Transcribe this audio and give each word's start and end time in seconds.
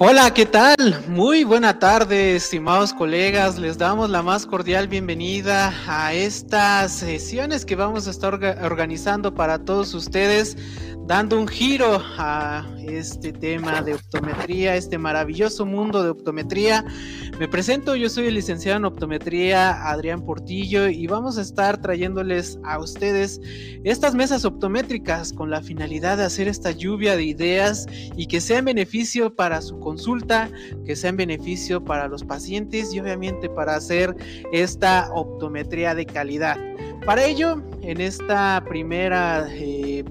Hola, 0.00 0.32
¿qué 0.32 0.46
tal? 0.46 0.76
Muy 1.08 1.42
buena 1.42 1.80
tarde, 1.80 2.36
estimados 2.36 2.92
colegas. 2.92 3.58
Les 3.58 3.78
damos 3.78 4.08
la 4.10 4.22
más 4.22 4.46
cordial 4.46 4.86
bienvenida 4.86 5.74
a 5.88 6.14
estas 6.14 6.92
sesiones 6.92 7.64
que 7.64 7.74
vamos 7.74 8.06
a 8.06 8.12
estar 8.12 8.32
organizando 8.62 9.34
para 9.34 9.58
todos 9.58 9.94
ustedes 9.94 10.56
dando 11.08 11.40
un 11.40 11.48
giro 11.48 12.02
a 12.18 12.66
este 12.86 13.32
tema 13.32 13.80
de 13.80 13.94
optometría, 13.94 14.76
este 14.76 14.98
maravilloso 14.98 15.64
mundo 15.64 16.02
de 16.02 16.10
optometría. 16.10 16.84
Me 17.40 17.48
presento, 17.48 17.96
yo 17.96 18.10
soy 18.10 18.26
el 18.26 18.34
licenciado 18.34 18.76
en 18.76 18.84
optometría 18.84 19.88
Adrián 19.88 20.20
Portillo 20.20 20.86
y 20.86 21.06
vamos 21.06 21.38
a 21.38 21.42
estar 21.42 21.80
trayéndoles 21.80 22.58
a 22.62 22.78
ustedes 22.78 23.40
estas 23.84 24.14
mesas 24.14 24.44
optométricas 24.44 25.32
con 25.32 25.48
la 25.48 25.62
finalidad 25.62 26.18
de 26.18 26.24
hacer 26.24 26.46
esta 26.46 26.72
lluvia 26.72 27.16
de 27.16 27.24
ideas 27.24 27.86
y 28.14 28.26
que 28.26 28.42
sean 28.42 28.66
beneficio 28.66 29.34
para 29.34 29.62
su 29.62 29.80
consulta, 29.80 30.50
que 30.84 30.94
sean 30.94 31.16
beneficio 31.16 31.82
para 31.82 32.06
los 32.08 32.22
pacientes 32.22 32.92
y 32.92 33.00
obviamente 33.00 33.48
para 33.48 33.76
hacer 33.76 34.14
esta 34.52 35.10
optometría 35.14 35.94
de 35.94 36.04
calidad. 36.04 36.58
Para 37.06 37.24
ello, 37.24 37.62
en 37.80 38.02
esta 38.02 38.62
primera 38.68 39.48
eh, 39.50 40.04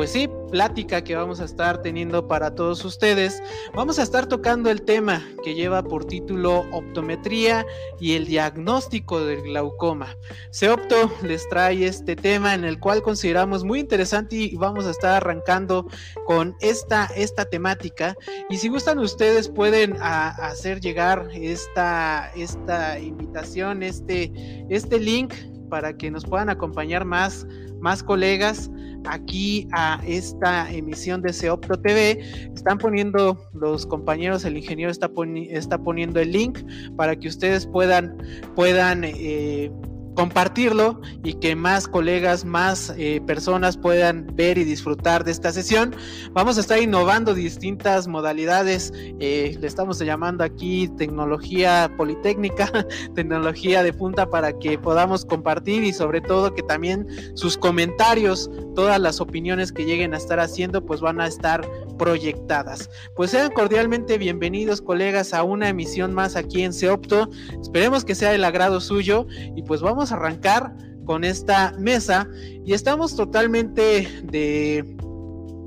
pues 0.00 0.12
sí, 0.12 0.30
plática 0.50 1.04
que 1.04 1.14
vamos 1.14 1.40
a 1.40 1.44
estar 1.44 1.82
teniendo 1.82 2.26
para 2.26 2.54
todos 2.54 2.82
ustedes. 2.86 3.42
Vamos 3.74 3.98
a 3.98 4.02
estar 4.02 4.24
tocando 4.24 4.70
el 4.70 4.80
tema 4.80 5.22
que 5.44 5.54
lleva 5.54 5.82
por 5.82 6.06
título 6.06 6.64
Optometría 6.72 7.66
y 8.00 8.14
el 8.14 8.24
diagnóstico 8.24 9.22
del 9.22 9.42
glaucoma. 9.42 10.16
Seopto 10.52 11.12
les 11.22 11.46
trae 11.50 11.84
este 11.84 12.16
tema 12.16 12.54
en 12.54 12.64
el 12.64 12.80
cual 12.80 13.02
consideramos 13.02 13.62
muy 13.62 13.80
interesante 13.80 14.36
y 14.36 14.56
vamos 14.56 14.86
a 14.86 14.90
estar 14.92 15.16
arrancando 15.16 15.86
con 16.24 16.56
esta, 16.62 17.04
esta 17.14 17.44
temática. 17.44 18.16
Y 18.48 18.56
si 18.56 18.68
gustan 18.68 19.00
ustedes 19.00 19.50
pueden 19.50 19.98
hacer 20.00 20.80
llegar 20.80 21.28
esta, 21.34 22.32
esta 22.34 22.98
invitación, 22.98 23.82
este, 23.82 24.32
este 24.70 24.98
link 24.98 25.34
para 25.68 25.92
que 25.92 26.10
nos 26.10 26.24
puedan 26.24 26.48
acompañar 26.48 27.04
más, 27.04 27.46
más 27.80 28.02
colegas 28.02 28.70
aquí 29.06 29.68
a 29.72 30.00
esta 30.06 30.70
emisión 30.70 31.22
de 31.22 31.32
Seopto 31.32 31.80
TV. 31.80 32.20
Están 32.54 32.78
poniendo 32.78 33.38
los 33.54 33.86
compañeros, 33.86 34.44
el 34.44 34.56
ingeniero 34.56 34.90
está, 34.90 35.10
está 35.48 35.78
poniendo 35.78 36.20
el 36.20 36.32
link 36.32 36.58
para 36.96 37.16
que 37.16 37.28
ustedes 37.28 37.66
puedan, 37.66 38.16
puedan 38.54 39.04
eh, 39.04 39.70
compartirlo 40.14 41.00
y 41.22 41.34
que 41.34 41.54
más 41.56 41.88
colegas, 41.88 42.44
más 42.44 42.92
eh, 42.96 43.20
personas 43.26 43.76
puedan 43.76 44.26
ver 44.34 44.58
y 44.58 44.64
disfrutar 44.64 45.24
de 45.24 45.30
esta 45.30 45.52
sesión. 45.52 45.94
Vamos 46.32 46.58
a 46.58 46.60
estar 46.60 46.80
innovando 46.80 47.34
distintas 47.34 48.08
modalidades, 48.08 48.92
eh, 48.94 49.56
le 49.60 49.66
estamos 49.66 49.98
llamando 49.98 50.44
aquí 50.44 50.88
tecnología 50.96 51.92
politécnica, 51.96 52.70
tecnología 53.14 53.82
de 53.82 53.92
punta 53.92 54.28
para 54.28 54.58
que 54.58 54.78
podamos 54.78 55.24
compartir 55.24 55.84
y 55.84 55.92
sobre 55.92 56.20
todo 56.20 56.54
que 56.54 56.62
también 56.62 57.06
sus 57.34 57.56
comentarios, 57.56 58.50
todas 58.74 59.00
las 59.00 59.20
opiniones 59.20 59.72
que 59.72 59.84
lleguen 59.84 60.14
a 60.14 60.16
estar 60.16 60.40
haciendo, 60.40 60.84
pues 60.84 61.00
van 61.00 61.20
a 61.20 61.26
estar 61.26 61.68
proyectadas. 61.98 62.88
Pues 63.14 63.30
sean 63.30 63.52
cordialmente 63.52 64.16
bienvenidos 64.16 64.80
colegas 64.80 65.34
a 65.34 65.42
una 65.42 65.68
emisión 65.68 66.14
más 66.14 66.34
aquí 66.34 66.62
en 66.62 66.72
Seopto. 66.72 67.28
Esperemos 67.60 68.04
que 68.04 68.14
sea 68.14 68.34
el 68.34 68.44
agrado 68.44 68.80
suyo 68.80 69.26
y 69.54 69.62
pues 69.62 69.82
vamos 69.82 69.99
a 70.08 70.14
arrancar 70.14 70.74
con 71.04 71.24
esta 71.24 71.72
mesa 71.78 72.28
y 72.64 72.72
estamos 72.72 73.16
totalmente 73.16 74.22
de 74.24 74.96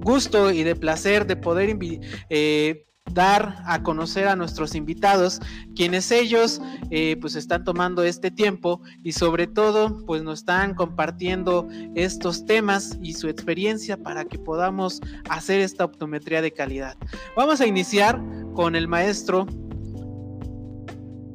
gusto 0.04 0.52
y 0.52 0.64
de 0.64 0.76
placer 0.76 1.26
de 1.28 1.36
poder 1.36 1.78
eh, 2.30 2.86
dar 3.12 3.62
a 3.66 3.84
conocer 3.84 4.28
a 4.28 4.36
nuestros 4.36 4.76
invitados, 4.76 5.40
quienes 5.76 6.12
ellos 6.12 6.62
eh, 6.90 7.18
pues 7.20 7.36
están 7.36 7.64
tomando 7.64 8.04
este 8.04 8.32
tiempo 8.32 8.82
y 9.04 9.12
sobre 9.12 9.48
todo 9.48 10.06
pues 10.06 10.24
nos 10.24 10.40
están 10.40 10.74
compartiendo 10.74 11.68
estos 11.96 12.46
temas 12.46 12.98
y 13.02 13.14
su 13.14 13.28
experiencia 13.28 13.98
para 13.98 14.26
que 14.26 14.40
podamos 14.40 15.02
hacer 15.30 15.60
esta 15.60 15.86
optometría 15.86 16.42
de 16.42 16.52
calidad. 16.52 16.98
Vamos 17.36 17.62
a 17.62 17.68
iniciar 17.68 18.22
con 18.54 18.76
el 18.76 18.88
maestro 18.88 19.46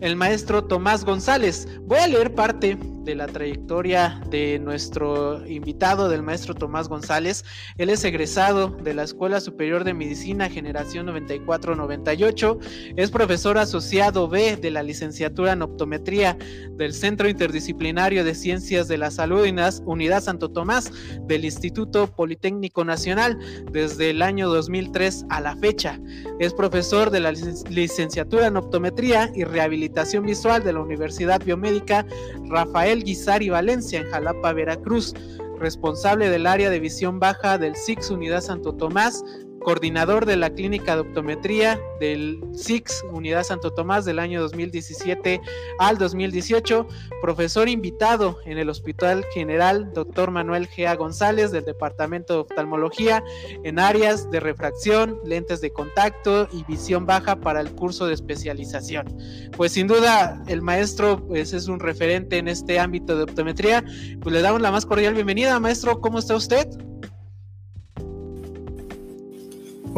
el 0.00 0.16
maestro 0.16 0.64
Tomás 0.64 1.04
González. 1.04 1.66
Voy 1.82 1.98
a 1.98 2.08
leer 2.08 2.34
parte 2.34 2.78
de 3.08 3.14
la 3.14 3.26
trayectoria 3.26 4.20
de 4.28 4.58
nuestro 4.58 5.46
invitado, 5.46 6.10
del 6.10 6.22
maestro 6.22 6.54
Tomás 6.54 6.90
González. 6.90 7.42
Él 7.78 7.88
es 7.88 8.04
egresado 8.04 8.68
de 8.68 8.92
la 8.92 9.02
Escuela 9.02 9.40
Superior 9.40 9.82
de 9.82 9.94
Medicina 9.94 10.50
Generación 10.50 11.06
94-98. 11.06 12.58
Es 12.98 13.10
profesor 13.10 13.56
asociado 13.56 14.28
B 14.28 14.58
de 14.58 14.70
la 14.70 14.82
licenciatura 14.82 15.52
en 15.52 15.62
optometría 15.62 16.36
del 16.72 16.92
Centro 16.92 17.30
Interdisciplinario 17.30 18.24
de 18.24 18.34
Ciencias 18.34 18.88
de 18.88 18.98
la 18.98 19.10
Salud 19.10 19.48
Unidad 19.86 20.22
Santo 20.22 20.50
Tomás 20.50 20.92
del 21.22 21.46
Instituto 21.46 22.08
Politécnico 22.08 22.84
Nacional 22.84 23.38
desde 23.72 24.10
el 24.10 24.20
año 24.20 24.50
2003 24.50 25.24
a 25.30 25.40
la 25.40 25.56
fecha. 25.56 25.98
Es 26.40 26.52
profesor 26.52 27.10
de 27.10 27.20
la 27.20 27.32
licenciatura 27.32 28.48
en 28.48 28.58
optometría 28.58 29.30
y 29.34 29.44
rehabilitación 29.44 30.26
visual 30.26 30.62
de 30.62 30.74
la 30.74 30.80
Universidad 30.80 31.42
Biomédica 31.42 32.04
Rafael 32.50 32.97
Guizari 33.04 33.48
Valencia 33.48 34.00
en 34.00 34.10
Jalapa, 34.10 34.52
Veracruz, 34.52 35.14
responsable 35.58 36.30
del 36.30 36.46
área 36.46 36.70
de 36.70 36.80
visión 36.80 37.18
baja 37.18 37.58
del 37.58 37.76
SIX 37.76 38.10
Unidad 38.10 38.40
Santo 38.40 38.74
Tomás, 38.74 39.24
coordinador 39.68 40.24
de 40.24 40.38
la 40.38 40.48
clínica 40.48 40.94
de 40.94 41.02
optometría 41.02 41.78
del 42.00 42.40
SIX 42.54 43.04
Unidad 43.12 43.42
Santo 43.42 43.70
Tomás 43.70 44.06
del 44.06 44.18
año 44.18 44.40
2017 44.40 45.42
al 45.78 45.98
2018, 45.98 46.88
profesor 47.20 47.68
invitado 47.68 48.38
en 48.46 48.56
el 48.56 48.70
Hospital 48.70 49.26
General 49.34 49.92
Dr. 49.92 50.30
Manuel 50.30 50.68
Gea 50.68 50.96
González 50.96 51.50
del 51.50 51.66
Departamento 51.66 52.32
de 52.32 52.40
Oftalmología 52.40 53.22
en 53.62 53.78
áreas 53.78 54.30
de 54.30 54.40
refracción, 54.40 55.20
lentes 55.26 55.60
de 55.60 55.70
contacto 55.70 56.48
y 56.50 56.64
visión 56.64 57.04
baja 57.04 57.36
para 57.36 57.60
el 57.60 57.70
curso 57.72 58.06
de 58.06 58.14
especialización. 58.14 59.18
Pues 59.54 59.72
sin 59.72 59.86
duda 59.86 60.42
el 60.46 60.62
maestro 60.62 61.26
pues, 61.26 61.52
es 61.52 61.68
un 61.68 61.78
referente 61.78 62.38
en 62.38 62.48
este 62.48 62.80
ámbito 62.80 63.18
de 63.18 63.24
optometría. 63.24 63.84
Pues 64.22 64.34
le 64.34 64.40
damos 64.40 64.62
la 64.62 64.70
más 64.70 64.86
cordial 64.86 65.12
bienvenida, 65.12 65.60
maestro. 65.60 66.00
¿Cómo 66.00 66.20
está 66.20 66.36
usted? 66.36 66.66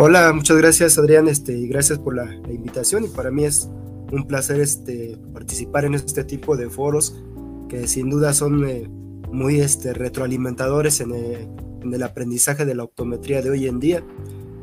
Hola, 0.03 0.33
muchas 0.33 0.56
gracias 0.56 0.97
Adrián, 0.97 1.28
este, 1.28 1.53
y 1.53 1.69
gracias 1.69 1.99
por 1.99 2.16
la, 2.16 2.34
invitación 2.49 3.05
y 3.05 3.09
para 3.09 3.31
mí 3.31 3.44
es 3.44 3.69
un 4.11 4.27
placer 4.27 4.59
este, 4.59 5.19
participar 5.34 5.84
en 5.84 5.93
este 5.93 6.25
tipo 6.25 6.56
de 6.56 6.71
foros 6.71 7.22
que 7.69 7.87
sin 7.87 8.09
duda 8.09 8.33
son 8.33 8.66
eh, 8.66 8.88
muy 9.31 9.61
este, 9.61 9.93
retroalimentadores 9.93 11.03
en, 11.03 11.15
eh, 11.15 11.47
en, 11.83 11.93
el 11.93 12.03
aprendizaje 12.03 12.65
de 12.65 12.75
la 12.75 12.84
optometría 12.84 13.43
de 13.43 13.50
hoy 13.50 13.66
en 13.66 13.78
día. 13.78 14.03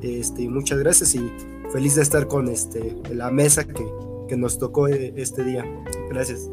Este, 0.01 0.49
muchas 0.49 0.79
gracias 0.79 1.13
y 1.13 1.31
feliz 1.71 1.93
de 1.93 2.01
estar 2.01 2.27
con 2.27 2.47
este, 2.47 2.97
la 3.13 3.29
mesa 3.29 3.63
que, 3.63 3.85
que 4.27 4.37
nos 4.37 4.57
tocó 4.57 4.87
eh, 4.87 5.13
este 5.17 5.43
día. 5.43 5.63
Gracias. 6.09 6.49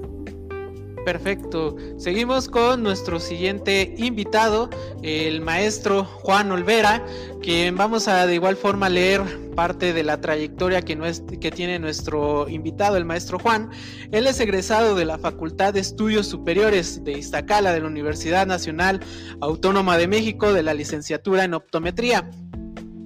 Perfecto. 1.04 1.76
Seguimos 1.98 2.48
con 2.48 2.82
nuestro 2.82 3.20
siguiente 3.20 3.94
invitado, 3.98 4.70
el 5.03 5.42
maestro 5.42 6.04
Juan 6.04 6.50
Olvera, 6.50 7.04
quien 7.42 7.76
vamos 7.76 8.09
a 8.09 8.26
de 8.26 8.34
igual 8.34 8.56
forma 8.56 8.88
leer 8.88 9.22
parte 9.54 9.92
de 9.92 10.03
la 10.03 10.20
trayectoria 10.20 10.81
que, 10.81 11.50
tiene 11.54 11.78
nuestro 11.78 12.48
invitado, 12.48 12.97
el 12.97 13.04
maestro 13.04 13.38
Juan. 13.38 13.70
Él 14.12 14.26
es 14.26 14.41
egresado 14.41 14.94
de 14.94 15.04
la 15.04 15.19
Facultad 15.19 15.74
de 15.74 15.80
Estudios 15.80 16.27
Superiores 16.27 17.04
de 17.04 17.18
Iztacala 17.18 17.72
de 17.72 17.80
la 17.80 17.86
Universidad 17.86 18.47
Nacional 18.47 19.00
Autónoma 19.42 19.98
de 19.98 20.09
México 20.09 20.54
de 20.54 20.62
la 20.62 20.72
licenciatura 20.72 21.45
en 21.45 21.53
optometría. 21.53 22.30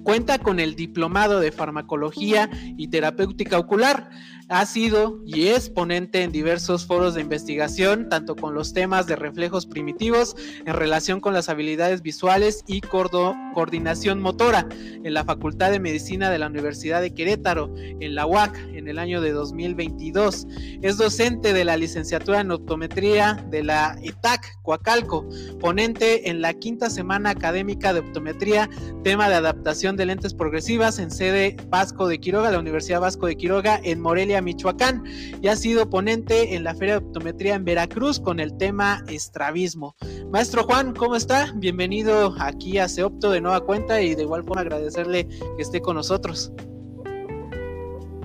Cuenta 0.04 0.38
con 0.38 0.60
el 0.60 0.76
diplomado 0.76 1.40
de 1.40 1.52
farmacología 1.52 2.48
y 2.78 2.88
terapéutica 2.88 3.58
ocular 3.58 4.08
ha 4.48 4.64
sido 4.66 5.20
y 5.26 5.48
es 5.48 5.68
ponente 5.68 6.22
en 6.22 6.32
diversos 6.32 6.86
foros 6.86 7.14
de 7.14 7.20
investigación, 7.20 8.08
tanto 8.08 8.34
con 8.34 8.54
los 8.54 8.72
temas 8.72 9.06
de 9.06 9.16
reflejos 9.16 9.66
primitivos 9.66 10.36
en 10.64 10.74
relación 10.74 11.20
con 11.20 11.34
las 11.34 11.48
habilidades 11.48 12.02
visuales 12.02 12.64
y 12.66 12.80
coordinación 12.80 14.20
motora 14.20 14.66
en 14.70 15.12
la 15.12 15.24
Facultad 15.24 15.70
de 15.70 15.80
Medicina 15.80 16.30
de 16.30 16.38
la 16.38 16.46
Universidad 16.46 17.00
de 17.00 17.12
Querétaro, 17.12 17.74
en 17.76 18.14
la 18.14 18.26
UAC, 18.26 18.56
en 18.72 18.88
el 18.88 18.98
año 18.98 19.20
de 19.20 19.32
2022. 19.32 20.46
Es 20.82 20.96
docente 20.96 21.52
de 21.52 21.64
la 21.64 21.76
licenciatura 21.76 22.40
en 22.40 22.50
optometría 22.50 23.44
de 23.50 23.62
la 23.62 23.98
ETAC 24.02 24.62
Coacalco, 24.62 25.28
ponente 25.60 26.30
en 26.30 26.40
la 26.40 26.54
quinta 26.54 26.88
semana 26.90 27.30
académica 27.30 27.92
de 27.92 28.00
optometría, 28.00 28.70
tema 29.04 29.28
de 29.28 29.34
adaptación 29.34 29.96
de 29.96 30.06
lentes 30.06 30.34
progresivas 30.34 30.98
en 30.98 31.10
sede 31.10 31.56
Vasco 31.68 32.08
de 32.08 32.18
Quiroga, 32.18 32.50
la 32.50 32.58
Universidad 32.58 33.00
Vasco 33.00 33.26
de 33.26 33.36
Quiroga, 33.36 33.80
en 33.82 34.00
Morelia, 34.00 34.37
Michoacán 34.42 35.04
y 35.40 35.48
ha 35.48 35.56
sido 35.56 35.88
ponente 35.88 36.54
en 36.54 36.64
la 36.64 36.74
Feria 36.74 36.98
de 36.98 37.06
Optometría 37.06 37.54
en 37.54 37.64
Veracruz 37.64 38.20
con 38.20 38.40
el 38.40 38.56
tema 38.56 39.02
estrabismo. 39.08 39.96
Maestro 40.30 40.64
Juan, 40.64 40.94
¿cómo 40.94 41.16
está? 41.16 41.52
Bienvenido 41.56 42.34
aquí 42.40 42.78
a 42.78 42.88
Seopto 42.88 43.30
de 43.30 43.40
nueva 43.40 43.60
cuenta 43.60 44.00
y 44.00 44.14
de 44.14 44.22
igual 44.22 44.44
forma 44.44 44.62
agradecerle 44.62 45.26
que 45.26 45.62
esté 45.62 45.80
con 45.80 45.96
nosotros. 45.96 46.52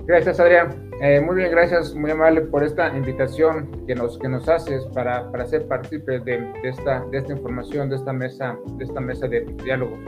Gracias, 0.06 0.38
Adrián. 0.38 0.90
Eh, 1.00 1.20
muy 1.20 1.36
bien, 1.36 1.50
gracias, 1.50 1.94
muy 1.94 2.10
amable 2.10 2.42
por 2.42 2.62
esta 2.62 2.94
invitación 2.96 3.84
que 3.86 3.94
nos, 3.94 4.18
que 4.18 4.28
nos 4.28 4.48
haces 4.48 4.84
para, 4.94 5.30
para 5.30 5.46
ser 5.46 5.66
partícipes 5.66 6.24
de, 6.24 6.52
esta, 6.62 7.04
de 7.10 7.18
esta 7.18 7.32
información, 7.32 7.88
de 7.88 7.96
esta 7.96 8.12
mesa, 8.12 8.56
de 8.76 8.84
esta 8.84 9.00
mesa 9.00 9.26
de 9.26 9.40
diálogo. 9.64 9.98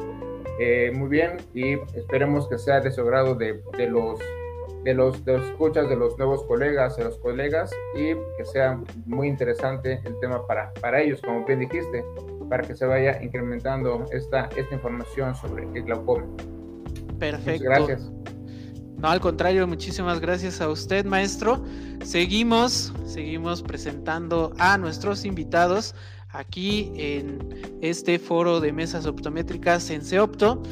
Eh, 0.61 0.93
muy 0.95 1.09
bien, 1.09 1.39
y 1.55 1.75
esperemos 1.95 2.49
que 2.49 2.59
sea 2.59 2.81
de 2.81 2.91
su 2.91 3.03
de, 3.05 3.61
de 3.77 3.87
los 3.89 4.21
de 4.87 4.95
los, 4.95 5.25
de 5.25 5.37
los 5.37 5.49
escuchas 5.49 5.89
de 5.89 5.97
los 5.97 6.17
nuevos 6.17 6.45
colegas, 6.45 6.97
de 6.97 7.03
los 7.03 7.19
colegas, 7.19 7.73
y 7.97 8.15
que 8.37 8.45
sea 8.45 8.81
muy 9.05 9.27
interesante 9.27 10.01
el 10.05 10.17
tema 10.21 10.47
para, 10.47 10.73
para 10.75 11.03
ellos, 11.03 11.21
como 11.23 11.45
bien 11.45 11.59
dijiste, 11.59 12.05
para 12.49 12.63
que 12.63 12.77
se 12.77 12.87
vaya 12.87 13.21
incrementando 13.21 14.05
esta, 14.13 14.49
esta 14.57 14.73
información 14.73 15.35
sobre 15.35 15.65
el 15.75 15.83
glaucoma. 15.83 16.25
Perfecto. 17.19 17.65
gracias. 17.65 18.13
No, 18.99 19.09
al 19.09 19.21
contrario, 19.21 19.67
muchísimas 19.67 20.21
gracias 20.21 20.61
a 20.61 20.69
usted, 20.69 21.05
maestro. 21.05 21.65
Seguimos, 22.05 22.95
seguimos 23.07 23.65
presentando 23.65 24.53
a 24.57 24.79
nuestros 24.79 25.25
invitados 25.25 25.97
aquí 26.29 26.93
en 26.95 27.79
este 27.83 28.21
foro 28.21 28.61
de 28.61 28.73
mesas 28.73 29.05
optométricas 29.05 29.91
en 29.91 30.03
CEOPTO. 30.03 30.63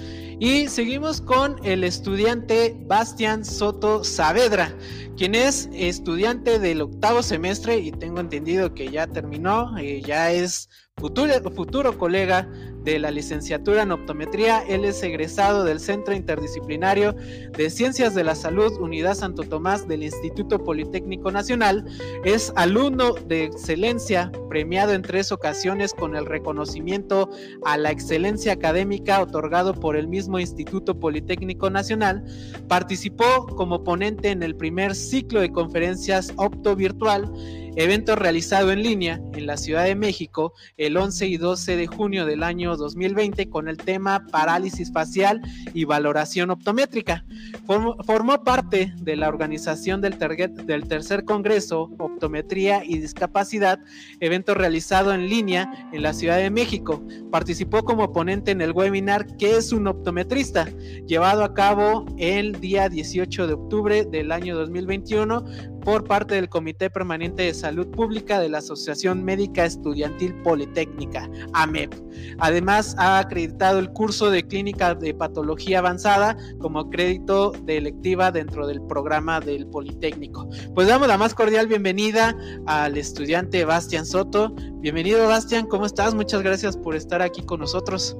Y 0.44 0.68
seguimos 0.68 1.22
con 1.22 1.56
el 1.64 1.84
estudiante 1.84 2.76
Bastian 2.84 3.46
Soto 3.46 4.04
Saavedra, 4.04 4.76
quien 5.16 5.34
es 5.34 5.70
estudiante 5.72 6.58
del 6.58 6.82
octavo 6.82 7.22
semestre 7.22 7.78
y 7.78 7.90
tengo 7.90 8.20
entendido 8.20 8.74
que 8.74 8.90
ya 8.90 9.06
terminó, 9.06 9.78
eh, 9.78 10.02
ya 10.02 10.32
es 10.32 10.68
futuro, 10.98 11.32
futuro 11.50 11.96
colega 11.96 12.46
de 12.84 12.98
la 12.98 13.10
licenciatura 13.10 13.82
en 13.82 13.92
optometría. 13.92 14.62
Él 14.68 14.84
es 14.84 15.02
egresado 15.02 15.64
del 15.64 15.80
Centro 15.80 16.14
Interdisciplinario 16.14 17.14
de 17.56 17.70
Ciencias 17.70 18.14
de 18.14 18.24
la 18.24 18.34
Salud, 18.34 18.72
Unidad 18.78 19.14
Santo 19.14 19.42
Tomás 19.42 19.88
del 19.88 20.02
Instituto 20.02 20.62
Politécnico 20.62 21.32
Nacional. 21.32 21.84
Es 22.24 22.52
alumno 22.56 23.14
de 23.14 23.44
excelencia, 23.44 24.30
premiado 24.48 24.92
en 24.92 25.02
tres 25.02 25.32
ocasiones 25.32 25.94
con 25.94 26.14
el 26.14 26.26
reconocimiento 26.26 27.30
a 27.64 27.76
la 27.78 27.90
excelencia 27.90 28.52
académica 28.52 29.20
otorgado 29.22 29.74
por 29.74 29.96
el 29.96 30.06
mismo 30.06 30.33
Instituto 30.38 30.98
Politécnico 30.98 31.70
Nacional. 31.70 32.24
Participó 32.68 33.46
como 33.46 33.84
ponente 33.84 34.30
en 34.30 34.42
el 34.42 34.56
primer 34.56 34.94
ciclo 34.94 35.40
de 35.40 35.52
conferencias 35.52 36.32
opto 36.36 36.76
virtual 36.76 37.30
evento 37.76 38.16
realizado 38.16 38.70
en 38.70 38.82
línea 38.82 39.20
en 39.34 39.46
la 39.46 39.56
Ciudad 39.56 39.84
de 39.84 39.94
México 39.94 40.52
el 40.76 40.96
11 40.96 41.26
y 41.26 41.36
12 41.36 41.76
de 41.76 41.86
junio 41.86 42.26
del 42.26 42.42
año 42.42 42.76
2020 42.76 43.48
con 43.48 43.68
el 43.68 43.76
tema 43.76 44.26
parálisis 44.30 44.92
facial 44.92 45.40
y 45.72 45.84
valoración 45.84 46.50
optométrica. 46.50 47.24
Formó, 47.66 48.44
parte 48.44 48.92
de 49.00 49.16
la 49.16 49.28
organización 49.28 50.00
del, 50.00 50.18
del 50.18 50.88
tercer 50.88 51.24
Congreso 51.24 51.90
Optometría 51.98 52.84
y 52.84 52.98
Discapacidad, 52.98 53.78
evento 54.20 54.54
realizado 54.54 55.12
en 55.12 55.28
línea 55.28 55.88
en 55.92 56.02
la 56.02 56.12
Ciudad 56.12 56.36
de 56.36 56.50
México. 56.50 57.02
Participó 57.30 57.84
como 57.84 58.12
ponente 58.12 58.50
en 58.50 58.60
el 58.60 58.72
webinar 58.72 59.26
¿Qué 59.36 59.56
es 59.56 59.72
un 59.72 59.86
optometrista? 59.86 60.68
llevado 61.06 61.44
a 61.44 61.54
cabo 61.54 62.06
el 62.18 62.60
día 62.60 62.88
18 62.88 63.46
de 63.46 63.52
octubre 63.54 64.04
del 64.04 64.32
año 64.32 64.56
2021 64.56 65.44
por 65.84 66.04
parte 66.04 66.34
del 66.34 66.48
Comité 66.48 66.88
Permanente 66.88 67.42
de 67.42 67.54
Salud 67.54 67.86
Pública 67.88 68.40
de 68.40 68.48
la 68.48 68.58
Asociación 68.58 69.22
Médica 69.22 69.64
Estudiantil 69.64 70.34
Politécnica, 70.42 71.28
AMEP. 71.52 71.92
Además, 72.38 72.96
ha 72.98 73.18
acreditado 73.18 73.78
el 73.78 73.90
curso 73.90 74.30
de 74.30 74.46
Clínica 74.46 74.94
de 74.94 75.14
Patología 75.14 75.80
Avanzada 75.80 76.36
como 76.58 76.88
crédito 76.88 77.52
de 77.64 77.76
electiva 77.76 78.32
dentro 78.32 78.66
del 78.66 78.80
programa 78.82 79.40
del 79.40 79.66
Politécnico. 79.66 80.48
Pues 80.74 80.88
damos 80.88 81.08
la 81.08 81.18
más 81.18 81.34
cordial 81.34 81.66
bienvenida 81.66 82.36
al 82.66 82.96
estudiante 82.96 83.64
Bastian 83.64 84.06
Soto. 84.06 84.54
Bienvenido, 84.80 85.28
Bastian, 85.28 85.66
¿cómo 85.66 85.86
estás? 85.86 86.14
Muchas 86.14 86.42
gracias 86.42 86.76
por 86.76 86.96
estar 86.96 87.20
aquí 87.20 87.42
con 87.42 87.60
nosotros. 87.60 88.16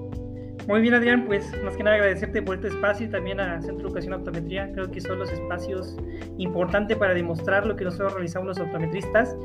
Muy 0.66 0.80
bien, 0.80 0.94
Adrián, 0.94 1.26
pues 1.26 1.44
más 1.62 1.76
que 1.76 1.82
nada 1.82 1.96
agradecerte 1.96 2.40
por 2.40 2.56
este 2.56 2.68
espacio 2.68 3.06
y 3.06 3.10
también 3.10 3.38
a 3.38 3.60
Centro 3.60 3.76
de 3.76 3.82
Educación 3.82 4.14
Optometría. 4.14 4.72
Creo 4.72 4.90
que 4.90 4.98
son 4.98 5.18
los 5.18 5.30
espacios 5.30 5.94
importantes 6.38 6.96
para 6.96 7.12
demostrar 7.12 7.66
lo 7.66 7.76
que 7.76 7.84
nosotros 7.84 8.14
realizamos 8.14 8.48
los 8.48 8.60
optometristas 8.60 9.36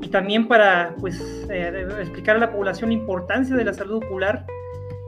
y 0.00 0.08
también 0.08 0.46
para 0.46 0.94
pues 1.00 1.46
eh, 1.50 1.86
explicar 2.00 2.36
a 2.36 2.38
la 2.38 2.52
población 2.52 2.90
la 2.90 2.94
importancia 2.94 3.56
de 3.56 3.64
la 3.64 3.74
salud 3.74 3.96
ocular 3.96 4.46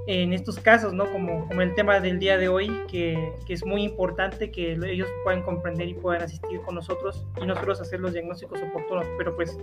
en 0.08 0.32
estos 0.32 0.58
casos, 0.58 0.92
¿no? 0.92 1.10
Como, 1.12 1.46
como 1.46 1.62
el 1.62 1.74
tema 1.74 2.00
del 2.00 2.18
día 2.18 2.36
de 2.36 2.48
hoy, 2.48 2.68
que, 2.88 3.32
que, 3.46 3.54
es 3.54 3.64
muy 3.64 3.84
importante 3.84 4.50
que 4.50 4.72
ellos 4.72 5.08
puedan 5.22 5.42
comprender 5.42 5.88
y 5.88 5.94
puedan 5.94 6.22
asistir 6.22 6.60
con 6.62 6.74
nosotros 6.74 7.24
y 7.40 7.46
nosotros 7.46 7.80
hacer 7.80 8.00
los 8.00 8.12
diagnósticos 8.12 8.60
oportunos. 8.62 9.06
Pero 9.16 9.36
pues, 9.36 9.56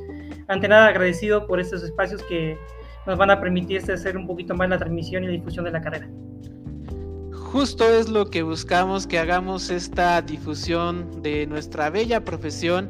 ante 0.47 0.69
nada, 0.69 0.87
agradecido 0.87 1.45
por 1.45 1.59
estos 1.59 1.83
espacios 1.83 2.23
que 2.23 2.57
nos 3.05 3.17
van 3.17 3.31
a 3.31 3.39
permitir 3.39 3.77
este 3.77 3.93
hacer 3.93 4.17
un 4.17 4.27
poquito 4.27 4.55
más 4.55 4.69
la 4.69 4.77
transmisión 4.77 5.23
y 5.23 5.27
la 5.27 5.33
difusión 5.33 5.65
de 5.65 5.71
la 5.71 5.81
carrera. 5.81 6.09
Justo 7.31 7.83
es 7.83 8.09
lo 8.09 8.29
que 8.29 8.43
buscamos, 8.43 9.07
que 9.07 9.17
hagamos 9.17 9.71
esta 9.71 10.21
difusión 10.21 11.23
de 11.23 11.47
nuestra 11.47 11.89
bella 11.89 12.23
profesión, 12.23 12.89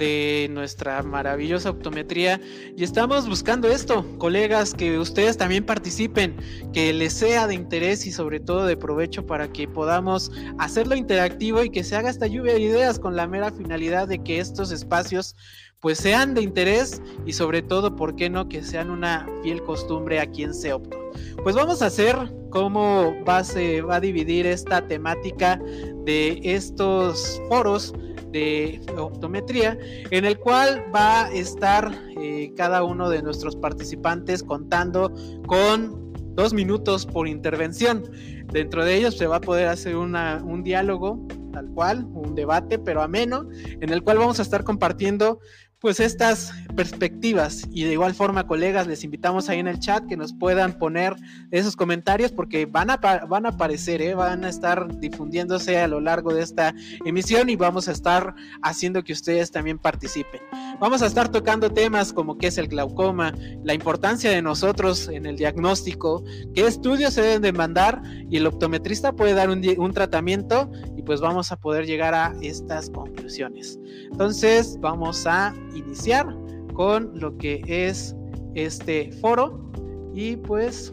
de 0.00 0.48
nuestra 0.50 1.02
maravillosa 1.02 1.70
optometría 1.70 2.40
y 2.74 2.82
estamos 2.82 3.28
buscando 3.28 3.68
esto, 3.68 4.04
colegas, 4.18 4.72
que 4.72 4.98
ustedes 4.98 5.36
también 5.36 5.64
participen, 5.64 6.34
que 6.72 6.92
les 6.92 7.12
sea 7.12 7.46
de 7.46 7.54
interés 7.54 8.06
y 8.06 8.10
sobre 8.10 8.40
todo 8.40 8.64
de 8.64 8.78
provecho 8.78 9.26
para 9.26 9.52
que 9.52 9.68
podamos 9.68 10.32
hacerlo 10.58 10.96
interactivo 10.96 11.62
y 11.62 11.70
que 11.70 11.84
se 11.84 11.96
haga 11.96 12.08
esta 12.08 12.26
lluvia 12.26 12.54
de 12.54 12.60
ideas 12.60 12.98
con 12.98 13.14
la 13.14 13.28
mera 13.28 13.52
finalidad 13.52 14.08
de 14.08 14.22
que 14.24 14.40
estos 14.40 14.72
espacios 14.72 15.36
pues 15.80 15.98
sean 15.98 16.34
de 16.34 16.42
interés 16.42 17.02
y 17.26 17.32
sobre 17.32 17.62
todo, 17.62 17.96
¿por 17.96 18.14
qué 18.14 18.28
no? 18.28 18.48
Que 18.48 18.62
sean 18.62 18.90
una 18.90 19.26
fiel 19.42 19.62
costumbre 19.62 20.20
aquí 20.20 20.44
en 20.44 20.54
Seopto. 20.54 20.96
Pues 21.42 21.56
vamos 21.56 21.82
a 21.82 21.86
hacer 21.86 22.16
cómo 22.50 23.14
va, 23.26 23.42
se 23.44 23.80
va 23.82 23.96
a 23.96 24.00
dividir 24.00 24.46
esta 24.46 24.86
temática 24.86 25.60
de 26.04 26.40
estos 26.44 27.40
foros 27.48 27.94
de 28.30 28.80
optometría, 28.96 29.76
en 30.10 30.24
el 30.24 30.38
cual 30.38 30.84
va 30.94 31.24
a 31.24 31.32
estar 31.32 31.90
eh, 32.16 32.52
cada 32.56 32.84
uno 32.84 33.08
de 33.08 33.22
nuestros 33.22 33.56
participantes 33.56 34.42
contando 34.42 35.12
con 35.46 36.12
dos 36.34 36.52
minutos 36.52 37.06
por 37.06 37.26
intervención. 37.26 38.04
Dentro 38.52 38.84
de 38.84 38.96
ellos 38.96 39.16
se 39.16 39.26
va 39.26 39.36
a 39.36 39.40
poder 39.40 39.66
hacer 39.66 39.96
una, 39.96 40.42
un 40.44 40.62
diálogo 40.62 41.26
tal 41.52 41.68
cual, 41.70 42.06
un 42.12 42.34
debate, 42.34 42.78
pero 42.78 43.02
ameno, 43.02 43.48
en 43.80 43.90
el 43.90 44.02
cual 44.02 44.18
vamos 44.18 44.38
a 44.38 44.42
estar 44.42 44.62
compartiendo 44.62 45.40
pues 45.80 45.98
estas 45.98 46.52
perspectivas 46.76 47.66
y 47.72 47.84
de 47.84 47.92
igual 47.92 48.14
forma 48.14 48.46
colegas 48.46 48.86
les 48.86 49.02
invitamos 49.02 49.48
ahí 49.48 49.58
en 49.58 49.66
el 49.66 49.80
chat 49.80 50.06
que 50.06 50.16
nos 50.16 50.34
puedan 50.34 50.74
poner 50.74 51.16
esos 51.50 51.74
comentarios 51.74 52.32
porque 52.32 52.66
van 52.66 52.90
a, 52.90 52.96
van 52.96 53.46
a 53.46 53.50
aparecer, 53.50 54.02
¿eh? 54.02 54.14
van 54.14 54.44
a 54.44 54.50
estar 54.50 54.98
difundiéndose 54.98 55.78
a 55.78 55.88
lo 55.88 56.00
largo 56.00 56.34
de 56.34 56.42
esta 56.42 56.74
emisión 57.04 57.48
y 57.48 57.56
vamos 57.56 57.88
a 57.88 57.92
estar 57.92 58.34
haciendo 58.62 59.02
que 59.02 59.14
ustedes 59.14 59.50
también 59.50 59.78
participen. 59.78 60.40
Vamos 60.78 61.02
a 61.02 61.06
estar 61.06 61.30
tocando 61.30 61.70
temas 61.70 62.12
como 62.12 62.36
qué 62.36 62.48
es 62.48 62.58
el 62.58 62.68
glaucoma, 62.68 63.34
la 63.64 63.72
importancia 63.72 64.30
de 64.30 64.42
nosotros 64.42 65.08
en 65.08 65.24
el 65.24 65.36
diagnóstico, 65.36 66.22
qué 66.54 66.66
estudios 66.66 67.14
se 67.14 67.22
deben 67.22 67.42
de 67.42 67.52
mandar 67.52 68.02
y 68.30 68.36
el 68.36 68.46
optometrista 68.46 69.12
puede 69.12 69.32
dar 69.32 69.48
un, 69.48 69.62
un 69.78 69.92
tratamiento 69.92 70.70
y 70.96 71.02
pues 71.02 71.20
vamos 71.20 71.52
a 71.52 71.56
poder 71.56 71.86
llegar 71.86 72.14
a 72.14 72.34
estas 72.42 72.90
conclusiones. 72.90 73.78
Entonces 74.10 74.76
vamos 74.80 75.26
a 75.26 75.54
iniciar 75.74 76.34
con 76.74 77.18
lo 77.18 77.36
que 77.38 77.62
es 77.66 78.14
este 78.54 79.12
foro. 79.20 79.70
Y 80.14 80.36
pues 80.36 80.92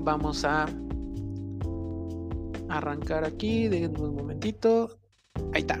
vamos 0.00 0.44
a 0.44 0.66
arrancar 2.68 3.24
aquí 3.24 3.68
de 3.68 3.88
un 3.88 4.14
momentito. 4.14 4.98
Ahí 5.52 5.62
está. 5.62 5.80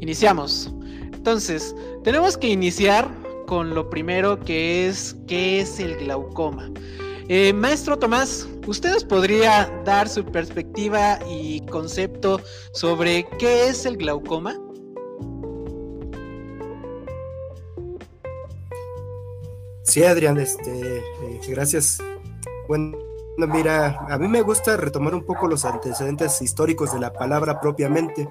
Iniciamos. 0.00 0.72
Entonces 1.12 1.74
tenemos 2.04 2.36
que 2.36 2.48
iniciar 2.48 3.08
con 3.46 3.74
lo 3.74 3.88
primero 3.90 4.38
que 4.40 4.86
es 4.86 5.16
qué 5.26 5.60
es 5.60 5.80
el 5.80 5.96
glaucoma 5.96 6.70
eh, 7.30 7.52
maestro 7.52 7.98
Tomás, 7.98 8.48
¿ustedes 8.66 9.04
podría 9.04 9.70
dar 9.84 10.08
su 10.08 10.24
perspectiva 10.24 11.18
y 11.28 11.60
concepto 11.66 12.40
sobre 12.72 13.28
qué 13.38 13.68
es 13.68 13.84
el 13.84 13.98
glaucoma? 13.98 14.58
Sí, 19.88 20.04
Adrián, 20.04 20.38
este, 20.38 20.98
eh, 20.98 21.40
gracias. 21.48 21.98
Bueno, 22.68 22.98
mira, 23.38 23.96
a 24.10 24.18
mí 24.18 24.28
me 24.28 24.42
gusta 24.42 24.76
retomar 24.76 25.14
un 25.14 25.24
poco 25.24 25.48
los 25.48 25.64
antecedentes 25.64 26.42
históricos 26.42 26.92
de 26.92 27.00
la 27.00 27.10
palabra 27.14 27.58
propiamente 27.58 28.28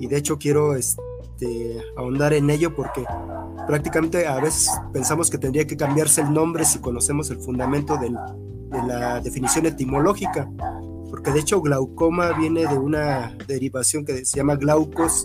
y 0.00 0.08
de 0.08 0.16
hecho 0.16 0.36
quiero 0.36 0.74
este, 0.74 1.80
ahondar 1.96 2.32
en 2.32 2.50
ello 2.50 2.74
porque 2.74 3.04
prácticamente 3.68 4.26
a 4.26 4.40
veces 4.40 4.68
pensamos 4.92 5.30
que 5.30 5.38
tendría 5.38 5.64
que 5.64 5.76
cambiarse 5.76 6.22
el 6.22 6.32
nombre 6.32 6.64
si 6.64 6.80
conocemos 6.80 7.30
el 7.30 7.38
fundamento 7.38 7.96
de 7.96 8.10
la 8.84 9.20
definición 9.20 9.66
etimológica. 9.66 10.50
porque 11.08 11.30
de 11.30 11.38
hecho 11.38 11.60
glaucoma 11.60 12.32
viene 12.32 12.66
de 12.66 12.76
una 12.76 13.36
derivación 13.46 14.04
que 14.04 14.24
se 14.24 14.38
llama 14.38 14.56
glaucos, 14.56 15.24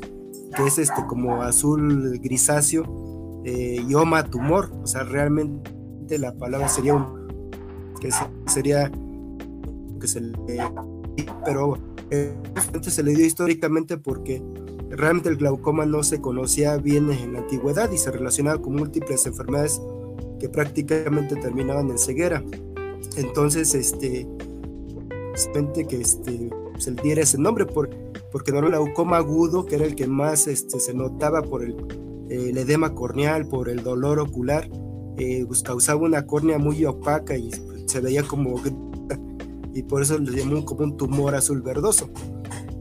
que 0.56 0.68
es 0.68 0.78
este 0.78 1.04
como 1.08 1.42
azul 1.42 2.20
grisáceo, 2.20 2.84
eh, 3.46 3.86
y 3.88 3.94
oma 3.94 4.24
tumor, 4.24 4.72
o 4.82 4.88
sea, 4.88 5.04
realmente 5.04 6.18
la 6.18 6.34
palabra 6.34 6.68
sería 6.68 6.96
un, 6.96 7.54
que 8.02 8.10
sería 8.48 8.92
que 10.02 10.08
se 10.08 10.22
le, 10.22 10.34
pero 11.46 11.78
eh, 12.10 12.34
se 12.82 13.04
le 13.04 13.14
dio 13.14 13.24
históricamente 13.24 13.98
porque 14.00 14.42
realmente 14.90 15.30
el 15.30 15.38
glaucoma 15.38 15.86
no 15.86 16.02
se 16.02 16.22
conocía 16.22 16.78
bien 16.78 17.12
en 17.12 17.34
la 17.34 17.40
antigüedad 17.40 17.92
y 17.92 18.00
se 18.00 18.10
relacionaba 18.10 18.60
con 18.60 18.76
múltiples 18.78 19.28
enfermedades 19.28 19.80
que 20.40 20.50
prácticamente 20.50 21.36
terminaban 21.36 21.92
en 21.92 22.00
ceguera. 22.00 22.44
Entonces, 23.16 23.76
este, 23.76 24.28
que 25.88 26.02
este, 26.02 26.50
se 26.80 26.92
le 26.92 27.02
diera 27.04 27.22
ese 27.22 27.38
nombre 27.38 27.68
por, 27.68 27.90
porque 28.32 28.52
no 28.52 28.58
era 28.58 28.68
el 28.68 28.74
glaucoma 28.74 29.18
agudo, 29.18 29.68
que 29.68 29.76
era 29.76 29.86
el 29.86 29.96
que 29.96 30.08
más 30.08 30.48
este, 30.48 30.80
se 30.80 30.94
notaba 30.94 31.42
por 31.44 31.64
el, 31.64 31.76
edema 32.58 32.94
corneal, 32.94 33.48
por 33.48 33.70
el 33.70 33.84
dolor 33.84 34.20
ocular, 34.20 34.70
eh, 35.18 35.44
pues 35.48 35.64
causaba 35.64 36.02
una 36.02 36.26
córnea 36.26 36.58
muy 36.58 36.84
opaca 36.86 37.38
y 37.38 37.52
se 37.86 38.02
veía 38.02 38.24
como 38.24 38.62
y 39.76 39.84
por 39.84 40.02
eso 40.02 40.18
le 40.18 40.32
llamó 40.32 40.64
como 40.64 40.86
un 40.86 40.98
tumor 40.98 41.36
azul 41.36 41.62
verdoso. 41.62 42.10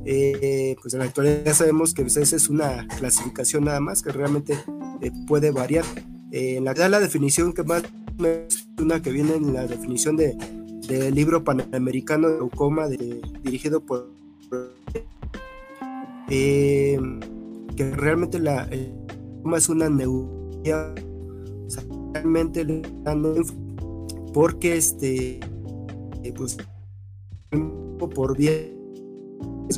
Eh, 0.07 0.77
pues 0.81 0.93
en 0.95 1.01
la 1.01 1.07
actualidad 1.07 1.55
sabemos 1.55 1.95
que 1.95 2.03
esa 2.03 2.21
es 2.21 2.49
una 2.49 2.87
clasificación 2.99 3.65
nada 3.65 3.81
más 3.81 4.03
que 4.03 4.13
realmente 4.13 4.57
eh, 5.01 5.11
puede 5.27 5.51
variar. 5.51 5.85
Eh, 6.31 6.57
en 6.57 6.65
la 6.65 6.73
la 6.89 7.01
definición 7.01 7.53
que 7.53 7.65
más 7.65 7.83
es 8.21 8.69
una 8.79 9.03
que 9.03 9.11
viene 9.11 9.35
en 9.35 9.55
la 9.55 9.67
definición 9.67 10.17
de, 10.17 10.37
del 10.87 11.15
libro 11.15 11.43
panamericano 11.43 12.29
de 12.29 12.37
glaucoma 12.37 12.89
dirigido 12.89 13.81
por 13.81 14.13
que 16.29 17.91
realmente 17.93 18.39
la 18.39 18.69
es 19.57 19.69
una 19.69 19.89
neuría 19.89 20.95
realmente 22.13 22.83
porque 24.33 24.77
este 24.77 25.41
pues 26.37 26.57
por 28.15 28.37
vías 28.37 28.67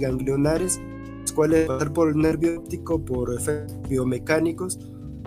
ganglionares, 0.01 0.81
los 1.21 1.33
cuales 1.33 1.67
pasar 1.67 1.93
por 1.93 2.09
el 2.09 2.17
nervio 2.17 2.61
óptico 2.61 3.05
por 3.05 3.35
efectos 3.35 3.77
biomecánicos, 3.89 4.79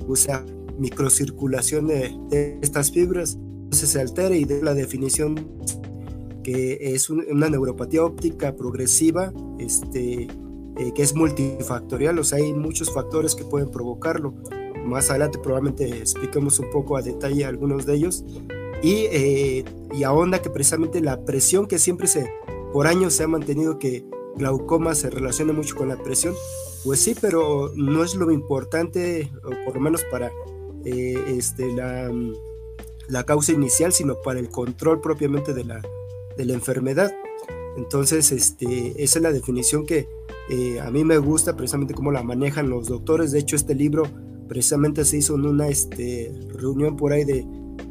o 0.07 0.15
sea, 0.15 0.45
microcirculación 0.77 1.87
de, 1.87 2.59
estas 2.61 2.91
fibras, 2.91 3.35
entonces 3.35 3.89
se 3.89 4.01
altera 4.01 4.35
y 4.35 4.45
de 4.45 4.61
la 4.61 4.73
definición 4.73 5.35
que 6.43 6.93
es 6.93 7.09
una 7.09 7.49
neuropatía 7.49 8.03
óptica 8.03 8.55
progresiva, 8.55 9.31
este, 9.59 10.27
eh, 10.79 10.93
que 10.93 11.03
es 11.03 11.13
multifactorial, 11.13 12.17
o 12.19 12.23
sea, 12.23 12.37
hay 12.37 12.53
muchos 12.53 12.93
factores 12.93 13.35
que 13.35 13.43
pueden 13.43 13.69
provocarlo. 13.69 14.33
Más 14.85 15.09
adelante 15.09 15.37
probablemente 15.37 15.85
expliquemos 15.99 16.57
un 16.59 16.71
poco 16.71 16.95
a 16.95 17.01
detalle 17.01 17.45
algunos 17.45 17.85
de 17.85 17.95
ellos. 17.95 18.23
Y, 18.81 19.07
eh, 19.11 19.65
y 19.93 20.03
ahonda 20.03 20.41
que 20.41 20.49
precisamente 20.49 21.01
la 21.01 21.25
presión 21.25 21.67
que 21.67 21.79
siempre 21.79 22.07
se, 22.07 22.31
por 22.71 22.87
años 22.87 23.13
se 23.13 23.23
ha 23.23 23.27
mantenido 23.27 23.77
que 23.77 24.05
glaucoma 24.37 24.95
se 24.95 25.09
relaciona 25.09 25.53
mucho 25.53 25.75
con 25.75 25.89
la 25.89 25.97
presión. 25.97 26.33
Pues 26.85 27.01
sí, 27.01 27.13
pero 27.19 27.71
no 27.75 28.03
es 28.03 28.15
lo 28.15 28.31
importante, 28.31 29.29
o 29.43 29.49
por 29.65 29.75
lo 29.75 29.81
menos 29.81 30.03
para 30.09 30.31
eh, 30.85 31.21
este, 31.27 31.67
la, 31.73 32.09
la, 33.09 33.25
causa 33.25 33.51
inicial, 33.51 33.91
sino 33.91 34.21
para 34.21 34.39
el 34.39 34.49
control 34.49 35.01
propiamente 35.01 35.53
de 35.53 35.65
la, 35.65 35.81
de 36.37 36.45
la 36.45 36.53
enfermedad. 36.53 37.11
Entonces, 37.77 38.31
este, 38.31 39.01
esa 39.03 39.19
es 39.19 39.23
la 39.23 39.31
definición 39.31 39.85
que 39.85 40.07
eh, 40.49 40.79
a 40.79 40.91
mí 40.91 41.03
me 41.03 41.17
gusta, 41.17 41.55
precisamente 41.55 41.93
cómo 41.93 42.11
la 42.11 42.23
manejan 42.23 42.69
los 42.69 42.87
doctores. 42.87 43.31
De 43.31 43.39
hecho, 43.39 43.55
este 43.55 43.75
libro 43.75 44.03
precisamente 44.47 45.05
se 45.05 45.17
hizo 45.17 45.35
en 45.35 45.45
una 45.45 45.67
este, 45.67 46.33
reunión 46.53 46.97
por 46.97 47.13
ahí 47.13 47.23
de, 47.23 47.45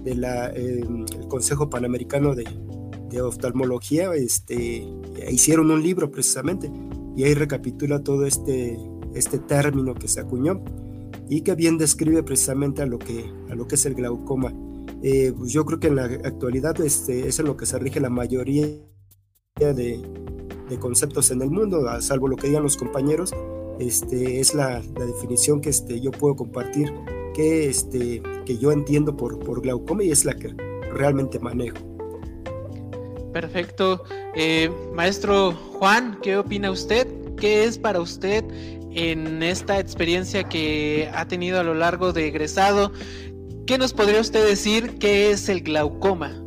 de 0.04 0.14
la, 0.14 0.50
eh, 0.50 0.80
el 1.18 1.28
Consejo 1.28 1.70
Panamericano 1.70 2.34
de, 2.34 2.44
de 3.10 3.22
oftalmología, 3.22 4.14
este, 4.14 4.86
hicieron 5.30 5.70
un 5.70 5.82
libro 5.82 6.10
precisamente 6.10 6.70
y 7.16 7.24
ahí 7.24 7.34
recapitula 7.34 8.02
todo 8.02 8.26
este, 8.26 8.78
este 9.14 9.38
término 9.38 9.94
que 9.94 10.08
se 10.08 10.20
acuñó 10.20 10.62
y 11.28 11.42
que 11.42 11.54
bien 11.54 11.78
describe 11.78 12.22
precisamente 12.22 12.82
a 12.82 12.86
lo 12.86 12.98
que, 12.98 13.24
a 13.50 13.54
lo 13.54 13.66
que 13.66 13.74
es 13.74 13.86
el 13.86 13.94
glaucoma. 13.94 14.52
Eh, 15.02 15.32
pues 15.36 15.52
yo 15.52 15.64
creo 15.64 15.78
que 15.78 15.88
en 15.88 15.96
la 15.96 16.04
actualidad 16.04 16.80
este, 16.80 17.28
es 17.28 17.38
en 17.38 17.46
lo 17.46 17.56
que 17.56 17.66
se 17.66 17.78
rige 17.78 18.00
la 18.00 18.10
mayoría 18.10 18.66
de, 19.58 20.00
de, 20.68 20.78
conceptos 20.78 21.30
en 21.30 21.42
el 21.42 21.50
mundo, 21.50 21.86
salvo 22.00 22.28
lo 22.28 22.36
que 22.36 22.48
digan 22.48 22.62
los 22.62 22.76
compañeros, 22.76 23.34
este, 23.78 24.40
es 24.40 24.54
la, 24.54 24.82
la 24.96 25.06
definición 25.06 25.60
que 25.60 25.70
este, 25.70 26.00
yo 26.00 26.10
puedo 26.10 26.36
compartir, 26.36 26.92
que, 27.34 27.68
este, 27.68 28.22
que 28.44 28.58
yo 28.58 28.72
entiendo 28.72 29.16
por, 29.16 29.38
por 29.38 29.60
glaucoma 29.60 30.02
y 30.04 30.10
es 30.10 30.24
la 30.24 30.34
que 30.34 30.54
realmente 30.92 31.38
manejo. 31.38 31.78
Perfecto. 33.32 34.02
Eh, 34.34 34.70
maestro 34.94 35.52
Juan, 35.52 36.18
¿qué 36.22 36.36
opina 36.36 36.70
usted? 36.70 37.06
¿Qué 37.36 37.64
es 37.64 37.78
para 37.78 38.00
usted 38.00 38.44
en 38.90 39.42
esta 39.42 39.78
experiencia 39.78 40.44
que 40.44 41.08
ha 41.14 41.28
tenido 41.28 41.60
a 41.60 41.62
lo 41.62 41.74
largo 41.74 42.12
de 42.12 42.26
egresado? 42.26 42.92
¿Qué 43.66 43.78
nos 43.78 43.92
podría 43.92 44.20
usted 44.20 44.44
decir 44.44 44.98
qué 44.98 45.30
es 45.30 45.48
el 45.48 45.60
glaucoma? 45.60 46.42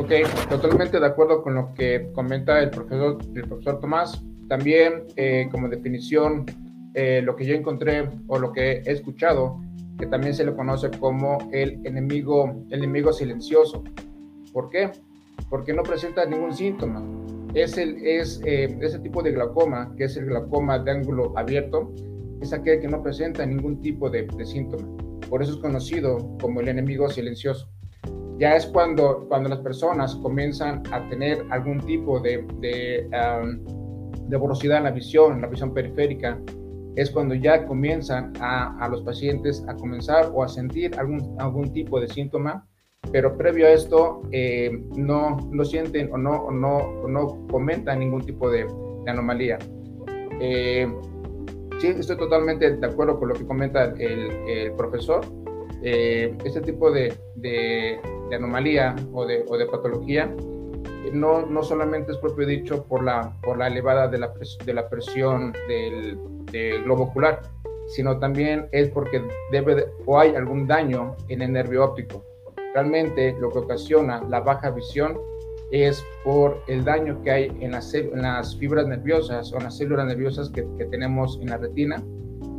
Ok, 0.00 0.12
totalmente 0.48 0.98
de 0.98 1.06
acuerdo 1.06 1.42
con 1.42 1.54
lo 1.54 1.74
que 1.74 2.10
comenta 2.14 2.60
el 2.60 2.70
profesor, 2.70 3.18
el 3.34 3.42
profesor 3.42 3.80
Tomás. 3.80 4.22
También 4.48 5.04
eh, 5.16 5.48
como 5.50 5.68
definición, 5.68 6.46
eh, 6.94 7.20
lo 7.22 7.36
que 7.36 7.44
yo 7.44 7.54
encontré 7.54 8.08
o 8.26 8.38
lo 8.38 8.52
que 8.52 8.82
he 8.84 8.92
escuchado, 8.92 9.60
que 9.98 10.06
también 10.06 10.34
se 10.34 10.44
le 10.44 10.54
conoce 10.54 10.90
como 10.98 11.38
el 11.52 11.84
enemigo, 11.86 12.64
el 12.70 12.78
enemigo 12.78 13.12
silencioso. 13.12 13.84
¿Por 14.52 14.70
qué? 14.70 14.90
porque 15.48 15.72
no 15.72 15.82
presenta 15.82 16.24
ningún 16.24 16.54
síntoma. 16.54 17.02
Es, 17.54 17.76
el, 17.76 17.96
es 18.06 18.40
eh, 18.44 18.78
ese 18.80 19.00
tipo 19.00 19.22
de 19.22 19.32
glaucoma, 19.32 19.92
que 19.96 20.04
es 20.04 20.16
el 20.16 20.26
glaucoma 20.26 20.78
de 20.78 20.92
ángulo 20.92 21.36
abierto, 21.36 21.92
es 22.40 22.52
aquel 22.52 22.80
que 22.80 22.88
no 22.88 23.02
presenta 23.02 23.44
ningún 23.44 23.80
tipo 23.80 24.08
de, 24.08 24.28
síntoma. 24.44 24.88
Por 25.28 25.42
eso 25.42 25.52
es 25.52 25.58
conocido 25.58 26.36
como 26.40 26.60
el 26.60 26.68
enemigo 26.68 27.08
silencioso. 27.08 27.68
Ya 28.40 28.56
es 28.56 28.66
cuando, 28.66 29.26
cuando 29.28 29.50
las 29.50 29.60
personas 29.60 30.16
comienzan 30.16 30.82
a 30.90 31.08
tener 31.08 31.44
algún 31.50 31.78
tipo 31.80 32.18
de, 32.18 32.44
de, 32.58 33.08
de 34.28 34.36
borrosidad 34.36 34.78
en 34.78 34.84
la 34.84 34.90
visión, 34.90 35.34
en 35.34 35.42
la 35.42 35.48
visión 35.48 35.72
periférica, 35.72 36.40
es 36.96 37.10
cuando 37.10 37.34
ya 37.34 37.66
comienzan 37.66 38.32
a, 38.40 38.76
a, 38.84 38.88
los 38.88 39.02
pacientes 39.02 39.62
a 39.68 39.76
comenzar 39.76 40.30
o 40.34 40.42
a 40.42 40.48
sentir 40.48 40.98
algún, 40.98 41.36
algún 41.38 41.72
tipo 41.72 42.00
de 42.00 42.08
síntoma 42.08 42.66
pero 43.12 43.36
previo 43.36 43.66
a 43.66 43.70
esto 43.70 44.22
eh, 44.30 44.70
no, 44.96 45.36
no 45.50 45.64
sienten 45.64 46.12
o 46.12 46.18
no, 46.18 46.50
no, 46.50 47.08
no 47.08 47.46
comentan 47.50 47.98
ningún 47.98 48.22
tipo 48.24 48.50
de, 48.50 48.66
anomalía. 49.06 49.58
Eh, 50.40 50.86
sí, 51.78 51.88
estoy 51.88 52.16
totalmente 52.16 52.76
de 52.76 52.86
acuerdo 52.86 53.18
con 53.18 53.30
lo 53.30 53.34
que 53.34 53.46
comenta 53.46 53.94
el, 53.98 54.72
profesor. 54.76 55.24
Eh, 55.82 56.36
este 56.44 56.60
tipo 56.60 56.92
de, 56.92 57.12
de, 57.40 58.00
anomalía 58.32 58.94
o 59.12 59.26
de, 59.26 59.44
o 59.48 59.56
de 59.56 59.66
patología 59.66 60.32
no, 61.12 61.46
no, 61.46 61.62
solamente 61.62 62.12
es 62.12 62.18
propio 62.18 62.46
dicho 62.46 62.84
por 62.84 63.02
la, 63.02 63.34
por 63.42 63.58
la 63.58 63.68
elevada 63.68 64.08
de 64.08 64.18
la, 64.18 64.32
de 64.64 64.74
la 64.74 64.88
presión 64.88 65.52
del, 65.68 66.18
globo 66.84 67.04
ocular, 67.04 67.42
sino 67.88 68.18
también 68.18 68.68
es 68.72 68.88
porque 68.88 69.22
debe 69.52 69.86
o 70.04 70.18
hay 70.18 70.34
algún 70.34 70.66
daño 70.66 71.16
en 71.28 71.42
el 71.42 71.52
nervio 71.52 71.84
óptico. 71.84 72.24
Realmente 72.74 73.36
lo 73.40 73.50
que 73.50 73.58
ocasiona 73.58 74.20
la 74.28 74.40
baja 74.40 74.70
visión 74.70 75.16
es 75.70 76.04
por 76.24 76.60
el 76.66 76.84
daño 76.84 77.22
que 77.22 77.30
hay 77.30 77.56
en 77.60 77.70
las, 77.70 77.94
en 77.94 78.22
las 78.22 78.56
fibras 78.56 78.86
nerviosas 78.86 79.52
o 79.52 79.58
en 79.58 79.64
las 79.64 79.76
células 79.76 80.06
nerviosas 80.06 80.50
que, 80.50 80.62
tenemos 80.90 81.38
en 81.40 81.50
la 81.50 81.58
retina 81.58 82.02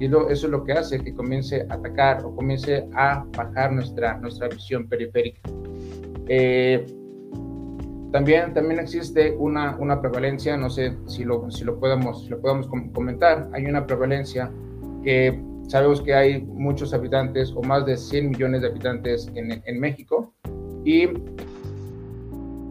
y 0.02 0.06
eso 0.06 0.28
es 0.30 0.44
lo 0.44 0.64
que 0.64 0.74
hace 0.74 1.00
que 1.00 1.14
comience 1.14 1.66
a 1.70 1.76
atacar 1.76 2.26
o 2.26 2.36
comience 2.36 2.88
a 2.94 3.24
bajar 3.38 3.72
nuestra, 3.72 4.18
nuestra 4.18 4.48
visión 4.48 4.88
periférica. 4.88 5.42
Eh, 6.28 6.86
también, 8.12 8.54
también 8.54 8.80
existe 8.80 9.36
una, 9.38 9.78
una 9.78 10.02
prevalencia, 10.02 10.58
no 10.58 10.70
sé 10.70 10.98
si 11.08 11.24
lo, 11.24 11.50
si 11.52 11.64
lo, 11.64 11.80
podemos, 11.80 12.24
si 12.24 12.30
lo 12.30 12.42
podemos 12.42 12.68
comentar, 12.94 13.50
hay 13.54 13.66
una 13.66 13.86
prevalencia 13.86 14.52
que 15.04 15.40
Sabemos 15.72 16.02
que 16.02 16.14
hay 16.14 16.42
muchos 16.42 16.94
habitantes 16.94 17.54
o 17.56 17.62
más 17.62 17.86
de 17.86 17.96
100 17.96 18.32
millones 18.32 18.62
de 18.62 18.68
habitantes 18.68 19.32
en, 19.36 19.64
en 19.66 19.80
México 19.80 20.34
y 20.84 21.04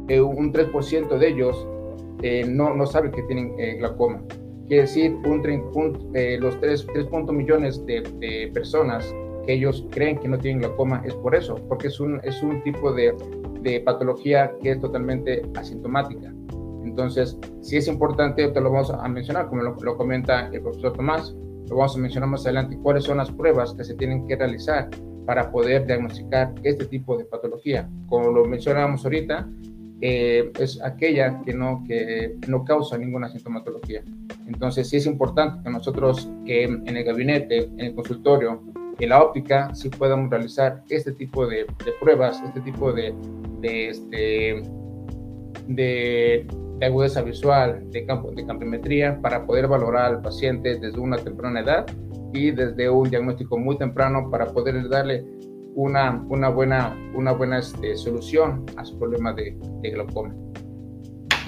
eh, 0.09 0.21
un 0.21 0.53
3% 0.53 1.19
de 1.19 1.29
ellos 1.29 1.67
eh, 2.23 2.45
no, 2.47 2.75
no 2.75 2.87
sabe 2.87 3.11
que 3.11 3.23
tienen 3.23 3.55
eh, 3.59 3.77
glaucoma. 3.79 4.21
Quiere 4.71 4.83
decir, 4.83 5.17
un, 5.25 5.43
los 6.39 6.61
3, 6.61 6.87
3 6.95 7.09
millones 7.33 7.85
de, 7.87 8.03
de, 8.21 8.53
personas 8.55 9.13
que 9.45 9.55
ellos 9.55 9.85
creen 9.91 10.17
que 10.17 10.29
no 10.29 10.39
tienen 10.39 10.61
glaucoma 10.61 11.03
es 11.05 11.13
por 11.17 11.35
eso, 11.35 11.57
porque 11.69 11.89
es 11.89 11.99
un, 11.99 12.21
es 12.23 12.41
un 12.41 12.63
tipo 12.63 12.93
de, 12.93 13.13
de 13.63 13.81
patología 13.81 14.53
que 14.63 14.71
es 14.71 14.81
totalmente 14.81 15.43
asintomática. 15.57 16.33
Entonces, 16.85 17.37
si 17.63 17.79
es 17.79 17.89
importante, 17.89 18.47
te 18.47 18.61
lo 18.61 18.71
vamos 18.71 18.93
a 18.93 19.09
mencionar, 19.09 19.49
como 19.49 19.63
lo, 19.63 19.75
lo 19.75 19.97
comenta 19.97 20.47
el 20.53 20.63
profesor 20.63 20.93
Tomás, 20.93 21.35
lo 21.69 21.75
vamos 21.75 21.97
a 21.97 21.99
mencionar 21.99 22.29
más 22.29 22.47
adelante, 22.47 22.79
cuáles 22.81 23.03
son 23.03 23.17
las 23.17 23.33
pruebas 23.33 23.75
que 23.75 23.83
se 23.83 23.95
tienen 23.95 24.25
que 24.29 24.37
realizar 24.37 24.89
para 25.27 25.51
poder 25.51 25.85
diagnosticar 25.85 26.55
este 26.63 26.85
tipo 26.85 27.19
de 27.19 27.25
patología. 27.25 27.91
Como 28.09 28.31
lo 28.31 28.45
mencionábamos 28.45 29.03
ahorita, 29.03 29.49
eh, 30.01 30.51
es 30.59 30.81
aquella 30.83 31.43
que 31.43 31.53
no, 31.53 31.85
que 31.87 32.37
no 32.49 32.65
causa 32.65 32.97
ninguna 32.97 33.29
sintomatología. 33.29 34.03
Entonces, 34.47 34.89
sí 34.89 34.97
es 34.97 35.07
importante 35.07 35.63
que 35.63 35.71
nosotros, 35.71 36.31
que 36.47 36.65
en 36.65 36.97
el 36.97 37.05
gabinete, 37.05 37.65
en 37.65 37.81
el 37.81 37.95
consultorio, 37.95 38.63
en 38.99 39.09
la 39.09 39.23
óptica, 39.23 39.75
sí 39.75 39.89
podamos 39.89 40.31
realizar 40.31 40.83
este 40.89 41.13
tipo 41.13 41.47
de, 41.47 41.67
pruebas, 42.01 42.43
este 42.45 42.61
tipo 42.61 42.93
de, 42.93 43.15
de, 43.61 43.89
este, 43.89 44.63
de, 45.69 46.47
de 46.79 46.87
agudeza 46.87 47.23
visual, 47.23 47.91
de, 47.91 48.05
campo, 48.05 48.31
de 48.31 48.47
campimetría, 48.47 49.21
para 49.21 49.47
poder 49.47 49.69
valorar 49.69 50.07
al 50.07 50.23
paciente 50.23 50.79
desde 50.79 50.99
una 50.99 51.17
temprana 51.17 51.61
edad 51.61 51.87
y 52.33 52.51
desde 52.51 52.89
un 52.89 53.11
diagnóstico 53.11 53.59
muy 53.59 53.77
temprano 53.77 54.31
para 54.31 54.47
poder 54.47 54.89
darle 54.89 55.25
una, 55.81 56.23
una 56.29 56.49
buena, 56.51 56.97
una 57.15 57.33
buena 57.33 57.59
este, 57.59 57.97
solución 57.97 58.67
a 58.77 58.85
su 58.85 58.99
problema 58.99 59.33
de, 59.33 59.57
glaucoma. 59.83 60.35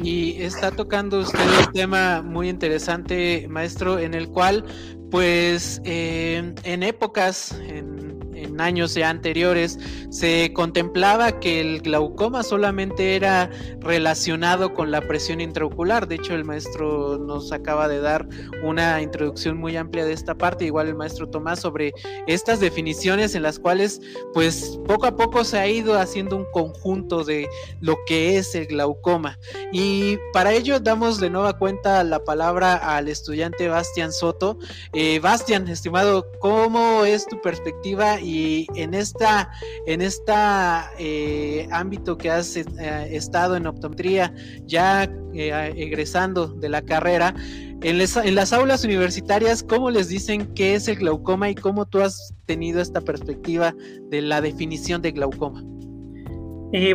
Y 0.02 0.42
está 0.42 0.70
tocando 0.70 1.20
usted 1.20 1.38
un 1.66 1.72
tema 1.72 2.22
muy 2.22 2.48
interesante, 2.48 3.46
maestro, 3.50 3.98
en 3.98 4.14
el 4.14 4.28
cual, 4.28 4.64
pues, 5.10 5.82
eh, 5.84 6.54
en 6.64 6.82
épocas, 6.82 7.52
en 7.68 8.12
en 8.42 8.61
años 8.61 8.94
ya 8.94 9.11
anteriores 9.11 9.78
se 10.11 10.52
contemplaba 10.52 11.40
que 11.40 11.61
el 11.61 11.80
glaucoma 11.80 12.42
solamente 12.42 13.16
era 13.16 13.50
relacionado 13.80 14.75
con 14.75 14.90
la 14.90 15.00
presión 15.00 15.40
intraocular. 15.40 16.08
De 16.08 16.16
hecho, 16.16 16.34
el 16.34 16.44
maestro 16.44 17.18
nos 17.18 17.52
acaba 17.52 17.88
de 17.88 18.00
dar 18.00 18.28
una 18.62 19.00
introducción 19.00 19.56
muy 19.58 19.76
amplia 19.76 20.04
de 20.04 20.12
esta 20.12 20.34
parte, 20.34 20.64
igual 20.64 20.88
el 20.88 20.94
maestro 20.94 21.28
Tomás, 21.28 21.61
sobre 21.61 21.92
estas 22.26 22.61
definiciones 22.61 23.34
en 23.34 23.42
las 23.42 23.58
cuales, 23.58 24.00
pues, 24.34 24.78
poco 24.87 25.06
a 25.06 25.16
poco 25.16 25.44
se 25.44 25.58
ha 25.58 25.66
ido 25.66 25.99
haciendo 25.99 26.37
un 26.37 26.46
conjunto 26.52 27.25
de 27.25 27.49
lo 27.80 27.96
que 28.06 28.38
es 28.38 28.54
el 28.54 28.66
glaucoma. 28.66 29.38
Y 29.72 30.18
para 30.32 30.52
ello 30.52 30.80
damos 30.80 31.20
de 31.20 31.30
nueva 31.30 31.58
cuenta 31.58 32.04
la 32.04 32.25
palabra 32.25 32.76
al 32.76 33.08
estudiante 33.08 33.68
Bastian 33.68 34.12
Soto. 34.12 34.58
Eh, 34.92 35.18
Bastian, 35.20 35.68
estimado, 35.68 36.26
¿cómo 36.40 37.04
es 37.04 37.26
tu 37.26 37.40
perspectiva 37.40 38.20
y 38.32 38.66
en 38.76 38.94
esta, 38.94 39.50
en 39.86 40.00
esta 40.00 40.90
eh, 40.98 41.68
ámbito 41.70 42.16
que 42.16 42.30
has 42.30 42.56
eh, 42.56 42.64
estado 43.10 43.56
en 43.56 43.66
optometría, 43.66 44.32
ya 44.64 45.04
eh, 45.34 45.72
egresando 45.76 46.46
de 46.46 46.70
la 46.70 46.80
carrera, 46.80 47.34
en, 47.82 48.00
en, 48.00 48.34
las 48.34 48.52
aulas 48.54 48.84
universitarias, 48.84 49.62
¿cómo 49.62 49.90
les 49.90 50.08
dicen 50.08 50.46
qué 50.54 50.74
es 50.74 50.88
el 50.88 50.96
glaucoma 50.96 51.50
y 51.50 51.54
cómo 51.54 51.84
tú 51.84 52.00
has 52.00 52.34
tenido 52.46 52.80
esta 52.80 53.02
perspectiva 53.02 53.74
de 54.08 54.22
la 54.22 54.40
definición 54.40 55.02
de 55.02 55.12
glaucoma? 55.12 55.62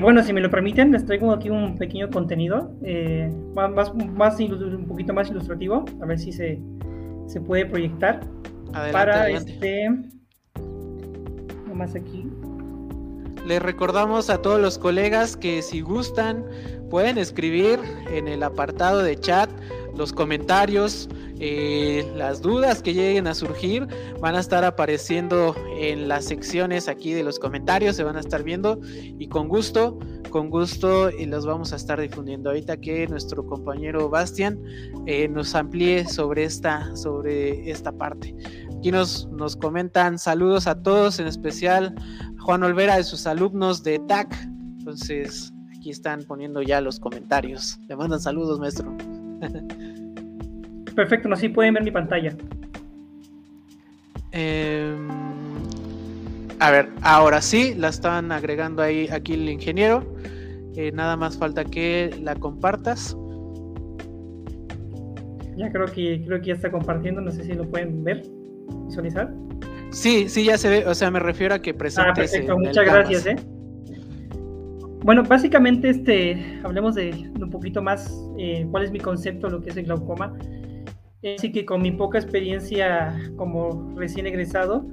bueno, 0.01 0.24
si 0.24 0.34
me 0.34 0.41
lo 0.41 0.50
permiten, 0.50 0.91
les 0.91 1.06
traigo 1.06 1.32
aquí 1.32 1.51
un 1.51 1.77
pequeño 1.77 2.10
contenido, 2.10 2.72
más, 3.53 3.94
más, 3.94 4.39
un 4.39 4.86
poquito 4.88 5.13
más 5.13 5.29
ilustrativo, 5.29 5.86
a 6.01 6.06
ver 6.08 6.17
si 6.17 6.32
se, 6.32 6.60
se 7.27 7.39
puede 7.41 7.67
proyectar. 7.67 8.22
para 8.91 9.29
este 9.29 9.88
más 11.78 11.96
aquí. 11.96 12.30
Les 13.46 13.62
recordamos 13.62 14.30
a 14.30 14.42
todos 14.42 14.60
los 14.60 14.78
colegas 14.78 15.38
que 15.38 15.62
si 15.62 15.80
gustan 15.82 16.46
pueden 16.90 17.18
escribir 17.18 17.80
en 18.12 18.28
el 18.28 18.44
apartado 18.44 19.02
de 19.04 19.18
chat 19.18 19.50
los 19.96 20.13
comentarios, 20.13 21.10
eh, 21.40 22.06
las 22.16 22.42
dudas 22.42 22.82
que 22.82 22.94
lleguen 22.94 23.26
a 23.28 23.34
surgir 23.34 23.88
van 24.20 24.36
a 24.36 24.40
estar 24.40 24.63
apareciendo 24.63 25.56
en 25.80 26.08
las 26.08 26.26
secciones 26.26 26.88
aquí 26.88 27.13
de 27.13 27.24
los 27.24 27.40
comentarios, 27.40 27.96
se 27.96 28.04
van 28.04 28.16
a 28.16 28.20
estar 28.20 28.44
viendo 28.44 28.80
y 28.84 29.28
con 29.28 29.48
gusto, 29.48 29.98
con 30.30 30.50
gusto 30.50 31.10
y 31.10 31.26
los 31.26 31.46
vamos 31.46 31.74
a 31.74 31.78
estar 31.78 32.00
difundiendo. 32.00 32.50
Ahorita 32.50 32.78
que 32.78 33.08
nuestro 33.08 33.46
compañero 33.46 34.10
Bastian 34.10 34.60
eh, 35.06 35.28
nos 35.28 35.56
amplíe 35.56 36.06
sobre 36.06 36.44
esta, 36.44 36.96
sobre 36.96 37.70
esta 37.72 37.92
parte. 37.92 38.36
Aquí 38.78 38.92
nos, 38.92 39.28
nos 39.32 39.56
comentan 39.56 40.20
saludos 40.20 40.68
a 40.68 40.84
todos, 40.84 41.20
en 41.20 41.26
especial 41.26 41.96
Juan 42.40 42.62
Olvera 42.62 42.96
de 42.96 43.04
sus 43.04 43.26
alumnos 43.26 43.84
de 43.84 43.98
TAC. 44.08 44.32
Entonces, 44.78 45.52
aquí 45.76 45.90
están 45.90 46.24
poniendo 46.24 46.62
ya 46.62 46.80
los 46.80 47.00
comentarios. 47.00 47.80
Le 47.88 47.96
mandan 47.96 48.20
saludos, 48.20 48.60
maestro. 48.60 48.96
Perfecto, 50.96 51.28
no 51.28 51.36
sí 51.36 51.50
pueden 51.50 51.74
ver 51.74 51.84
mi 51.84 51.92
pantalla. 51.92 52.36
Em, 54.32 55.08
a 56.60 56.70
ver, 56.70 56.90
ahora 57.02 57.42
sí, 57.42 57.74
la 57.76 57.88
están 57.90 58.32
agregando 58.32 58.84
ahí 58.84 59.08
aquí 59.12 59.34
el 59.34 59.50
ingeniero. 59.50 60.06
Eh, 60.76 60.92
nada 60.92 61.18
más 61.18 61.36
falta 61.36 61.66
que 61.66 62.16
la 62.22 62.36
compartas. 62.36 63.18
Ya 65.56 65.72
creo 65.72 65.88
que 65.88 66.24
creo 66.24 66.40
que 66.40 66.48
ya 66.48 66.54
está 66.54 66.70
compartiendo, 66.70 67.22
no 67.22 67.32
sé 67.32 67.44
si 67.44 67.54
lo 67.54 67.68
pueden 67.68 68.04
ver 68.04 68.38
visualizar? 68.88 69.34
Sí, 69.91 70.28
sí, 70.28 70.45
ya 70.45 70.58
se 70.58 70.69
ve, 70.69 70.86
o 70.86 70.93
sea, 70.93 71.12
me 71.12 71.19
refiero 71.19 71.56
a 71.56 71.60
que 71.60 71.73
presentes. 71.73 72.12
Ah, 72.12 72.15
perfecto, 72.15 72.58
muchas 72.58 72.86
gracias, 72.86 73.26
¿eh? 73.26 73.36
Bueno, 75.04 75.23
básicamente, 75.23 75.89
este, 75.89 76.60
hablemos 76.63 76.95
de, 76.95 77.32
un 77.39 77.50
poquito 77.50 77.82
más 77.82 78.13
eh, 78.38 78.67
cuál 78.69 78.84
es 78.84 78.91
mi 78.91 79.00
concepto 79.00 79.47
de 79.47 79.54
lo 79.54 79.62
que 79.62 79.69
es 79.69 79.78
el 79.78 79.86
glaucoma. 79.86 80.34
Así 81.36 81.52
que 81.52 81.65
con 81.65 81.82
mi 81.82 81.91
poca 81.91 82.19
experiencia 82.19 83.17
como 83.38 83.93
recién 83.95 84.28
egresado, 84.28 84.86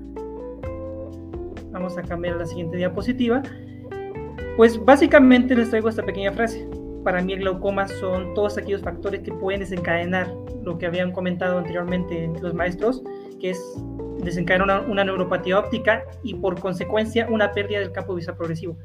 vamos 1.70 1.98
a 1.98 2.02
cambiar 2.02 2.36
a 2.36 2.38
la 2.38 2.46
siguiente 2.46 2.76
diapositiva. 2.76 3.42
Pues 4.56 4.82
básicamente 4.82 5.54
les 5.54 5.70
traigo 5.70 5.88
esta 5.88 6.04
pequeña 6.04 6.32
frase. 6.32 6.66
Para 7.02 7.20
mí 7.20 7.32
el 7.32 7.40
glaucoma 7.40 7.88
son 7.88 8.32
todos 8.34 8.56
aquellos 8.56 8.82
factores 8.82 9.20
que 9.20 9.32
pueden 9.32 9.60
desencadenar 9.60 10.32
lo 10.62 10.78
que 10.78 10.86
habían 10.86 11.12
comentado 11.12 11.58
anteriormente 11.58 12.30
los 12.40 12.54
maestros, 12.54 13.02
que 13.40 13.50
es 13.50 13.60
desencadenar 14.24 14.88
una, 14.88 15.04
neuropatía 15.04 15.58
óptica 15.58 16.04
y 16.22 16.34
por 16.34 16.58
consecuencia 16.58 17.28
una 17.30 17.52
pérdida 17.52 17.80
del 17.80 17.92
campo 17.92 18.14
visual 18.14 18.36
progresivo. 18.36 18.76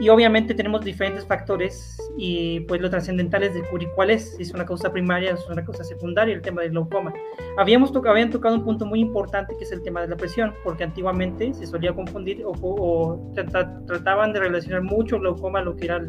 Y 0.00 0.08
obviamente 0.08 0.54
tenemos 0.54 0.84
diferentes 0.84 1.24
factores 1.24 1.96
y 2.18 2.60
pues 2.60 2.80
lo 2.80 2.90
trascendental 2.90 3.44
es 3.44 3.54
descubrir 3.54 3.88
cuál 3.94 4.10
es, 4.10 4.36
si 4.36 4.42
es 4.42 4.52
una 4.52 4.66
causa 4.66 4.90
primaria 4.90 5.32
o 5.32 5.34
es 5.36 5.48
una 5.48 5.64
causa 5.64 5.84
secundaria, 5.84 6.34
el 6.34 6.42
tema 6.42 6.62
del 6.62 6.72
glaucoma. 6.72 7.12
Habíamos 7.56 7.94
habían 8.04 8.30
tocado 8.30 8.56
un 8.56 8.64
punto 8.64 8.86
muy 8.86 8.98
importante 8.98 9.54
que 9.56 9.62
es 9.62 9.70
el 9.70 9.82
tema 9.82 10.00
de 10.00 10.08
la 10.08 10.16
presión, 10.16 10.52
porque 10.64 10.82
antiguamente 10.82 11.54
se 11.54 11.66
solía 11.66 11.92
confundir 11.94 12.42
o, 12.44 13.32
trataban 13.86 14.32
de 14.32 14.40
relacionar 14.40 14.82
mucho 14.82 15.20
glaucoma 15.20 15.62
lo 15.62 15.76
que 15.76 15.84
era 15.84 16.04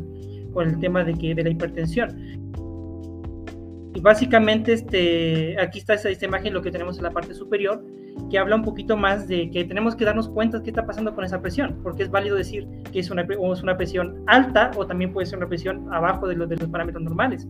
con 0.52 0.68
el 0.68 0.80
tema 0.80 1.04
de, 1.04 1.14
que, 1.14 1.36
de 1.36 1.44
la 1.44 1.50
hipertensión. 1.50 2.10
Y 3.96 4.02
básicamente 4.02 4.74
este, 4.74 5.60
aquí 5.60 5.80
está 5.80 5.94
esta, 5.94 6.26
imagen, 6.26 6.54
lo 6.54 6.62
que 6.62 6.70
tenemos 6.70 6.98
en 6.98 7.04
la 7.04 7.12
parte 7.12 7.34
superior, 7.34 7.82
que 8.30 8.38
habla 8.38 8.58
un 8.58 8.64
poquito 8.64 8.98
más 8.98 9.26
de 9.30 9.50
que 9.50 9.64
tenemos 9.64 9.96
que 9.96 10.04
darnos 10.04 10.28
cuenta 10.28 10.58
de 10.58 10.64
qué 10.66 10.70
está 10.72 10.86
pasando 10.86 11.16
con 11.16 11.24
esa 11.24 11.42
presión, 11.42 11.80
porque 11.82 12.04
es 12.04 12.12
válido 12.12 12.36
decir 12.36 12.68
que 12.92 13.00
es 13.00 13.10
una, 13.10 13.22
es 13.22 13.64
una 13.64 13.78
presión 13.78 14.22
alta 14.28 14.72
o 14.76 14.86
también 14.86 15.14
puede 15.14 15.26
ser 15.26 15.38
una 15.38 15.48
presión 15.48 15.88
abajo 15.94 16.28
de 16.28 16.36
los, 16.36 16.50
de 16.50 16.58
los 16.58 16.68
parámetros 16.68 17.02
normales. 17.04 17.48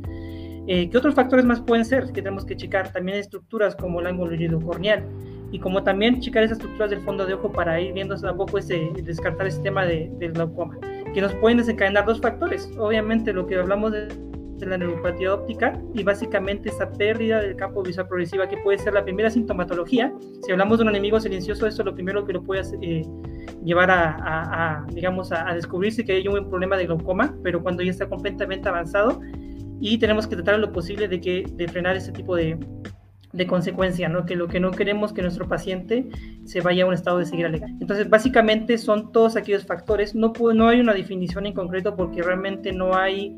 Eh, 0.67 0.87
¿Qué 0.87 0.97
otros 0.97 1.15
factores 1.15 1.45
más 1.45 1.61
pueden 1.61 1.83
ser 1.83 2.05
que 2.05 2.21
tenemos 2.21 2.45
que 2.45 2.55
checar? 2.55 2.93
También 2.93 3.17
estructuras 3.17 3.75
como 3.75 3.99
el 3.99 4.05
ángulo 4.05 4.59
corneal 4.61 5.03
y 5.51 5.57
como 5.57 5.83
también 5.83 6.19
checar 6.19 6.43
esas 6.43 6.57
estructuras 6.57 6.91
del 6.91 7.01
fondo 7.01 7.25
de 7.25 7.33
ojo 7.33 7.51
para 7.51 7.81
ir 7.81 7.93
viendo 7.93 8.15
a 8.15 8.37
poco 8.37 8.59
ese, 8.59 8.91
descartar 9.03 9.47
ese 9.47 9.61
tema 9.61 9.83
de, 9.83 10.11
del 10.19 10.33
glaucoma, 10.33 10.77
que 11.11 11.21
nos 11.21 11.33
pueden 11.35 11.57
desencadenar 11.57 12.05
dos 12.05 12.21
factores. 12.21 12.69
Obviamente 12.77 13.33
lo 13.33 13.47
que 13.47 13.55
hablamos 13.55 13.91
de 13.91 14.07
de 14.57 14.65
la 14.65 14.77
neuropatía 14.77 15.33
óptica 15.33 15.79
y 15.93 16.03
básicamente 16.03 16.69
esa 16.69 16.89
pérdida 16.89 17.41
del 17.41 17.55
campo 17.55 17.83
visual 17.83 18.07
progresiva 18.07 18.47
que 18.47 18.57
puede 18.57 18.77
ser 18.77 18.93
la 18.93 19.03
primera 19.03 19.29
sintomatología. 19.29 20.13
Si 20.43 20.51
hablamos 20.51 20.77
de 20.77 20.83
un 20.83 20.89
enemigo 20.89 21.19
silencioso, 21.19 21.67
esto 21.67 21.81
es 21.81 21.85
lo 21.85 21.93
primero 21.93 22.25
que 22.25 22.33
lo 22.33 22.43
puede 22.43 22.61
eh, 22.81 23.05
llevar 23.63 23.91
a, 23.91 24.85
digamos, 24.91 25.31
a, 25.31 25.53
descubrirse 25.53 26.05
que 26.05 26.13
hay 26.13 26.27
un 26.27 26.49
problema 26.49 26.77
de 26.77 26.85
glaucoma, 26.85 27.35
pero 27.43 27.61
cuando 27.61 27.83
ya 27.83 27.91
está 27.91 28.07
completamente 28.07 28.69
avanzado 28.69 29.19
y 29.81 29.97
tenemos 29.97 30.27
que 30.27 30.35
tratar 30.35 30.59
lo 30.59 30.71
posible 30.71 31.07
de, 31.07 31.19
que, 31.19 31.45
de 31.53 31.67
frenar 31.67 31.95
ese 31.97 32.11
tipo 32.11 32.35
de, 32.35 32.57
de 33.35 33.47
consecuencia, 33.47 34.07
¿no? 34.07 34.25
Que 34.25 34.35
lo 34.35 34.47
que 34.47 34.59
no 34.59 34.71
queremos 34.71 35.11
que 35.11 35.21
nuestro 35.21 35.47
paciente 35.47 36.07
se 36.45 36.61
vaya 36.61 36.85
a 36.85 36.87
un 36.87 36.93
estado 36.93 37.19
de 37.19 37.25
ceguera 37.25 37.49
legal. 37.49 37.69
Entonces, 37.81 38.09
básicamente 38.09 38.77
son 38.77 39.11
todos 39.11 39.35
aquellos 39.35 39.65
factores. 39.65 40.15
No, 40.15 40.31
no 40.53 40.69
hay 40.69 40.79
una 40.79 40.93
definición 40.93 41.45
en 41.45 41.53
concreto 41.53 41.95
porque 41.95 42.21
realmente 42.21 42.71
no 42.71 42.95
hay 42.95 43.35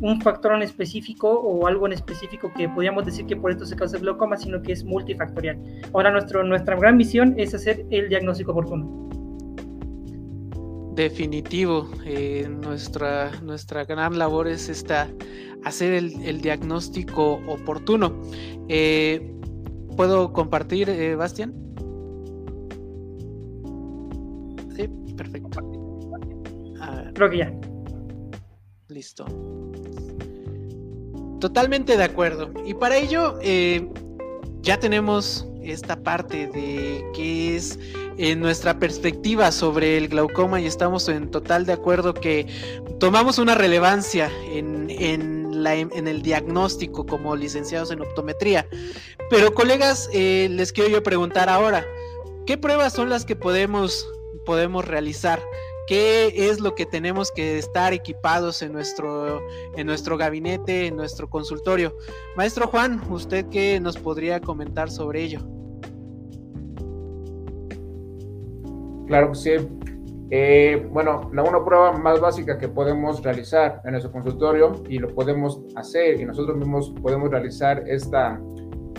un 0.00 0.20
factor 0.20 0.52
en 0.54 0.62
específico 0.62 1.28
o 1.28 1.66
algo 1.66 1.86
en 1.86 1.92
específico 1.92 2.52
que 2.56 2.68
podríamos 2.68 3.04
decir 3.04 3.26
que 3.26 3.36
por 3.36 3.50
esto 3.50 3.66
se 3.66 3.76
causa 3.76 3.96
el 3.96 4.02
glaucoma, 4.02 4.36
sino 4.36 4.62
que 4.62 4.72
es 4.72 4.84
multifactorial. 4.84 5.58
Ahora 5.92 6.10
nuestro, 6.10 6.44
nuestra 6.44 6.76
gran 6.76 6.96
misión 6.96 7.34
es 7.36 7.54
hacer 7.54 7.84
el 7.90 8.08
diagnóstico 8.08 8.52
oportuno. 8.52 9.08
Definitivo, 10.94 11.88
eh, 12.04 12.48
nuestra, 12.48 13.30
nuestra 13.42 13.84
gran 13.84 14.18
labor 14.18 14.48
es 14.48 14.68
esta, 14.68 15.08
hacer 15.64 15.92
el, 15.94 16.40
diagnóstico 16.40 17.40
oportuno. 17.46 18.20
Eh, 18.68 19.32
¿Puedo 19.96 20.32
compartir, 20.32 20.90
eh, 20.90 21.14
Bastian? 21.14 21.54
Sí, 24.74 24.88
perfecto. 25.16 25.60
Creo 27.14 27.30
que 27.30 27.36
ya. 27.38 27.52
Listo. 28.98 29.26
Totalmente 31.38 31.96
de 31.96 32.02
acuerdo. 32.02 32.50
Y 32.66 32.74
para 32.74 32.96
ello, 32.96 33.38
ya 34.60 34.80
tenemos 34.80 35.46
esta 35.62 36.02
parte 36.02 36.48
de 36.48 37.04
qué 37.14 37.54
es 37.54 37.78
en 38.16 38.40
nuestra 38.40 38.80
perspectiva 38.80 39.52
sobre 39.52 39.98
el 39.98 40.08
glaucoma 40.08 40.60
y 40.60 40.66
estamos 40.66 41.08
en 41.08 41.30
total 41.30 41.64
de 41.64 41.74
acuerdo 41.74 42.12
que 42.12 42.48
tomamos 42.98 43.38
una 43.38 43.54
relevancia 43.54 44.32
en, 44.50 44.90
el 44.90 46.22
diagnóstico 46.22 47.06
como 47.06 47.36
licenciados 47.36 47.92
en 47.92 48.00
optometría. 48.00 48.66
Pero 49.30 49.54
colegas, 49.54 50.10
eh, 50.12 50.48
les 50.50 50.72
quiero 50.72 50.90
yo 50.90 51.04
preguntar 51.04 51.48
ahora, 51.48 51.86
¿qué 52.46 52.58
pruebas 52.58 52.94
son 52.94 53.10
las 53.10 53.24
que 53.24 53.36
podemos, 53.36 54.08
podemos 54.44 54.84
realizar? 54.84 55.40
¿Qué 55.88 56.50
es 56.50 56.60
lo 56.60 56.74
que 56.74 56.84
tenemos 56.84 57.32
que 57.32 57.56
estar 57.56 57.94
equipados 57.94 58.60
en 58.60 58.74
nuestro, 58.74 59.40
en 59.74 59.86
nuestro 59.86 60.18
gabinete, 60.18 60.86
en 60.86 60.96
nuestro 60.96 61.30
consultorio? 61.30 61.96
Maestro 62.36 62.66
Juan, 62.66 63.00
¿usted 63.08 63.46
qué 63.46 63.80
nos 63.80 63.96
podría 63.96 64.38
comentar 64.38 64.90
sobre 64.90 65.22
ello? 65.22 65.40
Claro 69.06 69.30
que 69.30 69.34
sí. 69.34 69.50
Eh, 70.30 70.86
bueno, 70.92 71.30
la 71.32 71.42
una 71.42 71.64
prueba 71.64 71.92
más 71.92 72.20
básica 72.20 72.58
que 72.58 72.68
podemos 72.68 73.22
realizar 73.22 73.80
en 73.86 73.92
nuestro 73.92 74.12
consultorio 74.12 74.82
y 74.90 74.98
lo 74.98 75.08
podemos 75.14 75.62
hacer 75.74 76.20
y 76.20 76.26
nosotros 76.26 76.58
mismos 76.58 76.92
podemos 77.00 77.30
realizar 77.30 77.82
esta, 77.88 78.38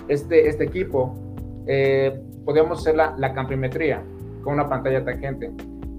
este, 0.07 0.49
este 0.49 0.63
equipo, 0.63 1.13
eh, 1.67 2.19
podemos 2.45 2.79
hacer 2.79 2.95
la, 2.95 3.13
la 3.19 3.31
campimetría 3.31 4.03
con 4.43 4.55
una 4.55 4.67
pantalla 4.67 5.05
tangente. 5.05 5.51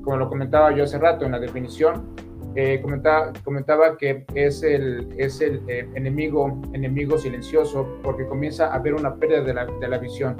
Como 0.02 0.16
lo 0.16 0.28
comentaba 0.28 0.74
yo 0.74 0.84
hace 0.84 0.98
rato 0.98 1.24
en 1.24 1.32
la 1.32 1.38
definición, 1.38 2.14
eh, 2.56 2.80
comentaba, 2.82 3.32
comentaba 3.44 3.96
que 3.96 4.24
es 4.34 4.62
el, 4.62 5.08
es 5.16 5.40
el 5.40 5.62
enemigo, 5.94 6.60
enemigo 6.72 7.16
silencioso 7.16 7.86
porque 8.02 8.26
comienza 8.26 8.66
a 8.66 8.74
haber 8.74 8.94
una 8.94 9.14
pérdida 9.14 9.42
de 9.42 9.54
la, 9.54 9.66
de 9.66 9.88
la 9.88 9.98
visión 9.98 10.36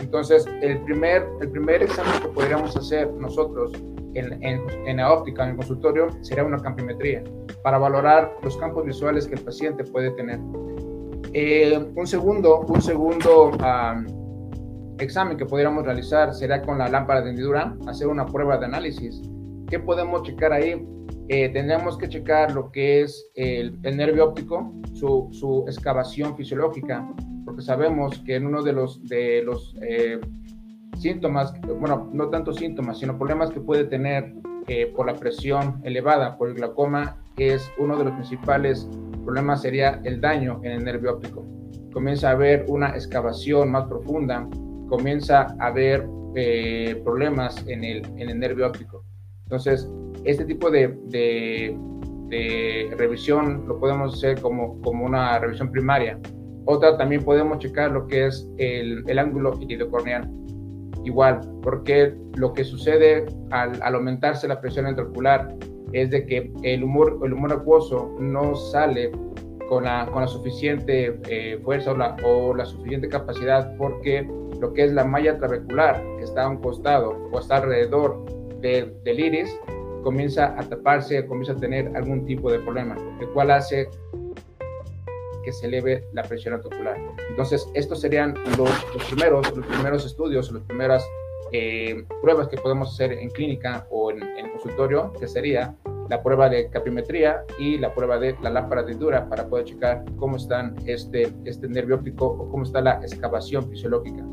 entonces, 0.00 0.46
el 0.60 0.78
primer, 0.82 1.26
el 1.40 1.50
primer 1.50 1.82
examen 1.82 2.20
que 2.20 2.28
podríamos 2.28 2.76
hacer 2.76 3.10
nosotros 3.14 3.72
en, 4.14 4.42
en, 4.42 4.96
la 4.96 5.12
óptica, 5.12 5.44
en 5.44 5.50
el 5.50 5.56
consultorio, 5.56 6.08
sería 6.22 6.44
una 6.44 6.58
campimetría 6.58 7.24
para 7.62 7.78
valorar 7.78 8.32
los 8.42 8.56
campos 8.56 8.84
visuales 8.84 9.26
que 9.26 9.34
el 9.34 9.40
paciente 9.40 9.82
puede 9.84 10.10
tener. 10.12 10.38
Eh, 11.32 11.84
un 11.96 12.06
segundo, 12.06 12.60
un 12.60 12.80
segundo 12.80 13.52
examen 14.98 15.36
que 15.36 15.46
podríamos 15.46 15.84
realizar 15.84 16.34
sería 16.34 16.62
con 16.62 16.78
la 16.78 16.88
lámpara 16.88 17.22
de 17.22 17.30
hendidura, 17.30 17.76
hacer 17.86 18.08
una 18.08 18.26
prueba 18.26 18.58
de 18.58 18.66
análisis. 18.66 19.22
¿Qué 19.68 19.78
podemos 19.78 20.22
checar 20.22 20.52
ahí? 20.52 20.86
Eh, 21.28 21.52
que 21.98 22.08
checar 22.08 22.52
lo 22.52 22.70
que 22.70 23.00
es 23.00 23.30
el, 23.34 23.80
nervio 23.82 24.26
óptico, 24.26 24.74
su, 24.92 25.64
excavación 25.66 26.36
fisiológica, 26.36 27.08
porque 27.46 27.62
sabemos 27.62 28.18
que 28.26 28.36
en 28.36 28.46
uno 28.46 28.62
de 28.62 28.72
los, 28.72 29.00
eh, 29.10 30.20
síntomas, 30.98 31.54
bueno, 31.80 32.10
no 32.12 32.28
tanto 32.28 32.52
síntomas, 32.52 32.98
sino 32.98 33.16
problemas 33.16 33.50
que 33.50 33.60
puede 33.60 33.84
tener 33.84 34.34
eh, 34.68 34.92
por 34.94 35.06
la 35.06 35.14
presión 35.14 35.80
elevada, 35.82 36.36
por 36.36 36.48
el 36.48 36.54
glaucoma, 36.54 37.16
es 37.36 37.70
uno 37.78 37.96
de 37.96 38.04
los 38.04 38.12
principales 38.14 38.86
problemas 39.24 39.62
sería 39.62 40.00
el 40.04 40.20
daño 40.20 40.60
en 40.62 40.72
el 40.72 40.84
nervio 40.84 41.14
óptico. 41.14 41.44
Comienza 41.92 42.28
a 42.28 42.32
haber 42.32 42.66
una 42.68 42.90
excavación 42.90 43.70
más 43.70 43.86
profunda, 43.86 44.46
comienza 44.96 45.48
a 45.58 45.66
haber 45.66 46.06
eh, 46.36 47.00
problemas 47.04 47.66
en 47.66 47.82
el, 47.82 48.04
en 48.16 48.28
el 48.28 48.38
nervio 48.38 48.68
óptico. 48.68 49.04
Entonces, 49.42 49.90
este 50.24 50.44
tipo 50.44 50.70
de, 50.70 50.96
de, 51.06 51.76
de, 52.28 52.94
revisión 52.96 53.66
lo 53.66 53.80
podemos 53.80 54.14
hacer 54.14 54.40
como, 54.40 54.80
como 54.82 55.04
una 55.04 55.38
revisión 55.40 55.72
primaria, 55.72 56.18
otra 56.66 56.96
también 56.96 57.24
podemos 57.24 57.58
checar 57.58 57.90
lo 57.90 58.06
que 58.06 58.26
es 58.26 58.48
el, 58.58 59.02
el 59.08 59.18
ángulo 59.18 59.58
iridocorneal. 59.60 60.30
Igual, 61.04 61.40
porque 61.60 62.14
lo 62.36 62.52
que 62.52 62.62
sucede 62.64 63.26
al, 63.50 63.82
al, 63.82 63.96
aumentarse 63.96 64.46
la 64.46 64.60
presión 64.60 64.88
intraocular 64.88 65.54
es 65.92 66.10
de 66.10 66.24
que 66.24 66.52
el 66.62 66.84
humor, 66.84 67.18
el 67.24 67.32
humor 67.32 67.52
acuoso 67.52 68.16
no 68.20 68.54
sale 68.54 69.10
con 69.68 69.84
la, 69.84 70.06
con 70.12 70.22
la 70.22 70.28
suficiente 70.28 71.20
eh, 71.28 71.58
fuerza 71.62 71.92
o 71.92 71.96
la, 71.96 72.16
o 72.24 72.54
la, 72.54 72.64
suficiente 72.64 73.08
capacidad 73.08 73.76
porque 73.76 74.28
lo 74.64 74.72
que 74.72 74.84
es 74.84 74.94
la 74.94 75.04
malla 75.04 75.36
trabecular 75.36 76.02
que 76.16 76.24
está 76.24 76.44
a 76.44 76.48
un 76.48 76.56
costado 76.56 77.10
o 77.30 77.38
está 77.38 77.56
alrededor 77.56 78.24
de, 78.62 78.94
del 79.04 79.20
iris 79.20 79.54
comienza 80.02 80.58
a 80.58 80.66
taparse, 80.66 81.26
comienza 81.26 81.52
a 81.52 81.56
tener 81.56 81.94
algún 81.94 82.24
tipo 82.24 82.50
de 82.50 82.60
problema, 82.60 82.96
el 83.20 83.28
cual 83.28 83.50
hace 83.50 83.90
que 85.44 85.52
se 85.52 85.66
eleve 85.66 86.04
la 86.14 86.22
presión 86.22 86.54
articular. 86.54 86.96
Entonces, 87.28 87.68
estos 87.74 88.00
serían 88.00 88.32
los, 88.56 88.70
primeros, 89.10 89.54
los 89.54 89.66
primeros 89.66 90.06
estudios, 90.06 90.50
las 90.50 90.62
primeras 90.62 91.06
eh, 91.52 92.02
pruebas 92.22 92.48
que 92.48 92.56
podemos 92.56 92.94
hacer 92.94 93.12
en 93.12 93.28
clínica 93.28 93.86
o 93.90 94.12
en, 94.12 94.22
en, 94.22 94.50
consultorio, 94.50 95.12
que 95.20 95.28
sería 95.28 95.74
la 96.08 96.22
prueba 96.22 96.48
de 96.48 96.70
capimetría 96.70 97.44
y 97.58 97.76
la 97.76 97.94
prueba 97.94 98.18
de 98.18 98.34
la 98.42 98.48
lámpara 98.48 98.82
de 98.82 98.94
dura 98.94 99.28
para 99.28 99.46
poder 99.46 99.66
checar 99.66 100.04
cómo 100.16 100.38
están 100.38 100.74
este, 100.86 101.34
este 101.44 101.68
nervio 101.68 101.96
óptico 101.96 102.26
o 102.26 102.48
cómo 102.48 102.64
está 102.64 102.80
la 102.80 102.94
excavación 103.02 103.68
fisiológica. 103.68 104.24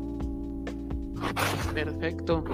Perfecto. 1.74 2.44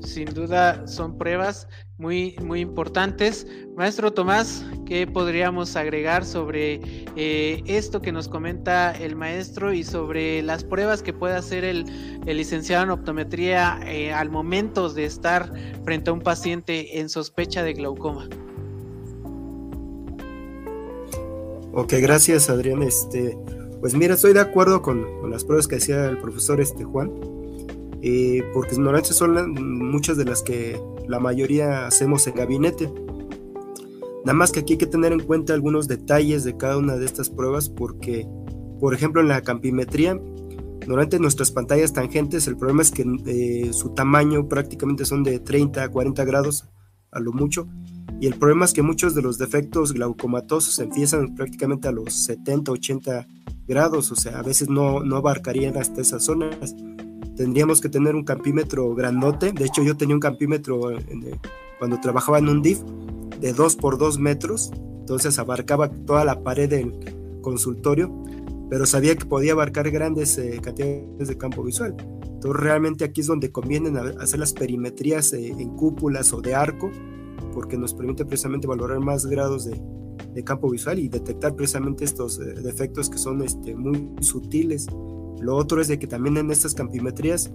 Sin 0.00 0.26
duda 0.34 0.86
son 0.86 1.16
pruebas 1.16 1.66
muy, 1.96 2.36
muy 2.42 2.60
importantes. 2.60 3.46
Maestro 3.76 4.12
Tomás, 4.12 4.64
¿qué 4.86 5.06
podríamos 5.06 5.76
agregar 5.76 6.24
sobre 6.24 6.80
eh, 7.16 7.62
esto 7.66 8.02
que 8.02 8.12
nos 8.12 8.28
comenta 8.28 8.92
el 8.92 9.16
maestro 9.16 9.72
y 9.72 9.82
sobre 9.82 10.42
las 10.42 10.64
pruebas 10.64 11.02
que 11.02 11.12
puede 11.12 11.34
hacer 11.34 11.64
el, 11.64 11.86
licenciado 12.26 12.84
en 12.84 12.90
optometría 12.90 13.80
eh, 13.86 14.12
al 14.12 14.30
momento 14.30 14.88
de 14.92 15.04
estar 15.04 15.52
frente 15.84 16.10
a 16.10 16.12
un 16.12 16.20
paciente 16.20 17.00
en 17.00 17.08
sospecha 17.08 17.62
de 17.62 17.72
glaucoma? 17.72 18.28
Ok, 21.72 21.94
gracias 22.00 22.50
Adrián. 22.50 22.82
Este, 22.82 23.38
pues 23.80 23.94
mira, 23.94 24.14
estoy 24.14 24.32
de 24.32 24.40
acuerdo 24.40 24.82
con, 24.82 25.30
las 25.30 25.44
pruebas 25.44 25.66
que 25.66 25.76
hacía 25.76 26.06
el 26.06 26.18
profesor 26.18 26.60
este, 26.60 26.84
Juan 26.84 27.33
eh, 28.06 28.44
porque 28.52 28.74
normalmente 28.74 29.14
son 29.14 29.54
muchas 29.78 30.18
de 30.18 30.26
las 30.26 30.42
que 30.42 30.78
la 31.08 31.20
mayoría 31.20 31.86
hacemos 31.86 32.26
en 32.26 32.34
gabinete. 32.34 32.92
Nada 34.26 34.36
más 34.36 34.52
que 34.52 34.60
aquí 34.60 34.74
hay 34.74 34.78
que 34.78 34.86
tener 34.86 35.14
en 35.14 35.20
cuenta 35.20 35.54
algunos 35.54 35.88
detalles 35.88 36.44
de 36.44 36.54
cada 36.54 36.76
una 36.76 36.96
de 36.96 37.06
estas 37.06 37.30
pruebas 37.30 37.70
porque, 37.70 38.28
por 38.78 38.92
ejemplo, 38.92 39.22
en 39.22 39.28
la 39.28 39.40
campimetría, 39.40 40.20
normalmente 40.86 41.18
nuestras 41.18 41.50
pantallas 41.50 41.94
tangentes, 41.94 42.46
el 42.46 42.58
problema 42.58 42.82
es 42.82 42.90
que 42.90 43.06
eh, 43.24 43.72
su 43.72 43.94
tamaño 43.94 44.48
prácticamente 44.48 45.06
son 45.06 45.22
de 45.22 45.38
30 45.38 45.84
a 45.84 45.88
40 45.88 46.26
grados 46.26 46.68
a 47.10 47.20
lo 47.20 47.32
mucho. 47.32 47.66
Y 48.20 48.26
el 48.26 48.34
problema 48.34 48.66
es 48.66 48.74
que 48.74 48.82
muchos 48.82 49.14
de 49.14 49.22
los 49.22 49.38
defectos 49.38 49.94
glaucomatosos 49.94 50.78
empiezan 50.78 51.34
prácticamente 51.34 51.88
a 51.88 51.92
los 51.92 52.12
70, 52.12 52.70
80 52.70 53.26
grados, 53.66 54.12
o 54.12 54.14
sea, 54.14 54.40
a 54.40 54.42
veces 54.42 54.68
no, 54.68 55.00
no 55.00 55.16
abarcarían 55.16 55.78
hasta 55.78 56.02
esas 56.02 56.22
zonas 56.22 56.74
tendríamos 57.36 57.80
que 57.80 57.88
tener 57.88 58.14
un 58.14 58.24
campímetro 58.24 58.94
grandote. 58.94 59.52
De 59.52 59.64
hecho, 59.64 59.82
yo 59.82 59.96
tenía 59.96 60.14
un 60.14 60.20
campímetro 60.20 60.80
cuando 61.78 62.00
trabajaba 62.00 62.38
en 62.38 62.48
un 62.48 62.62
DIF 62.62 62.80
de 63.40 63.52
2 63.52 63.76
por 63.76 63.98
2 63.98 64.18
metros, 64.18 64.70
entonces 65.00 65.38
abarcaba 65.38 65.90
toda 65.90 66.24
la 66.24 66.42
pared 66.42 66.68
del 66.68 66.94
consultorio, 67.42 68.10
pero 68.70 68.86
sabía 68.86 69.14
que 69.16 69.26
podía 69.26 69.52
abarcar 69.52 69.90
grandes 69.90 70.38
eh, 70.38 70.60
cantidades 70.62 71.28
de 71.28 71.36
campo 71.36 71.62
visual. 71.62 71.94
Entonces, 72.22 72.62
realmente 72.62 73.04
aquí 73.04 73.20
es 73.20 73.26
donde 73.26 73.52
conviene 73.52 73.92
hacer 74.20 74.40
las 74.40 74.52
perimetrías 74.52 75.32
eh, 75.32 75.48
en 75.48 75.76
cúpulas 75.76 76.32
o 76.32 76.40
de 76.40 76.54
arco, 76.54 76.90
porque 77.52 77.76
nos 77.76 77.94
permite 77.94 78.24
precisamente 78.24 78.66
valorar 78.66 79.00
más 79.00 79.26
grados 79.26 79.66
de, 79.66 79.80
de 80.32 80.44
campo 80.44 80.70
visual 80.70 80.98
y 80.98 81.08
detectar 81.08 81.54
precisamente 81.54 82.04
estos 82.04 82.40
eh, 82.40 82.54
defectos 82.62 83.10
que 83.10 83.18
son 83.18 83.42
este, 83.42 83.74
muy 83.76 84.10
sutiles 84.20 84.86
lo 85.44 85.56
otro 85.56 85.80
es 85.80 85.88
de 85.88 85.98
que 85.98 86.06
también 86.06 86.38
en 86.38 86.50
estas 86.50 86.74
campimetrías 86.74 87.50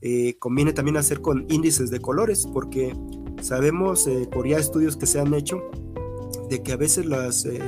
eh, 0.00 0.36
conviene 0.38 0.72
también 0.72 0.96
hacer 0.96 1.20
con 1.20 1.46
índices 1.48 1.90
de 1.90 2.00
colores, 2.00 2.46
porque 2.52 2.94
sabemos 3.40 4.06
eh, 4.08 4.28
por 4.30 4.46
ya 4.46 4.58
estudios 4.58 4.96
que 4.96 5.06
se 5.06 5.20
han 5.20 5.32
hecho 5.34 5.62
de 6.50 6.62
que 6.62 6.72
a 6.72 6.76
veces 6.76 7.06
las 7.06 7.44
eh, 7.44 7.60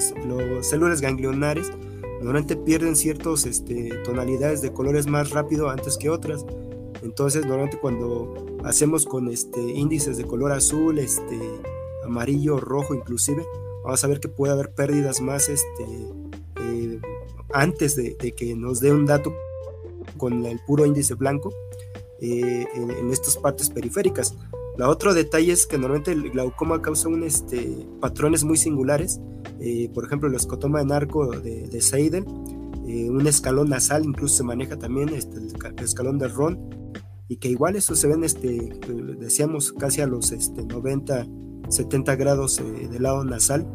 células 0.62 1.00
ganglionares 1.00 1.70
normalmente 2.18 2.56
pierden 2.56 2.96
ciertas 2.96 3.46
este, 3.46 3.90
tonalidades 4.04 4.60
de 4.60 4.72
colores 4.72 5.06
más 5.06 5.30
rápido 5.30 5.70
antes 5.70 5.96
que 5.96 6.10
otras. 6.10 6.44
Entonces, 7.02 7.42
normalmente 7.46 7.78
cuando 7.78 8.34
hacemos 8.64 9.06
con 9.06 9.28
este, 9.28 9.60
índices 9.60 10.16
de 10.16 10.24
color 10.24 10.50
azul, 10.50 10.98
este, 10.98 11.38
amarillo, 12.04 12.58
rojo 12.58 12.94
inclusive, 12.94 13.44
vamos 13.84 14.02
a 14.02 14.08
ver 14.08 14.18
que 14.18 14.28
puede 14.28 14.52
haber 14.52 14.72
pérdidas 14.74 15.20
más 15.20 15.48
eh, 15.48 17.00
antes 17.52 17.96
de, 17.96 18.16
que 18.16 18.54
nos 18.54 18.80
dé 18.80 18.92
un 18.92 19.06
dato 19.06 19.32
con 20.16 20.44
el 20.46 20.58
puro 20.66 20.86
índice 20.86 21.14
blanco 21.14 21.52
eh, 22.20 22.66
en, 22.74 23.10
estas 23.10 23.36
partes 23.36 23.70
periféricas. 23.70 24.34
La 24.78 24.88
otro 24.88 25.14
detalle 25.14 25.52
es 25.52 25.66
que 25.66 25.78
normalmente 25.78 26.12
el 26.12 26.30
glaucoma 26.30 26.80
causa 26.80 27.08
un, 27.08 27.22
este, 27.22 27.86
patrones 28.00 28.44
muy 28.44 28.56
singulares, 28.56 29.20
eh, 29.60 29.90
por 29.92 30.04
ejemplo 30.04 30.28
el 30.28 30.34
escotoma 30.34 30.78
de 30.78 30.86
narco 30.86 31.26
de, 31.26 31.68
de 31.68 31.80
Seidel, 31.80 32.24
un 32.26 33.24
escalón 33.28 33.68
nasal 33.68 34.04
incluso 34.04 34.38
se 34.38 34.42
maneja 34.42 34.76
también, 34.76 35.10
este, 35.10 35.36
el 35.36 35.84
escalón 35.84 36.18
de 36.18 36.26
Ron, 36.26 36.58
y 37.30 37.36
que 37.36 37.48
igual 37.48 37.76
eso 37.76 37.94
se 37.94 38.08
ven, 38.08 38.24
este, 38.24 38.76
decíamos, 39.16 39.72
casi 39.72 40.00
a 40.00 40.06
los 40.08 40.32
este, 40.32 40.64
90, 40.64 41.28
70 41.68 42.16
grados 42.16 42.58
eh, 42.58 42.88
del 42.90 43.04
lado 43.04 43.24
nasal. 43.24 43.68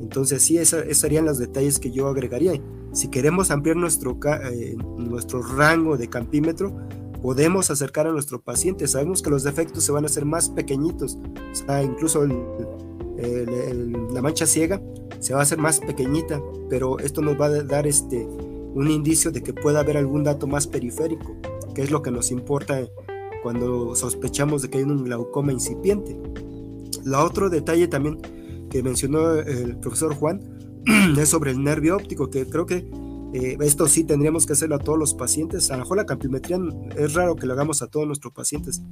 Entonces 0.00 0.42
sí, 0.42 0.56
esos 0.56 0.82
serían 0.96 1.26
los 1.26 1.36
detalles 1.36 1.78
que 1.78 1.90
yo 1.90 2.08
agregaría. 2.08 2.54
Si 2.96 3.08
queremos 3.08 3.50
ampliar 3.50 3.76
nuestro, 3.76 4.18
eh, 4.50 4.74
nuestro 4.96 5.42
rango 5.42 5.98
de 5.98 6.08
campímetro, 6.08 6.74
podemos 7.20 7.70
acercar 7.70 8.06
a 8.06 8.12
nuestro 8.12 8.40
paciente. 8.40 8.88
Sabemos 8.88 9.20
que 9.20 9.28
los 9.28 9.42
defectos 9.42 9.84
se 9.84 9.92
van 9.92 10.04
a 10.04 10.06
hacer 10.06 10.24
más 10.24 10.48
pequeñitos, 10.48 11.18
o 11.52 11.54
sea, 11.54 11.82
incluso 11.82 12.26
la 12.26 14.22
mancha 14.22 14.46
ciega 14.46 14.80
se 15.20 15.34
va 15.34 15.40
a 15.40 15.42
hacer 15.42 15.58
más 15.58 15.78
pequeñita, 15.80 16.40
pero 16.70 16.98
esto 16.98 17.20
nos 17.20 17.38
va 17.38 17.46
a 17.46 17.62
dar 17.64 17.86
este, 17.86 18.24
un 18.24 18.90
indicio 18.90 19.30
de 19.30 19.42
que 19.42 19.52
pueda 19.52 19.80
haber 19.80 19.98
algún 19.98 20.24
dato 20.24 20.46
más 20.46 20.66
periférico 20.66 21.36
que 21.76 21.82
es 21.82 21.90
lo 21.90 22.00
que 22.00 22.10
nos 22.10 22.30
importa 22.30 22.88
cuando 23.42 23.94
sospechamos 23.94 24.62
de 24.62 24.70
que 24.70 24.78
hay 24.78 24.84
un 24.84 25.04
glaucoma 25.04 25.52
incipiente. 25.52 26.18
La 27.04 27.22
otro 27.22 27.50
detalle 27.50 27.86
también 27.86 28.18
que 28.70 28.82
mencionó 28.82 29.34
el 29.34 29.76
profesor 29.76 30.14
Juan 30.14 30.40
es 31.18 31.28
sobre 31.28 31.50
el 31.50 31.62
nervio 31.62 31.96
óptico, 31.96 32.30
que 32.30 32.46
creo 32.46 32.66
que 32.66 32.88
eh, 33.34 33.56
esto 33.60 33.86
sí 33.88 34.04
tendríamos 34.04 34.46
que 34.46 34.52
hacerlo 34.52 34.76
a 34.76 34.78
todos 34.78 34.98
los 34.98 35.14
pacientes. 35.14 35.70
A 35.70 35.74
lo 35.74 35.80
mejor 35.80 35.96
la 35.98 36.06
campimetría 36.06 36.58
es 36.96 37.14
raro 37.14 37.36
que 37.36 37.46
lo 37.46 37.52
hagamos 37.52 37.82
a 37.82 37.88
todos 37.88 38.06
nuestros 38.06 38.32
pacientes, 38.32 38.82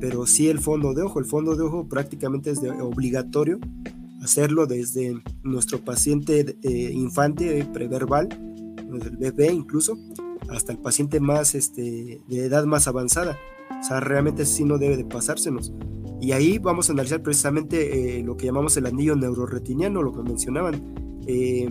pero 0.00 0.26
sí 0.26 0.48
el 0.48 0.60
fondo 0.60 0.94
de 0.94 1.02
ojo. 1.02 1.18
El 1.18 1.24
fondo 1.24 1.56
de 1.56 1.62
ojo 1.62 1.88
prácticamente 1.88 2.50
es 2.50 2.60
obligatorio 2.80 3.58
hacerlo 4.22 4.66
desde 4.66 5.20
nuestro 5.42 5.78
paciente 5.78 6.56
eh, 6.62 6.90
infante 6.92 7.64
preverbal, 7.72 8.28
el 8.92 9.16
bebé 9.16 9.52
incluso, 9.52 9.96
hasta 10.48 10.72
el 10.72 10.78
paciente 10.78 11.20
más 11.20 11.54
este, 11.54 12.20
de 12.28 12.44
edad 12.44 12.64
más 12.64 12.88
avanzada. 12.88 13.38
O 13.80 13.82
sea, 13.82 14.00
realmente 14.00 14.44
sí 14.44 14.64
no 14.64 14.78
debe 14.78 14.96
de 14.96 15.04
pasársenos. 15.04 15.72
Y 16.20 16.32
ahí 16.32 16.58
vamos 16.58 16.88
a 16.88 16.92
analizar 16.92 17.22
precisamente 17.22 18.18
eh, 18.18 18.22
lo 18.24 18.36
que 18.36 18.46
llamamos 18.46 18.76
el 18.76 18.86
anillo 18.86 19.14
neuroretiniano, 19.14 20.02
lo 20.02 20.12
que 20.12 20.22
mencionaban. 20.22 21.07
Eh, 21.28 21.68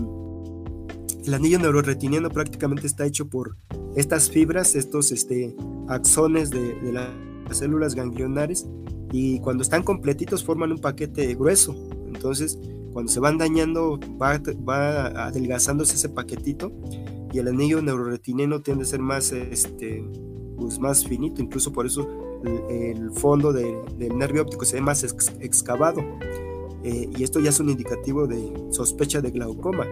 el 1.26 1.34
anillo 1.34 1.60
neuroretiniano 1.60 2.30
prácticamente 2.30 2.88
está 2.88 3.06
hecho 3.06 3.28
por 3.28 3.58
estas 3.96 4.30
fibras, 4.30 4.76
estos 4.76 5.12
este, 5.12 5.56
axones 5.90 6.52
de, 6.52 6.78
las 6.94 7.58
células 7.58 7.96
ganglionares, 7.96 8.66
y 9.12 9.40
cuando 9.40 9.64
están 9.64 9.84
completitos 9.84 10.44
forman 10.44 10.72
un 10.72 10.80
paquete 10.80 11.34
grueso. 11.36 11.76
Entonces, 12.08 12.58
cuando 12.94 13.12
se 13.12 13.20
van 13.20 13.38
dañando, 13.38 14.00
va, 14.22 14.40
va 14.68 15.08
adelgazándose 15.26 15.96
ese 15.96 16.10
paquetito 16.10 16.72
y 17.34 17.40
el 17.40 17.48
anillo 17.48 17.82
neuroretiniano 17.82 18.62
tiende 18.62 18.84
a 18.84 18.88
ser 18.88 19.00
más, 19.00 19.32
este, 19.32 20.04
pues 20.58 20.80
más 20.80 21.06
finito, 21.06 21.42
incluso 21.42 21.74
por 21.74 21.86
eso 21.86 22.08
el, 22.70 23.12
fondo 23.12 23.52
del 23.52 24.18
nervio 24.18 24.44
óptico 24.44 24.66
se 24.66 24.76
ve 24.76 24.82
más 24.82 25.04
excavado. 25.04 26.02
Eh, 26.88 27.10
y 27.18 27.24
esto 27.24 27.42
ya 27.42 27.50
es 27.50 27.60
un 27.60 27.70
indicativo 27.70 28.28
de 28.28 28.50
sospecha 28.70 29.20
de 29.20 29.32
glaucoma. 29.32 29.86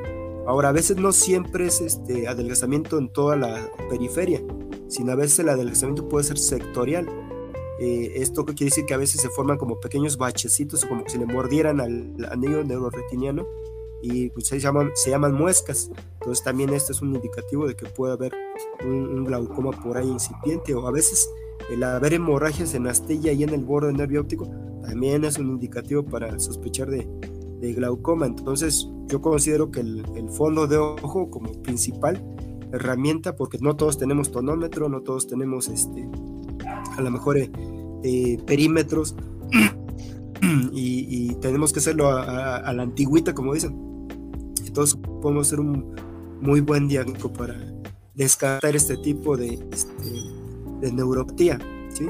Ahora, 0.47 0.69
a 0.69 0.71
veces 0.71 0.95
no 0.95 1.11
siempre 1.11 1.67
es 1.67 1.81
este 1.81 2.29
adelgazamiento 2.29 2.97
en 2.97 3.11
toda 3.11 3.35
la 3.35 3.69
periferia, 3.89 4.41
sino 4.87 5.11
a 5.11 5.15
veces 5.15 5.39
el 5.39 5.49
adelgazamiento 5.49 6.07
puede 6.07 6.23
ser 6.23 6.37
sectorial. 6.37 7.09
Eh, 7.81 8.13
esto 8.15 8.45
quiere 8.45 8.65
decir 8.65 8.85
que 8.85 8.93
a 8.93 8.97
veces 8.97 9.19
se 9.19 9.27
forman 9.27 9.57
como 9.57 9.81
pequeños 9.81 10.17
bachecitos 10.17 10.85
como 10.85 11.03
que 11.03 11.09
se 11.09 11.17
le 11.17 11.25
mordieran 11.25 11.81
al 11.81 12.15
anillo 12.31 12.63
neuroretiniano 12.63 13.45
y 14.01 14.29
pues, 14.29 14.47
se, 14.47 14.59
llaman, 14.59 15.33
muescas. 15.33 15.91
Entonces 16.21 16.45
también 16.45 16.73
este 16.73 16.93
es 16.93 17.01
un 17.01 17.13
indicativo 17.13 17.67
de 17.67 17.75
que 17.75 17.87
puede 17.87 18.13
haber 18.13 18.31
un, 18.85 19.25
glaucoma 19.25 19.71
por 19.71 19.97
ahí 19.97 20.07
incipiente 20.07 20.73
o 20.73 20.87
a 20.87 20.91
veces 20.91 21.29
el 21.71 21.83
haber 21.83 22.13
hemorragias 22.13 22.73
en 22.73 22.87
astilla 22.87 23.31
y 23.31 23.43
en 23.43 23.49
el 23.49 23.63
borde 23.63 23.87
del 23.87 23.97
nervio 23.97 24.21
óptico 24.21 24.49
también 24.81 25.25
es 25.25 25.37
un 25.39 25.49
indicativo 25.49 26.03
para 26.03 26.37
sospechar 26.39 26.89
de, 26.89 27.07
glaucoma. 27.73 28.27
Entonces 28.27 28.87
yo 29.07 29.21
considero 29.21 29.71
que 29.71 29.79
el, 29.79 30.05
el, 30.15 30.29
fondo 30.29 30.67
de 30.67 30.77
ojo 30.77 31.31
como 31.31 31.51
principal 31.63 32.23
herramienta, 32.71 33.35
porque 33.35 33.57
no 33.59 33.75
todos 33.75 33.97
tenemos 33.97 34.31
tonómetro, 34.31 34.87
no 34.89 35.01
todos 35.01 35.27
tenemos 35.27 35.67
este, 35.67 36.07
a 36.95 37.01
lo 37.01 37.09
mejor 37.09 37.37
eh, 37.37 37.49
eh, 38.03 38.37
perímetros 38.45 39.15
y, 40.73 41.33
tenemos 41.41 41.73
que 41.73 41.79
hacerlo 41.79 42.09
a, 42.09 42.71
la 42.73 42.83
antigüita, 42.83 43.33
como 43.33 43.53
dicen. 43.53 43.75
Entonces 44.65 44.99
podemos 45.21 45.47
hacer 45.47 45.59
un 45.59 45.95
muy 46.41 46.61
buen 46.61 46.87
diagnóstico 46.87 47.31
para 47.31 47.55
descartar 48.13 48.75
este 48.75 48.97
tipo 48.97 49.37
de, 49.37 49.59
este, 49.71 50.11
de 50.81 50.91
neuropatía. 50.91 51.59
¿sí? 51.89 52.07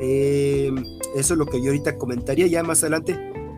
Eh, 0.00 0.72
eso 1.14 1.34
es 1.34 1.38
lo 1.38 1.46
que 1.46 1.60
yo 1.60 1.66
ahorita 1.66 1.96
comentaría. 1.98 2.46
Ya 2.46 2.62
más 2.62 2.82
adelante, 2.82 3.12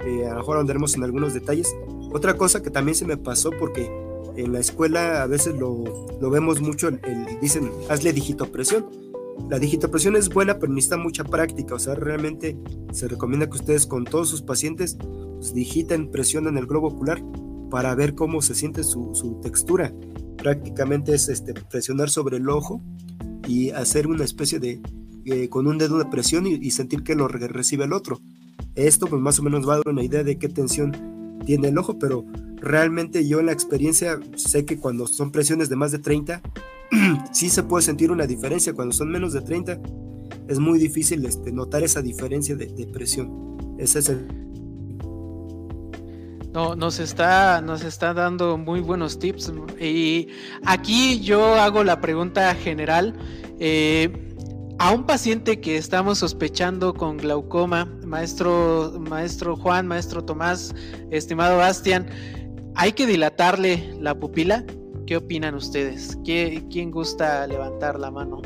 eh, 0.06 0.26
a 0.26 0.30
lo 0.30 0.36
mejor 0.36 0.58
andaremos 0.58 0.94
en 0.94 1.04
algunos 1.04 1.34
detalles. 1.34 1.74
Otra 2.12 2.36
cosa 2.36 2.62
que 2.62 2.70
también 2.70 2.94
se 2.94 3.04
me 3.04 3.16
pasó 3.16 3.50
porque 3.50 3.90
en 4.36 4.52
la 4.52 4.60
escuela 4.60 5.22
a 5.22 5.26
veces 5.26 5.56
lo, 5.58 5.84
lo 6.20 6.30
vemos 6.30 6.60
mucho, 6.60 6.88
el, 6.88 7.00
dicen, 7.40 7.70
hazle 7.88 8.12
digitopresión 8.12 8.86
la 9.48 9.60
digitopresión 9.60 10.16
es 10.16 10.28
buena, 10.28 10.58
pero 10.58 10.72
necesita 10.72 10.96
mucha 10.96 11.22
práctica. 11.22 11.74
O 11.74 11.78
sea, 11.78 11.94
realmente 11.94 12.58
se 12.92 13.06
recomienda 13.06 13.46
que 13.46 13.56
ustedes 13.56 13.86
con 13.86 14.04
todos 14.04 14.28
sus 14.28 14.42
pacientes 14.42 14.96
pues, 14.96 15.54
digiten, 15.54 16.10
presionen 16.10 16.56
el 16.56 16.66
globo 16.66 16.88
ocular 16.88 17.22
para 17.70 17.94
ver 17.94 18.14
cómo 18.14 18.42
se 18.42 18.54
siente 18.54 18.82
su, 18.82 19.38
textura. 19.42 19.92
Prácticamente 20.36 21.14
es 21.14 21.28
este, 21.28 21.54
presionar 21.54 22.10
sobre 22.10 22.38
el 22.38 22.48
ojo 22.48 22.82
y 23.46 23.70
hacer 23.70 24.06
una 24.06 24.24
especie 24.24 24.58
de, 24.58 24.80
eh, 25.24 25.48
con 25.48 25.66
un 25.66 25.78
dedo 25.78 25.98
de 25.98 26.06
presión 26.06 26.46
y, 26.46 26.70
sentir 26.70 27.02
que 27.02 27.14
lo 27.14 27.28
recibe 27.28 27.84
el 27.84 27.92
otro. 27.92 28.20
Esto 28.74 29.06
pues 29.06 29.20
más 29.20 29.38
o 29.38 29.42
menos 29.42 29.68
va 29.68 29.74
a 29.74 29.76
dar 29.78 29.88
una 29.88 30.02
idea 30.02 30.22
de 30.22 30.38
qué 30.38 30.48
tensión 30.48 31.40
tiene 31.44 31.68
el 31.68 31.78
ojo, 31.78 31.98
pero 31.98 32.24
realmente 32.56 33.26
yo 33.26 33.40
en 33.40 33.46
la 33.46 33.52
experiencia 33.52 34.18
sé 34.36 34.64
que 34.64 34.78
cuando 34.78 35.06
son 35.06 35.30
presiones 35.30 35.68
de 35.68 35.76
más 35.76 35.92
de 35.92 35.98
30, 35.98 36.42
sí 37.32 37.48
se 37.48 37.62
puede 37.62 37.82
sentir 37.82 38.10
una 38.10 38.26
diferencia. 38.26 38.74
Cuando 38.74 38.94
son 38.94 39.10
menos 39.10 39.32
de 39.32 39.40
30, 39.40 39.80
es 40.48 40.58
muy 40.58 40.78
difícil 40.78 41.24
este, 41.24 41.52
notar 41.52 41.82
esa 41.82 42.02
diferencia 42.02 42.56
de, 42.56 42.88
presión. 42.92 43.56
Ese 43.78 44.00
es 44.00 44.08
el... 44.08 44.45
No, 46.56 46.74
nos 46.74 47.00
está, 47.00 47.60
nos 47.60 47.84
está 47.84 48.14
dando 48.14 48.56
muy 48.56 48.80
buenos 48.80 49.18
tips. 49.18 49.52
Y 49.78 50.28
aquí 50.64 51.20
yo 51.20 51.54
hago 51.56 51.84
la 51.84 52.00
pregunta 52.00 52.54
general. 52.54 53.14
Eh, 53.60 54.34
a 54.78 54.90
un 54.90 55.04
paciente 55.04 55.60
que 55.60 55.76
estamos 55.76 56.16
sospechando 56.16 56.94
con 56.94 57.18
glaucoma, 57.18 57.84
maestro, 58.06 58.94
maestro 58.98 59.54
Juan, 59.56 59.86
maestro 59.86 60.24
Tomás, 60.24 60.74
estimado 61.10 61.58
Bastian, 61.58 62.06
¿hay 62.74 62.92
que 62.92 63.06
dilatarle 63.06 63.94
la 64.00 64.14
pupila? 64.14 64.64
¿Qué 65.06 65.18
opinan 65.18 65.56
ustedes? 65.56 66.16
¿Quién 66.24 66.90
gusta 66.90 67.46
levantar 67.46 68.00
la 68.00 68.10
mano? 68.10 68.40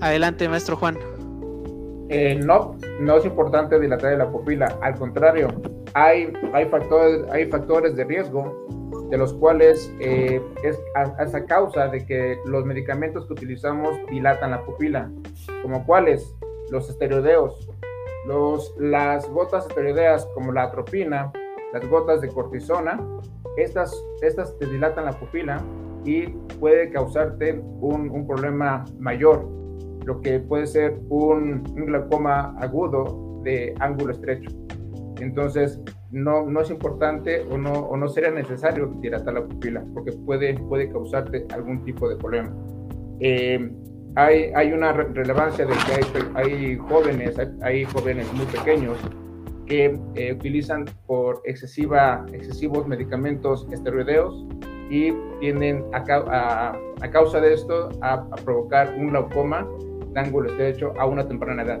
Adelante, 0.00 0.48
maestro 0.48 0.76
Juan. 0.76 0.96
Eh, 2.14 2.34
no, 2.34 2.76
no 3.00 3.16
es 3.16 3.24
importante 3.24 3.80
dilatar 3.80 4.18
la 4.18 4.30
pupila. 4.30 4.76
Al 4.82 4.96
contrario, 4.96 5.48
hay, 5.94 6.30
hay, 6.52 6.66
factores, 6.66 7.22
hay 7.30 7.46
factores 7.46 7.96
de 7.96 8.04
riesgo 8.04 8.66
de 9.08 9.16
los 9.16 9.32
cuales 9.32 9.90
eh, 9.98 10.38
es 10.62 10.78
a, 10.94 11.44
causa 11.46 11.88
de 11.88 12.04
que 12.04 12.36
los 12.44 12.66
medicamentos 12.66 13.26
que 13.26 13.32
utilizamos 13.32 13.96
dilatan 14.10 14.50
la 14.50 14.62
pupila, 14.62 15.10
como 15.62 15.86
cuáles, 15.86 16.36
los 16.70 16.90
esteroideos, 16.90 17.66
los, 18.26 18.74
las 18.78 19.26
gotas 19.30 19.66
esteroideas 19.66 20.26
como 20.34 20.52
la 20.52 20.64
atropina, 20.64 21.32
las 21.72 21.88
gotas 21.88 22.20
de 22.20 22.28
cortisona, 22.28 23.00
estas, 23.56 23.90
estas 24.20 24.58
te 24.58 24.66
dilatan 24.66 25.06
la 25.06 25.12
pupila 25.12 25.62
y 26.04 26.26
puede 26.60 26.90
causarte 26.90 27.58
un, 27.80 28.10
un 28.10 28.26
problema 28.26 28.84
mayor, 28.98 29.61
lo 30.04 30.20
que 30.20 30.40
puede 30.40 30.66
ser 30.66 30.98
un, 31.08 31.62
glaucoma 31.74 32.54
agudo 32.58 33.40
de 33.44 33.74
ángulo 33.80 34.12
estrecho. 34.12 34.50
Entonces, 35.20 35.80
no, 36.10 36.46
no 36.46 36.60
es 36.60 36.70
importante 36.70 37.42
o 37.50 37.56
no, 37.56 37.72
o 37.72 37.96
no 37.96 38.08
sería 38.08 38.30
necesario 38.30 38.86
dilatar 39.00 39.34
la 39.34 39.44
pupila 39.44 39.84
porque 39.94 40.12
puede, 40.12 40.54
puede 40.54 40.90
causarte 40.90 41.46
algún 41.54 41.84
tipo 41.84 42.08
de 42.08 42.16
problema. 42.16 42.52
Eh, 43.20 43.70
hay, 44.16 44.52
hay 44.54 44.72
una 44.72 44.92
relevancia 44.92 45.64
de 45.64 45.72
que 45.72 46.24
hay, 46.34 46.76
jóvenes, 46.76 47.36
hay, 47.62 47.84
jóvenes 47.84 48.30
muy 48.34 48.44
pequeños 48.46 48.98
que 49.66 49.98
eh, 50.16 50.32
utilizan 50.34 50.84
por 51.06 51.40
excesiva, 51.44 52.26
excesivos 52.32 52.86
medicamentos 52.86 53.66
esteroideos 53.72 54.46
y 54.90 55.12
tienden 55.40 55.84
a, 55.92 56.74
a, 57.00 57.10
causa 57.10 57.40
de 57.40 57.54
esto 57.54 57.88
a, 58.02 58.22
provocar 58.44 58.94
un 58.98 59.08
glaucoma 59.08 59.66
de 60.12 60.20
ángulo 60.20 60.50
estrecho 60.50 60.92
a 60.98 61.06
una 61.06 61.26
temprana 61.26 61.62
edad. 61.62 61.80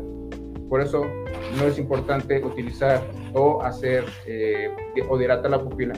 Por 0.68 0.80
eso 0.80 1.04
no 1.58 1.66
es 1.66 1.78
importante 1.78 2.42
utilizar 2.42 3.02
o 3.34 3.62
hacer 3.62 4.04
eh, 4.26 4.70
o 5.08 5.18
dilatar 5.18 5.50
la 5.50 5.62
pupila. 5.62 5.94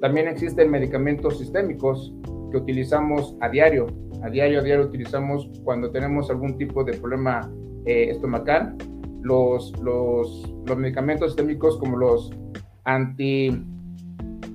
También 0.00 0.28
existen 0.28 0.70
medicamentos 0.70 1.38
sistémicos 1.38 2.14
que 2.50 2.58
utilizamos 2.58 3.36
a 3.40 3.48
diario. 3.48 3.86
A 4.22 4.28
diario, 4.28 4.60
a 4.60 4.62
diario 4.62 4.84
utilizamos 4.84 5.50
cuando 5.64 5.90
tenemos 5.90 6.30
algún 6.30 6.56
tipo 6.58 6.84
de 6.84 6.94
problema 6.94 7.50
eh, 7.86 8.08
estomacal. 8.10 8.76
Los, 9.22 9.72
los, 9.82 10.54
los 10.66 10.78
medicamentos 10.78 11.32
sistémicos 11.32 11.78
como 11.78 11.98
los 11.98 12.30
anti, 12.84 13.62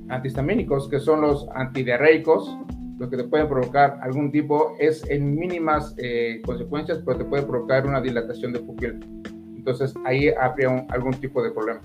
antihistamínicos, 0.09 0.89
que 0.89 0.99
son 0.99 1.21
los 1.21 1.47
antidiarreicos, 1.53 2.55
lo 2.97 3.09
que 3.09 3.17
te 3.17 3.23
pueden 3.25 3.47
provocar 3.47 3.99
algún 4.01 4.31
tipo 4.31 4.75
es 4.79 5.03
en 5.09 5.35
mínimas 5.35 5.93
eh, 5.97 6.41
consecuencias, 6.45 6.99
pero 7.05 7.17
te 7.17 7.25
puede 7.25 7.43
provocar 7.43 7.85
una 7.85 8.01
dilatación 8.01 8.53
de 8.53 8.59
pupila. 8.59 8.95
Entonces 9.55 9.93
ahí 10.05 10.29
habría 10.29 10.85
algún 10.89 11.13
tipo 11.15 11.43
de 11.43 11.51
problema. 11.51 11.81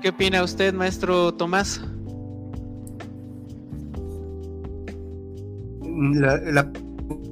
¿Qué 0.00 0.08
opina 0.08 0.42
usted, 0.42 0.72
maestro 0.72 1.34
Tomás? 1.34 1.82
La, 5.82 6.36
la, 6.38 6.72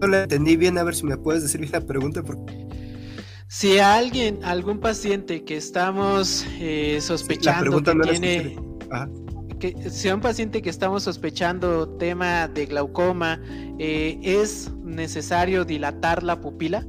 no 0.00 0.06
la 0.06 0.24
entendí 0.24 0.56
bien, 0.56 0.76
a 0.76 0.84
ver 0.84 0.94
si 0.94 1.06
me 1.06 1.16
puedes 1.16 1.42
decir 1.42 1.70
la 1.70 1.80
pregunta. 1.80 2.22
Porque... 2.22 2.68
Si 3.46 3.78
a 3.78 3.94
alguien, 3.94 4.40
algún 4.44 4.78
paciente 4.78 5.44
que 5.44 5.56
estamos 5.56 6.46
eh, 6.60 6.98
sospechando 7.00 7.82
que 7.82 7.94
tiene... 7.94 8.58
Que, 9.58 9.90
si 9.90 10.08
a 10.08 10.14
un 10.14 10.20
paciente 10.20 10.62
que 10.62 10.70
estamos 10.70 11.02
sospechando 11.02 11.88
tema 11.88 12.46
de 12.48 12.66
glaucoma, 12.66 13.40
eh, 13.78 14.18
¿es 14.22 14.70
necesario 14.84 15.64
dilatar 15.64 16.22
la 16.22 16.40
pupila? 16.40 16.86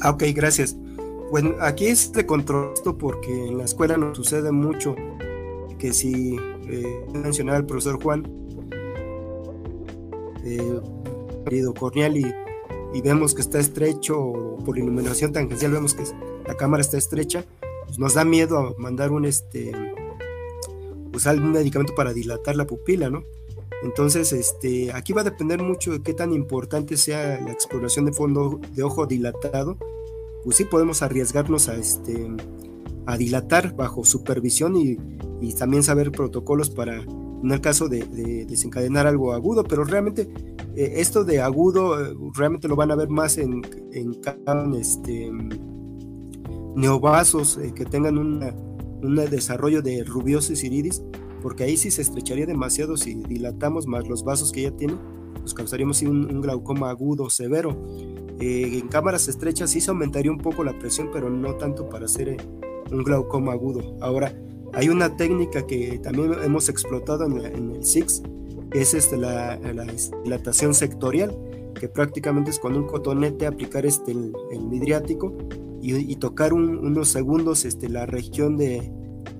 Ah, 0.00 0.10
ok, 0.10 0.24
gracias. 0.34 0.76
Bueno, 1.30 1.56
aquí 1.60 1.86
es 1.86 2.12
de 2.12 2.24
control 2.24 2.74
porque 2.98 3.48
en 3.48 3.58
la 3.58 3.64
escuela 3.64 3.96
nos 3.96 4.16
sucede 4.16 4.52
mucho 4.52 4.94
que 5.78 5.92
si 5.92 6.36
eh, 6.68 7.06
mencionaba 7.12 7.58
el 7.58 7.66
profesor 7.66 8.02
Juan, 8.02 8.24
eh, 10.44 10.80
corneal 11.78 12.16
y, 12.16 12.34
y, 12.94 13.00
vemos 13.00 13.34
que 13.34 13.40
está 13.40 13.58
estrecho 13.58 14.18
o 14.20 14.58
por 14.58 14.78
iluminación 14.78 15.32
tangencial 15.32 15.72
vemos 15.72 15.94
que 15.94 16.04
la 16.46 16.56
cámara 16.56 16.80
está 16.80 16.98
estrecha, 16.98 17.44
pues 17.86 17.98
nos 17.98 18.14
da 18.14 18.24
miedo 18.24 18.74
mandar 18.78 19.12
un 19.12 19.24
este 19.24 19.72
usar 21.14 21.36
un 21.40 21.52
medicamento 21.52 21.94
para 21.94 22.12
dilatar 22.12 22.56
la 22.56 22.66
pupila, 22.66 23.08
¿no? 23.08 23.22
Entonces, 23.82 24.32
este, 24.32 24.92
aquí 24.92 25.12
va 25.12 25.22
a 25.22 25.24
depender 25.24 25.62
mucho 25.62 25.92
de 25.92 26.02
qué 26.02 26.12
tan 26.12 26.32
importante 26.32 26.96
sea 26.96 27.40
la 27.40 27.52
exploración 27.52 28.04
de 28.04 28.12
fondo 28.12 28.60
de 28.74 28.82
ojo 28.82 29.06
dilatado 29.06 29.78
pues 30.46 30.58
sí 30.58 30.64
podemos 30.64 31.02
arriesgarnos 31.02 31.68
a, 31.68 31.74
este, 31.74 32.30
a 33.04 33.16
dilatar 33.16 33.74
bajo 33.74 34.04
supervisión 34.04 34.76
y, 34.76 34.96
también 35.58 35.82
saber 35.82 36.12
protocolos 36.12 36.70
para, 36.70 37.02
en 37.02 37.50
el 37.50 37.60
caso 37.60 37.88
de, 37.88 38.46
desencadenar 38.46 39.08
algo 39.08 39.32
agudo, 39.32 39.64
pero 39.64 39.82
realmente 39.82 40.28
eh, 40.76 40.94
esto 40.98 41.24
de 41.24 41.40
agudo 41.40 42.00
eh, 42.00 42.14
realmente 42.36 42.68
lo 42.68 42.76
van 42.76 42.92
a 42.92 42.94
ver 42.94 43.08
más 43.08 43.38
en, 43.38 43.60
en, 43.92 44.14
este, 44.74 45.32
neovasos 46.76 47.58
eh, 47.58 47.72
que 47.74 47.84
tengan 47.84 48.18
un 48.18 49.16
desarrollo 49.30 49.82
de 49.82 50.04
rubiosis 50.04 50.62
iridis, 50.62 51.02
porque 51.42 51.64
ahí 51.64 51.76
sí 51.76 51.90
se 51.90 52.02
estrecharía 52.02 52.46
demasiado 52.46 52.96
si 52.96 53.14
dilatamos 53.14 53.86
más 53.86 54.06
los 54.06 54.22
vasos 54.22 54.52
que 54.52 54.62
ya 54.62 54.70
tienen, 54.70 54.98
pues 55.40 55.52
causaríamos 55.54 56.02
un 56.02 56.40
glaucoma 56.40 56.90
agudo 56.90 57.28
severo. 57.30 57.76
Eh, 58.38 58.78
en 58.78 58.88
cámaras 58.88 59.28
estrechas 59.28 59.70
sí 59.70 59.80
se 59.80 59.90
aumentaría 59.90 60.30
un 60.30 60.38
poco 60.38 60.62
la 60.62 60.78
presión, 60.78 61.08
pero 61.12 61.30
no 61.30 61.54
tanto 61.54 61.88
para 61.88 62.04
hacer 62.04 62.28
eh, 62.28 62.36
un 62.90 63.02
glaucoma 63.02 63.52
agudo. 63.52 63.96
Ahora, 64.00 64.34
hay 64.74 64.88
una 64.90 65.16
técnica 65.16 65.66
que 65.66 65.98
también 66.02 66.34
hemos 66.44 66.68
explotado 66.68 67.24
en, 67.24 67.72
el 67.74 67.84
SIX, 67.84 68.22
que 68.70 68.82
es 68.82 68.92
este, 68.92 69.16
la, 69.16 69.58
dilatación 70.24 70.74
sectorial, 70.74 71.34
que 71.80 71.88
prácticamente 71.88 72.50
es 72.50 72.58
con 72.58 72.76
un 72.76 72.86
cotonete 72.86 73.46
aplicar 73.46 73.86
este, 73.86 74.12
el, 74.12 74.32
midriático 74.68 75.32
y, 75.94 76.16
tocar 76.16 76.52
unos 76.52 77.08
segundos 77.08 77.64
este, 77.64 77.88
la 77.88 78.06
región 78.06 78.56
de, 78.56 78.90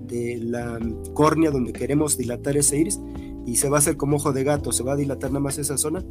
de 0.07 0.37
la 0.37 0.79
córnea 1.13 1.51
donde 1.51 1.73
queremos 1.73 2.17
dilatar 2.17 2.55
ese 2.57 2.77
iris 2.77 2.99
y 3.45 3.57
se 3.57 3.69
va 3.69 3.77
a 3.77 3.79
hacer 3.79 3.97
como 3.97 4.17
ojo 4.17 4.33
de 4.33 4.43
gato, 4.43 4.71
se 4.71 4.83
va 4.83 4.93
a 4.93 4.95
dilatar 4.95 5.31
nada 5.31 5.41
más 5.41 5.57
esa 5.57 5.77
zona 5.77 6.03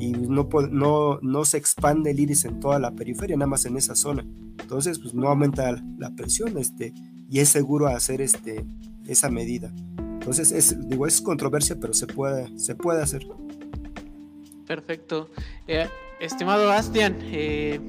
y 0.00 0.12
no, 0.12 0.48
no, 0.70 1.18
no 1.22 1.44
se 1.44 1.56
expande 1.56 2.10
el 2.10 2.20
iris 2.20 2.44
en 2.44 2.60
toda 2.60 2.78
la 2.78 2.92
periferia, 2.92 3.36
nada 3.36 3.48
más 3.48 3.64
en 3.66 3.76
esa 3.76 3.94
zona. 3.94 4.26
Entonces, 4.60 4.98
pues 4.98 5.14
no 5.14 5.28
aumenta 5.28 5.82
la 5.98 6.10
presión 6.10 6.58
este, 6.58 6.92
y 7.30 7.40
es 7.40 7.48
seguro 7.48 7.86
hacer 7.86 8.20
este, 8.20 8.64
esa 9.06 9.30
medida. 9.30 9.72
Entonces, 9.98 10.52
es, 10.52 10.88
digo, 10.88 11.06
es 11.06 11.20
controversia, 11.20 11.76
pero 11.80 11.92
se 11.92 12.06
puede, 12.06 12.58
se 12.58 12.74
puede 12.74 13.02
hacer. 13.02 13.26
Perfecto. 14.66 15.28
Eh, 15.66 15.88
estimado 16.20 16.66
Bastian, 16.66 17.16
eh, 17.22 17.80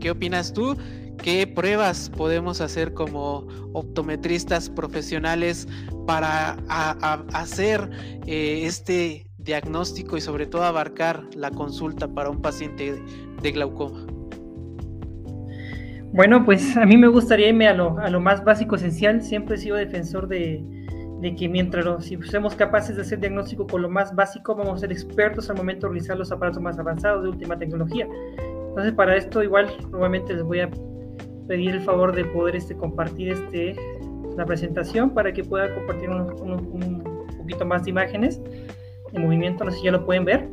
¿qué 0.00 0.10
opinas 0.10 0.52
tú? 0.52 0.76
¿Qué 1.22 1.46
pruebas 1.46 2.10
podemos 2.10 2.60
hacer 2.60 2.92
como 2.92 3.46
optometristas 3.72 4.68
profesionales 4.68 5.66
para 6.06 6.56
hacer 7.32 7.90
eh, 8.26 8.62
este 8.64 9.26
diagnóstico 9.38 10.16
y 10.16 10.20
sobre 10.20 10.46
todo 10.46 10.64
abarcar 10.64 11.22
la 11.34 11.50
consulta 11.50 12.08
para 12.08 12.30
un 12.30 12.42
paciente 12.42 13.02
de 13.42 13.52
glaucoma? 13.52 14.06
Bueno, 16.12 16.44
pues 16.44 16.76
a 16.76 16.86
mí 16.86 16.96
me 16.96 17.08
gustaría 17.08 17.48
irme 17.48 17.66
a 17.66 17.74
lo, 17.74 17.98
a 17.98 18.08
lo 18.08 18.20
más 18.20 18.44
básico 18.44 18.76
esencial. 18.76 19.22
Siempre 19.22 19.56
he 19.56 19.58
sido 19.58 19.76
defensor 19.76 20.28
de, 20.28 20.62
de 21.20 21.34
que 21.34 21.48
mientras 21.48 22.04
si 22.04 22.20
somos 22.22 22.54
capaces 22.54 22.96
de 22.96 23.02
hacer 23.02 23.18
diagnóstico 23.18 23.66
con 23.66 23.82
lo 23.82 23.88
más 23.88 24.14
básico, 24.14 24.54
vamos 24.54 24.74
a 24.74 24.78
ser 24.78 24.92
expertos 24.92 25.48
al 25.50 25.56
momento 25.56 25.86
de 25.86 25.94
realizar 25.94 26.18
los 26.18 26.30
aparatos 26.30 26.62
más 26.62 26.78
avanzados 26.78 27.22
de 27.22 27.30
última 27.30 27.58
tecnología. 27.58 28.06
Entonces, 28.68 28.92
para 28.92 29.16
esto 29.16 29.42
igual, 29.42 29.68
nuevamente 29.90 30.34
les 30.34 30.42
voy 30.42 30.60
a 30.60 30.70
pedir 31.46 31.70
el 31.70 31.80
favor 31.82 32.14
de 32.14 32.24
poder 32.24 32.56
este, 32.56 32.76
compartir 32.76 33.32
este, 33.32 33.76
la 34.36 34.44
presentación 34.44 35.10
para 35.10 35.32
que 35.32 35.44
pueda 35.44 35.74
compartir 35.74 36.10
un, 36.10 36.20
un 36.20 37.36
poquito 37.38 37.64
más 37.64 37.84
de 37.84 37.90
imágenes 37.90 38.40
en 39.12 39.22
movimiento, 39.22 39.64
no 39.64 39.70
sé 39.70 39.78
si 39.78 39.84
ya 39.84 39.92
lo 39.92 40.04
pueden 40.04 40.24
ver. 40.24 40.48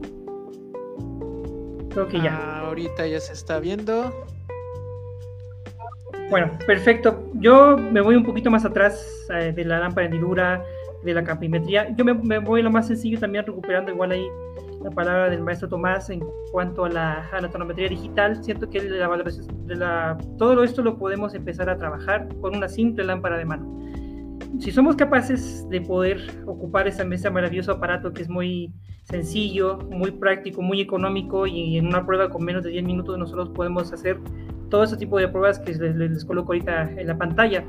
Creo 1.89 2.07
que 2.07 2.21
ya. 2.21 2.35
Ah, 2.35 2.59
ahorita 2.67 3.05
ya 3.07 3.19
se 3.19 3.33
está 3.33 3.59
viendo. 3.59 4.13
Bueno, 6.29 6.51
perfecto. 6.65 7.29
Yo 7.33 7.77
me 7.77 7.99
voy 7.99 8.15
un 8.15 8.23
poquito 8.23 8.49
más 8.49 8.63
atrás 8.63 9.27
eh, 9.33 9.51
de 9.53 9.65
la 9.65 9.79
lámpara 9.79 10.07
de 10.07 10.15
hendidura, 10.15 10.63
de 11.03 11.13
la 11.13 11.23
campimetría. 11.23 11.93
Yo 11.95 12.05
me, 12.05 12.39
voy 12.39 12.61
a 12.61 12.63
lo 12.63 12.71
más 12.71 12.87
sencillo 12.87 13.19
también 13.19 13.45
recuperando 13.45 13.91
igual 13.91 14.11
ahí 14.11 14.27
la 14.83 14.89
palabra 14.91 15.29
del 15.29 15.41
maestro 15.41 15.69
Tomás 15.69 16.09
en 16.09 16.21
cuanto 16.51 16.85
a 16.85 16.89
la, 16.89 17.29
a 17.31 17.49
tonometría 17.49 17.89
digital. 17.89 18.43
Siento 18.43 18.69
que 18.69 18.81
la 18.81 19.07
la, 19.67 20.17
todo 20.37 20.63
esto 20.63 20.81
lo 20.81 20.97
podemos 20.97 21.33
empezar 21.33 21.69
a 21.69 21.77
trabajar 21.77 22.27
con 22.41 22.55
una 22.55 22.67
simple 22.67 23.03
lámpara 23.03 23.37
de 23.37 23.45
mano 23.45 23.81
si 24.59 24.71
somos 24.71 24.95
capaces 24.95 25.67
de 25.69 25.81
poder 25.81 26.19
ocupar 26.45 26.87
ese 26.87 27.03
maravilloso 27.31 27.71
aparato 27.71 28.13
que 28.13 28.21
es 28.21 28.29
muy 28.29 28.71
sencillo, 29.03 29.79
muy 29.89 30.11
práctico, 30.11 30.61
muy 30.61 30.81
económico 30.81 31.47
y 31.47 31.77
en 31.77 31.87
una 31.87 32.05
prueba 32.05 32.29
con 32.29 32.43
menos 32.43 32.63
de 32.63 32.69
10 32.69 32.83
minutos 32.83 33.17
nosotros 33.17 33.49
podemos 33.49 33.91
hacer 33.91 34.19
todo 34.69 34.83
ese 34.83 34.97
tipo 34.97 35.17
de 35.17 35.27
pruebas 35.27 35.59
que 35.59 35.73
les, 35.73 36.25
coloco 36.25 36.53
ahorita 36.53 36.91
en 36.91 37.07
la 37.07 37.17
pantalla. 37.17 37.63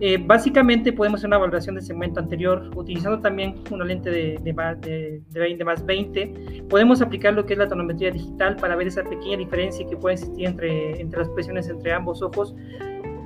Eh, 0.00 0.16
básicamente 0.24 0.92
podemos 0.92 1.18
hacer 1.18 1.28
una 1.28 1.38
valoración 1.38 1.74
del 1.74 1.84
segmento 1.84 2.20
anterior 2.20 2.70
utilizando 2.76 3.18
también 3.20 3.56
una 3.70 3.84
lente 3.84 4.10
de, 4.10 4.38
de, 4.42 5.22
de, 5.28 5.40
20 5.40 5.64
más 5.64 5.84
20. 5.84 6.64
Podemos 6.68 7.02
aplicar 7.02 7.34
lo 7.34 7.44
que 7.44 7.54
es 7.54 7.58
la 7.58 7.68
tonometría 7.68 8.10
digital 8.10 8.56
para 8.56 8.76
ver 8.76 8.86
esa 8.86 9.02
pequeña 9.02 9.36
diferencia 9.36 9.86
que 9.86 9.96
puede 9.96 10.14
existir 10.14 10.46
entre, 10.46 11.00
entre 11.00 11.18
las 11.20 11.28
presiones 11.30 11.68
entre 11.68 11.92
ambos 11.92 12.22
ojos 12.22 12.54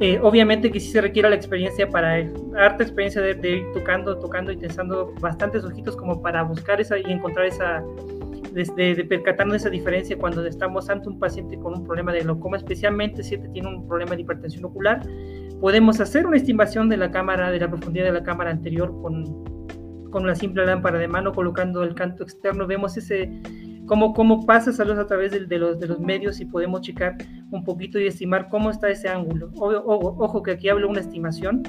eh, 0.02 0.18
obviamente 0.20 0.68
que 0.72 0.80
sí 0.80 0.90
se 0.90 1.00
requiere 1.00 1.28
la 1.30 1.36
experiencia 1.36 1.88
para 1.88 2.28
harta 2.56 2.82
experiencia 2.82 3.22
de, 3.22 3.48
ir 3.48 3.72
tocando, 3.72 4.18
tocando 4.18 4.50
y 4.50 4.56
tensando 4.56 5.14
bastantes 5.20 5.62
ojitos 5.64 5.96
como 5.96 6.20
para 6.20 6.42
buscar 6.42 6.80
esa 6.80 6.98
y 6.98 7.04
encontrar 7.06 7.46
esa, 7.46 7.84
de, 8.52 8.94
de, 8.96 9.04
percatarnos 9.04 9.52
de 9.52 9.58
esa 9.58 9.70
diferencia 9.70 10.18
cuando 10.18 10.44
estamos 10.44 10.90
ante 10.90 11.08
un 11.08 11.20
paciente 11.20 11.56
con 11.56 11.74
un 11.78 11.84
problema 11.84 12.12
de 12.12 12.20
glaucoma, 12.22 12.56
especialmente 12.56 13.22
si 13.22 13.36
este 13.36 13.48
tiene 13.50 13.68
un 13.68 13.86
problema 13.86 14.16
de 14.16 14.22
hipertensión 14.22 14.64
ocular. 14.64 15.02
Podemos 15.62 16.00
hacer 16.00 16.26
una 16.26 16.38
estimación 16.38 16.88
de 16.88 16.96
la 16.96 17.12
cámara, 17.12 17.52
de 17.52 17.60
la 17.60 17.68
profundidad 17.68 18.06
de 18.06 18.12
la 18.12 18.24
cámara 18.24 18.50
anterior 18.50 19.00
con, 19.00 19.24
con 20.10 20.24
una 20.24 20.34
simple 20.34 20.66
lámpara 20.66 20.98
de 20.98 21.06
mano 21.06 21.32
colocando 21.32 21.84
el 21.84 21.94
canto 21.94 22.24
externo, 22.24 22.66
vemos 22.66 22.96
ese 22.96 23.30
cómo, 23.86 24.12
cómo 24.12 24.44
pasa 24.44 24.70
esa 24.70 24.84
luz 24.84 24.98
a 24.98 25.06
través 25.06 25.30
de, 25.30 25.58
los, 25.58 25.78
de 25.78 25.86
los 25.86 26.00
medios 26.00 26.40
y 26.40 26.46
podemos 26.46 26.80
checar 26.80 27.16
un 27.52 27.62
poquito 27.62 28.00
y 28.00 28.08
estimar 28.08 28.48
cómo 28.48 28.70
está 28.70 28.90
ese 28.90 29.08
ángulo. 29.08 29.52
ojo, 29.54 30.42
que 30.42 30.50
aquí 30.50 30.68
hablo 30.68 30.88
una 30.88 30.98
estimación 30.98 31.62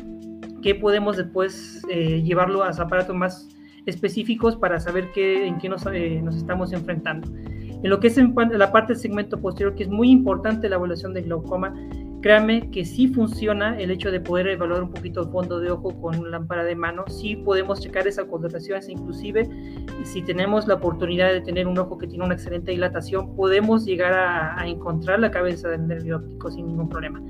que 0.64 0.74
podemos 0.74 1.16
después 1.18 1.84
eh, 1.92 2.24
llevarlo 2.24 2.64
a 2.64 2.70
aparatos 2.70 3.16
más 3.16 3.48
específicos 3.86 4.56
para 4.56 4.80
saber 4.80 5.12
qué, 5.14 5.46
en 5.46 5.60
qué 5.60 5.70
nos, 5.70 5.86
eh, 5.86 6.20
nos 6.24 6.36
estamos 6.36 6.74
enfrentando. 6.74 7.30
En 7.38 7.90
lo 7.92 8.00
que 8.00 8.08
es 8.08 8.18
en 8.18 8.34
la 8.54 8.72
parte 8.72 8.94
del 8.94 9.00
segmento 9.00 9.40
posterior, 9.40 9.76
que 9.76 9.84
es 9.84 9.90
muy 9.90 10.10
importante 10.10 10.68
la 10.68 10.78
evaluación 10.78 11.14
del 11.14 11.26
glaucoma, 11.26 11.76
créanme 12.24 12.72
que 12.72 12.86
sí 12.86 13.10
funciona 13.10 13.78
el 13.78 13.92
hecho 13.92 14.10
de 14.10 14.22
poder 14.22 14.48
evaluar 14.48 14.82
un 14.82 14.92
poquito 14.92 15.22
el 15.22 15.28
fondo 15.28 15.60
de 15.60 15.70
ojo 15.70 15.94
con 16.02 16.18
una 16.18 16.30
lámpara 16.30 16.64
de 16.64 16.74
mano, 16.74 17.04
sí 17.08 17.36
podemos 17.36 17.82
checar 17.82 18.08
esas 18.08 18.26
coloraciones, 18.26 18.88
inclusive 18.88 19.48
si 20.04 20.22
tenemos 20.22 20.66
la 20.66 20.76
oportunidad 20.76 21.34
de 21.34 21.42
tener 21.42 21.68
un 21.68 21.78
ojo 21.78 21.98
que 21.98 22.08
tiene 22.08 22.24
una 22.24 22.34
excelente 22.34 22.72
dilatación, 22.72 23.36
podemos 23.36 23.86
llegar 23.86 24.14
a, 24.14 24.60
a 24.60 24.68
encontrar 24.68 25.20
la 25.20 25.30
cabeza 25.30 25.68
del 25.68 25.86
nervio 25.86 26.16
óptico 26.18 26.50
sin 26.50 26.68
ningún 26.68 26.88
problema. 26.88 27.22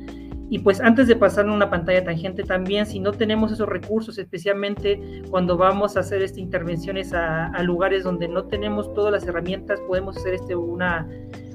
Y 0.54 0.60
pues 0.60 0.80
antes 0.80 1.08
de 1.08 1.16
pasar 1.16 1.46
en 1.46 1.52
una 1.52 1.72
pantalla 1.72 2.04
tangente 2.04 2.44
también, 2.44 2.86
si 2.86 3.00
no 3.00 3.12
tenemos 3.12 3.52
esos 3.52 3.68
recursos, 3.68 4.20
especialmente 4.20 5.24
cuando 5.32 5.58
vamos 5.58 5.98
a 5.98 6.02
hacer 6.02 6.22
estas 6.22 6.38
intervenciones 6.38 7.12
a, 7.12 7.52
lugares 7.64 8.04
donde 8.04 8.28
no 8.28 8.46
tenemos 8.46 8.94
todas 8.94 9.12
las 9.12 9.26
herramientas, 9.26 9.80
podemos 9.88 10.16
hacer 10.16 10.36
este 10.36 10.56
una, 10.56 11.10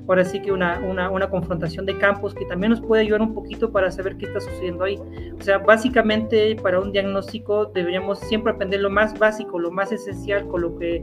ahora 0.09 0.25
sí 0.25 0.41
que 0.41 0.51
una, 0.51 0.81
una, 0.81 1.29
confrontación 1.29 1.85
de 1.85 1.99
campos 1.99 2.35
que 2.35 2.47
también 2.47 2.71
nos 2.71 2.81
puede 2.81 3.03
ayudar 3.03 3.21
un 3.21 3.35
poquito 3.35 3.71
para 3.71 3.91
saber 3.93 4.17
qué 4.17 4.27
está 4.27 4.41
sucediendo 4.41 4.85
ahí. 4.85 4.99
O 5.39 5.43
sea, 5.43 5.59
básicamente 5.59 6.57
para 6.57 6.81
un 6.81 6.93
diagnóstico 6.93 7.67
deberíamos 7.67 8.19
siempre 8.21 8.53
aprender 8.53 8.81
lo 8.81 8.91
más 8.91 9.19
básico, 9.19 9.59
lo 9.59 9.71
más 9.71 9.93
esencial, 9.93 10.49
con 10.49 10.63
lo 10.63 10.79
que 10.79 11.03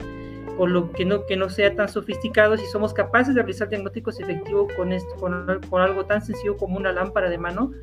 con 0.58 0.72
lo 0.72 0.90
que 0.92 1.04
no, 1.04 1.26
que 1.26 1.36
no 1.36 1.50
sea 1.50 1.76
tan 1.76 1.90
sofisticado, 1.90 2.56
si 2.56 2.66
somos 2.68 2.94
capaces 2.94 3.36
de 3.36 3.42
realizar 3.42 3.68
diagnósticos 3.68 4.22
efectivos 4.22 4.72
con, 4.74 4.94
esto, 4.94 5.14
con, 5.20 5.60
con 5.70 5.82
algo 5.82 6.06
tan 6.06 6.22
sencillo 6.22 6.56
como 6.56 6.78
una 6.78 6.94
lámpara 6.94 7.30
de 7.30 7.38
mano, 7.38 7.74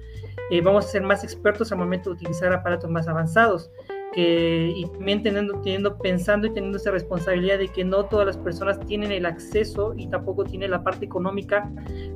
eh, 0.50 0.62
vamos 0.62 0.86
a 0.86 0.88
ser 0.88 1.02
más 1.02 1.22
expertos 1.22 1.70
al 1.70 1.78
momento 1.78 2.10
de 2.10 2.16
utilizar 2.16 2.52
aparatos 2.52 2.90
más 2.90 3.08
avanzados. 3.08 3.70
Que, 4.14 4.72
y 4.76 4.84
también 4.86 5.22
teniendo, 5.22 5.54
teniendo, 5.60 5.96
pensando 5.96 6.46
y 6.46 6.50
teniendo 6.52 6.76
esa 6.76 6.90
responsabilidad 6.90 7.58
de 7.58 7.68
que 7.68 7.82
no 7.82 8.04
todas 8.04 8.26
las 8.26 8.36
personas 8.36 8.78
tienen 8.80 9.10
el 9.10 9.24
acceso 9.24 9.94
y 9.96 10.06
tampoco 10.08 10.44
tienen 10.44 10.70
la 10.70 10.84
parte 10.84 11.06
económica 11.06 11.70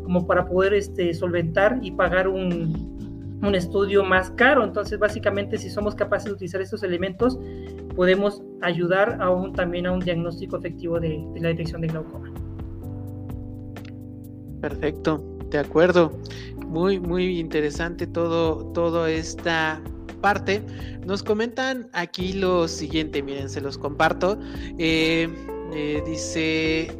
como 0.04 0.26
para 0.26 0.46
poder 0.46 0.74
este, 0.74 1.14
solventar 1.14 1.78
y 1.80 1.92
pagar 1.92 2.28
un, 2.28 2.96
un 3.42 3.54
estudio 3.54 4.04
más 4.04 4.30
caro. 4.32 4.64
Entonces, 4.64 4.98
básicamente, 4.98 5.58
si 5.58 5.70
somos 5.70 5.94
capaces 5.94 6.26
de 6.26 6.32
utilizar 6.32 6.60
estos 6.60 6.82
elementos, 6.82 7.38
podemos 7.94 8.42
ayudar 8.62 9.18
aún 9.20 9.52
también 9.52 9.86
a 9.86 9.92
un 9.92 10.00
diagnóstico 10.00 10.58
efectivo 10.58 11.00
de, 11.00 11.24
la 11.36 11.48
detección 11.48 11.80
de 11.80 11.88
glaucoma. 11.88 12.32
Perfecto, 14.60 15.22
de 15.50 15.58
acuerdo. 15.58 16.12
Muy, 16.66 16.98
muy 16.98 17.38
interesante 17.38 18.06
todo, 18.06 18.72
toda 18.72 19.10
esta 19.10 19.80
parte. 20.16 20.62
Nos 21.04 21.22
comentan 21.22 21.88
aquí 21.92 22.32
lo 22.32 22.68
siguiente, 22.68 23.22
miren, 23.22 23.48
se 23.48 23.60
los 23.60 23.78
comparto. 23.78 24.38
Eh, 24.78 25.28
eh, 25.72 26.02
dice, 26.06 26.90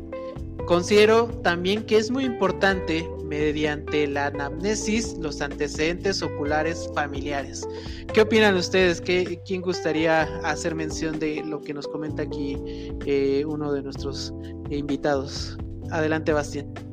considero 0.67 1.27
también 1.43 1.85
que 1.85 1.97
es 1.99 2.11
muy 2.11 2.25
importante 2.25 3.09
mediante 3.25 4.07
la 4.07 4.27
anamnesis 4.27 5.17
los 5.19 5.41
antecedentes 5.41 6.23
oculares 6.23 6.89
familiares. 6.95 7.67
¿Qué 8.13 8.21
opinan 8.21 8.57
ustedes? 8.57 9.01
¿Qué, 9.01 9.41
¿Quién 9.45 9.63
gustaría 9.63 10.23
hacer 10.45 10.75
mención 10.75 11.19
de 11.19 11.43
lo 11.45 11.61
que 11.61 11.75
nos 11.75 11.89
comenta 11.89 12.23
aquí 12.23 12.57
eh, 13.05 13.45
uno 13.47 13.73
de 13.73 13.83
nuestros 13.83 14.33
invitados? 14.71 15.59
Adelante, 15.91 16.33
Bastián. 16.33 16.86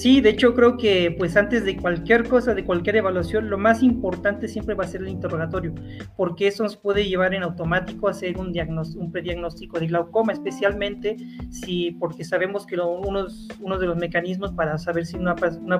Sí, 0.00 0.22
de 0.22 0.30
hecho 0.30 0.54
creo 0.54 0.78
que 0.78 1.14
pues 1.18 1.36
antes 1.36 1.62
de 1.66 1.76
cualquier 1.76 2.26
cosa, 2.26 2.54
de 2.54 2.64
cualquier 2.64 2.96
evaluación, 2.96 3.50
lo 3.50 3.58
más 3.58 3.82
importante 3.82 4.48
siempre 4.48 4.74
va 4.74 4.84
a 4.84 4.86
ser 4.86 5.02
el 5.02 5.08
interrogatorio, 5.08 5.74
porque 6.16 6.46
eso 6.46 6.62
nos 6.62 6.74
puede 6.74 7.06
llevar 7.06 7.34
en 7.34 7.42
automático 7.42 8.08
a 8.08 8.12
hacer 8.12 8.38
un, 8.38 8.46
un 8.48 9.12
prediagnóstico 9.12 9.78
de 9.78 9.88
glaucoma, 9.88 10.32
especialmente 10.32 11.18
si, 11.50 11.90
porque 11.90 12.24
sabemos 12.24 12.64
que 12.64 12.76
uno, 12.80 13.26
de 13.78 13.86
los 13.86 13.96
mecanismos 13.98 14.52
para 14.52 14.78
saber 14.78 15.04
si 15.04 15.18
una, 15.18 15.34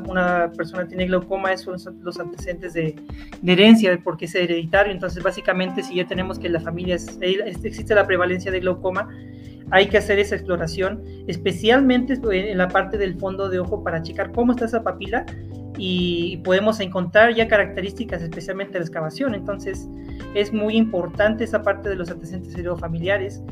una, 0.06 0.52
persona 0.52 0.86
tiene 0.86 1.06
glaucoma 1.06 1.56
son 1.56 1.78
los 2.02 2.20
antecedentes 2.20 2.74
de, 2.74 2.96
de, 3.40 3.52
herencia, 3.54 3.98
porque 4.04 4.26
es 4.26 4.34
hereditario, 4.34 4.92
entonces 4.92 5.22
básicamente 5.22 5.82
si 5.82 5.94
ya 5.94 6.06
tenemos 6.06 6.38
que 6.38 6.50
la 6.50 6.60
familia 6.60 6.96
existe 7.22 7.94
la 7.94 8.06
prevalencia 8.06 8.52
de 8.52 8.60
glaucoma, 8.60 9.08
hay 9.70 9.88
que 9.88 9.98
hacer 9.98 10.18
esa 10.18 10.34
exploración, 10.34 11.02
especialmente 11.26 12.18
en 12.32 12.58
la 12.58 12.68
parte 12.68 12.98
del 12.98 13.18
fondo 13.18 13.48
de 13.48 13.60
ojo 13.60 13.82
para 13.82 14.02
checar 14.02 14.32
cómo 14.32 14.52
está 14.52 14.64
esa 14.64 14.82
papila 14.82 15.24
y 15.76 16.38
podemos 16.38 16.80
encontrar 16.80 17.34
ya 17.34 17.48
características 17.48 18.22
especialmente 18.22 18.74
de 18.74 18.80
la 18.80 18.84
excavación. 18.84 19.34
Entonces 19.34 19.88
es 20.34 20.52
muy 20.52 20.76
importante 20.76 21.44
esa 21.44 21.62
parte 21.62 21.88
de 21.88 21.96
los 21.96 22.10
antecedentes 22.10 22.54
familiares 22.78 23.42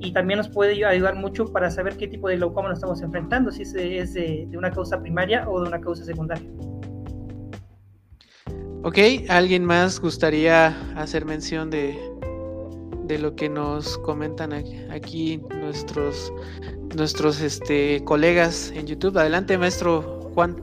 y 0.00 0.12
también 0.12 0.38
nos 0.38 0.48
puede 0.48 0.84
ayudar 0.84 1.16
mucho 1.16 1.52
para 1.52 1.70
saber 1.70 1.96
qué 1.96 2.06
tipo 2.06 2.28
de 2.28 2.36
glaucoma 2.36 2.68
nos 2.68 2.78
estamos 2.78 3.00
enfrentando, 3.02 3.50
si 3.50 3.62
es, 3.62 3.72
de, 3.72 4.46
de 4.48 4.58
una 4.58 4.70
causa 4.70 5.00
primaria 5.00 5.48
o 5.48 5.60
de 5.62 5.68
una 5.68 5.80
causa 5.80 6.04
secundaria. 6.04 6.48
Ok, 8.84 8.98
¿alguien 9.28 9.64
más 9.64 10.00
gustaría 10.00 10.68
hacer 10.94 11.24
mención 11.24 11.68
de, 11.68 11.98
de 13.08 13.18
lo 13.18 13.34
que 13.34 13.48
nos 13.48 13.98
comentan 13.98 14.52
aquí 14.52 15.42
nuestros 15.50 16.32
nuestros 16.96 17.40
este, 17.40 18.02
colegas 18.04 18.72
en 18.74 18.86
YouTube. 18.86 19.18
Adelante, 19.18 19.58
maestro 19.58 20.30
Juan. 20.34 20.56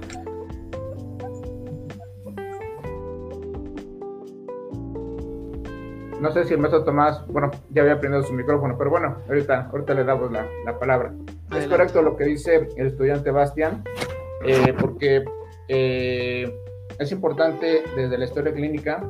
No 6.21 6.31
sé 6.31 6.45
si 6.45 6.53
el 6.53 6.59
maestro 6.59 6.83
Tomás, 6.83 7.25
bueno, 7.27 7.51
ya 7.69 7.83
había 7.83 7.99
prendido 7.99 8.23
su 8.23 8.33
micrófono, 8.33 8.75
pero 8.77 8.89
bueno, 8.89 9.17
ahorita, 9.27 9.69
ahorita 9.71 9.93
le 9.93 10.03
damos 10.05 10.31
la, 10.31 10.47
la 10.65 10.79
palabra. 10.79 11.13
Es 11.55 11.67
correcto 11.67 12.01
lo 12.01 12.15
que 12.15 12.23
dice 12.23 12.67
el 12.77 12.87
estudiante 12.87 13.29
Bastian, 13.31 13.83
eh, 14.43 14.73
porque 14.79 15.23
eh, 15.67 16.51
es 16.99 17.11
importante 17.11 17.83
desde 17.95 18.17
la 18.17 18.25
historia 18.25 18.53
clínica 18.53 19.05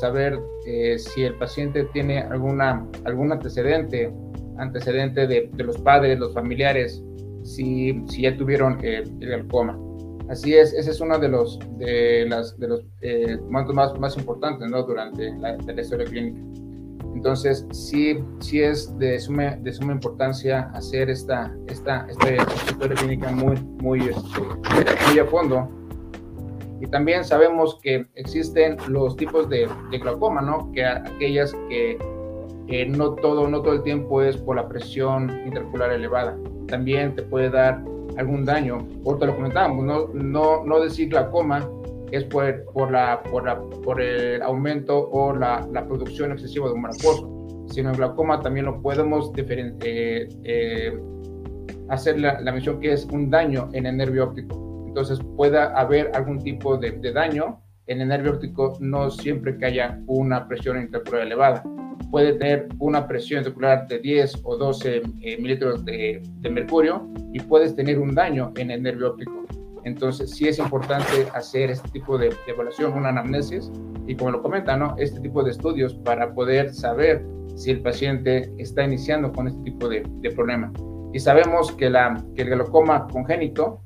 saber 0.00 0.38
eh, 0.66 0.98
si 0.98 1.22
el 1.22 1.34
paciente 1.34 1.84
tiene 1.92 2.20
alguna, 2.20 2.86
algún 3.04 3.32
antecedente, 3.32 4.12
antecedente 4.58 5.26
de, 5.26 5.50
de 5.52 5.64
los 5.64 5.78
padres, 5.78 6.18
los 6.18 6.32
familiares, 6.34 7.02
si, 7.42 8.02
si 8.06 8.22
ya 8.22 8.36
tuvieron 8.36 8.78
el 8.82 9.08
glaucoma. 9.18 9.78
Así 10.28 10.54
es, 10.54 10.72
ese 10.72 10.90
es 10.90 11.00
uno 11.00 11.18
de 11.18 11.28
los, 11.28 11.58
de 11.78 12.26
las, 12.28 12.58
de 12.58 12.68
los 12.68 12.84
eh, 13.00 13.38
momentos 13.48 13.74
más, 13.76 13.98
más 14.00 14.16
importantes 14.16 14.68
¿no? 14.68 14.82
durante 14.82 15.32
la, 15.38 15.56
la, 15.56 15.80
historia 15.80 16.04
clínica. 16.04 16.40
Entonces, 17.14 17.64
sí, 17.70 18.18
sí 18.40 18.60
es 18.60 18.98
de 18.98 19.20
suma, 19.20 19.56
de 19.56 19.72
suma 19.72 19.92
importancia 19.92 20.70
hacer 20.74 21.10
esta, 21.10 21.54
esta, 21.68 22.06
esta, 22.10 22.34
historia 22.68 22.96
clínica 22.96 23.30
muy, 23.30 23.56
muy, 23.80 24.00
este, 24.00 24.40
muy 25.08 25.18
a 25.20 25.24
fondo 25.26 25.75
y 26.80 26.86
también 26.86 27.24
sabemos 27.24 27.78
que 27.82 28.06
existen 28.14 28.76
los 28.88 29.16
tipos 29.16 29.48
de, 29.48 29.68
glaucoma, 29.90 30.42
¿no? 30.42 30.70
Que 30.72 30.84
aquellas 30.84 31.54
que 31.68 31.98
no, 32.88 33.14
todo, 33.14 33.48
no 33.48 33.62
todo 33.62 33.74
el 33.74 33.82
tiempo 33.82 34.22
es 34.22 34.36
por 34.36 34.56
la 34.56 34.68
presión 34.68 35.30
intraocular 35.46 35.92
elevada. 35.92 36.36
También 36.68 37.14
te 37.14 37.22
puede 37.22 37.48
dar 37.48 37.82
algún 38.18 38.44
daño. 38.44 38.86
Te 39.18 39.26
lo 39.26 39.34
comentábamos, 39.34 39.84
no, 39.84 40.08
no, 40.12 40.64
no 40.64 40.80
decir 40.80 41.08
glaucoma 41.08 41.66
es 42.12 42.24
por, 42.24 42.64
por, 42.72 42.90
la, 42.90 43.22
por, 43.22 43.44
la, 43.44 43.60
por 43.60 44.00
el 44.00 44.42
aumento 44.42 45.08
o 45.10 45.34
la, 45.34 45.66
la 45.72 45.86
producción 45.86 46.32
excesiva 46.32 46.68
de 46.68 46.74
un 46.74 46.86
acuoso, 46.86 47.66
sino 47.68 47.90
el 47.90 47.96
glaucoma 47.96 48.40
también 48.40 48.66
lo 48.66 48.80
podemos 48.80 49.32
eh, 49.36 50.28
eh, 50.44 51.00
hacer 51.88 52.20
la, 52.20 52.40
la 52.40 52.52
mención 52.52 52.78
que 52.80 52.92
es 52.92 53.06
un 53.06 53.30
daño 53.30 53.68
en 53.72 53.86
el 53.86 53.96
nervio 53.96 54.24
óptico 54.24 54.65
entonces 54.96 55.20
pueda 55.36 55.78
haber 55.78 56.10
algún 56.14 56.38
tipo 56.38 56.78
de, 56.78 56.90
daño 57.12 57.60
en 57.86 58.00
el 58.00 58.08
nervio 58.08 58.32
óptico, 58.32 58.78
no 58.80 59.10
siempre 59.10 59.58
que 59.58 59.66
haya 59.66 60.00
una 60.06 60.48
presión 60.48 60.80
intraocular 60.80 61.20
elevada. 61.20 61.62
Puede 62.10 62.32
tener 62.32 62.66
una 62.78 63.06
presión 63.06 63.40
intraocular 63.40 63.86
de 63.88 63.98
10 63.98 64.40
o 64.42 64.56
12 64.56 65.02
eh, 65.20 65.36
mililitros 65.36 65.84
de, 65.84 66.22
mercurio 66.50 67.10
y 67.34 67.40
puedes 67.40 67.76
tener 67.76 67.98
un 67.98 68.14
daño 68.14 68.54
en 68.56 68.70
el 68.70 68.82
nervio 68.82 69.10
óptico. 69.10 69.44
Entonces, 69.84 70.30
sí 70.30 70.48
es 70.48 70.58
importante 70.58 71.28
hacer 71.34 71.70
este 71.70 71.90
tipo 71.90 72.16
de, 72.16 72.34
evaluación, 72.46 72.94
una 72.94 73.10
anamnesis, 73.10 73.70
y 74.06 74.16
como 74.16 74.30
lo 74.30 74.42
comenta, 74.42 74.78
¿no? 74.78 74.94
Este 74.96 75.20
tipo 75.20 75.44
de 75.44 75.50
estudios 75.50 75.92
para 75.92 76.32
poder 76.32 76.72
saber 76.72 77.22
si 77.54 77.70
el 77.70 77.82
paciente 77.82 78.50
está 78.56 78.84
iniciando 78.84 79.30
con 79.30 79.46
este 79.46 79.62
tipo 79.62 79.90
de, 79.90 80.00
problema. 80.34 80.72
Y 81.12 81.20
sabemos 81.20 81.70
que, 81.72 81.90
la, 81.90 82.24
que 82.34 82.42
el 82.42 82.48
glaucoma 82.48 83.06
congénito 83.08 83.82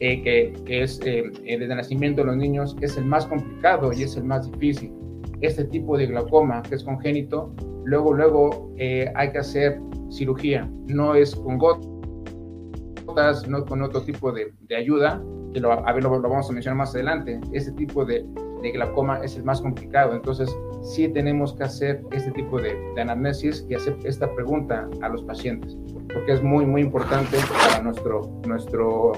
eh, 0.00 0.22
que, 0.22 0.82
es 0.82 1.00
eh, 1.04 1.30
eh, 1.44 1.58
desde 1.58 1.72
el 1.72 1.76
nacimiento 1.76 2.22
de 2.22 2.26
los 2.28 2.36
niños, 2.36 2.76
es 2.80 2.96
el 2.96 3.04
más 3.04 3.26
complicado 3.26 3.92
y 3.92 4.02
es 4.02 4.16
el 4.16 4.24
más 4.24 4.50
difícil. 4.50 4.92
Este 5.40 5.64
tipo 5.64 5.96
de 5.96 6.06
glaucoma, 6.06 6.62
que 6.62 6.74
es 6.74 6.84
congénito, 6.84 7.54
luego, 7.84 8.12
luego 8.12 8.72
hay 9.14 9.30
que 9.30 9.38
hacer 9.38 9.80
cirugía. 10.10 10.68
No 10.86 11.14
es 11.14 11.34
con 11.36 11.58
gotas, 11.58 13.46
no 13.48 13.64
con 13.64 13.82
otro 13.82 14.02
tipo 14.02 14.32
de, 14.32 14.52
ayuda, 14.76 15.22
que 15.52 15.60
lo, 15.60 15.72
a 15.72 15.92
ver, 15.92 16.02
lo, 16.02 16.20
vamos 16.20 16.48
a 16.48 16.52
mencionar 16.52 16.78
más 16.78 16.94
adelante. 16.94 17.40
Ese 17.52 17.72
tipo 17.72 18.04
de, 18.04 18.24
de, 18.62 18.70
glaucoma 18.72 19.20
es 19.22 19.36
el 19.36 19.44
más 19.44 19.60
complicado. 19.60 20.14
Entonces, 20.14 20.54
sí 20.82 21.08
tenemos 21.08 21.54
que 21.54 21.64
hacer 21.64 22.02
este 22.10 22.32
tipo 22.32 22.60
de, 22.60 22.74
de 22.94 23.00
anamnesis 23.00 23.66
y 23.68 23.74
hacer 23.74 23.96
esta 24.04 24.32
pregunta 24.34 24.88
a 25.02 25.08
los 25.08 25.22
pacientes, 25.22 25.76
porque 26.12 26.32
es 26.32 26.42
muy, 26.42 26.64
muy 26.64 26.80
importante 26.80 27.36
para 27.68 27.82
nuestro, 27.82 28.22
nuestro, 28.46 29.12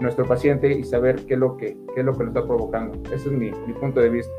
nuestro 0.00 0.26
paciente 0.26 0.72
y 0.72 0.84
saber 0.84 1.24
qué 1.26 1.34
es 1.34 1.40
lo 1.40 1.56
que, 1.56 1.76
qué 1.94 2.00
es 2.00 2.04
lo 2.04 2.16
que 2.16 2.24
lo 2.24 2.30
está 2.30 2.44
provocando. 2.44 3.00
Ese 3.14 3.28
es 3.28 3.32
mi, 3.32 3.50
mi 3.50 3.72
punto 3.74 4.00
de 4.00 4.10
vista. 4.10 4.32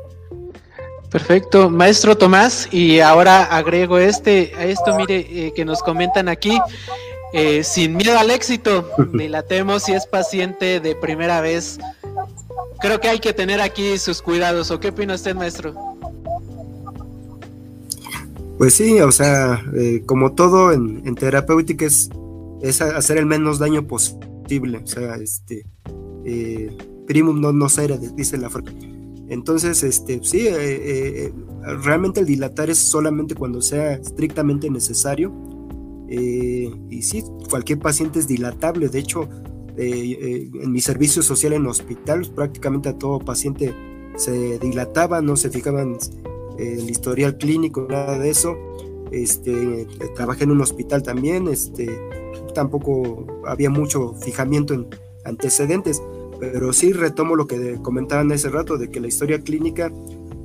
Perfecto, 1.12 1.68
maestro 1.68 2.16
Tomás, 2.16 2.72
y 2.72 3.00
ahora 3.00 3.44
agrego 3.44 3.98
este, 3.98 4.52
a 4.56 4.64
esto, 4.64 4.96
mire, 4.96 5.26
eh, 5.28 5.52
que 5.54 5.62
nos 5.62 5.82
comentan 5.82 6.26
aquí, 6.26 6.58
eh, 7.34 7.62
sin 7.64 7.96
miedo 7.96 8.18
al 8.18 8.30
éxito, 8.30 8.88
dilatemos 9.12 9.82
si 9.82 9.92
es 9.92 10.06
paciente 10.06 10.80
de 10.80 10.96
primera 10.96 11.42
vez. 11.42 11.78
Creo 12.80 12.98
que 12.98 13.08
hay 13.08 13.20
que 13.20 13.34
tener 13.34 13.60
aquí 13.60 13.98
sus 13.98 14.22
cuidados, 14.22 14.70
¿o 14.70 14.80
qué 14.80 14.88
opina 14.88 15.14
usted, 15.14 15.34
maestro? 15.34 15.74
Pues 18.56 18.72
sí, 18.72 18.98
o 19.02 19.12
sea, 19.12 19.62
eh, 19.76 20.02
como 20.06 20.32
todo 20.32 20.72
en, 20.72 21.02
en 21.04 21.14
terapéutica 21.14 21.84
es, 21.84 22.08
es, 22.62 22.80
hacer 22.80 23.18
el 23.18 23.26
menos 23.26 23.58
daño 23.58 23.86
posible, 23.86 24.26
o 24.58 24.86
sea, 24.86 25.16
este, 25.16 25.64
eh, 26.24 26.76
primum 27.06 27.40
non 27.40 27.58
nocere, 27.58 27.98
dice 28.16 28.36
la 28.36 28.50
frase 28.50 28.92
entonces, 29.32 29.82
este, 29.82 30.20
sí, 30.22 30.46
eh, 30.46 30.52
eh, 31.24 31.32
realmente 31.82 32.20
el 32.20 32.26
dilatar 32.26 32.68
es 32.68 32.76
solamente 32.76 33.34
cuando 33.34 33.62
sea 33.62 33.94
estrictamente 33.94 34.68
necesario. 34.68 35.32
Eh, 36.10 36.70
y 36.90 37.02
sí, 37.02 37.24
cualquier 37.48 37.78
paciente 37.78 38.18
es 38.18 38.28
dilatable. 38.28 38.90
De 38.90 38.98
hecho, 38.98 39.26
en 39.78 40.70
mi 40.70 40.82
servicio 40.82 41.22
social 41.22 41.54
en 41.54 41.66
hospital, 41.66 42.30
prácticamente 42.34 42.90
a 42.90 42.98
todo 42.98 43.20
paciente 43.20 43.74
se 44.16 44.58
dilataba, 44.58 45.22
no 45.22 45.36
se 45.36 45.48
fijaban 45.48 45.96
el 46.58 46.90
historial 46.90 47.38
clínico, 47.38 47.86
nada 47.88 48.18
de 48.18 48.28
eso. 48.28 48.54
Este, 49.12 49.86
trabajé 50.14 50.44
en 50.44 50.50
un 50.50 50.60
hospital 50.60 51.02
también, 51.02 51.48
este, 51.48 51.88
tampoco 52.52 53.26
había 53.46 53.70
mucho 53.70 54.14
fijamiento 54.14 54.74
en 54.74 54.86
antecedentes 55.24 56.02
pero 56.50 56.72
sí 56.72 56.92
retomo 56.92 57.36
lo 57.36 57.46
que 57.46 57.78
comentaban 57.82 58.32
hace 58.32 58.48
rato, 58.48 58.76
de 58.76 58.90
que 58.90 58.98
la 58.98 59.06
historia 59.06 59.40
clínica 59.42 59.92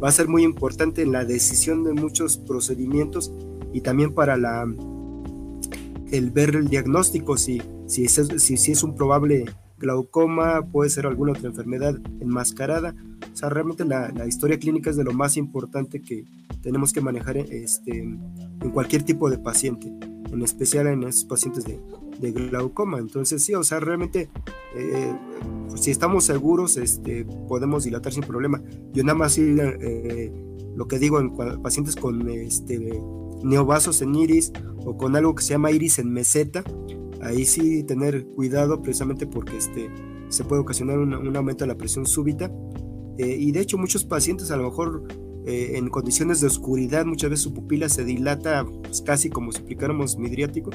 va 0.02 0.10
a 0.10 0.12
ser 0.12 0.28
muy 0.28 0.44
importante 0.44 1.02
en 1.02 1.12
la 1.12 1.26
decisión 1.26 1.84
de 1.84 1.94
muchos 1.94 2.38
procedimientos 2.38 3.34
y 3.74 3.82
también 3.82 4.14
para 4.14 4.36
el 6.12 6.30
ver 6.30 6.56
el 6.56 6.68
diagnóstico, 6.68 7.36
si, 7.36 7.64
si, 7.88 8.04
es, 8.04 8.84
un 8.84 8.94
probable 8.94 9.46
glaucoma, 9.80 10.62
puede 10.72 10.92
ser 10.92 11.08
alguna 11.08 11.32
otra 11.32 11.50
enfermedad 11.50 11.98
enmascarada. 12.20 12.94
O 13.34 13.36
sea, 13.36 13.50
realmente 13.50 13.84
la, 13.84 14.12
la, 14.12 14.28
historia 14.28 14.60
clínica 14.60 14.92
es 14.92 14.98
de 14.98 15.04
lo 15.04 15.14
más 15.14 15.36
importante 15.36 16.00
que 16.00 16.26
tenemos 16.62 16.94
que 16.94 17.02
manejar 17.02 17.38
este, 17.38 18.02
en 18.02 18.70
cualquier 18.72 19.02
tipo 19.02 19.32
de 19.32 19.40
paciente, 19.40 19.92
en 20.32 20.42
especial 20.42 20.88
en 20.88 21.04
esos 21.04 21.26
pacientes 21.26 21.66
de, 21.66 21.80
de 22.20 22.32
glaucoma. 22.32 23.00
Entonces, 23.00 23.44
sí, 23.44 23.54
o 23.56 23.64
sea, 23.64 23.80
realmente, 23.80 24.30
eh, 24.76 25.16
si 25.76 25.92
estamos 25.92 26.26
seguros, 26.26 26.78
este, 26.78 27.26
podemos 27.48 27.84
dilatar 27.84 28.14
sin 28.14 28.24
problema. 28.24 28.62
Yo 28.94 29.04
nada 29.04 29.18
más 29.18 29.38
eh, 29.38 30.32
lo 30.76 30.88
que 30.88 31.00
digo 31.00 31.20
en 31.20 31.36
pacientes 31.62 31.96
con 31.96 32.30
este, 32.30 33.02
neovasos 33.44 34.02
en 34.02 34.16
iris 34.16 34.52
o 34.86 34.98
con 34.98 35.16
algo 35.16 35.36
que 35.36 35.44
se 35.44 35.50
llama 35.52 35.72
iris 35.72 36.00
en 36.00 36.12
meseta, 36.12 36.64
ahí 37.22 37.46
sí 37.46 37.84
tener 37.84 38.26
cuidado 38.28 38.82
precisamente 38.82 39.28
porque 39.28 39.58
este, 39.58 39.90
se 40.30 40.44
puede 40.44 40.62
ocasionar 40.62 41.00
un, 41.00 41.36
aumento 41.36 41.64
de 41.64 41.68
la 41.68 41.78
presión 41.78 42.06
súbita. 42.06 42.52
Eh, 43.18 43.36
y 43.40 43.52
de 43.52 43.62
hecho 43.62 43.80
muchos 43.80 44.04
pacientes 44.04 44.52
a 44.52 44.58
lo 44.58 44.64
mejor 44.66 45.04
en 45.48 45.90
condiciones 45.90 46.42
de 46.42 46.48
oscuridad 46.48 47.06
muchas 47.06 47.30
veces 47.30 47.44
su 47.44 47.54
pupila 47.54 47.88
se 47.88 48.04
dilata 48.04 48.66
pues, 48.84 49.02
casi 49.02 49.30
como 49.30 49.52
si 49.52 49.62
aplicáramos 49.62 50.18
midriático 50.18 50.72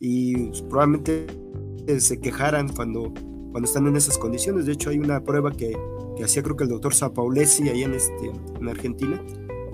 y 0.00 0.46
pues, 0.46 0.62
probablemente 0.62 1.26
se 1.98 2.20
quejaran 2.20 2.68
cuando, 2.68 3.12
cuando 3.52 3.64
están 3.64 3.86
en 3.86 3.96
esas 3.96 4.18
condiciones. 4.18 4.66
De 4.66 4.72
hecho, 4.72 4.90
hay 4.90 4.98
una 4.98 5.22
prueba 5.22 5.52
que, 5.52 5.76
que 6.16 6.24
hacía 6.24 6.42
creo 6.42 6.56
que 6.56 6.64
el 6.64 6.70
doctor 6.70 6.94
Sapaulesi 6.94 7.68
ahí 7.68 7.82
en, 7.82 7.94
este, 7.94 8.30
en 8.60 8.68
Argentina, 8.68 9.22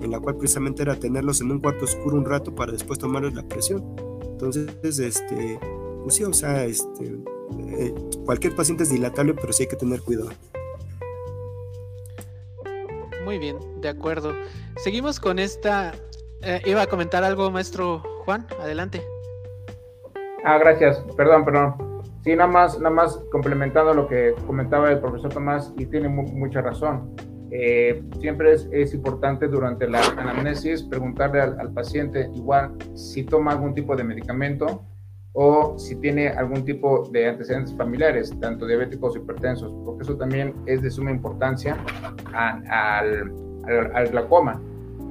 en 0.01 0.11
la 0.11 0.19
cual 0.19 0.37
precisamente 0.37 0.81
era 0.81 0.95
tenerlos 0.95 1.41
en 1.41 1.51
un 1.51 1.59
cuarto 1.59 1.85
oscuro 1.85 2.17
un 2.17 2.25
rato 2.25 2.53
para 2.53 2.71
después 2.71 2.99
tomarles 2.99 3.33
la 3.33 3.47
presión. 3.47 3.83
Entonces, 4.23 4.67
este, 4.99 5.59
pues 6.03 6.15
sí, 6.15 6.23
o 6.23 6.33
sea, 6.33 6.65
este, 6.65 7.17
eh, 7.77 7.93
cualquier 8.25 8.55
paciente 8.55 8.83
es 8.83 8.89
dilatable, 8.89 9.33
pero 9.33 9.53
sí 9.53 9.63
hay 9.63 9.69
que 9.69 9.75
tener 9.75 10.01
cuidado. 10.01 10.31
Muy 13.33 13.39
bien, 13.39 13.57
de 13.81 13.89
acuerdo. 13.89 14.31
Seguimos 14.75 15.19
con 15.19 15.39
esta. 15.39 15.91
Eh, 16.43 16.61
iba 16.65 16.83
a 16.83 16.85
comentar 16.85 17.23
algo, 17.23 17.49
maestro 17.49 18.03
Juan, 18.25 18.45
adelante. 18.59 19.01
Ah, 20.45 20.59
gracias. 20.59 21.03
Perdón, 21.17 21.43
perdón. 21.43 22.03
Sí, 22.23 22.35
nada 22.35 22.47
más, 22.47 22.77
nada 22.77 22.93
más 22.93 23.17
complementando 23.31 23.95
lo 23.95 24.07
que 24.07 24.35
comentaba 24.45 24.91
el 24.91 24.99
profesor 24.99 25.33
Tomás 25.33 25.73
y 25.79 25.87
tiene 25.87 26.09
mucha 26.09 26.61
razón. 26.61 27.15
Eh, 27.49 28.03
siempre 28.19 28.53
es, 28.53 28.69
es, 28.71 28.93
importante 28.93 29.47
durante 29.47 29.89
la 29.89 29.99
anamnesis 30.15 30.83
preguntarle 30.83 31.41
al, 31.41 31.59
al, 31.59 31.73
paciente 31.73 32.29
igual 32.35 32.75
si 32.93 33.23
toma 33.23 33.53
algún 33.53 33.73
tipo 33.73 33.95
de 33.95 34.03
medicamento 34.03 34.85
o 35.33 35.77
si 35.77 35.95
tiene 35.95 36.29
algún 36.29 36.63
tipo 36.63 37.09
de 37.11 37.27
antecedentes 37.27 37.75
familiares, 37.75 38.33
tanto 38.39 38.65
diabéticos 38.65 39.15
o 39.15 39.19
hipertensos, 39.19 39.73
porque 39.83 40.03
eso 40.03 40.15
también 40.15 40.53
es 40.65 40.81
de 40.81 40.91
suma 40.91 41.11
importancia 41.11 41.77
al, 42.33 42.63
al, 43.65 43.95
al 43.95 44.07
glaucoma. 44.09 44.61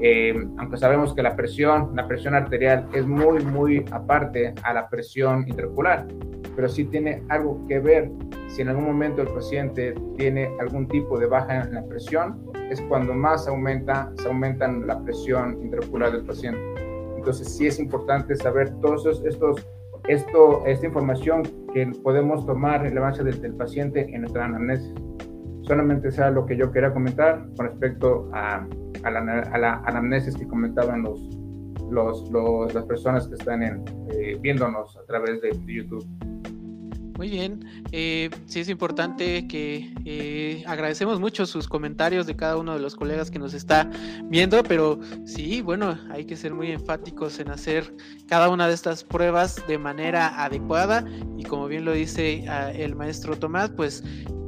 Eh, 0.00 0.34
aunque 0.58 0.76
sabemos 0.78 1.14
que 1.14 1.22
la 1.22 1.36
presión, 1.36 1.94
la 1.94 2.08
presión 2.08 2.34
arterial 2.34 2.88
es 2.92 3.06
muy, 3.06 3.44
muy 3.44 3.84
aparte 3.90 4.54
a 4.62 4.72
la 4.72 4.88
presión 4.88 5.44
intraocular, 5.46 6.06
pero 6.56 6.68
sí 6.68 6.84
tiene 6.84 7.22
algo 7.28 7.64
que 7.68 7.78
ver 7.78 8.10
si 8.48 8.62
en 8.62 8.68
algún 8.68 8.84
momento 8.84 9.22
el 9.22 9.28
paciente 9.28 9.94
tiene 10.16 10.50
algún 10.60 10.88
tipo 10.88 11.18
de 11.18 11.26
baja 11.26 11.62
en 11.62 11.74
la 11.74 11.84
presión, 11.84 12.50
es 12.70 12.80
cuando 12.82 13.14
más 13.14 13.46
aumenta, 13.48 14.12
se 14.16 14.28
aumentan 14.28 14.86
la 14.86 15.00
presión 15.02 15.62
intraocular 15.62 16.12
del 16.12 16.24
paciente. 16.24 16.60
Entonces 17.16 17.54
sí 17.56 17.66
es 17.66 17.78
importante 17.78 18.34
saber 18.34 18.70
todos 18.80 19.06
estos, 19.24 19.66
esto, 20.08 20.64
esta 20.66 20.86
información 20.86 21.42
que 21.72 21.86
podemos 22.02 22.44
tomar 22.46 22.82
relevancia 22.82 23.24
del, 23.24 23.40
del 23.40 23.54
paciente 23.54 24.08
en 24.12 24.22
nuestra 24.22 24.44
anamnesis. 24.44 24.92
Solamente 25.62 26.10
sea 26.10 26.30
lo 26.30 26.44
que 26.44 26.56
yo 26.56 26.72
quería 26.72 26.92
comentar 26.92 27.46
con 27.56 27.66
respecto 27.66 28.28
a 28.32 28.66
a 29.04 29.10
la, 29.10 29.20
a 29.40 29.58
la 29.58 29.74
anamnesis 29.86 30.36
que 30.36 30.46
comentaban 30.46 31.02
los, 31.02 31.20
los, 31.90 32.30
los, 32.30 32.72
las 32.74 32.84
personas 32.84 33.26
que 33.28 33.34
están 33.34 33.62
en, 33.62 33.84
eh, 34.10 34.36
viéndonos 34.40 34.96
a 34.96 35.04
través 35.06 35.40
de, 35.40 35.50
de 35.50 35.74
YouTube. 35.74 36.06
Muy 37.22 37.30
bien, 37.30 37.84
eh, 37.92 38.30
sí 38.46 38.58
es 38.58 38.68
importante 38.68 39.46
que 39.46 39.94
eh, 40.04 40.64
agradecemos 40.66 41.20
mucho 41.20 41.46
sus 41.46 41.68
comentarios 41.68 42.26
de 42.26 42.34
cada 42.34 42.56
uno 42.56 42.74
de 42.74 42.80
los 42.80 42.96
colegas 42.96 43.30
que 43.30 43.38
nos 43.38 43.54
está 43.54 43.88
viendo, 44.24 44.60
pero 44.64 44.98
sí, 45.24 45.62
bueno, 45.62 45.96
hay 46.10 46.24
que 46.24 46.34
ser 46.34 46.52
muy 46.52 46.72
enfáticos 46.72 47.38
en 47.38 47.50
hacer 47.50 47.94
cada 48.26 48.48
una 48.48 48.66
de 48.66 48.74
estas 48.74 49.04
pruebas 49.04 49.64
de 49.68 49.78
manera 49.78 50.42
adecuada. 50.42 51.04
Y 51.38 51.44
como 51.44 51.68
bien 51.68 51.84
lo 51.84 51.92
dice 51.92 52.44
uh, 52.48 52.76
el 52.76 52.96
maestro 52.96 53.38
Tomás, 53.38 53.70
pues 53.70 54.02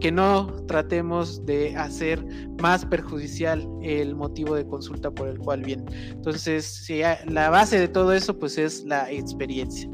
que 0.04 0.12
no 0.12 0.52
tratemos 0.66 1.46
de 1.46 1.74
hacer 1.78 2.22
más 2.60 2.84
perjudicial 2.84 3.66
el 3.82 4.14
motivo 4.14 4.54
de 4.54 4.66
consulta 4.66 5.10
por 5.10 5.28
el 5.28 5.38
cual 5.38 5.62
viene. 5.62 5.82
Entonces, 6.10 6.66
si 6.66 7.00
la 7.26 7.48
base 7.48 7.78
de 7.78 7.88
todo 7.88 8.12
eso, 8.12 8.38
pues 8.38 8.58
es 8.58 8.84
la 8.84 9.10
experiencia. 9.10 9.88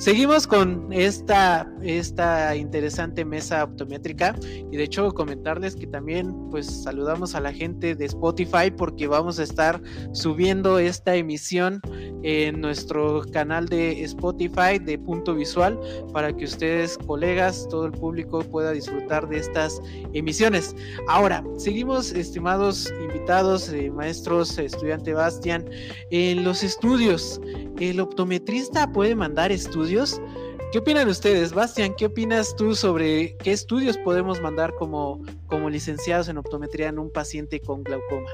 Seguimos 0.00 0.46
con 0.46 0.90
esta, 0.90 1.70
esta 1.82 2.56
interesante 2.56 3.22
mesa 3.22 3.64
optométrica 3.64 4.34
y 4.72 4.74
de 4.74 4.84
hecho 4.84 5.12
comentarles 5.12 5.76
que 5.76 5.86
también 5.86 6.34
pues 6.50 6.84
saludamos 6.84 7.34
a 7.34 7.40
la 7.40 7.52
gente 7.52 7.94
de 7.94 8.06
Spotify 8.06 8.70
porque 8.74 9.08
vamos 9.08 9.38
a 9.38 9.42
estar 9.42 9.78
subiendo 10.12 10.78
esta 10.78 11.16
emisión 11.16 11.82
en 12.22 12.62
nuestro 12.62 13.20
canal 13.30 13.68
de 13.68 14.02
Spotify 14.04 14.78
de 14.80 14.98
punto 14.98 15.34
visual 15.34 15.78
para 16.14 16.34
que 16.34 16.46
ustedes 16.46 16.96
colegas, 16.96 17.68
todo 17.68 17.84
el 17.84 17.92
público 17.92 18.40
pueda 18.40 18.72
disfrutar 18.72 19.28
de 19.28 19.36
estas 19.50 19.82
emisiones. 20.12 20.76
Ahora, 21.08 21.42
seguimos 21.56 22.12
estimados 22.12 22.92
invitados, 23.02 23.68
eh, 23.72 23.90
maestros, 23.90 24.56
estudiante 24.58 25.12
Bastian, 25.12 25.68
en 26.10 26.44
los 26.44 26.62
estudios. 26.62 27.40
¿El 27.80 27.98
optometrista 27.98 28.92
puede 28.92 29.14
mandar 29.16 29.50
estudios? 29.50 30.22
¿Qué 30.70 30.78
opinan 30.78 31.08
ustedes? 31.08 31.52
Bastian, 31.52 31.94
¿qué 31.96 32.06
opinas 32.06 32.54
tú 32.54 32.76
sobre 32.76 33.36
qué 33.38 33.50
estudios 33.50 33.98
podemos 33.98 34.40
mandar 34.40 34.72
como, 34.76 35.20
como 35.46 35.68
licenciados 35.68 36.28
en 36.28 36.38
optometría 36.38 36.88
en 36.88 37.00
un 37.00 37.10
paciente 37.10 37.60
con 37.60 37.82
glaucoma? 37.82 38.30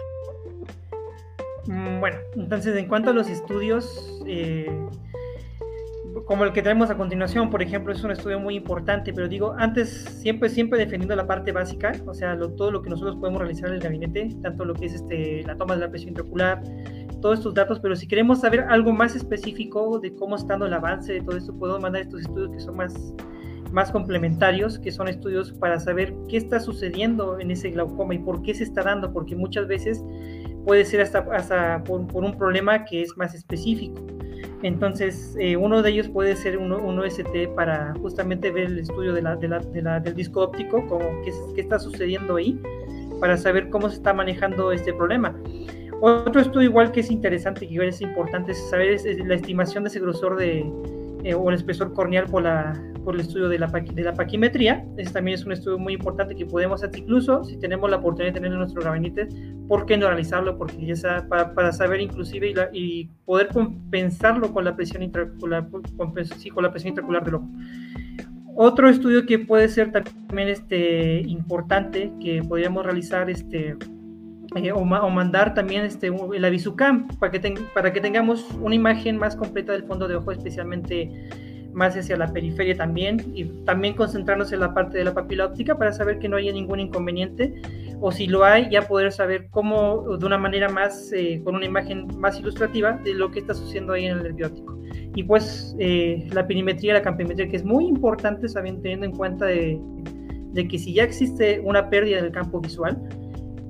Mm, 1.66 2.00
bueno, 2.00 2.18
entonces 2.36 2.76
en 2.76 2.88
cuanto 2.88 3.10
a 3.10 3.12
los 3.14 3.28
estudios, 3.28 4.20
eh, 4.26 4.70
como 6.26 6.42
el 6.42 6.52
que 6.52 6.60
tenemos 6.60 6.90
a 6.90 6.96
continuación, 6.96 7.50
por 7.50 7.62
ejemplo, 7.62 7.92
es 7.92 8.02
un 8.02 8.10
estudio 8.10 8.40
muy 8.40 8.56
importante, 8.56 9.12
pero 9.12 9.28
digo, 9.28 9.54
antes 9.58 9.88
siempre, 10.20 10.48
siempre 10.48 10.76
defendiendo 10.76 11.14
la 11.14 11.24
parte 11.24 11.52
básica, 11.52 11.92
o 12.04 12.12
sea, 12.12 12.36
todo 12.36 12.72
lo 12.72 12.82
que 12.82 12.90
nosotros 12.90 13.14
podemos 13.16 13.40
realizar 13.40 13.68
en 13.68 13.76
el 13.76 13.80
gabinete, 13.80 14.30
tanto 14.42 14.64
lo 14.64 14.74
que 14.74 14.86
es 14.86 14.94
este, 14.94 15.44
la 15.44 15.56
toma 15.56 15.74
de 15.76 15.82
la 15.82 15.88
presión 15.88 16.10
intraocular, 16.10 16.64
todos 17.22 17.38
estos 17.38 17.54
datos, 17.54 17.78
pero 17.78 17.94
si 17.94 18.08
queremos 18.08 18.40
saber 18.40 18.66
algo 18.68 18.92
más 18.92 19.14
específico 19.14 20.00
de 20.00 20.16
cómo 20.16 20.34
está 20.34 20.54
dando 20.54 20.66
el 20.66 20.74
avance 20.74 21.12
de 21.12 21.20
todo 21.20 21.36
esto, 21.36 21.56
podemos 21.56 21.80
mandar 21.80 22.02
estos 22.02 22.22
estudios 22.22 22.50
que 22.50 22.58
son 22.58 22.76
más, 22.76 22.92
más 23.70 23.92
complementarios, 23.92 24.80
que 24.80 24.90
son 24.90 25.06
estudios 25.06 25.52
para 25.52 25.78
saber 25.78 26.12
qué 26.28 26.38
está 26.38 26.58
sucediendo 26.58 27.38
en 27.38 27.52
ese 27.52 27.70
glaucoma 27.70 28.16
y 28.16 28.18
por 28.18 28.42
qué 28.42 28.52
se 28.52 28.64
está 28.64 28.82
dando, 28.82 29.12
porque 29.12 29.36
muchas 29.36 29.68
veces 29.68 30.04
puede 30.64 30.84
ser 30.84 31.02
hasta, 31.02 31.20
hasta 31.32 31.84
por, 31.84 32.04
por 32.08 32.24
un 32.24 32.36
problema 32.36 32.84
que 32.84 33.02
es 33.02 33.16
más 33.16 33.32
específico. 33.32 34.15
Entonces, 34.62 35.36
eh, 35.38 35.56
uno 35.56 35.82
de 35.82 35.90
ellos 35.90 36.08
puede 36.08 36.34
ser 36.36 36.58
un, 36.58 36.72
un, 36.72 36.98
OST 36.98 37.48
para 37.54 37.94
justamente 38.00 38.50
ver 38.50 38.64
el 38.64 38.78
estudio 38.78 39.12
de 39.12 39.22
la, 39.22 39.36
de 39.36 39.48
la, 39.48 39.58
de 39.58 39.82
la, 39.82 40.00
del 40.00 40.14
disco 40.14 40.42
óptico, 40.42 40.86
como 40.86 41.04
qué, 41.24 41.32
qué, 41.54 41.60
está 41.60 41.78
sucediendo 41.78 42.36
ahí, 42.36 42.60
para 43.20 43.36
saber 43.36 43.68
cómo 43.70 43.88
se 43.88 43.96
está 43.96 44.12
manejando 44.12 44.72
este 44.72 44.92
problema. 44.92 45.36
Otro 46.00 46.40
estudio 46.40 46.68
igual 46.68 46.92
que 46.92 47.00
es 47.00 47.10
interesante, 47.10 47.68
que 47.68 47.86
es 47.86 48.00
importante, 48.00 48.54
saber 48.54 48.90
es, 48.90 49.06
es 49.06 49.18
la 49.24 49.34
estimación 49.34 49.84
de 49.84 49.88
ese 49.88 50.00
grosor 50.00 50.36
de, 50.36 50.64
eh, 51.26 51.34
o 51.34 51.48
el 51.48 51.56
espesor 51.56 51.92
corneal 51.92 52.26
por, 52.26 52.44
la, 52.44 52.80
por 53.04 53.16
el 53.16 53.22
estudio 53.22 53.48
de 53.48 53.58
la, 53.58 53.66
de 53.66 54.02
la 54.04 54.14
paquimetría. 54.14 54.86
Ese 54.96 55.12
también 55.12 55.34
es 55.34 55.44
un 55.44 55.50
estudio 55.50 55.76
muy 55.76 55.94
importante 55.94 56.36
que 56.36 56.46
podemos 56.46 56.84
hacer 56.84 57.00
incluso 57.00 57.42
si 57.42 57.56
tenemos 57.56 57.90
la 57.90 57.96
oportunidad 57.96 58.32
de 58.32 58.34
tener 58.34 58.52
en 58.52 58.58
nuestro 58.58 58.80
gabinete, 58.80 59.26
¿por 59.66 59.86
qué 59.86 59.96
no 59.96 60.06
realizarlo? 60.06 60.56
Porque 60.56 60.86
ya 60.86 60.94
sea 60.94 61.26
para, 61.26 61.52
para 61.52 61.72
saber 61.72 62.00
inclusive 62.00 62.50
y, 62.50 62.54
la, 62.54 62.70
y, 62.72 63.10
poder 63.24 63.48
compensarlo 63.48 64.52
con 64.52 64.64
la 64.64 64.76
presión 64.76 65.02
intraocular, 65.02 65.68
con, 65.68 65.82
sí, 66.38 66.48
con 66.48 66.62
la 66.62 66.70
presión 66.70 66.90
intraocular 66.90 67.24
del 67.24 67.34
ojo. 67.34 67.48
Otro 68.54 68.88
estudio 68.88 69.26
que 69.26 69.40
puede 69.40 69.68
ser 69.68 69.90
también 69.90 70.48
este, 70.48 71.22
importante 71.22 72.12
que 72.22 72.40
podríamos 72.44 72.84
realizar 72.86 73.28
este, 73.28 73.76
eh, 74.56 74.72
o, 74.72 74.84
ma 74.84 75.02
o, 75.04 75.10
mandar 75.10 75.54
también 75.54 75.84
este, 75.84 76.08
el 76.08 76.44
Avisucam 76.44 77.08
para 77.18 77.30
que, 77.30 77.54
para 77.74 77.92
que 77.92 78.00
tengamos 78.00 78.46
una 78.60 78.74
imagen 78.74 79.18
más 79.18 79.36
completa 79.36 79.72
del 79.72 79.84
fondo 79.84 80.08
de 80.08 80.16
ojo, 80.16 80.32
especialmente 80.32 81.28
más 81.76 81.94
hacia 81.94 82.16
la 82.16 82.32
periferia 82.32 82.74
también, 82.74 83.22
y 83.34 83.44
también 83.64 83.94
concentrarnos 83.94 84.50
en 84.52 84.60
la 84.60 84.72
parte 84.72 84.96
de 84.96 85.04
la 85.04 85.12
papila 85.12 85.44
óptica 85.44 85.76
para 85.76 85.92
saber 85.92 86.18
que 86.18 86.28
no 86.28 86.38
haya 86.38 86.50
ningún 86.50 86.80
inconveniente, 86.80 87.60
o 88.00 88.10
si 88.10 88.26
lo 88.26 88.44
hay, 88.44 88.70
ya 88.70 88.82
poder 88.88 89.12
saber 89.12 89.48
cómo, 89.50 90.16
de 90.16 90.24
una 90.24 90.38
manera 90.38 90.70
más, 90.70 91.12
eh, 91.12 91.42
con 91.44 91.54
una 91.54 91.66
imagen 91.66 92.08
más 92.18 92.40
ilustrativa, 92.40 92.92
de 93.04 93.12
lo 93.12 93.30
que 93.30 93.40
está 93.40 93.52
sucediendo 93.52 93.92
ahí 93.92 94.06
en 94.06 94.16
el 94.16 94.22
nervio 94.22 94.46
óptico. 94.46 94.78
Y 95.14 95.22
pues 95.22 95.76
eh, 95.78 96.26
la 96.32 96.46
pinimetría, 96.46 96.94
la 96.94 97.02
campimetría, 97.02 97.46
que 97.46 97.56
es 97.56 97.64
muy 97.64 97.84
importante, 97.84 98.48
sabiendo, 98.48 98.80
teniendo 98.80 99.06
en 99.06 99.12
cuenta 99.12 99.44
de 99.44 99.78
que 100.70 100.78
si 100.78 100.94
ya 100.94 101.02
existe 101.02 101.60
una 101.60 101.90
pérdida 101.90 102.22
del 102.22 102.32
campo 102.32 102.58
visual, 102.58 102.98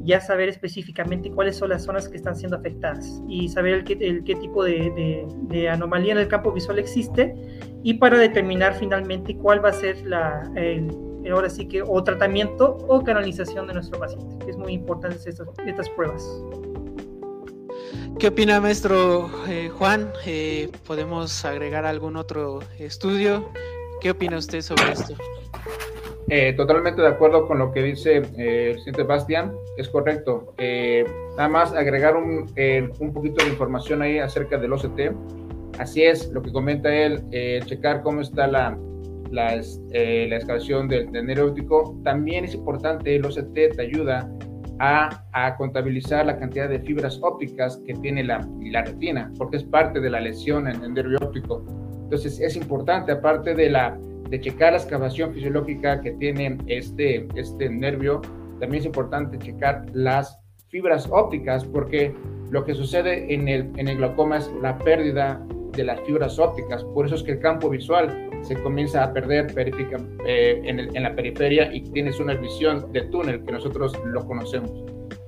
ya 0.06 0.20
saber 0.20 0.48
específicamente 0.48 1.30
cuáles 1.30 1.56
son 1.56 1.70
las 1.70 1.84
zonas 1.84 2.08
que 2.08 2.16
están 2.16 2.36
siendo 2.36 2.56
afectadas 2.56 3.20
y 3.28 3.48
saber 3.48 3.74
el 3.74 3.84
qué, 3.84 3.98
el 4.00 4.24
qué 4.24 4.36
tipo 4.36 4.64
de, 4.64 4.90
de, 4.90 5.26
de, 5.48 5.68
anomalía 5.68 6.12
en 6.12 6.18
el 6.18 6.28
campo 6.28 6.52
visual 6.52 6.78
existe 6.78 7.34
y 7.82 7.94
para 7.94 8.16
determinar 8.16 8.74
finalmente 8.74 9.36
cuál 9.36 9.64
va 9.64 9.70
a 9.70 9.72
ser 9.72 10.00
la, 10.06 10.48
el, 10.54 10.88
ahora 11.30 11.50
sí 11.50 11.66
que 11.66 11.82
o 11.82 12.02
tratamiento 12.04 12.78
o 12.88 13.02
canalización 13.02 13.66
de 13.66 13.74
nuestro 13.74 13.98
paciente, 13.98 14.48
es 14.48 14.56
muy 14.56 14.72
importante 14.72 15.28
estas, 15.28 15.48
estas 15.66 15.88
pruebas. 15.90 16.24
¿Qué 18.18 18.28
opina, 18.28 18.60
maestro 18.60 19.28
eh, 19.48 19.68
Juan? 19.68 20.10
Eh, 20.24 20.70
¿Podemos 20.86 21.44
agregar 21.44 21.84
algún 21.84 22.16
otro 22.16 22.60
estudio? 22.78 23.50
¿Qué 24.00 24.10
opina 24.10 24.38
usted 24.38 24.62
sobre 24.62 24.92
esto? 24.92 25.14
Eh, 26.28 26.54
totalmente 26.54 27.00
de 27.00 27.08
acuerdo 27.08 27.46
con 27.46 27.58
lo 27.58 27.70
que 27.72 27.82
dice 27.82 28.22
eh, 28.36 28.72
el 28.74 28.80
señor 28.80 29.06
Bastián, 29.06 29.52
es 29.76 29.88
correcto. 29.88 30.54
Eh, 30.58 31.04
nada 31.36 31.48
más 31.48 31.72
agregar 31.72 32.16
un, 32.16 32.46
eh, 32.56 32.88
un, 32.98 33.12
poquito 33.12 33.44
de 33.44 33.50
información 33.50 34.02
ahí 34.02 34.18
acerca 34.18 34.58
del 34.58 34.72
OCT. 34.72 35.12
Así 35.78 36.02
es, 36.02 36.30
lo 36.32 36.42
que 36.42 36.50
comenta 36.50 36.92
él, 36.92 37.22
eh, 37.30 37.60
checar 37.64 38.02
cómo 38.02 38.22
está 38.22 38.48
la, 38.48 38.76
la, 39.30 39.54
la 39.54 40.36
excavación 40.36 40.88
del, 40.88 41.12
del 41.12 41.26
nervio 41.26 41.46
óptico. 41.48 41.96
También 42.02 42.44
es 42.44 42.54
importante, 42.54 43.14
el 43.14 43.24
OCT 43.24 43.76
te 43.76 43.82
ayuda 43.82 44.28
a, 44.80 45.24
a, 45.32 45.56
contabilizar 45.56 46.26
la 46.26 46.38
cantidad 46.38 46.68
de 46.68 46.80
fibras 46.80 47.20
ópticas 47.22 47.80
que 47.86 47.94
tiene 47.94 48.24
la, 48.24 48.46
la 48.62 48.82
retina, 48.82 49.32
porque 49.38 49.58
es 49.58 49.64
parte 49.64 50.00
de 50.00 50.10
la 50.10 50.20
lesión 50.20 50.66
en 50.66 50.82
el 50.82 50.92
nervio 50.92 51.18
óptico. 51.22 51.64
Entonces 52.02 52.40
es 52.40 52.56
importante, 52.56 53.12
aparte 53.12 53.54
de 53.54 53.70
la 53.70 53.98
de 54.28 54.40
checar 54.40 54.72
la 54.72 54.78
excavación 54.78 55.32
fisiológica 55.32 56.00
que 56.00 56.12
tiene 56.12 56.58
este, 56.66 57.26
este 57.34 57.68
nervio, 57.68 58.20
también 58.60 58.80
es 58.80 58.86
importante 58.86 59.38
checar 59.38 59.84
las 59.92 60.38
fibras 60.68 61.08
ópticas 61.10 61.64
porque 61.64 62.14
lo 62.50 62.64
que 62.64 62.74
sucede 62.74 63.32
en 63.32 63.48
el, 63.48 63.70
en 63.76 63.88
el 63.88 63.96
glaucoma 63.96 64.38
es 64.38 64.50
la 64.62 64.78
pérdida 64.78 65.44
de 65.72 65.84
las 65.84 66.00
fibras 66.02 66.38
ópticas. 66.38 66.84
Por 66.84 67.06
eso 67.06 67.16
es 67.16 67.22
que 67.22 67.32
el 67.32 67.40
campo 67.40 67.68
visual 67.68 68.30
se 68.42 68.54
comienza 68.62 69.02
a 69.02 69.12
perder 69.12 69.52
eh, 69.56 70.60
en, 70.64 70.80
el, 70.80 70.96
en, 70.96 71.02
la 71.02 71.14
periferia 71.14 71.72
y 71.74 71.82
tienes 71.82 72.18
una 72.20 72.34
visión 72.34 72.92
de 72.92 73.02
túnel 73.02 73.42
que 73.44 73.52
nosotros 73.52 73.92
lo 74.04 74.24
conocemos. 74.26 74.70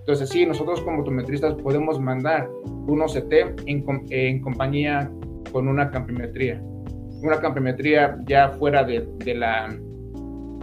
Entonces, 0.01 0.31
sí, 0.31 0.47
nosotros 0.47 0.81
como 0.81 1.01
optometristas 1.01 1.55
podemos 1.55 2.01
mandar 2.01 2.49
un 2.87 3.03
OCT 3.03 3.33
en, 3.67 3.85
en 4.11 4.41
compañía 4.41 5.11
con 5.53 5.69
una 5.69 5.91
campimetría 5.91 6.63
una 7.23 7.41
campimetría 7.41 8.19
ya 8.27 8.51
fuera 8.51 8.85
de, 8.85 9.07
de 9.25 9.35
la 9.35 9.69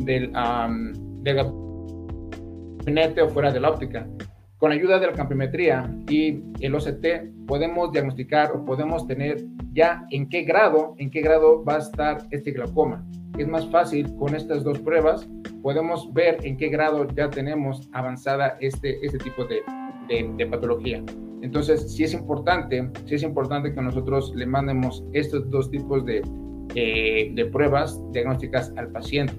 del, 0.02 0.32
um, 0.36 0.94
del 1.24 1.38
gabinete 2.86 3.22
o 3.22 3.30
fuera 3.30 3.52
de 3.52 3.60
la 3.60 3.70
óptica. 3.72 4.08
Con 4.58 4.72
ayuda 4.72 5.00
de 5.00 5.08
la 5.08 5.14
campimetría 5.14 5.94
y 6.10 6.42
el 6.62 6.76
OCT 6.76 7.46
podemos 7.46 7.92
diagnosticar 7.92 8.52
o 8.52 8.66
podemos 8.66 9.06
tener 9.06 9.44
ya 9.74 10.06
en 10.12 10.30
qué 10.30 10.44
grado, 10.44 10.96
en 10.98 11.12
qué 11.12 11.22
grado 11.22 11.64
va 11.64 11.76
a 11.76 11.80
estar 11.80 12.20
este 12.32 12.52
glaucoma. 12.52 13.06
Es 13.38 13.48
más 13.48 13.70
fácil 13.70 14.16
con 14.16 14.34
estas 14.34 14.64
dos 14.64 14.80
pruebas, 14.80 15.28
podemos 15.62 16.12
ver 16.14 16.38
en 16.44 16.56
qué 16.56 16.70
grado 16.70 17.06
ya 17.16 17.30
tenemos 17.30 17.90
avanzada 17.92 18.56
este, 18.62 19.06
este 19.06 19.18
tipo 19.18 19.44
de, 19.44 19.62
de, 20.08 20.32
de 20.38 20.46
patología. 20.48 21.04
Entonces, 21.42 21.94
sí 21.94 22.06
es 22.06 22.14
importante, 22.14 22.90
sí 23.06 23.16
es 23.16 23.24
importante 23.24 23.74
que 23.74 23.82
nosotros 23.82 24.34
le 24.36 24.46
mandemos 24.46 25.04
estos 25.12 25.50
dos 25.52 25.70
tipos 25.70 26.06
de, 26.06 26.22
eh, 26.74 27.32
de 27.34 27.46
pruebas 27.46 28.00
diagnósticas 28.12 28.74
al 28.78 28.90
paciente. 28.90 29.34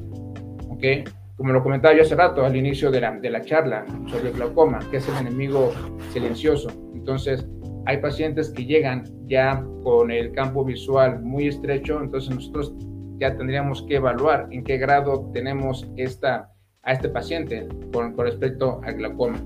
¿ok? 0.68 1.08
Como 1.36 1.52
lo 1.52 1.62
comentaba 1.62 1.94
yo 1.94 2.02
hace 2.02 2.14
rato, 2.14 2.44
al 2.44 2.56
inicio 2.56 2.90
de 2.90 3.00
la, 3.00 3.12
de 3.12 3.30
la 3.30 3.42
charla 3.42 3.84
sobre 4.08 4.30
glaucoma, 4.32 4.78
que 4.90 4.98
es 4.98 5.08
el 5.08 5.16
enemigo 5.16 5.72
silencioso. 6.12 6.70
Entonces, 6.94 7.46
hay 7.84 7.98
pacientes 7.98 8.50
que 8.50 8.64
llegan 8.64 9.04
ya 9.26 9.64
con 9.82 10.10
el 10.10 10.32
campo 10.32 10.64
visual 10.64 11.22
muy 11.22 11.48
estrecho, 11.48 12.00
entonces 12.00 12.34
nosotros 12.34 12.74
ya 13.18 13.36
tendríamos 13.36 13.82
que 13.82 13.96
evaluar 13.96 14.48
en 14.50 14.64
qué 14.64 14.76
grado 14.78 15.30
tenemos 15.32 15.88
esta, 15.96 16.50
a 16.82 16.92
este 16.92 17.08
paciente 17.08 17.68
con, 17.92 18.14
con 18.14 18.26
respecto 18.26 18.80
al 18.84 18.94
glaucoma. 18.94 19.38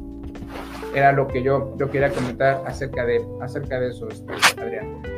Era 0.94 1.12
lo 1.12 1.28
que 1.28 1.42
yo, 1.42 1.76
yo 1.78 1.90
quería 1.90 2.10
comentar 2.10 2.62
acerca 2.66 3.04
de, 3.04 3.20
acerca 3.40 3.78
de 3.78 3.90
eso, 3.90 4.08
este, 4.08 4.32
Adrián. 4.60 5.09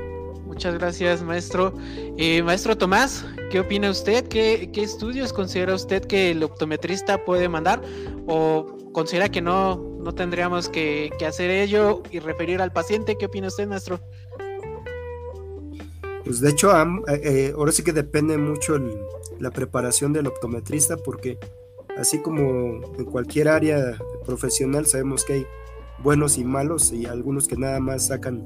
Muchas 0.62 0.78
gracias, 0.78 1.22
maestro. 1.24 1.74
Eh, 2.16 2.40
maestro 2.44 2.78
Tomás, 2.78 3.24
¿qué 3.50 3.58
opina 3.58 3.90
usted? 3.90 4.28
¿Qué, 4.28 4.70
¿Qué, 4.72 4.84
estudios 4.84 5.32
considera 5.32 5.74
usted 5.74 6.04
que 6.04 6.30
el 6.30 6.40
optometrista 6.44 7.24
puede 7.24 7.48
mandar? 7.48 7.82
¿O 8.28 8.78
considera 8.92 9.28
que 9.28 9.40
no, 9.40 9.98
no 9.98 10.14
tendríamos 10.14 10.68
que, 10.68 11.10
hacer 11.26 11.50
ello 11.50 12.04
y 12.12 12.20
referir 12.20 12.62
al 12.62 12.72
paciente? 12.72 13.18
¿Qué 13.18 13.26
opina 13.26 13.48
usted, 13.48 13.66
maestro? 13.66 13.98
Pues 16.24 16.40
de 16.40 16.50
hecho, 16.50 16.70
eh, 16.80 17.20
eh, 17.24 17.52
ahora 17.56 17.72
sí 17.72 17.82
que 17.82 17.92
depende 17.92 18.38
mucho 18.38 18.78
la 19.40 19.50
preparación 19.50 20.12
del 20.12 20.28
optometrista, 20.28 20.96
porque 20.96 21.40
así 21.98 22.22
como 22.22 22.94
en 22.96 23.04
cualquier 23.06 23.48
área 23.48 23.98
profesional 24.24 24.86
sabemos 24.86 25.24
que 25.24 25.32
hay 25.32 25.46
buenos 26.02 26.38
y 26.38 26.44
malos 26.44 26.92
y 26.92 27.06
algunos 27.06 27.48
que 27.48 27.56
nada 27.56 27.80
más 27.80 28.06
sacan 28.06 28.42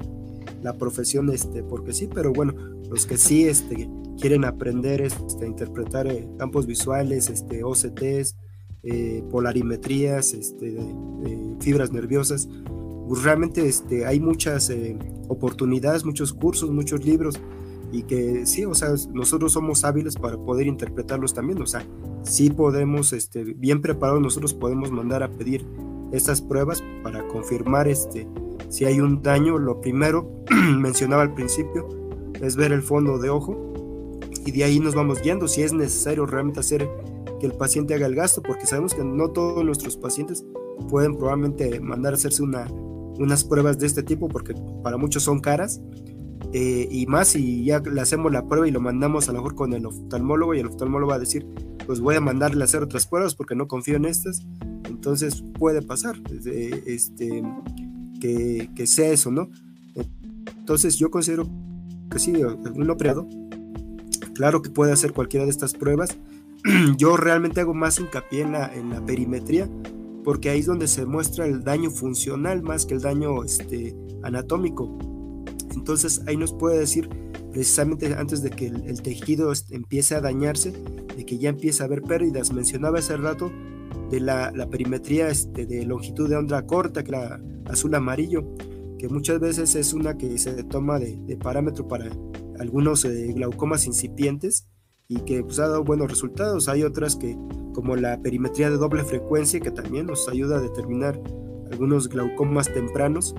la 0.63 0.73
profesión 0.77 1.29
este 1.29 1.63
porque 1.63 1.93
sí 1.93 2.07
pero 2.13 2.33
bueno 2.33 2.53
los 2.89 3.05
que 3.05 3.17
sí 3.17 3.47
este 3.47 3.89
quieren 4.19 4.45
aprender 4.45 5.01
este, 5.01 5.45
interpretar 5.45 6.07
eh, 6.07 6.27
campos 6.37 6.65
visuales 6.65 7.29
este 7.29 7.63
OCTs 7.63 8.35
eh, 8.83 9.23
polarimetrías 9.31 10.33
este 10.33 10.77
fibras 11.59 11.91
nerviosas 11.91 12.47
pues 13.07 13.23
realmente 13.23 13.67
este 13.67 14.05
hay 14.05 14.19
muchas 14.19 14.69
eh, 14.69 14.97
oportunidades 15.27 16.05
muchos 16.05 16.33
cursos 16.33 16.69
muchos 16.69 17.05
libros 17.05 17.39
y 17.91 18.03
que 18.03 18.45
sí, 18.45 18.65
o 18.65 18.73
sea, 18.73 18.89
nosotros 19.13 19.53
somos 19.53 19.83
hábiles 19.83 20.15
para 20.15 20.37
poder 20.37 20.67
interpretarlos 20.67 21.33
también, 21.33 21.61
o 21.61 21.65
sea, 21.65 21.85
sí 22.23 22.49
podemos, 22.49 23.13
este, 23.13 23.43
bien 23.43 23.81
preparados, 23.81 24.21
nosotros 24.21 24.53
podemos 24.53 24.91
mandar 24.91 25.23
a 25.23 25.29
pedir 25.29 25.65
estas 26.11 26.41
pruebas 26.41 26.83
para 27.03 27.27
confirmar 27.27 27.87
este, 27.87 28.27
si 28.69 28.85
hay 28.85 28.99
un 28.99 29.21
daño, 29.21 29.57
lo 29.57 29.81
primero, 29.81 30.43
mencionaba 30.77 31.21
al 31.21 31.33
principio, 31.33 31.87
es 32.41 32.55
ver 32.55 32.71
el 32.71 32.81
fondo 32.81 33.17
de 33.17 33.29
ojo 33.29 33.73
y 34.45 34.51
de 34.51 34.63
ahí 34.63 34.79
nos 34.79 34.95
vamos 34.95 35.21
viendo 35.21 35.47
si 35.47 35.61
es 35.61 35.73
necesario 35.73 36.25
realmente 36.25 36.59
hacer 36.59 36.89
que 37.39 37.45
el 37.45 37.53
paciente 37.53 37.93
haga 37.93 38.07
el 38.07 38.15
gasto, 38.15 38.41
porque 38.41 38.65
sabemos 38.65 38.93
que 38.93 39.03
no 39.03 39.29
todos 39.29 39.63
nuestros 39.63 39.97
pacientes 39.97 40.45
pueden 40.89 41.17
probablemente 41.17 41.79
mandar 41.79 42.13
a 42.13 42.15
hacerse 42.15 42.43
una, 42.43 42.65
unas 43.19 43.43
pruebas 43.43 43.77
de 43.77 43.87
este 43.87 44.03
tipo, 44.03 44.27
porque 44.27 44.53
para 44.83 44.97
muchos 44.97 45.23
son 45.23 45.39
caras, 45.39 45.81
eh, 46.53 46.87
y 46.89 47.05
más 47.07 47.29
si 47.29 47.65
ya 47.65 47.79
le 47.79 47.99
hacemos 47.99 48.31
la 48.31 48.47
prueba 48.47 48.67
y 48.67 48.71
lo 48.71 48.79
mandamos 48.79 49.27
a 49.27 49.33
lo 49.33 49.39
mejor 49.39 49.55
con 49.55 49.73
el 49.73 49.85
oftalmólogo 49.85 50.53
y 50.55 50.59
el 50.59 50.67
oftalmólogo 50.67 51.09
va 51.09 51.15
a 51.15 51.19
decir, 51.19 51.45
pues 51.87 52.01
voy 52.01 52.15
a 52.15 52.21
mandarle 52.21 52.61
a 52.61 52.65
hacer 52.65 52.83
otras 52.83 53.07
pruebas 53.07 53.33
porque 53.33 53.55
no 53.55 53.67
confío 53.67 53.95
en 53.95 54.05
estas, 54.05 54.45
entonces 54.89 55.43
puede 55.57 55.81
pasar 55.81 56.17
este, 56.85 57.41
que, 58.19 58.69
que 58.75 58.85
sea 58.85 59.09
eso, 59.09 59.31
¿no? 59.31 59.49
Entonces 60.59 60.97
yo 60.97 61.09
considero 61.09 61.49
que 62.11 62.19
sí, 62.19 62.33
un 62.35 62.89
operado, 62.89 63.27
claro 64.35 64.61
que 64.61 64.69
puede 64.69 64.91
hacer 64.91 65.13
cualquiera 65.13 65.45
de 65.45 65.51
estas 65.51 65.73
pruebas, 65.73 66.17
yo 66.97 67.15
realmente 67.15 67.61
hago 67.61 67.73
más 67.73 67.99
hincapié 67.99 68.41
en 68.41 68.51
la, 68.51 68.67
en 68.73 68.89
la 68.89 69.03
perimetría, 69.05 69.69
porque 70.25 70.49
ahí 70.49 70.59
es 70.59 70.65
donde 70.65 70.89
se 70.89 71.05
muestra 71.05 71.45
el 71.45 71.63
daño 71.63 71.89
funcional 71.89 72.63
más 72.63 72.85
que 72.85 72.95
el 72.95 73.01
daño 73.01 73.45
este, 73.45 73.95
anatómico. 74.23 74.97
Entonces 75.73 76.21
ahí 76.27 76.35
nos 76.35 76.51
puede 76.51 76.79
decir 76.79 77.09
precisamente 77.57 78.13
antes 78.13 78.43
de 78.43 78.51
que 78.51 78.67
el, 78.67 79.01
tejido 79.01 79.51
empiece 79.71 80.13
a 80.13 80.21
dañarse, 80.21 80.73
de 81.17 81.25
que 81.25 81.39
ya 81.39 81.49
empieza 81.49 81.83
a 81.83 81.87
haber 81.87 82.03
pérdidas. 82.03 82.53
Mencionaba 82.53 82.99
hace 82.99 83.17
rato 83.17 83.51
de 84.11 84.19
la, 84.19 84.51
perimetría 84.69 85.29
este, 85.29 85.65
de 85.65 85.83
longitud 85.83 86.29
de 86.29 86.35
onda 86.35 86.67
corta, 86.67 87.03
que 87.03 87.09
era 87.09 87.41
azul 87.65 87.95
amarillo, 87.95 88.55
que 88.99 89.09
muchas 89.09 89.39
veces 89.39 89.73
es 89.73 89.93
una 89.93 90.19
que 90.19 90.37
se 90.37 90.63
toma 90.65 90.99
de, 90.99 91.35
parámetro 91.37 91.87
para 91.87 92.11
algunos 92.59 93.03
eh, 93.05 93.33
glaucomas 93.33 93.87
incipientes 93.87 94.67
y 95.07 95.21
que 95.21 95.41
pues, 95.41 95.57
ha 95.57 95.67
dado 95.67 95.83
buenos 95.83 96.11
resultados. 96.11 96.69
Hay 96.69 96.83
otras 96.83 97.15
que, 97.15 97.35
como 97.73 97.95
la 97.95 98.21
perimetría 98.21 98.69
de 98.69 98.77
doble 98.77 99.03
frecuencia, 99.03 99.59
que 99.59 99.71
también 99.71 100.05
nos 100.05 100.29
ayuda 100.29 100.57
a 100.57 100.61
determinar 100.61 101.19
algunos 101.71 102.07
glaucomas 102.07 102.71
tempranos. 102.71 103.33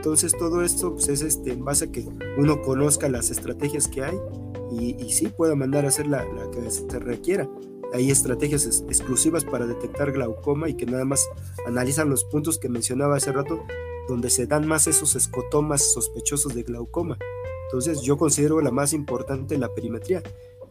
Entonces 0.00 0.32
todo 0.32 0.62
esto 0.62 0.94
pues, 0.94 1.08
es 1.08 1.20
este, 1.20 1.52
en 1.52 1.62
base 1.62 1.84
a 1.84 1.92
que 1.92 2.08
uno 2.38 2.62
conozca 2.62 3.06
las 3.10 3.30
estrategias 3.30 3.86
que 3.86 4.02
hay 4.02 4.18
y, 4.72 4.96
y 4.98 5.12
sí 5.12 5.28
pueda 5.28 5.54
mandar 5.54 5.84
a 5.84 5.88
hacer 5.88 6.06
la, 6.06 6.24
que 6.50 6.70
se 6.70 6.98
requiera. 6.98 7.46
Hay 7.92 8.10
estrategias 8.10 8.64
exclusivas 8.88 9.44
para 9.44 9.66
detectar 9.66 10.10
glaucoma 10.12 10.70
y 10.70 10.74
que 10.74 10.86
nada 10.86 11.04
más 11.04 11.28
analizan 11.66 12.08
los 12.08 12.24
puntos 12.24 12.58
que 12.58 12.70
mencionaba 12.70 13.16
hace 13.16 13.30
rato, 13.30 13.62
donde 14.08 14.30
se 14.30 14.46
dan 14.46 14.66
más 14.66 14.86
esos 14.86 15.16
escotomas 15.16 15.92
sospechosos 15.92 16.54
de 16.54 16.62
glaucoma. 16.62 17.18
Entonces 17.64 18.00
yo 18.00 18.16
considero 18.16 18.62
la 18.62 18.70
más 18.70 18.94
importante 18.94 19.58
la 19.58 19.74
perimetría. 19.74 20.22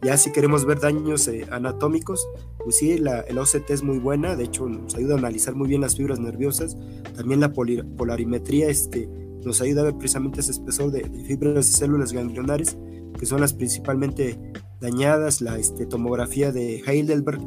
Ya 0.02 0.16
si 0.16 0.32
queremos 0.32 0.64
ver 0.64 0.80
daños 0.80 1.28
eh, 1.28 1.46
anatómicos, 1.50 2.26
pues 2.64 2.76
sí, 2.76 2.96
la, 2.96 3.20
el 3.20 3.38
OCT 3.38 3.70
es 3.70 3.82
muy 3.82 3.98
buena, 3.98 4.34
de 4.34 4.44
hecho 4.44 4.66
nos 4.66 4.94
ayuda 4.94 5.14
a 5.14 5.18
analizar 5.18 5.54
muy 5.54 5.68
bien 5.68 5.82
las 5.82 5.96
fibras 5.96 6.18
nerviosas. 6.18 6.76
También 7.14 7.40
la 7.40 7.52
polarimetría 7.52 8.68
este, 8.68 9.08
nos 9.44 9.60
ayuda 9.60 9.82
a 9.82 9.84
ver 9.84 9.98
precisamente 9.98 10.40
ese 10.40 10.52
espesor 10.52 10.90
de, 10.90 11.04
fibras 11.26 11.54
de 11.54 11.62
células 11.72 12.12
ganglionares, 12.12 12.78
que 13.18 13.26
son 13.26 13.42
las 13.42 13.52
principalmente 13.52 14.38
dañadas. 14.80 15.42
La 15.42 15.58
este, 15.58 15.84
tomografía 15.84 16.50
de 16.50 16.82
Heidelberg, 16.86 17.40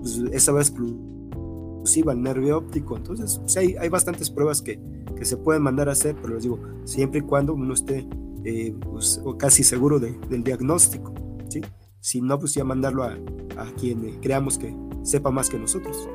pues 0.00 0.18
esa 0.32 0.52
va 0.52 0.60
exclusiva 0.62 2.12
al 2.12 2.22
nervio 2.22 2.56
óptico. 2.56 2.96
Entonces, 2.96 3.40
sí, 3.46 3.58
hay, 3.58 3.76
hay 3.76 3.88
bastantes 3.90 4.30
pruebas 4.30 4.62
que, 4.62 4.80
que 5.14 5.26
se 5.26 5.36
pueden 5.36 5.62
mandar 5.62 5.90
a 5.90 5.92
hacer, 5.92 6.16
pero 6.22 6.34
les 6.34 6.44
digo, 6.44 6.58
siempre 6.84 7.20
y 7.20 7.22
cuando 7.22 7.52
uno 7.52 7.74
esté 7.74 8.06
eh, 8.44 8.74
pues, 8.80 9.20
casi 9.38 9.62
seguro 9.62 9.98
de, 9.98 10.18
del 10.30 10.42
diagnóstico. 10.42 11.12
Si 12.08 12.22
no, 12.22 12.38
pues 12.38 12.54
ya 12.54 12.64
mandarlo 12.64 13.04
a, 13.04 13.18
quien 13.78 14.02
eh, 14.02 14.18
creamos 14.22 14.56
que 14.56 14.74
sepa 15.02 15.30
más 15.30 15.50
que 15.50 15.58
nosotros. 15.58 16.08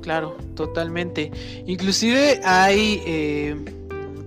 Claro, 0.00 0.36
totalmente. 0.56 1.30
Inclusive 1.64 2.40
hay 2.42 3.00
eh, 3.06 3.54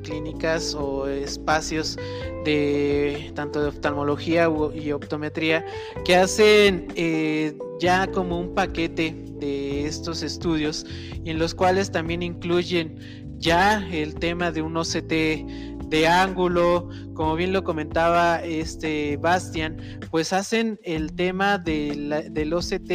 clínicas 0.04 0.74
o 0.74 1.06
espacios 1.10 1.98
de 2.46 3.30
tanto 3.36 3.62
de 3.62 3.68
oftalmología 3.68 4.50
y 4.74 4.94
optometría 4.94 5.66
que 6.06 6.16
hacen 6.16 6.88
eh, 6.96 7.54
ya 7.82 8.10
como 8.10 8.40
un 8.40 8.56
paquete 8.56 9.22
de 9.42 9.86
estos 9.86 10.24
estudios 10.24 10.86
en 11.26 11.40
los 11.40 11.54
cuales 11.54 11.92
también 11.92 12.24
incluyen 12.24 13.36
ya 13.38 13.86
el 13.92 14.16
tema 14.16 14.54
de 14.54 14.62
un 14.62 14.78
OCT 14.78 15.77
de 15.90 16.08
ángulo, 16.08 16.90
como 17.14 17.36
bien 17.36 17.54
lo 17.54 17.64
comentaba 17.64 18.44
este 18.44 19.18
Bastian, 19.18 19.78
pues 20.12 20.34
hacen 20.34 20.80
el 20.84 21.14
tema 21.14 21.58
del 21.58 22.54
OCT 22.54 22.90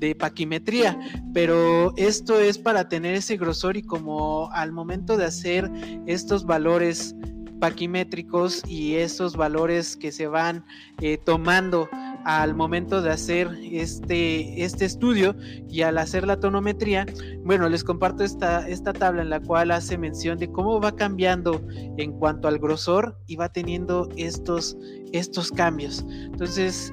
de 0.00 0.14
paquimetría, 0.18 0.98
pero 1.34 1.92
esto 1.96 2.40
es 2.40 2.58
para 2.58 2.88
tener 2.88 3.14
ese 3.14 3.36
grosor 3.36 3.76
y 3.76 3.82
como 3.82 4.50
al 4.52 4.72
momento 4.72 5.16
de 5.16 5.26
hacer 5.26 5.70
estos 6.06 6.46
valores 6.46 7.14
paquimétricos 7.60 8.62
y 8.66 8.96
esos 8.96 9.36
valores 9.36 9.96
que 9.96 10.10
se 10.10 10.26
van 10.26 10.64
eh, 11.00 11.18
tomando 11.18 11.88
al 12.24 12.54
momento 12.54 13.02
de 13.02 13.10
hacer 13.10 13.48
este, 13.70 14.64
este 14.64 14.84
estudio 14.84 15.34
y 15.68 15.82
al 15.82 15.98
hacer 15.98 16.26
la 16.26 16.38
tonometría, 16.38 17.06
bueno, 17.44 17.68
les 17.68 17.84
comparto 17.84 18.24
esta, 18.24 18.68
esta 18.68 18.92
tabla 18.92 19.22
en 19.22 19.30
la 19.30 19.40
cual 19.40 19.70
hace 19.70 19.98
mención 19.98 20.38
de 20.38 20.50
cómo 20.50 20.80
va 20.80 20.94
cambiando 20.94 21.62
en 21.96 22.12
cuanto 22.12 22.48
al 22.48 22.58
grosor 22.58 23.18
y 23.26 23.36
va 23.36 23.50
teniendo 23.50 24.08
estos, 24.16 24.76
estos 25.12 25.50
cambios. 25.50 26.04
Entonces, 26.08 26.92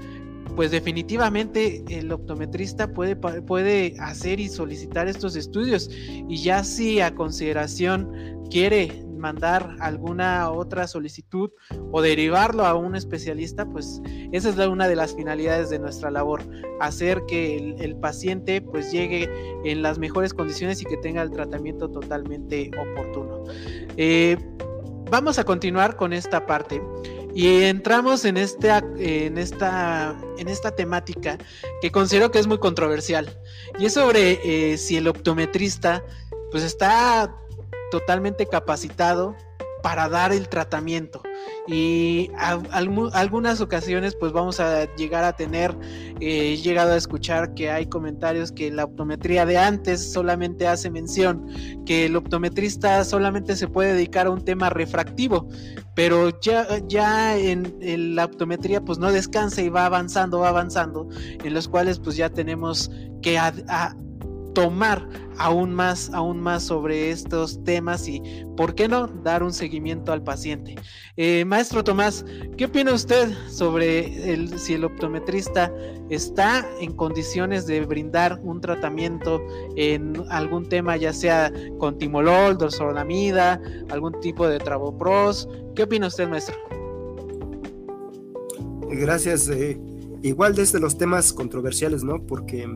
pues 0.55 0.71
definitivamente 0.71 1.83
el 1.87 2.11
optometrista 2.11 2.91
puede, 2.91 3.15
puede 3.15 3.95
hacer 3.99 4.39
y 4.39 4.49
solicitar 4.49 5.07
estos 5.07 5.35
estudios 5.35 5.89
y 5.91 6.41
ya 6.41 6.63
si 6.63 6.99
a 6.99 7.13
consideración 7.13 8.11
quiere 8.49 9.06
mandar 9.17 9.75
alguna 9.79 10.49
otra 10.51 10.87
solicitud 10.87 11.51
o 11.91 12.01
derivarlo 12.01 12.65
a 12.65 12.75
un 12.75 12.95
especialista, 12.95 13.65
pues 13.65 14.01
esa 14.31 14.49
es 14.49 14.57
una 14.57 14.87
de 14.87 14.95
las 14.95 15.15
finalidades 15.15 15.69
de 15.69 15.79
nuestra 15.79 16.11
labor, 16.11 16.41
hacer 16.79 17.23
que 17.27 17.75
el, 17.79 17.95
paciente 17.97 18.61
pues 18.61 18.91
llegue 18.91 19.29
en 19.65 19.81
las 19.81 19.97
mejores 19.97 20.33
condiciones 20.33 20.81
y 20.81 20.85
que 20.85 20.97
tenga 20.97 21.23
el 21.23 21.31
tratamiento 21.31 21.89
totalmente 21.89 22.69
oportuno. 22.79 23.43
Eh, 23.97 24.37
vamos 25.09 25.39
a 25.39 25.43
continuar 25.43 25.95
con 25.95 26.13
esta 26.13 26.45
parte. 26.45 26.81
Y 27.33 27.63
entramos 27.63 28.25
en 28.25 28.37
esta, 28.37 28.83
en, 28.97 29.37
esta, 29.37 30.17
en 30.37 30.47
esta 30.47 30.71
temática 30.71 31.37
que 31.81 31.91
considero 31.91 32.31
que 32.31 32.39
es 32.39 32.47
muy 32.47 32.57
controversial. 32.57 33.29
Y 33.79 33.85
es 33.85 33.93
sobre 33.93 34.39
eh, 34.43 34.77
si 34.77 34.97
el 34.97 35.07
optometrista 35.07 36.03
pues 36.51 36.63
está 36.63 37.35
totalmente 37.91 38.45
capacitado 38.47 39.35
para 39.81 40.09
dar 40.09 40.33
el 40.33 40.49
tratamiento. 40.49 41.21
Y 41.67 42.29
algunas 42.37 43.61
ocasiones 43.61 44.15
pues 44.15 44.31
vamos 44.31 44.59
a 44.59 44.93
llegar 44.95 45.23
a 45.23 45.33
tener 45.33 45.75
he 46.19 46.53
eh, 46.53 46.57
llegado 46.57 46.93
a 46.93 46.97
escuchar 46.97 47.53
que 47.53 47.69
hay 47.69 47.85
comentarios 47.87 48.51
que 48.51 48.71
la 48.71 48.85
optometría 48.85 49.45
de 49.45 49.57
antes 49.57 50.11
solamente 50.11 50.67
hace 50.67 50.89
mención 50.89 51.45
que 51.85 52.05
el 52.05 52.15
optometrista 52.15 53.03
solamente 53.03 53.55
se 53.55 53.67
puede 53.67 53.93
dedicar 53.93 54.27
a 54.27 54.31
un 54.31 54.43
tema 54.43 54.69
refractivo 54.69 55.47
pero 55.93 56.39
ya, 56.39 56.65
ya 56.87 57.37
en, 57.37 58.15
la 58.15 58.25
optometría 58.25 58.81
pues 58.81 58.97
no 58.97 59.11
descansa 59.11 59.61
y 59.61 59.69
va 59.69 59.85
avanzando 59.85 60.39
va 60.39 60.49
avanzando 60.49 61.07
en 61.43 61.53
los 61.53 61.67
cuales 61.67 61.99
pues 61.99 62.15
ya 62.15 62.29
tenemos 62.29 62.89
que 63.21 63.37
tomar 64.57 65.07
aún 65.37 65.71
más, 65.71 66.09
aún 66.15 66.39
más 66.39 66.63
sobre 66.63 67.11
estos 67.11 67.63
temas 67.63 68.07
y, 68.07 68.23
¿por 68.55 68.73
qué 68.73 68.87
no?, 68.87 69.05
dar 69.05 69.43
un 69.43 69.53
seguimiento 69.53 70.11
al 70.11 70.23
paciente. 70.23 70.73
Eh, 71.15 71.45
maestro 71.45 71.83
Tomás, 71.83 72.25
¿qué 72.57 72.65
opina 72.65 72.91
usted 72.91 73.29
sobre 73.49 74.57
si 74.57 74.73
el 74.73 74.83
optometrista 74.83 75.71
está 76.09 76.67
en 76.81 76.93
condiciones 76.93 77.67
de 77.67 77.81
brindar 77.81 78.39
un 78.41 78.59
tratamiento 78.59 79.39
en 79.75 80.23
algún 80.31 80.67
tema, 80.67 80.97
ya 80.97 81.13
sea 81.13 81.53
con 81.77 81.99
timolol, 81.99 82.57
dorsolamida, 82.57 83.61
algún 83.91 84.19
tipo 84.21 84.47
de 84.47 84.57
trabopros? 84.57 85.47
¿Qué 85.75 85.83
opina 85.83 86.07
usted, 86.07 86.27
maestro? 86.27 86.55
Gracias. 88.89 89.49
Eh, 89.49 89.79
igual 90.23 90.55
desde 90.55 90.79
los 90.79 90.97
temas 90.97 91.31
controversiales, 91.31 92.03
¿no? 92.03 92.25
Porque 92.25 92.67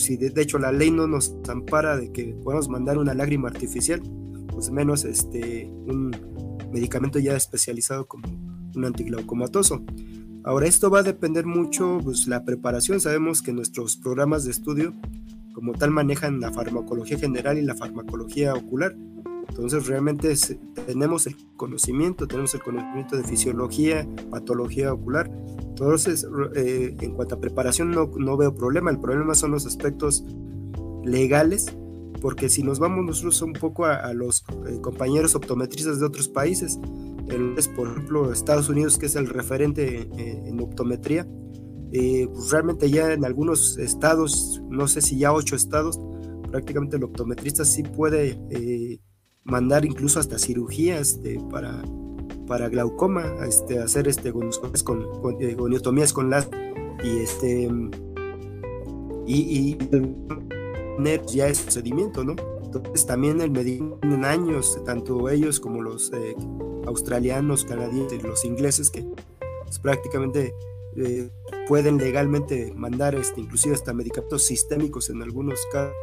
pues 0.00 0.06
si 0.06 0.16
de, 0.16 0.32
hecho 0.40 0.58
la 0.58 0.72
ley 0.72 0.90
no 0.90 1.06
nos 1.06 1.34
ampara 1.46 1.98
de 1.98 2.10
que 2.10 2.34
podamos 2.42 2.70
mandar 2.70 2.96
una 2.96 3.12
lágrima 3.12 3.48
artificial, 3.48 4.00
pues 4.50 4.70
menos 4.70 5.04
este, 5.04 5.66
un 5.66 6.16
medicamento 6.72 7.18
ya 7.18 7.36
especializado 7.36 8.08
como 8.08 8.26
un 8.74 8.84
antiglaucomatoso. 8.86 9.84
Ahora, 10.42 10.66
esto 10.66 10.88
va 10.88 11.00
a 11.00 11.02
depender 11.02 11.44
mucho, 11.44 11.98
pues 12.02 12.26
la 12.28 12.46
preparación, 12.46 12.98
sabemos 12.98 13.42
que 13.42 13.52
nuestros 13.52 13.98
programas 13.98 14.44
de 14.46 14.52
estudio 14.52 14.94
como 15.52 15.72
tal 15.72 15.90
manejan 15.90 16.40
la 16.40 16.50
farmacología 16.50 17.18
general 17.18 17.58
y 17.58 17.62
la 17.62 17.74
farmacología 17.74 18.54
ocular. 18.54 18.96
Entonces 19.50 19.88
realmente 19.88 20.32
tenemos 20.86 21.26
el 21.26 21.36
conocimiento, 21.56 22.28
tenemos 22.28 22.54
el 22.54 22.62
conocimiento 22.62 23.16
de 23.16 23.24
fisiología, 23.24 24.08
patología 24.30 24.92
ocular. 24.92 25.28
Entonces, 25.60 26.26
eh, 26.54 26.96
en 27.00 27.14
cuanto 27.14 27.34
a 27.34 27.40
preparación 27.40 27.90
no, 27.90 28.10
no, 28.16 28.36
veo 28.36 28.54
problema, 28.54 28.92
el 28.92 29.00
problema 29.00 29.34
son 29.34 29.50
los 29.50 29.66
aspectos 29.66 30.24
legales, 31.04 31.66
porque 32.20 32.48
si 32.48 32.62
nos 32.62 32.78
vamos 32.78 33.04
nosotros 33.04 33.42
un 33.42 33.52
poco 33.54 33.86
a, 33.86 34.12
los 34.14 34.44
eh, 34.68 34.78
compañeros 34.80 35.34
optometristas 35.34 35.98
de 35.98 36.06
otros 36.06 36.28
países, 36.28 36.78
por 37.74 37.88
ejemplo 37.88 38.32
Estados 38.32 38.68
Unidos, 38.68 38.98
que 38.98 39.06
es 39.06 39.16
el 39.16 39.28
referente 39.28 40.08
eh, 40.16 40.42
en 40.46 40.60
optometría, 40.60 41.26
pues 41.90 42.50
realmente 42.52 42.88
ya 42.88 43.12
en 43.12 43.24
algunos 43.24 43.78
estados, 43.78 44.62
no 44.68 44.86
sé 44.86 45.00
si 45.00 45.18
ya 45.18 45.32
ocho 45.32 45.56
estados, 45.56 45.98
prácticamente 46.52 46.98
el 46.98 47.04
optometrista 47.04 47.64
sí 47.64 47.82
puede 47.82 48.38
mandar 49.44 49.84
incluso 49.84 50.20
hasta 50.20 50.38
cirugías 50.38 51.20
para, 51.50 51.82
para 52.46 52.68
glaucoma, 52.68 53.24
este, 53.46 53.78
hacer 53.78 54.08
este, 54.08 54.32
con, 54.32 54.50
con, 54.84 55.42
eh, 55.42 55.54
goniotomías 55.54 56.12
con 56.12 56.30
las 56.30 56.48
y 57.02 57.18
este 57.18 57.70
y, 59.26 59.36
y 59.36 59.78
ya 61.32 61.48
ese 61.48 61.62
procedimiento, 61.62 62.24
¿no? 62.24 62.34
Entonces 62.62 63.06
también 63.06 63.40
el 63.40 63.50
medir 63.50 63.82
en 64.02 64.24
años, 64.24 64.78
tanto 64.84 65.28
ellos 65.28 65.60
como 65.60 65.82
los 65.82 66.12
eh, 66.12 66.36
australianos, 66.86 67.64
canadienses, 67.64 68.22
los 68.22 68.44
ingleses, 68.44 68.90
que 68.90 69.04
pues, 69.64 69.78
prácticamente 69.78 70.54
eh, 70.96 71.30
pueden 71.68 71.98
legalmente 71.98 72.72
mandar 72.74 73.14
este, 73.14 73.40
inclusive 73.40 73.74
hasta 73.74 73.92
medicamentos 73.92 74.42
sistémicos 74.42 75.10
en 75.10 75.22
algunos 75.22 75.60
casos 75.72 75.94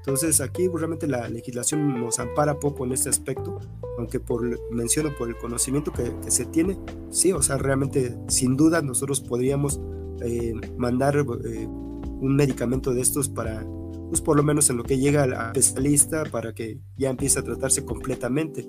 entonces 0.00 0.40
aquí 0.40 0.66
realmente 0.68 1.06
la 1.06 1.28
legislación 1.28 2.00
nos 2.00 2.18
ampara 2.18 2.58
poco 2.58 2.84
en 2.86 2.92
este 2.92 3.10
aspecto, 3.10 3.60
aunque 3.98 4.18
por 4.18 4.42
menciono 4.72 5.10
por 5.16 5.28
el 5.28 5.36
conocimiento 5.36 5.92
que, 5.92 6.10
se 6.30 6.46
tiene, 6.46 6.78
sí, 7.10 7.32
o 7.32 7.42
sea, 7.42 7.58
realmente 7.58 8.16
sin 8.28 8.56
duda 8.56 8.80
nosotros 8.80 9.20
podríamos 9.20 9.78
eh, 10.22 10.54
mandar 10.78 11.16
eh, 11.16 11.66
un 11.66 12.34
medicamento 12.34 12.94
de 12.94 13.02
estos 13.02 13.28
para, 13.28 13.66
pues 14.08 14.22
por 14.22 14.36
lo 14.36 14.42
menos 14.42 14.70
en 14.70 14.78
lo 14.78 14.84
que 14.84 14.98
llega 14.98 15.24
al 15.24 15.56
especialista 15.56 16.24
para 16.24 16.54
que 16.54 16.78
ya 16.96 17.10
empiece 17.10 17.38
a 17.38 17.42
tratarse 17.42 17.84
completamente. 17.84 18.66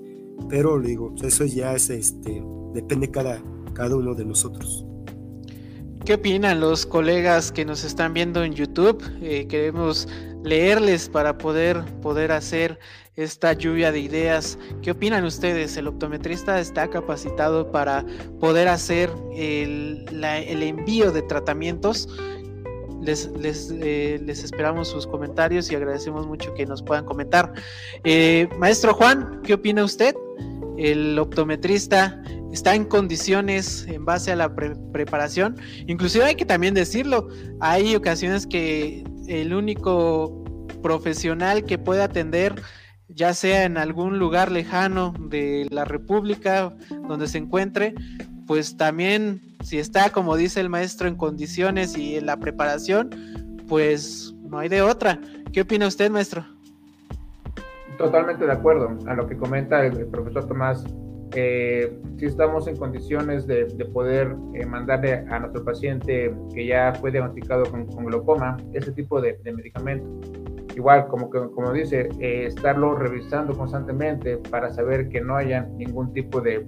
Pero 0.48 0.80
digo, 0.80 1.14
eso 1.22 1.44
ya 1.44 1.74
es 1.74 1.88
este, 1.90 2.42
depende 2.74 3.10
cada, 3.10 3.42
cada 3.74 3.96
uno 3.96 4.14
de 4.14 4.24
nosotros. 4.24 4.86
¿Qué 6.04 6.14
opinan 6.14 6.58
los 6.58 6.84
colegas 6.84 7.52
que 7.52 7.64
nos 7.64 7.84
están 7.84 8.12
viendo 8.12 8.42
en 8.42 8.54
YouTube? 8.54 9.00
Eh, 9.20 9.46
queremos 9.46 10.08
leerles 10.42 11.08
para 11.08 11.38
poder, 11.38 11.84
poder 12.00 12.32
hacer 12.32 12.78
esta 13.16 13.52
lluvia 13.52 13.92
de 13.92 14.00
ideas. 14.00 14.58
¿Qué 14.82 14.90
opinan 14.90 15.24
ustedes? 15.24 15.76
¿El 15.76 15.86
optometrista 15.86 16.58
está 16.60 16.88
capacitado 16.88 17.70
para 17.70 18.04
poder 18.40 18.68
hacer 18.68 19.10
el, 19.34 20.06
envío 20.62 21.12
de 21.12 21.22
tratamientos? 21.22 22.08
Les, 23.02 23.28
eh, 23.72 24.20
les, 24.24 24.44
esperamos 24.44 24.88
sus 24.88 25.06
comentarios 25.06 25.70
y 25.72 25.74
agradecemos 25.74 26.26
mucho 26.26 26.54
que 26.54 26.64
nos 26.66 26.82
puedan 26.82 27.04
comentar. 27.04 27.52
Eh, 28.04 28.48
maestro 28.58 28.94
Juan, 28.94 29.40
¿qué 29.42 29.54
opina 29.54 29.84
usted? 29.84 30.14
¿El 30.78 31.18
optometrista 31.18 32.22
está 32.52 32.74
en 32.74 32.84
condiciones 32.84 33.86
en 33.88 34.04
base 34.04 34.30
a 34.30 34.36
la 34.36 34.54
preparación. 34.54 35.56
Inclusive 35.86 36.24
hay 36.24 36.34
que 36.34 36.44
también 36.44 36.74
decirlo, 36.74 37.28
hay 37.60 37.96
ocasiones 37.96 38.46
que 38.46 39.02
el 39.40 39.54
único 39.54 40.44
profesional 40.82 41.64
que 41.64 41.78
puede 41.78 42.02
atender, 42.02 42.54
ya 43.08 43.34
sea 43.34 43.64
en 43.64 43.78
algún 43.78 44.18
lugar 44.18 44.50
lejano 44.50 45.14
de 45.18 45.66
la 45.70 45.84
República 45.84 46.72
donde 47.08 47.28
se 47.28 47.38
encuentre, 47.38 47.94
pues 48.46 48.76
también 48.76 49.40
si 49.62 49.78
está, 49.78 50.10
como 50.10 50.36
dice 50.36 50.60
el 50.60 50.68
maestro, 50.68 51.08
en 51.08 51.16
condiciones 51.16 51.96
y 51.96 52.16
en 52.16 52.26
la 52.26 52.36
preparación, 52.36 53.10
pues 53.68 54.34
no 54.42 54.58
hay 54.58 54.68
de 54.68 54.82
otra. 54.82 55.18
¿Qué 55.52 55.62
opina 55.62 55.86
usted, 55.86 56.10
maestro? 56.10 56.44
Totalmente 57.96 58.44
de 58.44 58.52
acuerdo 58.52 58.98
a 59.06 59.14
lo 59.14 59.26
que 59.26 59.36
comenta 59.36 59.86
el 59.86 60.06
profesor 60.06 60.46
Tomás 60.46 60.84
eh, 61.34 61.90
si 62.18 62.26
estamos 62.26 62.66
en 62.68 62.76
condiciones 62.76 63.46
de, 63.46 63.66
poder 63.92 64.36
eh, 64.54 64.66
mandarle 64.66 65.24
a 65.28 65.38
nuestro 65.38 65.64
paciente 65.64 66.34
que 66.54 66.66
ya 66.66 66.92
fue 66.94 67.10
diagnosticado 67.10 67.64
con, 67.70 67.86
glaucoma 68.06 68.56
ese 68.72 68.92
tipo 68.92 69.20
de, 69.20 69.38
medicamento. 69.44 70.06
Igual, 70.76 71.06
como, 71.08 71.28
como 71.28 71.72
dice, 71.72 72.08
eh, 72.18 72.46
estarlo 72.46 72.94
revisando 72.94 73.56
constantemente 73.56 74.38
para 74.38 74.70
saber 74.70 75.08
que 75.08 75.20
no 75.20 75.36
haya 75.36 75.62
ningún 75.76 76.12
tipo 76.12 76.40
de, 76.40 76.66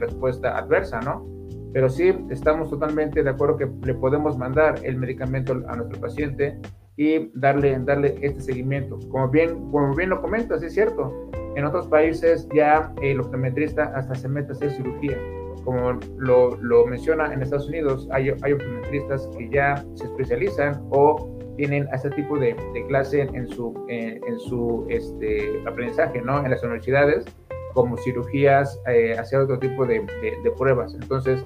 respuesta 0.00 0.56
adversa, 0.56 1.00
¿no? 1.00 1.26
Pero 1.72 1.88
sí 1.88 2.14
estamos 2.30 2.70
totalmente 2.70 3.22
de 3.22 3.30
acuerdo 3.30 3.56
que 3.56 3.68
le 3.84 3.94
podemos 3.94 4.38
mandar 4.38 4.76
el 4.84 4.96
medicamento 4.96 5.60
a 5.68 5.76
nuestro 5.76 6.00
paciente 6.00 6.56
y 6.96 7.30
darle, 7.34 7.78
darle 7.80 8.16
este 8.20 8.40
seguimiento. 8.40 8.98
Como 9.10 9.28
bien, 9.28 9.70
como 9.70 9.94
bien 9.94 10.10
lo 10.10 10.20
comentas, 10.20 10.62
es 10.62 10.74
cierto, 10.74 11.12
en 11.56 11.64
otros 11.64 11.86
países 11.88 12.48
ya 12.54 12.92
el 13.02 13.20
optometrista 13.20 13.92
hasta 13.96 14.14
se 14.14 14.28
mete 14.28 14.50
a 14.50 14.52
hacer 14.52 14.70
cirugía. 14.72 15.18
Como 15.64 15.98
lo, 16.18 16.56
lo 16.56 16.86
menciona 16.86 17.32
en 17.32 17.42
Estados 17.42 17.68
Unidos, 17.68 18.08
hay, 18.10 18.32
hay 18.42 18.52
optometristas 18.52 19.28
que 19.36 19.48
ya 19.48 19.84
se 19.94 20.04
especializan 20.04 20.82
o 20.90 21.34
tienen 21.56 21.88
ese 21.92 22.10
tipo 22.10 22.38
de, 22.38 22.56
de 22.74 22.86
clase 22.86 23.22
en 23.22 23.46
su, 23.48 23.74
en, 23.88 24.38
su 24.40 24.86
este, 24.88 25.62
aprendizaje 25.66 26.20
¿no? 26.20 26.44
en 26.44 26.50
las 26.50 26.62
universidades, 26.62 27.24
como 27.72 27.96
cirugías, 27.98 28.80
eh, 28.88 29.16
hacer 29.18 29.40
otro 29.40 29.58
tipo 29.58 29.86
de, 29.86 30.00
de, 30.00 30.50
pruebas. 30.58 30.94
Entonces, 30.94 31.44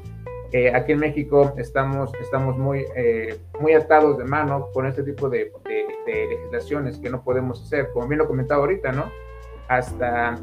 eh, 0.53 0.72
aquí 0.74 0.92
en 0.92 1.01
México 1.01 1.55
estamos, 1.59 2.11
estamos 2.20 2.57
muy, 2.57 2.84
eh, 2.96 3.38
muy 3.61 3.72
atados 3.72 4.18
de 4.18 4.24
mano 4.24 4.68
con 4.72 4.86
este 4.86 5.03
tipo 5.03 5.28
de, 5.28 5.53
legislaciones 6.07 6.99
que 6.99 7.11
no 7.11 7.22
podemos 7.22 7.62
hacer. 7.62 7.90
Como 7.92 8.09
bien 8.09 8.18
lo 8.18 8.26
comentaba 8.26 8.62
ahorita, 8.62 8.92
¿no? 8.92 9.05
hasta, 9.68 10.38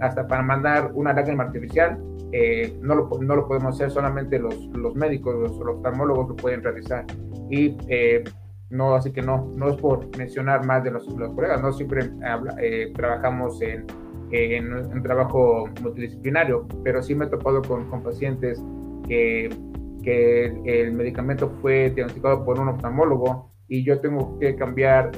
hasta 0.00 0.26
para 0.26 0.42
mandar 0.42 0.90
una 0.94 1.12
lágrima 1.12 1.44
artificial. 1.44 1.98
Eh, 2.32 2.76
no, 2.82 2.94
lo, 2.94 3.08
no, 3.20 3.36
lo, 3.36 3.46
podemos 3.46 3.74
hacer 3.74 3.90
solamente 3.90 4.38
los, 4.38 4.54
los 4.74 4.94
médicos, 4.96 5.34
los, 5.36 5.52
oftalmólogos 5.52 6.28
lo 6.30 6.36
pueden 6.36 6.62
realizar. 6.62 7.04
Y 7.48 7.76
eh, 7.88 8.24
no, 8.70 8.94
así 8.94 9.12
que 9.12 9.22
no, 9.22 9.52
no 9.54 9.68
es 9.68 9.76
por 9.76 10.16
mencionar 10.18 10.66
más 10.66 10.82
de 10.82 10.90
los, 10.90 11.06
los 11.06 11.32
colegas, 11.34 11.62
no 11.62 11.72
siempre 11.72 12.10
eh, 12.60 12.92
trabajamos 12.94 13.62
en, 13.62 13.86
en, 14.30 14.72
un 14.72 15.02
trabajo 15.02 15.68
multidisciplinario, 15.82 16.66
pero 16.82 17.02
sí 17.02 17.14
me 17.14 17.26
he 17.26 17.28
topado 17.28 17.62
con, 17.62 17.88
con 17.90 18.02
pacientes 18.02 18.62
que, 19.08 19.50
que 20.02 20.46
el 20.64 20.92
medicamento 20.92 21.50
fue 21.60 21.90
diagnosticado 21.90 22.44
por 22.44 22.58
un 22.58 22.68
oftalmólogo 22.68 23.50
y 23.68 23.84
yo 23.84 24.00
tengo 24.00 24.38
que 24.38 24.54
cambiar 24.56 25.12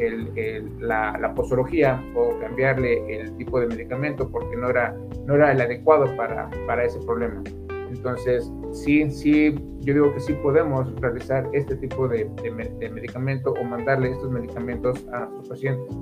la, 0.81 1.19
la, 1.19 1.35
posología 1.35 2.03
o 2.15 2.39
cambiarle 2.41 3.21
el 3.21 3.37
tipo 3.37 3.61
de 3.61 3.67
medicamento 3.67 4.31
porque 4.31 4.57
no 4.57 4.71
era, 4.71 4.97
no 5.27 5.35
era 5.35 5.53
el 5.53 5.61
adecuado 5.61 6.07
para, 6.17 6.49
para 6.67 6.85
ese 6.85 6.99
problema. 7.01 7.43
Entonces, 7.91 8.51
sí, 8.73 9.11
sí, 9.11 9.55
yo 9.81 9.95
digo 9.95 10.15
que 10.15 10.21
sí 10.21 10.33
podemos 10.43 10.95
realizar 11.01 11.49
este 11.53 11.77
tipo 11.77 12.09
de, 12.09 12.31
de, 12.43 12.91
medicamento 12.91 13.53
o 13.53 13.65
mandarle 13.65 14.13
estos 14.13 14.31
medicamentos 14.31 15.07
a 15.13 15.21
nuestros 15.27 15.49
pacientes. 15.49 15.97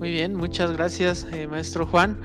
Muy 0.00 0.10
bien, 0.12 0.34
muchas 0.34 0.72
gracias, 0.72 1.26
eh, 1.30 1.46
maestro 1.46 1.84
Juan. 1.86 2.18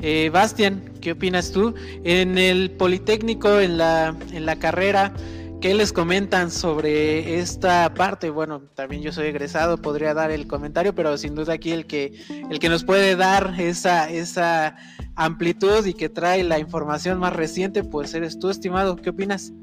Eh, 0.00 0.30
Bastian, 0.32 0.92
¿qué 1.00 1.12
opinas 1.12 1.50
tú? 1.50 1.74
En 2.04 2.38
el 2.38 2.70
Politécnico, 2.70 3.58
en 3.58 3.78
la, 3.78 4.16
en 4.32 4.46
la 4.46 4.56
carrera, 4.56 5.12
¿Qué 5.60 5.74
les 5.74 5.90
comentan 5.92 6.50
sobre 6.50 7.40
esta 7.40 7.92
parte? 7.94 8.28
Bueno, 8.28 8.60
también 8.74 9.02
yo 9.02 9.10
soy 9.10 9.28
egresado, 9.28 9.78
podría 9.78 10.12
dar 10.12 10.30
el 10.30 10.46
comentario, 10.46 10.94
pero 10.94 11.16
sin 11.16 11.34
duda 11.34 11.54
aquí 11.54 11.72
el 11.72 11.86
que, 11.86 12.12
el 12.50 12.58
que 12.58 12.68
nos 12.68 12.84
puede 12.84 13.16
dar 13.16 13.54
esa, 13.58 14.10
esa 14.10 14.76
amplitud 15.14 15.84
y 15.86 15.94
que 15.94 16.10
trae 16.10 16.44
la 16.44 16.58
información 16.58 17.18
más 17.18 17.32
reciente, 17.32 17.84
pues 17.84 18.12
eres 18.12 18.38
tú, 18.38 18.50
estimado. 18.50 18.96
¿Qué 18.96 19.10
opinas? 19.10 19.54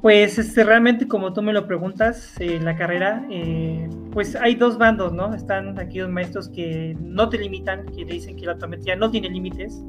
Pues 0.00 0.38
este, 0.38 0.62
realmente 0.62 1.08
como 1.08 1.32
tú 1.32 1.42
me 1.42 1.52
lo 1.52 1.66
preguntas, 1.66 2.34
en 2.38 2.64
la 2.64 2.76
carrera, 2.76 3.26
eh, 3.30 3.88
pues 4.12 4.36
hay 4.36 4.54
dos 4.54 4.78
bandos, 4.78 5.12
¿no? 5.12 5.34
Están 5.34 5.78
aquí 5.78 5.98
dos 5.98 6.08
maestros 6.08 6.48
que 6.48 6.96
no 7.00 7.28
te 7.28 7.38
limitan, 7.38 7.84
que 7.86 8.04
dicen 8.04 8.36
que 8.36 8.46
la 8.46 8.52
optometría 8.52 8.94
no 8.94 9.10
tiene 9.10 9.28
límites 9.28 9.82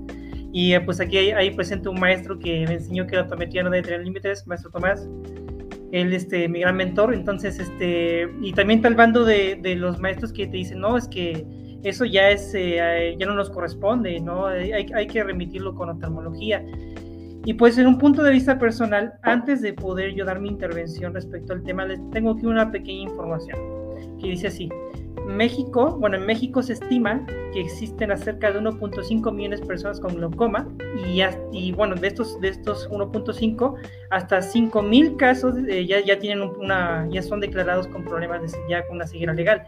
y 0.51 0.73
eh, 0.73 0.81
pues 0.81 0.99
aquí 0.99 1.17
hay, 1.17 1.51
presente 1.51 1.89
un 1.89 1.99
maestro 1.99 2.39
que 2.39 2.65
me 2.67 2.75
enseñó 2.75 3.05
que 3.05 3.15
la 3.15 3.23
optometría 3.23 3.61
no 3.61 3.69
debe 3.69 3.83
tener 3.83 4.03
límites, 4.03 4.47
maestro 4.47 4.71
Tomás. 4.71 5.07
Él, 5.91 6.13
este, 6.13 6.47
mi 6.47 6.61
gran 6.61 6.75
mentor. 6.75 7.13
Entonces, 7.13 7.59
este, 7.59 8.27
y 8.41 8.53
también 8.53 8.79
está 8.79 8.87
el 8.87 8.95
bando 8.95 9.25
de, 9.25 9.59
de 9.61 9.75
los 9.75 9.99
maestros 9.99 10.33
que 10.33 10.47
te 10.47 10.57
dicen, 10.57 10.79
no, 10.79 10.97
es 10.97 11.07
que 11.07 11.45
eso 11.83 12.03
ya 12.05 12.29
es, 12.29 12.53
eh, 12.55 13.15
ya 13.17 13.25
no 13.27 13.35
nos 13.35 13.49
corresponde, 13.49 14.19
¿no? 14.19 14.47
Hay, 14.47 14.71
hay 14.71 15.07
que 15.07 15.23
remitirlo 15.23 15.75
con 15.75 15.89
oftalmología. 15.89 16.65
Y 17.49 17.55
pues 17.55 17.79
en 17.79 17.87
un 17.87 17.97
punto 17.97 18.21
de 18.21 18.31
vista 18.31 18.59
personal, 18.59 19.13
antes 19.23 19.63
de 19.63 19.73
poder 19.73 20.13
yo 20.13 20.23
dar 20.23 20.39
mi 20.39 20.49
intervención 20.49 21.15
respecto 21.15 21.51
al 21.51 21.63
tema, 21.63 21.83
les 21.83 21.99
tengo 22.11 22.33
aquí 22.33 22.45
una 22.45 22.71
pequeña 22.71 23.09
información 23.09 23.57
que 24.21 24.27
dice 24.27 24.49
así. 24.49 24.69
México, 25.25 25.97
bueno, 25.99 26.17
en 26.17 26.27
México 26.27 26.61
se 26.61 26.73
estima 26.73 27.25
que 27.51 27.61
existen 27.61 28.11
acerca 28.11 28.51
de 28.51 28.59
1.5 28.59 29.33
millones 29.33 29.61
de 29.61 29.65
personas 29.65 29.99
con 29.99 30.13
glaucoma 30.13 30.67
y, 31.07 31.23
y 31.51 31.71
bueno, 31.71 31.95
de 31.95 32.09
estos, 32.09 32.39
de 32.39 32.49
estos 32.49 32.87
1.5, 32.91 33.73
hasta 34.11 34.43
5 34.43 34.83
mil 34.83 35.17
casos 35.17 35.55
eh, 35.67 35.87
ya, 35.87 36.05
ya 36.05 36.19
tienen 36.19 36.43
una, 36.43 37.07
ya 37.09 37.23
son 37.23 37.39
declarados 37.39 37.87
con 37.87 38.03
problemas 38.05 38.43
de 38.43 38.59
ya 38.69 38.85
con 38.85 38.97
una 38.97 39.07
ceguera 39.07 39.33
legal. 39.33 39.63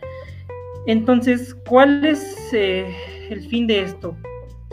Entonces, 0.86 1.56
¿cuál 1.68 2.06
es 2.06 2.54
eh, 2.54 2.96
el 3.32 3.42
fin 3.42 3.66
de 3.66 3.82
esto? 3.82 4.16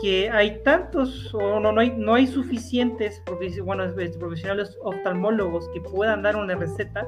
Que 0.01 0.29
hay 0.29 0.61
tantos, 0.63 1.33
o 1.33 1.59
no, 1.59 1.71
no, 1.71 1.81
hay, 1.81 1.93
no 1.97 2.13
hay 2.13 2.25
suficientes 2.25 3.21
bueno, 3.65 3.83
profesionales 4.17 4.77
oftalmólogos 4.81 5.67
que 5.73 5.81
puedan 5.81 6.21
dar 6.21 6.35
una 6.35 6.55
receta 6.55 7.05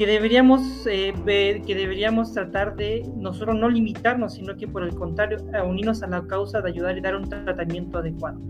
que 0.00 0.06
deberíamos 0.06 0.86
eh, 0.86 1.12
ver, 1.26 1.60
que 1.60 1.74
deberíamos 1.74 2.32
tratar 2.32 2.74
de 2.74 3.06
nosotros 3.16 3.54
no 3.56 3.68
limitarnos, 3.68 4.32
sino 4.32 4.56
que 4.56 4.66
por 4.66 4.82
el 4.82 4.94
contrario, 4.94 5.36
unirnos 5.62 6.02
a 6.02 6.06
la 6.06 6.26
causa 6.26 6.62
de 6.62 6.70
ayudar 6.70 6.96
y 6.96 7.02
dar 7.02 7.16
un 7.16 7.28
tratamiento 7.28 7.98
adecuado. 7.98 8.40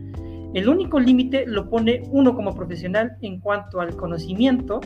El 0.55 0.69
único 0.69 1.01
límite 1.01 1.47
lo 1.49 1.69
pone 1.69 2.03
uno 2.13 2.37
como 2.37 2.55
profesional 2.55 3.17
en 3.21 3.41
cuanto 3.41 3.81
al 3.81 3.97
conocimiento, 3.97 4.81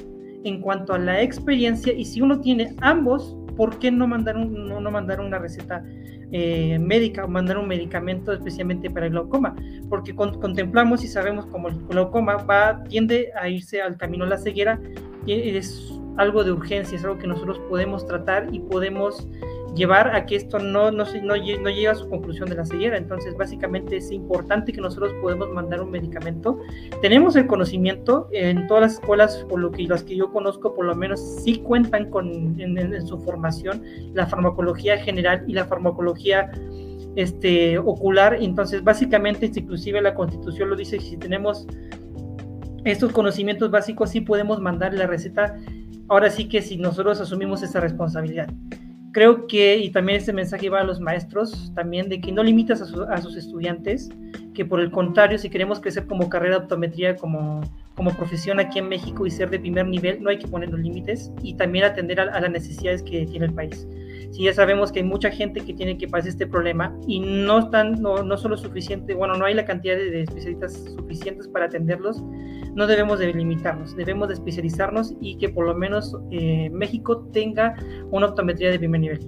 en 0.45 0.63
cuanto 0.63 0.95
a 0.95 0.99
la 0.99 1.21
experiencia, 1.21 1.93
y 1.93 2.07
si 2.07 2.23
uno 2.23 2.41
tiene 2.41 2.75
ambos, 2.81 3.37
¿por 3.57 3.79
qué 3.79 3.91
no 3.91 4.07
mandar, 4.07 4.37
un, 4.37 4.69
no, 4.69 4.91
mandar 4.91 5.21
una 5.21 5.39
receta 5.39 5.85
eh, 6.33 6.79
médica 6.79 7.25
o 7.25 7.29
mandar 7.29 7.59
un 7.59 7.69
medicamento 7.69 8.33
especialmente 8.33 8.91
para 8.91 9.07
el 9.07 9.13
glaucoma? 9.13 9.55
Porque 9.89 10.15
contemplamos 10.15 11.05
y 11.05 11.09
sabemos 11.09 11.47
como 11.47 11.69
el 11.69 11.79
glaucoma 11.87 12.37
va, 12.37 12.83
tiende 12.85 13.31
a 13.41 13.49
irse 13.49 13.83
al 13.83 13.97
camino 13.97 14.25
de 14.25 14.31
la 14.31 14.39
ceguera, 14.39 14.81
y 15.27 15.57
es 15.57 16.01
algo 16.17 16.45
de 16.45 16.53
urgencia, 16.53 16.97
es 16.97 17.05
algo 17.05 17.19
que 17.19 17.27
nosotros 17.27 17.59
podemos 17.69 18.07
tratar 18.07 18.49
y 18.53 18.61
podemos 18.61 19.27
llevar 19.75 20.15
a 20.15 20.27
que 20.27 20.37
esto 20.37 20.59
no, 20.59 20.91
no, 20.91 21.05
no, 21.05 21.23
no 21.23 21.37
llegue 21.37 21.89
a 21.89 21.95
su 21.95 22.09
conclusión 22.09 22.49
de 22.49 22.57
la 22.57 22.65
ceguera. 22.65 22.97
Entonces, 22.97 23.37
básicamente 23.37 23.97
es 23.97 24.11
importante 24.11 24.73
que 24.73 24.81
nosotros 24.81 25.13
podemos 25.21 25.51
mandar 25.51 25.81
un 25.81 25.91
medicamento. 25.91 26.59
Tenemos 27.03 27.37
el 27.37 27.47
conocimiento 27.47 28.29
en 28.33 28.67
todas 28.67 28.83
las 28.83 28.93
escuelas, 28.95 29.45
por 29.49 29.61
lo 29.61 29.71
que 29.71 29.85
las 29.85 30.05
que 30.05 30.17
yo 30.17 30.33
conozco, 30.33 30.75
por 30.75 30.87
lo 30.87 30.95
menos 30.95 31.21
sí 31.43 31.59
cuentan 31.59 32.11
con 32.11 32.61
en, 32.61 33.07
su 33.07 33.19
formación 33.19 33.83
la 34.15 34.27
farmacología 34.27 34.99
general 34.99 35.45
y 35.47 35.53
la 35.53 35.65
farmacología 35.65 36.53
este, 37.17 37.79
ocular. 37.79 38.39
Entonces, 38.41 38.83
básicamente, 38.83 39.51
inclusive 39.55 40.01
la 40.01 40.15
constitución 40.15 40.71
lo 40.71 40.77
dice, 40.77 41.01
si 41.01 41.17
tenemos 41.17 41.67
estos 42.85 43.13
conocimientos 43.13 43.71
básicos, 43.71 44.11
sí 44.11 44.21
podemos 44.21 44.61
mandar 44.61 44.95
la 44.95 45.07
receta 45.07 45.57
ahora 46.09 46.31
sí 46.31 46.49
que 46.49 46.63
si 46.63 46.77
nosotros 46.77 47.21
asumimos 47.21 47.63
esa 47.63 47.81
responsabilidad. 47.81 48.49
Creo 49.15 49.47
que, 49.47 49.77
y 49.77 49.91
también 49.91 50.19
este 50.19 50.33
mensaje 50.33 50.69
va 50.69 50.81
a 50.81 50.85
los 50.85 50.99
maestros 50.99 51.71
también, 51.77 52.09
de 52.09 52.21
que 52.21 52.33
no 52.33 52.43
limitas 52.43 52.83
a, 52.83 53.23
sus 53.23 53.37
estudiantes, 53.37 54.11
que 54.55 54.65
por 54.65 54.81
el 54.81 54.91
contrario, 54.91 55.39
si 55.39 55.49
queremos 55.49 55.79
crecer 55.79 56.09
como 56.09 56.29
carrera 56.29 56.59
de 56.59 56.65
optometría, 56.65 57.15
como, 57.15 57.61
como 57.95 58.11
profesión 58.17 58.59
aquí 58.59 58.81
en 58.81 58.89
México 58.89 59.25
y 59.25 59.31
ser 59.31 59.51
de 59.51 59.61
primer 59.61 59.87
nivel, 59.87 60.21
no 60.21 60.31
hay 60.31 60.39
que 60.41 60.49
poner 60.49 60.69
los 60.71 60.81
límites 60.81 61.31
y 61.45 61.55
también 61.55 61.85
atender 61.85 62.19
a, 62.19 62.41
las 62.41 62.51
necesidades 62.51 63.05
que 63.05 63.25
tiene 63.25 63.47
el 63.47 63.55
país. 63.55 63.87
Si 64.33 64.45
ya 64.45 64.53
sabemos 64.53 64.93
que 64.93 65.01
hay 65.01 65.05
mucha 65.05 65.31
gente 65.31 65.61
que 65.61 65.75
tiene 65.75 65.97
que 65.99 66.09
pasar 66.09 66.29
este 66.29 66.47
problema 66.47 66.97
y 67.07 67.21
no 67.21 67.61
están, 67.61 68.01
no, 68.03 68.23
no 68.23 68.37
solo 68.37 68.57
suficiente, 68.57 69.15
bueno, 69.15 69.35
no 69.35 69.45
hay 69.45 69.55
la 69.55 69.65
cantidad 69.65 69.97
de, 69.97 70.23
especialistas 70.23 70.73
suficientes 70.97 71.49
para 71.49 71.67
atenderlos, 71.67 72.23
no 72.75 72.87
debemos 72.87 73.19
de 73.19 73.33
limitarnos, 73.33 73.95
debemos 73.97 74.29
de 74.29 74.35
especializarnos 74.35 75.15
y 75.21 75.37
que 75.39 75.49
por 75.49 75.67
lo 75.67 75.75
menos 75.75 76.17
eh, 76.31 76.71
México 76.71 77.29
tenga 77.33 77.77
una 78.11 78.27
optometría 78.27 78.71
de 78.71 78.79
primer 78.79 79.01
nivel. 79.01 79.21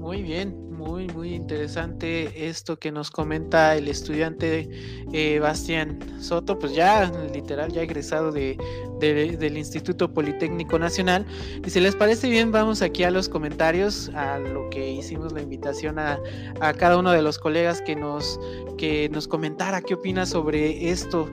Muy 0.00 0.22
bien, 0.22 0.65
muy, 0.76 1.06
muy 1.08 1.34
interesante 1.34 2.48
esto 2.48 2.78
que 2.78 2.92
nos 2.92 3.10
comenta 3.10 3.74
el 3.76 3.88
estudiante 3.88 4.68
eh, 5.12 5.38
Bastián 5.38 5.98
Soto, 6.20 6.58
pues 6.58 6.74
ya 6.74 7.10
literal, 7.32 7.72
ya 7.72 7.82
egresado 7.82 8.30
de, 8.30 8.56
del 9.00 9.56
Instituto 9.56 10.12
Politécnico 10.12 10.78
Nacional. 10.78 11.26
Y 11.64 11.70
si 11.70 11.80
les 11.80 11.96
parece 11.96 12.28
bien, 12.28 12.52
vamos 12.52 12.82
aquí 12.82 13.04
a 13.04 13.10
los 13.10 13.28
comentarios, 13.28 14.10
a 14.10 14.38
lo 14.38 14.68
que 14.70 14.90
hicimos 14.92 15.32
la 15.32 15.42
invitación 15.42 15.98
a, 15.98 16.20
a 16.60 16.74
cada 16.74 16.98
uno 16.98 17.10
de 17.12 17.22
los 17.22 17.38
colegas 17.38 17.80
que 17.80 17.96
nos, 17.96 18.38
que 18.76 19.08
nos 19.08 19.26
comentara 19.26 19.80
qué 19.80 19.94
opina 19.94 20.26
sobre 20.26 20.90
esto, 20.90 21.30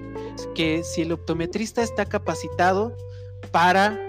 que 0.55 0.83
si 0.83 1.01
el 1.01 1.11
optometrista 1.11 1.83
está 1.83 2.05
capacitado 2.05 2.95
para 3.51 3.99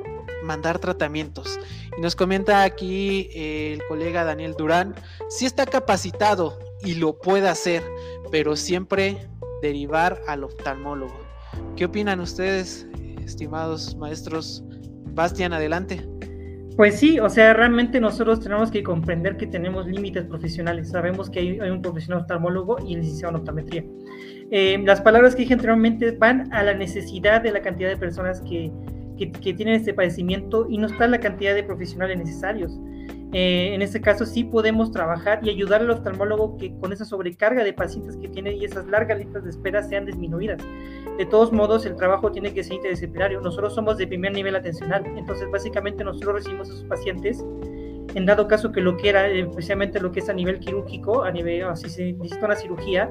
mandar 0.44 0.78
tratamientos. 0.78 1.58
Y 1.96 2.00
nos 2.00 2.16
comenta 2.16 2.64
aquí 2.64 3.30
el 3.34 3.82
colega 3.88 4.24
Daniel 4.24 4.54
Durán, 4.58 4.94
si 5.28 5.46
está 5.46 5.66
capacitado 5.66 6.58
y 6.82 6.94
lo 6.94 7.18
puede 7.18 7.48
hacer, 7.48 7.82
pero 8.30 8.56
siempre 8.56 9.28
derivar 9.62 10.20
al 10.26 10.44
oftalmólogo. 10.44 11.14
¿Qué 11.76 11.84
opinan 11.84 12.20
ustedes, 12.20 12.86
estimados 13.24 13.96
maestros? 13.96 14.64
Bastian, 15.14 15.52
adelante. 15.52 16.04
Pues 16.76 16.98
sí, 16.98 17.20
o 17.20 17.28
sea, 17.28 17.54
realmente 17.54 18.00
nosotros 18.00 18.40
tenemos 18.40 18.72
que 18.72 18.82
comprender 18.82 19.36
que 19.36 19.46
tenemos 19.46 19.86
límites 19.86 20.24
profesionales. 20.24 20.90
Sabemos 20.90 21.30
que 21.30 21.38
hay, 21.38 21.60
un 21.60 21.80
profesional 21.80 22.22
oftalmólogo 22.22 22.78
y 22.84 22.96
licenciado 22.96 23.36
en 23.36 23.40
optometría. 23.40 23.84
Eh, 24.50 24.82
las 24.84 25.00
palabras 25.00 25.36
que 25.36 25.42
dije 25.42 25.54
anteriormente 25.54 26.10
van 26.10 26.52
a 26.52 26.64
la 26.64 26.74
necesidad 26.74 27.42
de 27.42 27.52
la 27.52 27.62
cantidad 27.62 27.88
de 27.88 27.96
personas 27.96 28.40
que, 28.40 28.72
que, 29.16 29.26
tienen 29.26 29.74
este 29.74 29.94
padecimiento 29.94 30.66
y 30.68 30.78
no 30.78 30.86
está 30.86 31.06
la 31.06 31.20
cantidad 31.20 31.54
de 31.54 31.62
profesionales 31.62 32.18
necesarios. 32.18 32.78
Eh, 33.32 33.74
en 33.74 33.82
este 33.82 34.00
caso 34.00 34.24
sí 34.26 34.44
podemos 34.44 34.92
trabajar 34.92 35.40
y 35.42 35.50
ayudar 35.50 35.80
al 35.80 35.90
oftalmólogo 35.90 36.56
que 36.56 36.72
con 36.78 36.92
esa 36.92 37.04
sobrecarga 37.04 37.64
de 37.64 37.72
pacientes 37.72 38.16
que 38.16 38.28
tiene 38.28 38.54
y 38.54 38.64
esas 38.64 38.86
largas 38.86 39.18
listas 39.18 39.42
de 39.42 39.50
espera 39.50 39.82
sean 39.82 40.06
disminuidas. 40.06 40.62
De 41.18 41.26
todos 41.26 41.52
modos, 41.52 41.84
el 41.84 41.96
trabajo 41.96 42.30
tiene 42.30 42.54
que 42.54 42.62
ser 42.62 42.74
interdisciplinario. 42.74 43.40
Nosotros 43.40 43.74
somos 43.74 43.98
de 43.98 44.06
primer 44.06 44.32
nivel 44.32 44.54
atencional, 44.54 45.04
entonces 45.16 45.50
básicamente 45.50 46.04
nosotros 46.04 46.34
recibimos 46.34 46.70
a 46.70 46.74
esos 46.74 46.84
pacientes 46.84 47.44
en 48.14 48.26
dado 48.26 48.46
caso 48.46 48.70
que 48.70 48.80
lo 48.80 48.96
quiera, 48.96 49.28
especialmente 49.28 50.00
lo 50.00 50.12
que 50.12 50.20
es 50.20 50.28
a 50.28 50.32
nivel 50.32 50.60
quirúrgico, 50.60 51.24
a 51.24 51.32
nivel, 51.32 51.64
si 51.76 51.88
se 51.88 52.12
necesita 52.12 52.46
una 52.46 52.54
cirugía, 52.56 53.10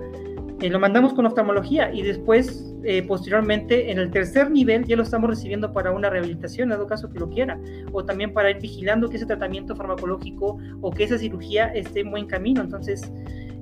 eh, 0.62 0.70
lo 0.70 0.80
mandamos 0.80 1.14
con 1.14 1.26
oftalmología 1.26 1.93
y 1.93 2.01
después, 2.04 2.74
eh, 2.84 3.04
posteriormente, 3.04 3.91
en 3.91 3.99
el 3.99 4.12
tercer 4.12 4.51
nivel 4.51 4.86
ya 4.86 4.95
lo 4.95 5.04
estamos 5.04 5.30
recibiendo 5.30 5.74
para 5.74 5.91
una 5.91 6.10
rehabilitación, 6.10 6.70
dado 6.70 6.88
caso 6.88 7.10
que 7.10 7.20
lo 7.20 7.30
quiera, 7.30 7.60
o 7.91 8.04
también 8.06 8.34
para 8.34 8.51
ir 8.51 8.60
vigilando 8.60 9.10
que 9.10 9.18
ese 9.18 9.26
tratamiento 9.26 9.76
farmacológico 9.76 10.58
o 10.82 10.91
que 10.91 11.04
esa 11.04 11.18
cirugía 11.18 11.68
esté 11.68 12.01
en 12.01 12.12
buen 12.12 12.28
camino. 12.28 12.62
Entonces, 12.62 13.12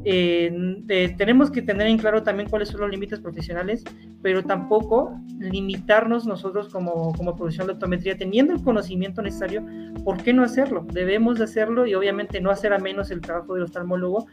eh, 0.03 1.13
tenemos 1.17 1.51
que 1.51 1.61
tener 1.61 1.87
en 1.87 1.97
claro 1.97 2.23
también 2.23 2.49
cuáles 2.49 2.69
son 2.69 2.81
los 2.81 2.89
límites 2.89 3.19
profesionales, 3.19 3.83
pero 4.21 4.43
tampoco 4.43 5.19
limitarnos 5.39 6.25
nosotros 6.25 6.69
como, 6.69 7.13
como 7.13 7.35
profesión 7.35 7.67
de 7.67 7.73
optometría, 7.73 8.17
teniendo 8.17 8.53
el 8.53 8.63
conocimiento 8.63 9.21
necesario, 9.21 9.65
¿por 10.03 10.21
qué 10.23 10.33
no 10.33 10.43
hacerlo? 10.43 10.85
Debemos 10.91 11.37
de 11.37 11.45
hacerlo 11.45 11.85
y 11.85 11.93
obviamente 11.93 12.41
no 12.41 12.49
hacer 12.49 12.73
a 12.73 12.79
menos 12.79 13.11
el 13.11 13.21
trabajo 13.21 13.53
del 13.53 13.63
oftalmólogo, 13.63 14.27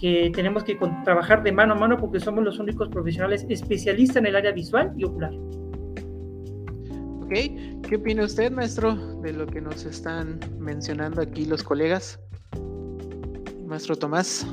que 0.00 0.30
tenemos 0.34 0.64
que 0.64 0.78
trabajar 1.04 1.42
de 1.42 1.52
mano 1.52 1.74
a 1.74 1.76
mano 1.76 1.96
porque 1.98 2.20
somos 2.20 2.44
los 2.44 2.58
únicos 2.58 2.88
profesionales 2.88 3.46
especialistas 3.48 4.16
en 4.16 4.26
el 4.26 4.36
área 4.36 4.52
visual 4.52 4.92
y 4.96 5.04
ocular. 5.04 5.32
Ok, 7.22 7.32
¿qué 7.88 7.96
opina 7.96 8.24
usted, 8.24 8.52
maestro, 8.52 9.20
de 9.22 9.32
lo 9.32 9.46
que 9.46 9.60
nos 9.60 9.86
están 9.86 10.40
mencionando 10.58 11.22
aquí 11.22 11.46
los 11.46 11.62
colegas? 11.62 12.20
Maestro 13.66 13.96
Tomás. 13.96 14.46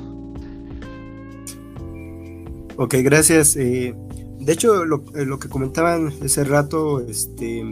Ok, 2.76 2.94
gracias. 3.02 3.56
Eh, 3.56 3.94
de 4.38 4.52
hecho, 4.52 4.84
lo, 4.84 5.04
eh, 5.14 5.26
que 5.40 5.48
comentaban 5.48 6.12
ese 6.22 6.42
rato, 6.44 7.00
este, 7.00 7.64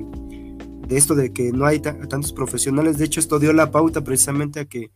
de 0.88 0.96
esto 0.96 1.14
de 1.14 1.32
que 1.32 1.52
no 1.52 1.66
hay 1.66 1.80
tantos 1.80 2.32
profesionales, 2.32 2.98
de 2.98 3.06
hecho 3.06 3.20
esto 3.20 3.38
dio 3.38 3.52
la 3.52 3.70
pauta 3.70 4.02
precisamente 4.02 4.60
a 4.60 4.64
que 4.64 4.90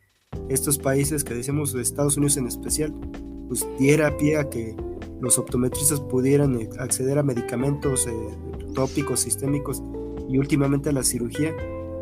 estos 0.49 0.79
países 0.79 1.25
que 1.25 1.35
decimos 1.35 1.75
Estados 1.75 2.17
Unidos 2.17 2.37
en 2.37 2.47
especial, 2.47 2.93
pues 3.49 3.67
diera 3.79 4.17
pie 4.17 4.37
a 4.37 4.49
que 4.49 4.77
los 5.21 5.39
optometristas 5.39 6.01
pudieran 6.01 6.61
eh, 6.61 6.69
acceder 6.79 7.19
a 7.19 7.23
medicamentos 7.23 8.07
eh, 8.07 8.13
tópicos, 8.75 9.21
sistémicos 9.21 9.83
y 10.29 10.39
últimamente 10.39 10.91
a 10.91 10.93
la 10.93 11.03
cirugía. 11.03 11.53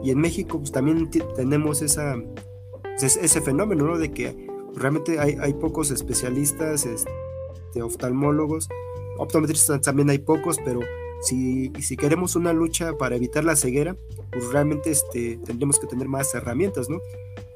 Y 0.02 0.10
en 0.10 0.18
México 0.18 0.58
pues 0.58 0.72
también 0.72 1.08
tenemos 1.36 1.82
esa, 1.82 2.16
pues, 2.82 3.16
ese 3.16 3.40
fenómeno, 3.40 3.86
¿no? 3.86 3.98
De 3.98 4.10
que 4.10 4.48
realmente 4.74 5.20
hay, 5.20 5.36
hay 5.40 5.54
pocos 5.54 5.90
especialistas, 5.90 6.86
este, 6.86 7.10
oftalmólogos, 7.80 8.68
optometristas 9.18 9.80
también 9.80 10.10
hay 10.10 10.18
pocos, 10.18 10.58
pero 10.64 10.80
si, 11.22 11.72
si 11.80 11.96
queremos 11.96 12.34
una 12.34 12.52
lucha 12.52 12.98
para 12.98 13.16
evitar 13.16 13.44
la 13.44 13.56
ceguera, 13.56 13.96
pues 14.32 14.50
realmente 14.52 14.90
este, 14.90 15.38
tendremos 15.44 15.78
que 15.78 15.86
tener 15.86 16.08
más 16.08 16.34
herramientas, 16.34 16.90
¿no? 16.90 16.98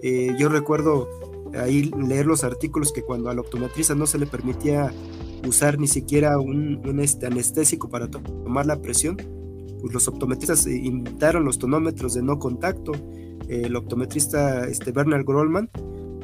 Eh, 0.00 0.34
yo 0.38 0.48
recuerdo 0.48 1.08
ahí 1.54 1.90
leer 2.06 2.26
los 2.26 2.44
artículos 2.44 2.92
que 2.92 3.02
cuando 3.02 3.28
al 3.28 3.38
optometrista 3.38 3.94
no 3.94 4.06
se 4.06 4.18
le 4.18 4.26
permitía 4.26 4.92
usar 5.46 5.78
ni 5.78 5.88
siquiera 5.88 6.38
un, 6.38 7.00
este, 7.00 7.26
anestésico 7.26 7.88
para 7.88 8.08
tomar 8.08 8.66
la 8.66 8.80
presión, 8.80 9.16
pues 9.80 9.92
los 9.92 10.06
optometristas 10.08 10.66
inventaron 10.66 11.44
los 11.44 11.58
tonómetros 11.58 12.14
de 12.14 12.22
no 12.22 12.38
contacto 12.38 12.92
el 13.48 13.76
optometrista 13.76 14.66
este, 14.66 14.90
Bernard 14.92 15.24
Grollman 15.24 15.70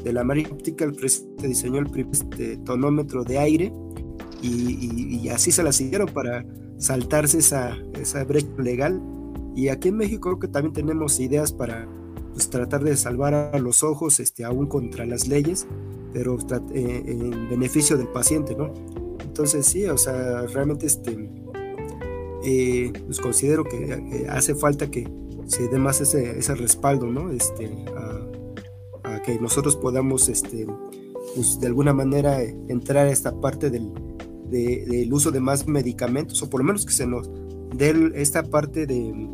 de 0.02 0.12
la 0.12 0.22
American 0.22 0.54
Optical 0.54 0.96
que 0.96 1.48
diseñó 1.48 1.78
el 1.78 1.90
primer 1.90 2.12
este, 2.12 2.56
tonómetro 2.58 3.24
de 3.24 3.38
aire 3.38 3.72
y, 4.42 5.28
así 5.28 5.52
se 5.52 5.62
la 5.62 5.72
siguieron 5.72 6.08
para 6.08 6.44
saltarse 6.76 7.38
esa, 7.38 7.76
esa 7.94 8.24
brecha 8.24 8.48
legal. 8.58 9.00
Y 9.54 9.68
aquí 9.68 9.88
en 9.88 9.96
México 9.96 10.30
creo 10.30 10.38
que 10.40 10.48
también 10.48 10.72
tenemos 10.72 11.20
ideas 11.20 11.52
para 11.52 11.86
pues, 12.32 12.50
tratar 12.50 12.82
de 12.82 12.96
salvar 12.96 13.34
a 13.34 13.58
los 13.58 13.82
ojos 13.82 14.18
este, 14.18 14.44
aún 14.44 14.66
contra 14.66 15.06
las 15.06 15.28
leyes, 15.28 15.66
pero 16.12 16.36
eh, 16.74 17.02
en 17.06 17.48
beneficio 17.48 17.96
del 17.96 18.08
paciente, 18.08 18.56
¿no? 18.56 18.72
Entonces 19.20 19.66
sí, 19.66 19.86
o 19.86 19.96
sea, 19.96 20.42
realmente 20.46 20.86
este, 20.86 21.30
eh, 22.44 22.92
pues 23.06 23.20
considero 23.20 23.64
que 23.64 24.26
hace 24.28 24.54
falta 24.54 24.90
que 24.90 25.08
se 25.46 25.68
dé 25.68 25.78
más 25.78 26.00
ese, 26.00 26.54
respaldo, 26.54 27.06
¿no? 27.06 27.30
Este, 27.30 27.70
que 29.24 29.38
nosotros 29.38 29.76
podamos, 29.76 30.28
este, 30.28 30.66
pues, 31.34 31.60
de 31.60 31.66
alguna 31.66 31.92
manera 31.92 32.42
entrar 32.42 33.06
a 33.06 33.10
esta 33.10 33.40
parte 33.40 33.70
del, 33.70 33.92
del 34.50 35.12
uso 35.12 35.30
de 35.30 35.40
más 35.40 35.66
medicamentos, 35.66 36.42
o 36.42 36.50
por 36.50 36.60
lo 36.60 36.66
menos 36.66 36.84
que 36.84 36.92
se 36.92 37.06
nos 37.06 37.30
dé 37.74 38.12
esta 38.14 38.42
parte 38.42 38.86
de 38.86 39.30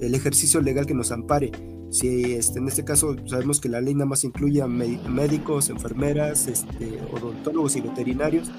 el 0.00 0.14
ejercicio 0.14 0.60
legal 0.60 0.86
que 0.86 0.94
nos 0.94 1.10
ampare. 1.12 1.50
Si 1.90 2.34
este, 2.34 2.58
en 2.58 2.68
este 2.68 2.84
caso 2.84 3.16
sabemos 3.26 3.60
que 3.60 3.68
la 3.68 3.80
ley 3.80 3.94
nada 3.94 4.06
más 4.06 4.24
incluye 4.24 4.60
a 4.60 4.66
médicos, 4.66 5.70
enfermeras, 5.70 6.48
este, 6.48 7.00
odontólogos 7.12 7.76
y 7.76 7.80
veterinarios, 7.80 8.50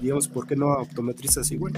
digamos, 0.00 0.28
¿por 0.28 0.46
qué 0.46 0.56
no 0.56 0.72
a 0.72 0.82
optometristas 0.82 1.50
igual? 1.50 1.72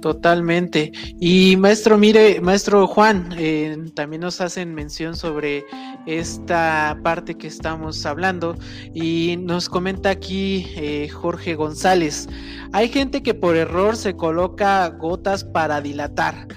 Totalmente. 0.00 0.92
Y 1.20 1.56
maestro, 1.58 1.98
mire, 1.98 2.40
maestro 2.40 2.86
Juan, 2.86 3.34
eh, 3.36 3.76
también 3.94 4.22
nos 4.22 4.40
hacen 4.40 4.74
mención 4.74 5.14
sobre 5.14 5.64
esta 6.06 6.98
parte 7.02 7.34
que 7.36 7.46
estamos 7.46 8.06
hablando 8.06 8.56
y 8.94 9.36
nos 9.38 9.68
comenta 9.68 10.08
aquí 10.08 10.66
eh, 10.76 11.08
Jorge 11.10 11.54
González. 11.54 12.28
Hay 12.72 12.88
gente 12.88 13.22
que 13.22 13.34
por 13.34 13.56
error 13.56 13.96
se 13.96 14.16
coloca 14.16 14.88
gotas 14.88 15.44
para 15.44 15.82
dilatar. 15.82 16.48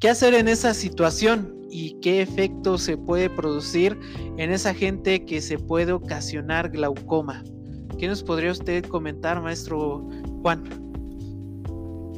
¿Qué 0.00 0.08
hacer 0.08 0.32
en 0.32 0.48
esa 0.48 0.72
situación? 0.72 1.54
¿Y 1.70 2.00
qué 2.00 2.22
efecto 2.22 2.78
se 2.78 2.96
puede 2.96 3.28
producir 3.28 3.98
en 4.38 4.52
esa 4.52 4.72
gente 4.72 5.26
que 5.26 5.42
se 5.42 5.58
puede 5.58 5.92
ocasionar 5.92 6.70
glaucoma? 6.70 7.44
¿Qué 7.98 8.08
nos 8.08 8.22
podría 8.22 8.52
usted 8.52 8.84
comentar, 8.84 9.42
maestro 9.42 10.08
Juan? 10.42 10.85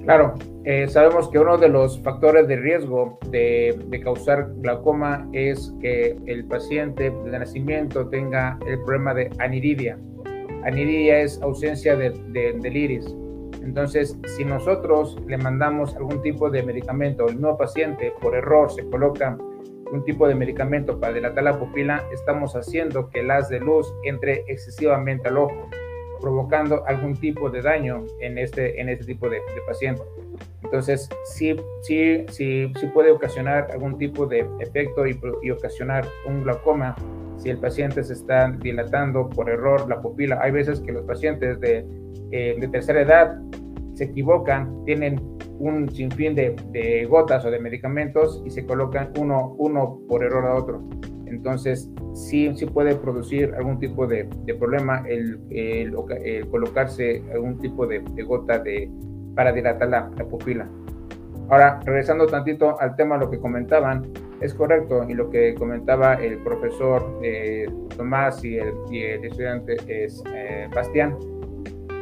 Claro, 0.08 0.32
eh, 0.64 0.88
sabemos 0.88 1.28
que 1.28 1.38
uno 1.38 1.58
de 1.58 1.68
los 1.68 2.00
factores 2.00 2.48
de 2.48 2.56
riesgo 2.56 3.18
de, 3.28 4.00
causar 4.02 4.48
glaucoma 4.54 5.28
es 5.34 5.70
que 5.82 6.16
el 6.24 6.46
paciente 6.46 7.10
de 7.10 7.38
nacimiento 7.38 8.08
tenga 8.08 8.58
el 8.66 8.80
problema 8.84 9.12
de 9.12 9.28
aniridia. 9.38 9.98
Aniridia 10.64 11.20
es 11.20 11.42
ausencia 11.42 11.94
de, 11.94 12.12
del 12.32 12.74
iris. 12.74 13.14
Entonces, 13.62 14.16
si 14.34 14.46
nosotros 14.46 15.14
le 15.26 15.36
mandamos 15.36 15.94
algún 15.94 16.22
tipo 16.22 16.48
de 16.48 16.62
medicamento 16.62 17.26
al 17.26 17.38
nuevo 17.38 17.58
paciente 17.58 18.14
por 18.18 18.34
error 18.34 18.72
se 18.72 18.88
coloca 18.88 19.36
un 19.92 20.04
tipo 20.06 20.26
de 20.26 20.34
medicamento 20.34 20.98
para 20.98 21.12
dilatar 21.12 21.44
la 21.44 21.58
pupila, 21.58 22.02
estamos 22.14 22.56
haciendo 22.56 23.10
que 23.10 23.20
el 23.20 23.30
haz 23.30 23.50
de 23.50 23.60
luz 23.60 23.92
entre 24.04 24.44
excesivamente 24.48 25.28
al 25.28 25.36
ojo, 25.36 25.68
provocando 26.20 26.84
algún 26.86 27.16
tipo 27.16 27.50
de 27.50 27.62
daño 27.62 28.04
en 28.20 28.38
este, 28.38 28.80
en 28.80 28.88
este 28.88 29.04
tipo 29.04 29.28
de, 29.28 29.40
paciente. 29.66 30.02
Entonces, 30.62 31.08
sí, 31.24 31.56
sí, 31.82 32.24
sí, 32.28 32.72
sí 32.78 32.86
puede 32.88 33.10
ocasionar 33.10 33.68
algún 33.72 33.98
tipo 33.98 34.26
de 34.26 34.46
efecto 34.60 35.06
y, 35.06 35.50
ocasionar 35.50 36.06
un 36.26 36.42
glaucoma 36.42 36.94
si 37.36 37.50
el 37.50 37.58
paciente 37.58 38.02
se 38.02 38.14
está 38.14 38.50
dilatando 38.50 39.28
por 39.28 39.48
error 39.48 39.88
la 39.88 40.00
pupila. 40.00 40.38
Hay 40.42 40.50
veces 40.50 40.80
que 40.80 40.92
los 40.92 41.04
pacientes 41.04 41.60
de, 41.60 41.86
eh, 42.32 42.56
de 42.58 42.68
tercera 42.68 43.02
edad 43.02 43.38
se 43.94 44.04
equivocan, 44.04 44.84
tienen 44.84 45.20
un 45.58 45.90
sinfín 45.90 46.34
de, 46.34 46.54
de, 46.70 47.04
gotas 47.06 47.44
o 47.44 47.50
de 47.50 47.58
medicamentos 47.58 48.42
y 48.44 48.50
se 48.50 48.64
colocan 48.64 49.12
uno, 49.18 49.54
uno 49.58 50.00
por 50.08 50.22
error 50.22 50.46
a 50.46 50.54
otro. 50.54 50.82
Entonces, 51.28 51.90
sí, 52.14 52.50
sí 52.56 52.66
puede 52.66 52.96
producir 52.96 53.54
algún 53.56 53.78
tipo 53.78 54.06
de, 54.06 54.28
de 54.44 54.54
problema 54.54 55.04
el, 55.08 55.38
el, 55.50 55.94
colocarse 56.50 57.22
algún 57.32 57.58
tipo 57.58 57.86
de, 57.86 58.00
gota 58.24 58.58
de, 58.58 58.90
para 59.34 59.52
dilatar 59.52 59.88
la, 59.88 60.10
pupila. 60.30 60.68
Ahora, 61.48 61.80
regresando 61.84 62.26
tantito 62.26 62.78
al 62.80 62.94
tema, 62.96 63.16
lo 63.16 63.30
que 63.30 63.38
comentaban, 63.38 64.06
es 64.40 64.54
correcto, 64.54 65.04
y 65.08 65.14
lo 65.14 65.30
que 65.30 65.54
comentaba 65.54 66.14
el 66.14 66.38
profesor 66.38 67.18
eh, 67.22 67.66
Tomás 67.96 68.44
y 68.44 68.58
el, 68.58 68.74
y 68.90 69.02
el, 69.02 69.24
estudiante 69.24 69.76
es, 69.88 70.22
eh, 70.32 70.68
Bastián, 70.74 71.16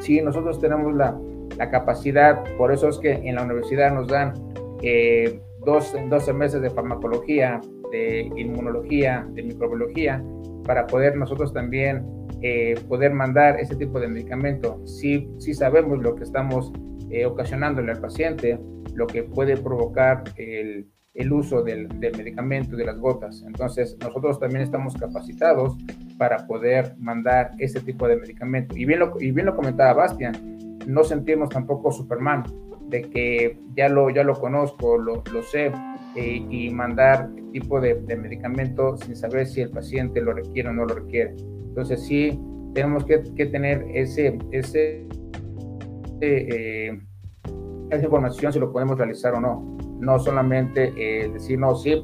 sí, 0.01 0.21
nosotros 0.21 0.61
tenemos 0.61 0.95
la, 0.95 1.17
la 1.57 1.71
capacidad, 1.71 2.45
por 2.57 2.73
eso 2.73 2.89
es 2.89 2.99
que 2.99 3.13
en 3.13 3.37
la 3.37 3.45
universidad 3.45 3.93
nos 3.93 4.09
dan 4.09 4.35
eh, 4.83 5.41
dos, 5.65 5.95
12 6.09 6.33
meses 6.33 6.61
de 6.61 6.71
farmacología, 6.71 7.61
de 7.97 8.31
inmunología, 8.37 9.27
de 9.33 9.43
microbiología, 9.43 10.23
para 10.65 10.87
poder 10.87 11.17
nosotros 11.17 11.53
también 11.53 12.05
eh, 12.43 12.75
poder 12.89 13.13
mandar 13.13 13.59
ese 13.61 13.77
tipo 13.77 13.99
de 14.01 14.09
medicamento. 14.09 14.81
Si, 14.87 15.29
si 15.39 15.55
sabemos 15.55 16.03
lo 16.03 16.15
que 16.15 16.25
estamos 16.25 16.73
eh, 17.11 17.25
ocasionándole 17.25 17.93
al 17.93 18.01
paciente, 18.01 18.59
lo 18.95 19.07
que 19.07 19.23
puede 19.23 19.57
provocar 19.57 20.25
el, 20.37 20.87
uso 21.33 21.63
del, 21.63 21.89
del, 22.01 22.17
medicamento, 22.17 22.77
de 22.77 22.85
las 22.85 22.99
gotas. 22.99 23.43
Entonces, 23.47 23.97
nosotros 24.01 24.39
también 24.39 24.63
estamos 24.63 24.95
capacitados 24.95 25.77
para 26.19 26.47
poder 26.47 26.95
mandar 26.99 27.53
ese 27.59 27.81
tipo 27.81 28.07
de 28.07 28.17
medicamento. 28.17 28.77
Y 28.77 28.85
bien 28.85 29.01
lo, 29.01 29.15
y 29.19 29.31
bien 29.31 29.47
lo 29.47 29.57
comentaba 29.57 29.95
Bastian, 29.95 30.35
no 30.87 31.05
sentirnos 31.05 31.49
tampoco 31.49 31.91
Superman, 31.91 32.45
de 32.89 33.03
que 33.03 33.59
ya 33.75 33.89
lo, 33.89 34.11
ya 34.11 34.25
lo 34.25 34.35
conozco, 34.35 34.99
lo, 34.99 35.23
lo 35.33 35.43
sé, 35.43 35.73
eh, 36.17 36.47
y 36.51 36.71
mandar 36.71 37.29
tipo 37.53 37.81
de, 37.81 37.95
medicamento 38.17 38.97
sin 38.97 39.15
saber 39.17 39.47
si 39.47 39.61
el 39.61 39.71
paciente 39.71 40.21
lo 40.21 40.33
requiere 40.33 40.69
o 40.69 40.73
no 40.73 40.87
lo 40.87 40.95
requiere. 40.95 41.35
Entonces 41.69 42.07
sí, 42.07 42.41
tenemos 42.75 43.05
que, 43.05 43.23
que 43.35 43.47
tener 43.47 43.87
ese, 43.95 44.39
ese, 44.51 45.07
eh, 46.21 46.99
esa 47.91 48.05
información 48.05 48.53
si 48.53 48.59
lo 48.59 48.73
podemos 48.73 48.97
realizar 48.97 49.35
o 49.35 49.41
no. 49.41 49.77
No 50.01 50.19
solamente 50.19 50.93
eh, 50.97 51.31
decir, 51.31 51.59
no, 51.59 51.75
sí, 51.75 52.03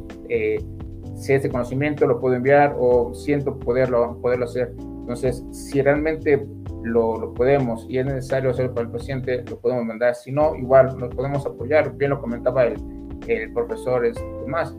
si 1.14 1.32
ese 1.32 1.48
conocimiento 1.48 2.06
lo 2.06 2.20
puedo 2.20 2.34
enviar 2.34 2.74
o 2.78 3.14
siento 3.14 3.58
poderlo, 3.58 4.18
poderlo 4.20 4.44
hacer. 4.44 4.74
Entonces, 4.78 5.44
si 5.50 5.82
realmente 5.82 6.46
lo, 6.82 7.32
podemos 7.34 7.86
y 7.88 7.98
es 7.98 8.06
necesario 8.06 8.50
hacer 8.50 8.72
para 8.72 8.86
el 8.86 8.92
paciente, 8.92 9.44
lo 9.48 9.58
podemos 9.58 9.84
mandar. 9.84 10.14
Si 10.14 10.32
no, 10.32 10.54
igual 10.56 10.96
nos 10.98 11.14
podemos 11.14 11.46
apoyar. 11.46 11.96
Bien 11.96 12.10
lo 12.10 12.20
comentaba 12.20 12.64
el, 12.64 12.76
el 13.26 13.52
profesor 13.52 14.10
Tomás. 14.12 14.74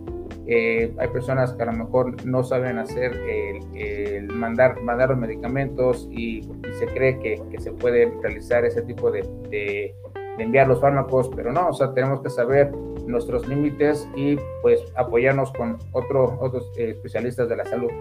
Eh, 0.46 0.94
hay 0.98 1.08
personas 1.08 1.54
que 1.54 1.64
a 1.64 1.68
lo 1.68 1.74
mejor 1.74 2.26
no 2.26 2.44
saben 2.44 2.78
hacer 2.78 3.14
el, 3.14 4.28
mandar, 4.28 4.82
mandar 4.82 5.10
los 5.10 5.18
medicamentos 5.18 6.08
y, 6.12 6.42
se 6.80 6.86
cree 6.88 7.18
que, 7.20 7.42
que, 7.50 7.62
se 7.62 7.72
puede 7.72 8.12
realizar 8.22 8.66
ese 8.66 8.82
tipo 8.82 9.10
de, 9.12 9.22
de, 9.50 9.96
enviar 10.40 10.68
los 10.68 10.82
fármacos, 10.82 11.30
pero 11.36 11.54
no, 11.54 11.70
o 11.70 11.74
sea, 11.74 11.94
tenemos 11.94 12.22
que 12.22 12.30
saber 12.30 12.72
nuestros 13.06 13.48
límites 13.48 14.08
y 14.16 14.38
pues 14.62 14.82
apoyarnos 14.96 15.52
con 15.54 15.78
otro, 15.92 16.38
otros 16.42 16.72
eh, 16.78 16.90
especialistas 16.90 17.48
de 17.48 17.56
la 17.56 17.66
salud. 17.66 17.92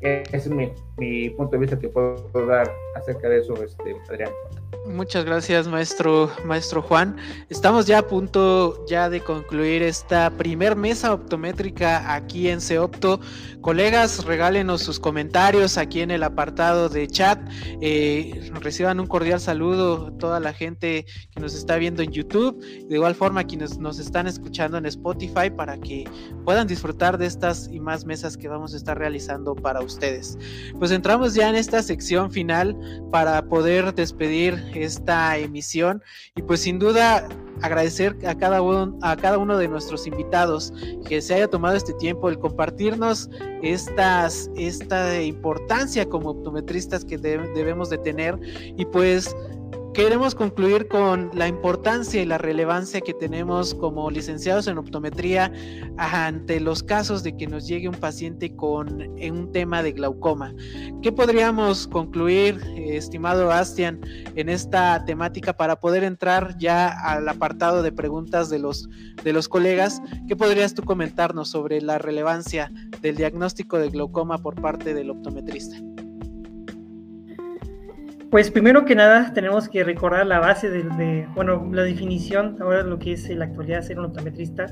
Ese 0.00 0.36
es 0.36 0.48
mi, 0.48 0.72
mi, 0.96 1.30
punto 1.30 1.52
de 1.52 1.58
vista 1.58 1.78
que 1.78 1.88
puedo 1.88 2.46
dar 2.46 2.70
acerca 2.94 3.28
de 3.28 3.38
eso, 3.38 3.54
este, 3.64 3.96
Adrián. 4.08 4.30
Muchas 4.88 5.24
gracias, 5.24 5.68
maestro, 5.68 6.30
maestro 6.44 6.82
Juan. 6.82 7.16
Estamos 7.50 7.86
ya 7.86 7.98
a 7.98 8.06
punto 8.06 8.86
ya 8.86 9.10
de 9.10 9.20
concluir 9.20 9.82
esta 9.82 10.30
primer 10.30 10.76
mesa 10.76 11.12
optométrica 11.12 12.14
aquí 12.14 12.48
en 12.48 12.60
Ceopto. 12.60 13.20
Colegas, 13.60 14.24
regálenos 14.24 14.82
sus 14.82 14.98
comentarios 14.98 15.76
aquí 15.76 16.00
en 16.00 16.10
el 16.10 16.22
apartado 16.22 16.88
de 16.88 17.06
chat. 17.06 17.38
Eh, 17.82 18.50
reciban 18.60 18.98
un 18.98 19.06
cordial 19.06 19.40
saludo 19.40 20.08
a 20.08 20.18
toda 20.18 20.40
la 20.40 20.52
gente 20.52 21.04
que 21.30 21.40
nos 21.40 21.54
está 21.54 21.76
viendo 21.76 22.02
en 22.02 22.10
YouTube. 22.10 22.58
De 22.88 22.94
igual 22.94 23.14
forma, 23.14 23.44
quienes 23.44 23.78
nos 23.78 23.98
están 23.98 24.26
escuchando 24.26 24.78
en 24.78 24.86
Spotify 24.86 25.50
para 25.54 25.78
que 25.78 26.04
puedan 26.44 26.66
disfrutar 26.66 27.18
de 27.18 27.26
estas 27.26 27.68
y 27.70 27.78
más 27.78 28.06
mesas 28.06 28.36
que 28.36 28.48
vamos 28.48 28.72
a 28.72 28.78
estar 28.78 28.98
realizando 28.98 29.54
para 29.54 29.80
ustedes. 29.80 30.38
Pues 30.78 30.90
entramos 30.90 31.34
ya 31.34 31.48
en 31.50 31.56
esta 31.56 31.82
sección 31.82 32.30
final 32.30 32.76
para 33.10 33.42
poder 33.48 33.94
despedir 33.94 34.57
esta 34.74 35.36
emisión. 35.38 36.02
Y 36.36 36.42
pues 36.42 36.60
sin 36.60 36.78
duda 36.78 37.28
agradecer 37.62 38.16
a 38.26 38.36
cada 38.36 38.62
uno, 38.62 38.96
a 39.02 39.16
cada 39.16 39.38
uno 39.38 39.58
de 39.58 39.68
nuestros 39.68 40.06
invitados 40.06 40.72
que 41.06 41.20
se 41.20 41.34
haya 41.34 41.48
tomado 41.48 41.76
este 41.76 41.92
tiempo 41.94 42.28
el 42.28 42.38
compartirnos 42.38 43.28
estas, 43.62 44.50
esta 44.56 45.20
importancia 45.20 46.08
como 46.08 46.30
optometristas 46.30 47.04
que 47.04 47.18
debemos 47.18 47.90
de 47.90 47.98
tener. 47.98 48.38
Y 48.76 48.84
pues 48.86 49.34
queremos 49.98 50.36
concluir 50.36 50.86
con 50.86 51.28
la 51.34 51.48
importancia 51.48 52.22
y 52.22 52.24
la 52.24 52.38
relevancia 52.38 53.00
que 53.00 53.14
tenemos 53.14 53.74
como 53.74 54.12
licenciados 54.12 54.68
en 54.68 54.78
optometría 54.78 55.52
ante 55.96 56.60
los 56.60 56.84
casos 56.84 57.24
de 57.24 57.36
que 57.36 57.48
nos 57.48 57.66
llegue 57.66 57.88
un 57.88 57.96
paciente 57.96 58.54
con 58.54 59.02
un 59.02 59.50
tema 59.50 59.82
de 59.82 59.90
glaucoma. 59.90 60.54
¿Qué 61.02 61.10
podríamos 61.10 61.88
concluir, 61.88 62.62
estimado 62.76 63.48
Bastian, 63.48 64.00
en 64.36 64.48
esta 64.48 65.04
temática 65.04 65.56
para 65.56 65.80
poder 65.80 66.04
entrar 66.04 66.56
ya 66.58 66.90
al 66.90 67.28
apartado 67.28 67.82
de 67.82 67.90
preguntas 67.90 68.50
de 68.50 68.60
los, 68.60 68.88
de 69.24 69.32
los 69.32 69.48
colegas? 69.48 70.00
¿Qué 70.28 70.36
podrías 70.36 70.74
tú 70.74 70.84
comentarnos 70.84 71.50
sobre 71.50 71.80
la 71.80 71.98
relevancia 71.98 72.70
del 73.02 73.16
diagnóstico 73.16 73.80
de 73.80 73.88
glaucoma 73.88 74.38
por 74.38 74.54
parte 74.60 74.94
del 74.94 75.10
optometrista? 75.10 75.76
Pues 78.30 78.50
primero 78.50 78.84
que 78.84 78.94
nada 78.94 79.32
tenemos 79.32 79.70
que 79.70 79.82
recordar 79.84 80.26
la 80.26 80.38
base 80.38 80.68
de, 80.68 81.26
bueno, 81.34 81.66
la 81.72 81.82
definición 81.82 82.56
ahora 82.60 82.82
lo 82.82 82.98
que 82.98 83.12
es 83.12 83.28
en 83.30 83.38
la 83.38 83.46
actualidad 83.46 83.80
ser 83.80 83.98
un 83.98 84.06
optometrista. 84.06 84.66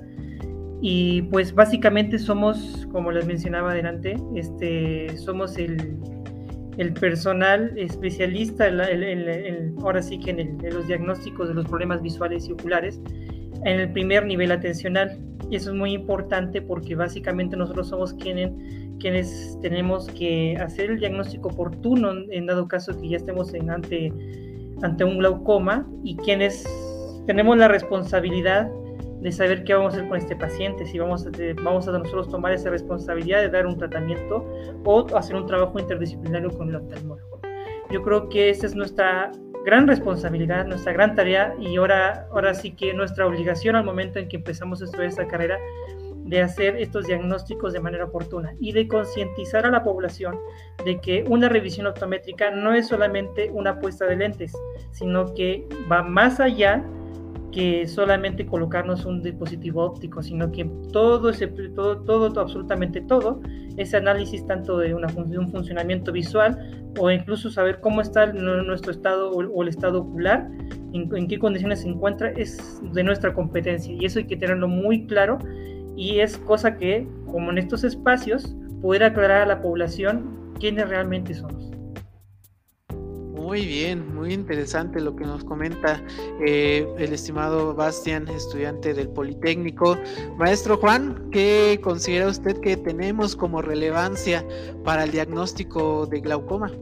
Y 0.82 1.22
pues 1.22 1.54
básicamente 1.54 2.18
somos, 2.18 2.86
como 2.92 3.10
les 3.10 3.26
mencionaba 3.26 3.70
adelante, 3.70 4.16
este, 4.34 5.16
somos 5.16 5.56
el, 5.56 5.96
el 6.76 6.92
personal 6.92 7.72
especialista, 7.76 8.66
el, 8.66 9.74
ahora 9.80 10.02
sí 10.02 10.18
que 10.20 10.32
en, 10.32 10.58
los 10.70 10.86
diagnósticos 10.86 11.48
de 11.48 11.54
los 11.54 11.66
problemas 11.66 12.02
visuales 12.02 12.46
y 12.48 12.52
oculares, 12.52 13.00
en 13.64 13.80
el 13.80 13.90
primer 13.92 14.26
nivel 14.26 14.52
atencional. 14.52 15.18
Y 15.50 15.56
eso 15.56 15.70
es 15.70 15.76
muy 15.76 15.92
importante 15.92 16.60
porque 16.60 16.94
básicamente 16.94 17.56
nosotros 17.56 17.88
somos 17.88 18.12
quienes 18.14 18.50
quienes 18.98 19.58
tenemos 19.60 20.08
que 20.10 20.56
hacer 20.58 20.90
el 20.90 20.98
diagnóstico 20.98 21.48
oportuno 21.48 22.12
en 22.30 22.46
dado 22.46 22.68
caso 22.68 22.98
que 23.00 23.08
ya 23.08 23.16
estemos 23.16 23.52
en 23.54 23.70
ante, 23.70 24.12
ante 24.82 25.04
un 25.04 25.18
glaucoma 25.18 25.86
y 26.02 26.16
quienes 26.16 26.64
tenemos 27.26 27.56
la 27.56 27.68
responsabilidad 27.68 28.70
de 29.20 29.32
saber 29.32 29.64
qué 29.64 29.74
vamos 29.74 29.94
a 29.94 29.96
hacer 29.96 30.08
con 30.08 30.18
este 30.18 30.36
paciente, 30.36 30.86
si 30.86 30.98
vamos 30.98 31.26
a, 31.26 31.30
vamos 31.62 31.88
a 31.88 31.98
nosotros 31.98 32.28
tomar 32.28 32.52
esa 32.52 32.70
responsabilidad 32.70 33.40
de 33.40 33.48
dar 33.48 33.66
un 33.66 33.76
tratamiento 33.76 34.46
o 34.84 35.06
hacer 35.16 35.36
un 35.36 35.46
trabajo 35.46 35.78
interdisciplinario 35.78 36.50
con 36.50 36.68
el 36.68 36.76
oftalmólogo. 36.76 37.40
Yo 37.90 38.02
creo 38.02 38.28
que 38.28 38.50
esa 38.50 38.66
es 38.66 38.74
nuestra 38.74 39.32
gran 39.64 39.88
responsabilidad, 39.88 40.66
nuestra 40.66 40.92
gran 40.92 41.14
tarea 41.16 41.54
y 41.58 41.76
ahora, 41.76 42.28
ahora 42.30 42.54
sí 42.54 42.70
que 42.72 42.94
nuestra 42.94 43.26
obligación 43.26 43.74
al 43.74 43.84
momento 43.84 44.18
en 44.18 44.28
que 44.28 44.36
empezamos 44.36 44.80
a 44.80 44.84
estudiar 44.84 45.08
esta 45.08 45.26
carrera 45.26 45.58
de 46.26 46.42
hacer 46.42 46.76
estos 46.76 47.06
diagnósticos 47.06 47.72
de 47.72 47.80
manera 47.80 48.04
oportuna 48.04 48.54
y 48.58 48.72
de 48.72 48.88
concientizar 48.88 49.64
a 49.64 49.70
la 49.70 49.84
población 49.84 50.36
de 50.84 51.00
que 51.00 51.24
una 51.28 51.48
revisión 51.48 51.86
optométrica 51.86 52.50
no 52.50 52.74
es 52.74 52.88
solamente 52.88 53.50
una 53.52 53.78
puesta 53.78 54.06
de 54.06 54.16
lentes, 54.16 54.52
sino 54.90 55.32
que 55.34 55.66
va 55.90 56.02
más 56.02 56.40
allá 56.40 56.84
que 57.52 57.86
solamente 57.86 58.44
colocarnos 58.44 59.06
un 59.06 59.22
dispositivo 59.22 59.82
óptico, 59.82 60.22
sino 60.22 60.52
que 60.52 60.64
todo 60.92 61.30
ese 61.30 61.46
todo 61.46 62.02
todo, 62.02 62.40
absolutamente 62.40 63.00
todo 63.00 63.40
ese 63.78 63.96
análisis 63.96 64.46
tanto 64.46 64.78
de, 64.78 64.94
una, 64.94 65.06
de 65.06 65.38
un 65.38 65.48
funcionamiento 65.48 66.12
visual 66.12 66.92
o 66.98 67.10
incluso 67.10 67.50
saber 67.50 67.80
cómo 67.80 68.00
está 68.00 68.26
nuestro 68.26 68.90
estado 68.90 69.30
o, 69.30 69.62
el 69.62 69.68
estado 69.68 70.00
ocular, 70.02 70.50
en, 70.92 71.14
en 71.14 71.28
qué 71.28 71.38
condiciones 71.38 71.80
se 71.80 71.88
encuentra 71.88 72.30
es 72.30 72.80
de 72.92 73.02
nuestra 73.02 73.32
competencia 73.32 73.94
y 73.94 74.04
eso 74.04 74.18
hay 74.18 74.26
que 74.26 74.36
tenerlo 74.36 74.68
muy 74.68 75.06
claro 75.06 75.38
y 75.96 76.20
es 76.20 76.36
cosa 76.38 76.76
que, 76.76 77.08
como 77.26 77.50
en 77.50 77.58
estos 77.58 77.82
espacios, 77.82 78.54
poder 78.82 79.04
aclarar 79.04 79.42
a 79.42 79.46
la 79.46 79.62
población 79.62 80.52
quiénes 80.60 80.88
realmente 80.88 81.34
somos. 81.34 81.70
Muy 83.46 83.64
bien, 83.64 84.12
muy 84.12 84.32
interesante 84.32 85.00
lo 85.00 85.14
que 85.14 85.24
nos 85.24 85.44
comenta 85.44 86.02
eh, 86.44 86.84
el 86.98 87.12
estimado 87.12 87.74
Bastian, 87.74 88.26
estudiante 88.26 88.92
del 88.92 89.08
Politécnico. 89.08 89.96
Maestro 90.36 90.76
Juan, 90.78 91.30
¿qué 91.30 91.78
considera 91.80 92.26
usted 92.26 92.58
que 92.58 92.76
tenemos 92.76 93.36
como 93.36 93.62
relevancia 93.62 94.44
para 94.84 95.04
el 95.04 95.12
diagnóstico 95.12 96.06
de 96.06 96.20
glaucoma? 96.20 96.72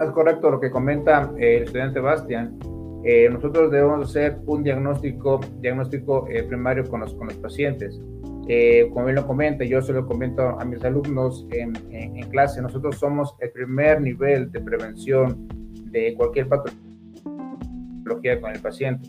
Es 0.00 0.10
correcto 0.10 0.50
lo 0.50 0.58
que 0.58 0.72
comenta 0.72 1.32
el 1.38 1.62
estudiante 1.62 2.00
Bastian. 2.00 2.58
Eh, 3.04 3.28
nosotros 3.30 3.70
debemos 3.72 4.08
hacer 4.08 4.38
un 4.46 4.62
diagnóstico, 4.62 5.40
diagnóstico 5.60 6.28
eh, 6.28 6.44
primario 6.44 6.84
con 6.88 7.00
los, 7.00 7.14
con 7.14 7.26
los 7.26 7.36
pacientes. 7.36 8.00
Eh, 8.48 8.88
como 8.92 9.08
él 9.08 9.16
lo 9.16 9.26
comenta, 9.26 9.64
yo 9.64 9.82
se 9.82 9.92
lo 9.92 10.06
comento 10.06 10.42
a 10.42 10.64
mis 10.64 10.84
alumnos 10.84 11.46
en, 11.50 11.72
en, 11.90 12.28
clase, 12.30 12.60
nosotros 12.60 12.96
somos 12.98 13.34
el 13.38 13.50
primer 13.50 14.00
nivel 14.00 14.50
de 14.50 14.60
prevención 14.60 15.48
de 15.90 16.14
cualquier 16.14 16.48
patología 16.48 18.40
con 18.40 18.52
el 18.52 18.60
paciente. 18.60 19.08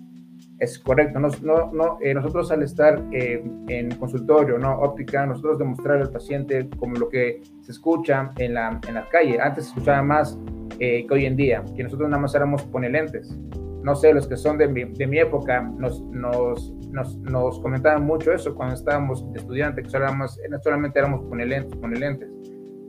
Es 0.59 0.77
correcto, 0.79 1.19
no, 1.19 1.29
no, 1.73 1.97
nosotros 2.13 2.51
al 2.51 2.61
estar 2.61 3.03
en 3.11 3.95
consultorio, 3.95 4.57
no 4.59 4.79
óptica, 4.79 5.25
nosotros 5.25 5.57
demostrar 5.57 5.99
al 5.99 6.11
paciente 6.11 6.69
como 6.77 6.95
lo 6.95 7.09
que 7.09 7.41
se 7.61 7.71
escucha 7.71 8.31
en 8.37 8.53
la, 8.53 8.79
en 8.87 8.93
la 8.93 9.09
calle. 9.09 9.39
Antes 9.41 9.65
se 9.65 9.71
escuchaba 9.71 10.03
más 10.03 10.39
que 10.77 11.07
hoy 11.09 11.25
en 11.25 11.35
día, 11.35 11.63
que 11.75 11.83
nosotros 11.83 12.07
nada 12.07 12.21
más 12.21 12.35
éramos 12.35 12.65
lentes 12.79 13.35
no 13.83 13.95
sé, 13.95 14.13
los 14.13 14.27
que 14.27 14.37
son 14.37 14.57
de 14.57 14.67
mi, 14.67 14.85
de 14.85 15.07
mi 15.07 15.19
época 15.19 15.61
nos, 15.61 16.01
nos, 16.03 16.73
nos, 16.91 17.17
nos, 17.17 17.59
comentaban 17.59 18.05
mucho 18.05 18.31
eso 18.31 18.55
cuando 18.55 18.75
estábamos 18.75 19.25
estudiantes, 19.35 19.83
que 19.83 19.89
solamente 19.89 20.99
éramos 20.99 21.21
ponelentes, 21.25 21.75
ponelentes. 21.75 22.29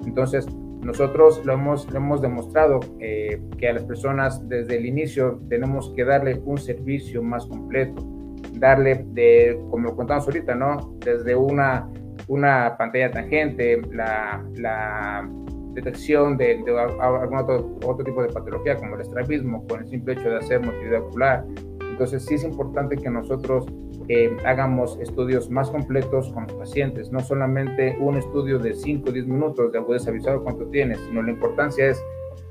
Entonces, 0.07 0.47
nosotros 0.83 1.45
lo 1.45 1.55
hemos, 1.55 1.91
lo 1.91 1.97
hemos 1.97 2.23
demostrado 2.23 2.81
eh, 3.01 3.43
que 3.59 3.69
a 3.69 3.73
las 3.73 3.85
personas 3.85 4.49
desde 4.49 4.77
el 4.77 4.87
inicio 4.87 5.41
tenemos 5.49 5.93
que 5.97 6.05
darle 6.05 6.41
un 6.45 6.59
servicio 6.59 7.23
más 7.23 7.47
completo, 7.47 8.07
darle, 8.55 9.05
de, 9.09 9.59
como 9.71 9.89
lo 9.89 9.97
contamos 9.97 10.27
ahorita, 10.27 10.55
¿no? 10.55 10.97
Desde 11.01 11.35
una, 11.35 11.91
una 12.29 12.77
pantalla 12.77 13.11
tangente, 13.11 13.83
la 13.91 15.29
detección 15.75 16.37
de, 16.37 16.63
algún 17.01 17.39
otro, 17.39 17.77
otro, 17.85 18.05
tipo 18.05 18.23
de 18.23 18.29
patología 18.29 18.77
como 18.77 18.95
el 18.95 19.03
estrabismo 19.03 19.67
con 19.67 19.83
el 19.83 19.89
simple 19.89 20.15
hecho 20.15 20.29
de 20.29 20.37
hacer 20.37 20.65
motilidad 20.65 21.03
ocular. 21.03 21.45
Entonces 21.81 22.25
sí 22.25 22.35
es 22.35 22.45
importante 22.45 22.97
que 22.97 23.11
nosotros 23.11 23.67
eh, 24.09 24.37
hagamos 24.45 24.99
estudios 25.01 25.51
más 25.51 25.71
completos 25.71 26.33
con 26.33 26.45
los 26.45 26.53
pacientes, 26.55 27.11
no 27.11 27.21
solamente 27.21 27.97
un 28.01 28.17
estudio 28.17 28.59
de 28.59 28.75
5 28.75 29.09
o 29.09 29.13
10 29.13 29.27
minutos 29.27 29.73
de 29.73 29.79
agudeza 29.79 30.11
visual 30.11 30.43
cuánto 30.43 30.67
tienes, 30.67 30.99
sino 31.01 31.23
la 31.23 31.31
importancia 31.31 31.87
es 31.89 32.03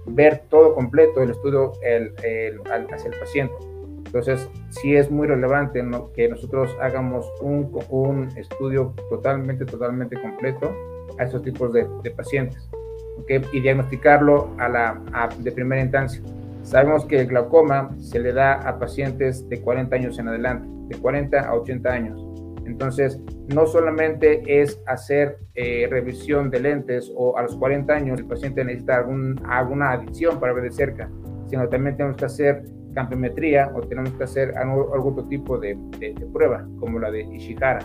ver 0.05 0.43
todo 0.49 0.73
completo 0.73 1.21
el 1.21 1.31
estudio 1.31 1.73
el, 1.83 2.13
el, 2.23 2.59
hacia 2.91 3.11
el 3.11 3.19
paciente. 3.19 3.53
Entonces, 4.05 4.49
sí 4.69 4.95
es 4.95 5.09
muy 5.09 5.27
relevante 5.27 5.83
que 6.15 6.29
nosotros 6.29 6.75
hagamos 6.79 7.25
un, 7.41 7.71
un, 7.89 8.29
estudio 8.37 8.93
totalmente, 9.09 9.65
totalmente 9.65 10.21
completo 10.21 10.71
a 11.17 11.23
esos 11.23 11.41
tipos 11.41 11.73
de, 11.73 11.87
de 12.03 12.11
pacientes 12.11 12.69
y 13.27 13.61
diagnosticarlo 13.61 14.49
a 14.57 14.67
la, 14.69 15.29
de 15.39 15.51
primera 15.51 15.81
instancia. 15.81 16.21
Sabemos 16.63 17.05
que 17.05 17.21
el 17.21 17.27
glaucoma 17.27 17.91
se 17.99 18.19
le 18.19 18.33
da 18.33 18.53
a 18.53 18.79
pacientes 18.79 19.47
de 19.49 19.61
40 19.61 19.95
años 19.95 20.19
en 20.19 20.29
adelante, 20.29 20.67
de 20.87 21.01
40 21.01 21.39
a 21.39 21.53
80 21.53 21.89
años. 21.91 22.25
Entonces, 22.65 23.19
no 23.53 23.65
solamente 23.65 24.61
es 24.61 24.81
hacer 24.87 25.37
eh, 25.55 25.87
revisión 25.89 26.49
de 26.49 26.61
lentes 26.61 27.11
o 27.15 27.37
a 27.37 27.41
los 27.41 27.55
40 27.57 27.93
años 27.93 28.19
el 28.19 28.25
paciente 28.25 28.63
necesita 28.63 28.97
algún, 28.97 29.39
alguna 29.49 29.91
adición 29.91 30.39
para 30.39 30.53
ver 30.53 30.63
de 30.63 30.71
cerca, 30.71 31.09
sino 31.47 31.67
también 31.67 31.97
tenemos 31.97 32.17
que 32.17 32.25
hacer 32.25 32.63
campiometría 32.93 33.71
o 33.75 33.81
tenemos 33.81 34.11
que 34.11 34.23
hacer 34.23 34.57
algún, 34.57 34.85
otro 34.93 35.25
tipo 35.27 35.57
de, 35.57 35.77
de, 35.99 36.13
de, 36.13 36.25
prueba, 36.27 36.65
como 36.79 36.99
la 36.99 37.11
de 37.11 37.23
Ishihara, 37.23 37.81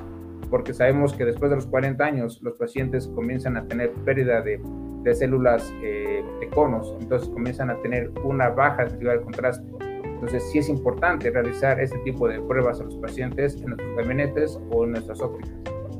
porque 0.51 0.73
sabemos 0.75 1.13
que 1.15 1.25
después 1.25 1.51
de 1.51 1.57
los 1.57 1.67
40 1.67 2.05
años 2.05 2.41
los 2.43 2.55
pacientes 2.55 3.07
comienzan 3.09 3.57
a 3.57 3.67
tener 3.67 3.93
pérdida 4.05 4.41
de, 4.43 4.61
de 5.03 5.15
células 5.15 5.73
eh, 5.83 6.25
de 6.41 6.49
conos, 6.49 6.95
entonces 7.01 7.29
comienzan 7.29 7.71
a 7.71 7.81
tener 7.83 8.11
una 8.25 8.49
baja 8.51 8.83
sensibilidad 8.83 9.19
al 9.19 9.23
contraste. 9.23 9.67
Entonces 10.05 10.43
sí 10.51 10.59
es 10.59 10.69
importante 10.69 11.31
realizar 11.31 11.81
este 11.81 11.99
tipo 11.99 12.27
de 12.29 12.41
pruebas 12.41 12.81
a 12.81 12.85
los 12.85 12.97
pacientes 12.97 13.55
en 13.57 13.67
nuestros 13.67 13.97
gabinetes 13.97 14.61
o 14.71 14.85
en 14.85 14.93
nuestras 14.93 15.21
ópticas. 15.21 15.55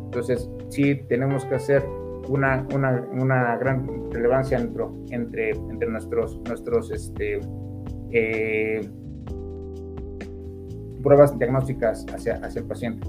Entonces 0.07 0.51
sí 0.71 0.97
tenemos 1.09 1.45
que 1.45 1.55
hacer 1.55 1.85
una, 2.29 2.67
una, 2.75 3.07
una 3.13 3.57
gran 3.57 4.11
relevancia 4.11 4.59
entre, 4.59 4.85
entre, 5.11 5.51
entre 5.51 5.89
nuestros, 5.89 6.41
nuestros 6.47 6.91
este, 6.91 7.41
eh, 8.11 8.81
pruebas 11.03 11.39
diagnósticas 11.39 12.05
hacia, 12.13 12.37
hacia 12.37 12.61
el 12.61 12.67
paciente. 12.67 13.07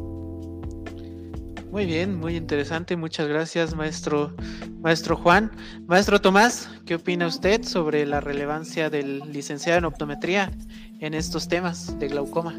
Muy 1.72 1.86
bien, 1.86 2.18
muy 2.18 2.36
interesante. 2.36 2.98
Muchas 2.98 3.28
gracias, 3.28 3.76
maestro, 3.76 4.34
maestro 4.82 5.16
Juan. 5.16 5.52
Maestro 5.86 6.20
Tomás, 6.20 6.68
¿qué 6.86 6.96
opina 6.96 7.28
usted 7.28 7.64
sobre 7.64 8.08
la 8.08 8.20
relevancia 8.22 8.90
del 8.90 9.20
licenciado 9.32 9.78
en 9.78 9.86
optometría 9.86 10.52
en 11.00 11.14
estos 11.14 11.48
temas 11.48 12.00
de 12.00 12.08
glaucoma? 12.08 12.56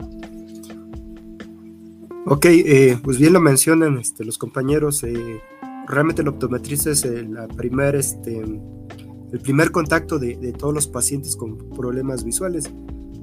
Ok, 2.27 2.47
eh, 2.47 2.99
pues 3.03 3.19
bien 3.19 3.32
lo 3.32 3.41
mencionan 3.41 3.99
este, 3.99 4.24
los 4.24 4.39
compañeros. 4.39 5.03
Eh, 5.03 5.41
realmente 5.89 6.23
el 6.23 6.28
optometrista 6.28 6.91
es 6.91 7.05
la 7.05 7.49
primera 7.49 7.99
este, 7.99 8.39
el 8.39 9.41
primer 9.41 9.73
contacto 9.73 10.20
de, 10.20 10.37
de, 10.37 10.53
todos 10.53 10.73
los 10.73 10.87
pacientes 10.87 11.35
con 11.35 11.59
problemas 11.70 12.23
visuales. 12.23 12.70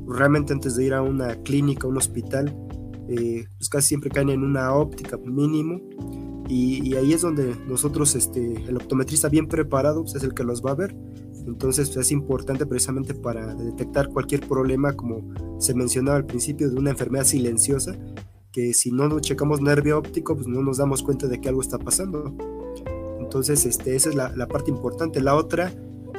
Realmente 0.06 0.52
antes 0.52 0.76
de 0.76 0.86
ir 0.86 0.94
a 0.94 1.02
una 1.02 1.36
clínica, 1.44 1.88
un 1.88 1.98
hospital, 1.98 2.54
eh, 3.10 3.46
pues 3.58 3.70
casi 3.70 3.90
siempre 3.90 4.10
caen 4.10 4.30
en 4.30 4.44
una 4.44 4.74
óptica 4.74 5.18
mínimo 5.18 5.82
y, 6.50 6.96
ahí 6.96 7.14
es 7.14 7.22
donde 7.22 7.56
nosotros, 7.68 8.16
este, 8.16 8.54
el 8.68 8.78
optometrista 8.78 9.28
bien 9.30 9.48
preparado, 9.48 10.04
pues 10.04 10.16
es 10.16 10.24
el 10.24 10.34
que 10.34 10.44
los 10.44 10.64
va 10.64 10.72
a 10.72 10.76
ver. 10.76 10.96
Entonces 11.46 11.90
pues, 11.90 12.06
es 12.08 12.12
importante 12.12 12.66
precisamente 12.66 13.14
para 13.14 13.54
detectar 13.56 14.10
cualquier 14.10 14.48
problema, 14.48 14.94
como 14.94 15.34
se 15.60 15.74
mencionaba 15.74 16.18
al 16.18 16.26
principio, 16.26 16.70
de 16.70 16.76
una 16.76 16.92
enfermedad 16.92 17.26
silenciosa, 17.26 17.98
que 18.52 18.74
si 18.74 18.92
no 18.92 19.08
nos 19.08 19.22
checamos 19.22 19.62
nervio 19.62 19.98
óptico, 19.98 20.36
pues 20.36 20.48
no 20.48 20.62
nos 20.62 20.78
damos 20.78 21.04
cuenta 21.04 21.28
de 21.28 21.40
que 21.40 21.50
algo 21.50 21.62
está 21.62 21.78
pasando. 21.78 22.36
Entonces, 23.20 23.66
este, 23.66 23.96
esa 23.96 24.10
es 24.10 24.16
la, 24.16 24.32
la 24.36 24.48
parte 24.48 24.72
importante. 24.72 25.22
La 25.22 25.36
otra, 25.36 25.74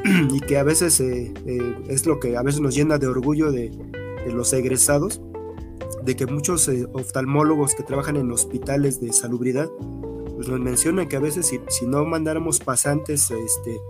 y 0.33 0.41
que 0.41 0.59
a 0.59 0.63
veces 0.63 1.01
eh, 1.01 1.33
eh, 1.47 1.75
es 1.89 2.07
lo 2.07 2.21
que 2.21 2.37
a 2.37 2.43
veces 2.43 2.61
nos 2.61 2.75
llena 2.75 2.99
de 2.99 3.07
orgullo 3.07 3.51
de, 3.51 3.71
de 4.27 4.33
los 4.33 4.53
egresados, 4.53 5.21
de 6.03 6.17
que 6.17 6.27
muchos 6.27 6.69
eh, 6.69 6.87
oftalmólogos 6.93 7.75
que 7.75 7.83
trabajan 7.83 8.17
en 8.17 8.31
hospitales 8.31 9.01
de 9.01 9.13
salubridad, 9.13 9.69
pues 10.35 10.49
nos 10.49 10.61
mencionan 10.61 11.09
que 11.09 11.17
a 11.17 11.21
veces 11.21 11.47
si, 11.47 11.61
si 11.69 11.87
no 11.87 12.05
mandáramos 12.05 12.61
pasantes 12.61 13.31
este, 13.31 13.81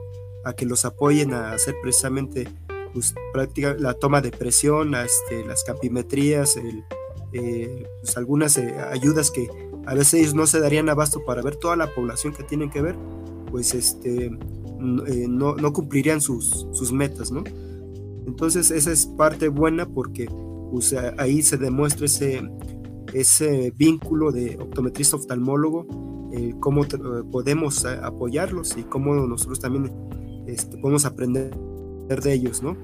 a 0.44 0.54
que 0.54 0.66
los 0.66 0.84
apoyen 0.84 1.34
a 1.34 1.52
hacer 1.52 1.74
precisamente 1.82 2.48
pues, 2.92 3.14
la 3.78 3.94
toma 3.94 4.20
de 4.20 4.30
presión, 4.30 4.94
este, 4.94 5.44
las 5.44 5.64
campimetrías, 5.64 6.56
el, 6.56 6.84
pues, 8.00 8.16
algunas 8.16 8.56
ayudas 8.56 9.30
que 9.30 9.48
a 9.86 9.94
veces 9.94 10.14
ellos 10.14 10.34
no 10.34 10.46
se 10.46 10.60
darían 10.60 10.88
abasto 10.88 11.24
para 11.24 11.42
ver 11.42 11.56
toda 11.56 11.76
la 11.76 11.94
población 11.94 12.34
que 12.34 12.42
tienen 12.42 12.70
que 12.70 12.82
ver, 12.82 12.96
pues 13.50 13.74
este, 13.74 14.26
eh, 14.26 15.26
no, 15.28 15.56
no, 15.56 15.72
cumplirían 15.72 16.20
sus, 16.20 16.66
sus 16.72 16.92
metas, 16.92 17.30
¿no? 17.30 17.42
Entonces 18.26 18.70
esa 18.70 18.92
es 18.92 19.06
parte 19.06 19.48
buena 19.48 19.86
porque 19.86 20.28
pues, 20.70 20.94
ahí 21.18 21.42
se 21.42 21.56
demuestra 21.56 22.06
ese, 22.06 22.42
ese 23.12 23.72
vínculo 23.76 24.32
de 24.32 24.56
optometrista 24.60 25.16
oftalmólogo, 25.16 25.86
eh, 26.32 26.54
cómo 26.60 26.84
podemos 27.30 27.84
apoyarlos 27.84 28.76
y 28.76 28.82
cómo 28.82 29.14
nosotros 29.14 29.60
también 29.60 29.90
este, 30.46 30.76
podemos 30.78 31.04
aprender 31.04 31.50
de 32.08 32.32
ellos, 32.32 32.62
¿no? 32.62 32.76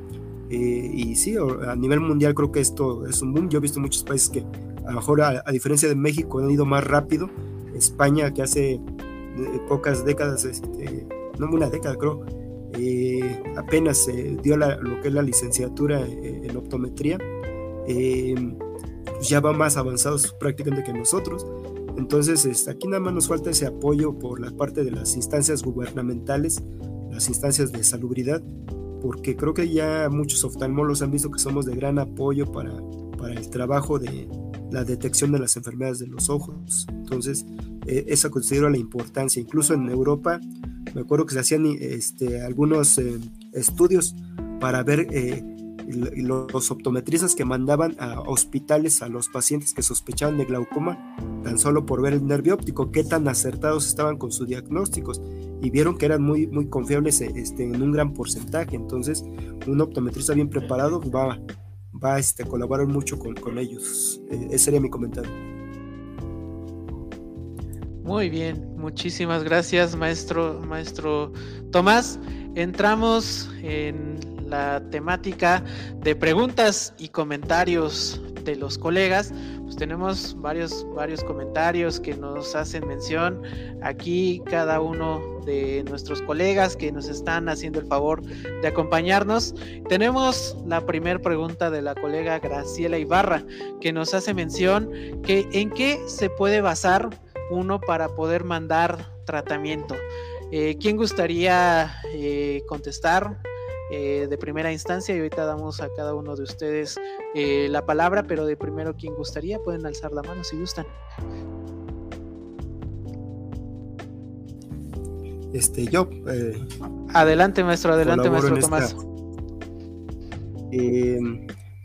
Eh, 0.51 0.91
y 0.93 1.17
sí, 1.17 1.37
a 1.67 1.75
nivel 1.75 2.01
mundial 2.01 2.35
creo 2.35 2.53
que 2.53 2.61
esto 2.61 3.07
es 3.07 3.23
un 3.23 3.33
boom. 3.33 3.49
Yo 3.49 3.59
he 3.59 3.63
visto 3.63 3.81
muchos 3.81 4.05
países 4.05 4.29
que 4.29 4.41
a 4.87 4.91
lo 4.91 4.97
mejor 4.97 5.23
a, 5.23 5.43
a 5.45 5.53
diferencia 5.53 5.89
de 5.89 5.95
México 5.95 6.39
han 6.39 6.51
ido 6.51 6.67
más 6.67 6.85
rápido. 6.85 7.31
España 7.75 8.33
que 8.33 8.43
hace 8.43 8.81
pocas 9.69 10.05
décadas 10.05 10.45
este, 10.45 11.07
no 11.39 11.49
una 11.51 11.69
década 11.69 11.97
creo, 11.97 12.25
eh, 12.79 13.43
apenas 13.57 13.99
se 13.99 14.37
dio 14.43 14.57
lo 14.57 15.01
que 15.01 15.09
es 15.09 15.15
la 15.15 15.23
licenciatura 15.23 16.01
eh, 16.01 16.43
en 16.45 16.57
optometría, 16.57 17.19
eh, 17.89 18.35
pues 19.05 19.29
ya 19.29 19.41
va 19.41 19.53
más 19.53 19.77
avanzados 19.77 20.35
prácticamente 20.39 20.85
que 20.85 20.93
nosotros. 20.93 21.47
Entonces, 21.97 22.45
este, 22.45 22.71
aquí 22.71 22.89
nada 22.89 23.01
más 23.01 23.15
nos 23.15 23.29
falta 23.29 23.51
ese 23.51 23.67
apoyo 23.67 24.19
por 24.19 24.41
la 24.41 24.51
parte 24.51 24.85
de 24.85 24.91
las 24.91 25.15
instancias 25.17 25.63
gubernamentales, 25.63 26.63
las 27.11 27.29
instancias 27.29 27.71
de 27.71 27.85
salubridad, 27.85 28.43
porque 29.01 29.37
creo 29.37 29.55
que 29.55 29.69
ya 29.69 30.09
muchos 30.11 30.45
oftalmólogos 30.45 31.03
han 31.03 31.11
visto 31.11 31.31
que 31.31 31.39
somos 31.39 31.67
de 31.67 31.77
gran 31.77 31.99
apoyo 31.99 32.51
para, 32.51 32.73
para 33.19 33.35
el 33.35 33.49
trabajo 33.51 33.99
de 33.99 34.29
la 34.71 34.85
detección 34.85 35.31
de 35.31 35.39
las 35.39 35.57
enfermedades 35.57 36.01
de 36.01 36.09
los 36.09 36.29
ojos. 36.31 36.87
Entonces, 36.91 37.47
esa 37.87 38.31
considero 38.31 38.69
la 38.71 38.79
importancia. 38.79 39.41
Incluso 39.41 39.75
en 39.75 39.89
Europa, 39.89 40.41
me 40.95 41.03
acuerdo 41.03 41.27
que 41.27 41.35
se 41.35 41.41
hacían 41.41 41.67
este, 41.81 42.43
algunos 42.43 42.99
eh, 42.99 43.21
estudios 43.53 44.17
para 44.61 44.83
ver 44.83 45.07
eh, 45.11 45.43
los 45.87 46.71
optometristas 46.71 47.35
que 47.35 47.45
mandaban 47.45 47.97
a 47.99 48.21
hospitales 48.21 49.03
a 49.03 49.09
los 49.09 49.29
pacientes 49.29 49.75
que 49.75 49.83
sospechaban 49.83 50.39
de 50.39 50.45
glaucoma 50.45 51.17
tan 51.43 51.59
solo 51.59 51.85
por 51.87 52.03
ver 52.03 52.15
el 52.15 52.27
nervio 52.27 52.55
óptico, 52.55 52.91
qué 52.91 53.05
tan 53.05 53.29
acertados 53.29 53.87
estaban 53.87 54.17
con 54.17 54.33
sus 54.33 54.49
diagnósticos 54.49 55.21
y 55.61 55.71
vieron 55.71 55.97
que 55.97 56.07
eran 56.07 56.23
muy, 56.23 56.47
muy 56.47 56.67
confiables 56.69 57.21
este, 57.21 57.65
en 57.65 57.81
un 57.83 57.93
gran 57.93 58.13
porcentaje. 58.13 58.77
Entonces, 58.77 59.25
un 59.67 59.81
optometrista 59.81 60.35
bien 60.35 60.49
preparado 60.49 61.01
va, 61.11 61.39
va 62.03 62.19
este, 62.19 62.43
a 62.43 62.47
colaborar 62.47 62.87
mucho 62.87 63.19
con, 63.19 63.35
con 63.35 63.59
ellos. 63.59 64.21
Eh, 64.31 64.49
ese 64.51 64.67
sería 64.67 64.81
mi 64.81 64.91
comentario. 64.91 65.31
Muy 68.05 68.29
bien, 68.29 68.77
muchísimas 68.77 69.45
gracias, 69.45 69.97
maestro, 69.97 70.61
maestro 70.69 71.33
Tomás. 71.71 72.21
Entramos 72.55 73.51
en 73.63 74.34
la 74.47 74.83
temática 74.91 75.63
de 75.97 76.15
preguntas 76.15 76.95
y 76.99 77.09
comentarios 77.09 78.21
de 78.45 78.57
los 78.57 78.79
colegas. 78.79 79.33
Pues 79.63 79.77
tenemos 79.77 80.37
varios, 80.41 80.87
varios 80.95 81.25
comentarios 81.25 81.99
que 81.99 82.15
nos 82.15 82.55
hacen 82.55 82.87
mención. 82.87 83.43
Aquí 83.83 84.43
cada 84.47 84.81
uno 84.81 85.41
de 85.45 85.85
nuestros 85.89 86.23
colegas 86.23 86.77
que 86.77 86.93
nos 86.93 87.09
están 87.09 87.49
haciendo 87.49 87.81
el 87.81 87.87
favor 87.87 88.23
de 88.23 88.67
acompañarnos. 88.67 89.55
Tenemos 89.89 90.57
la 90.67 90.85
primera 90.85 91.19
pregunta 91.19 91.71
de 91.71 91.83
la 91.83 91.95
colega 91.95 92.39
Graciela 92.39 92.99
Ibarra, 92.99 93.43
que 93.81 93.93
nos 93.93 94.15
hace 94.15 94.35
mención 94.35 94.91
que 95.23 95.49
en 95.53 95.71
qué 95.71 96.01
se 96.07 96.31
puede 96.31 96.61
basar 96.61 97.09
uno 97.51 97.81
para 97.81 98.09
poder 98.09 98.45
mandar 98.45 99.07
tratamiento. 99.25 99.95
Eh, 100.51 100.77
¿Quién 100.79 100.97
gustaría 100.97 101.95
eh, 102.13 102.63
contestar 102.69 103.39
eh, 103.91 104.27
de 104.29 104.39
primera 104.39 104.73
instancia? 104.73 105.15
Y 105.15 105.19
ahorita 105.19 105.45
damos 105.45 105.81
a 105.81 105.89
cada 105.95 106.15
uno 106.15 106.37
de 106.37 106.43
ustedes 106.43 106.99
la 107.35 107.85
palabra, 107.85 108.23
pero 108.23 108.47
de 108.47 108.57
primero, 108.57 108.95
¿quién 108.97 109.15
gustaría? 109.15 109.59
Pueden 109.59 109.85
alzar 109.87 110.13
la 110.13 110.23
mano 110.23 110.45
si 110.45 110.59
gustan. 110.59 110.87
Este, 115.53 115.87
yo. 115.87 116.09
adelante, 117.13 117.63
maestro, 117.63 117.93
adelante, 117.93 118.31
maestro 118.31 118.59
Tomás. 118.59 118.97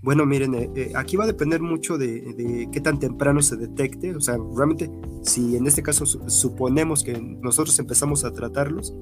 Bueno, 0.01 0.25
miren, 0.25 0.55
eh, 0.55 0.71
eh, 0.75 0.91
aquí 0.95 1.17
va 1.17 1.25
a 1.25 1.27
depender 1.27 1.61
mucho 1.61 1.97
de, 1.97 2.69
qué 2.71 2.79
tan 2.79 2.99
temprano 2.99 3.41
se 3.41 3.57
detecte. 3.57 4.15
O 4.15 4.21
sea, 4.21 4.37
realmente, 4.55 4.89
si 5.23 5.57
en 5.57 5.67
este 5.67 5.83
caso 5.83 6.05
suponemos 6.05 7.03
que 7.03 7.19
nosotros 7.19 7.77
empezamos 7.79 8.23
a 8.23 8.31
tratarlos, 8.31 8.95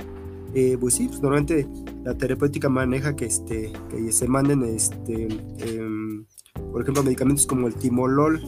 eh, 0.60 0.78
pues 0.80 0.96
sí, 0.96 1.08
pues 1.08 1.22
normalmente 1.22 1.68
la 2.04 2.18
terapéutica 2.18 2.68
maneja 2.68 3.16
que, 3.16 3.26
este, 3.26 3.72
se 4.10 4.28
manden, 4.28 4.64
este, 4.64 5.28
em, 5.60 6.26
por 6.72 6.82
ejemplo, 6.82 7.04
medicamentos 7.04 7.46
como 7.46 7.68
el 7.68 7.76
timolol, 7.76 8.42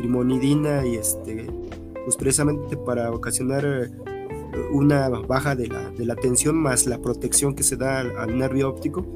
limonidina 0.00 0.86
y 0.86 0.96
este, 0.96 1.46
pues 2.04 2.16
precisamente 2.16 2.76
para 2.76 3.10
ocasionar 3.10 3.90
una 4.72 5.08
baja 5.08 5.54
de 5.54 5.66
la, 5.66 5.90
de 5.90 6.06
la 6.06 6.16
tensión 6.16 6.56
más 6.56 6.86
la 6.86 6.98
protección 6.98 7.54
que 7.54 7.62
se 7.62 7.76
da 7.76 8.00
al, 8.00 8.16
al 8.16 8.38
nervio 8.38 8.68
óptico. 8.70 9.06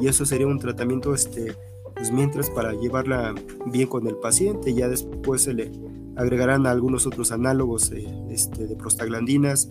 Y 0.00 0.08
eso 0.08 0.24
sería 0.24 0.46
un 0.46 0.58
tratamiento 0.58 1.14
este, 1.14 1.54
pues 1.94 2.10
mientras 2.10 2.50
para 2.50 2.72
llevarla 2.72 3.34
bien 3.66 3.88
con 3.88 4.06
el 4.06 4.16
paciente, 4.16 4.74
ya 4.74 4.88
después 4.88 5.42
se 5.42 5.54
le 5.54 5.70
agregarán 6.16 6.66
algunos 6.66 7.06
otros 7.06 7.32
análogos 7.32 7.90
eh, 7.92 8.06
este, 8.30 8.66
de 8.66 8.76
prostaglandinas, 8.76 9.70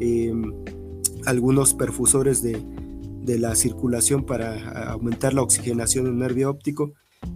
em, 0.00 0.52
algunos 1.26 1.74
perfusores 1.74 2.42
de, 2.42 2.62
de, 3.22 3.38
la 3.38 3.54
circulación 3.54 4.24
para 4.24 4.90
aumentar 4.90 5.34
la 5.34 5.42
oxigenación 5.42 6.04
del 6.04 6.18
nervio 6.18 6.50
óptico, 6.50 6.92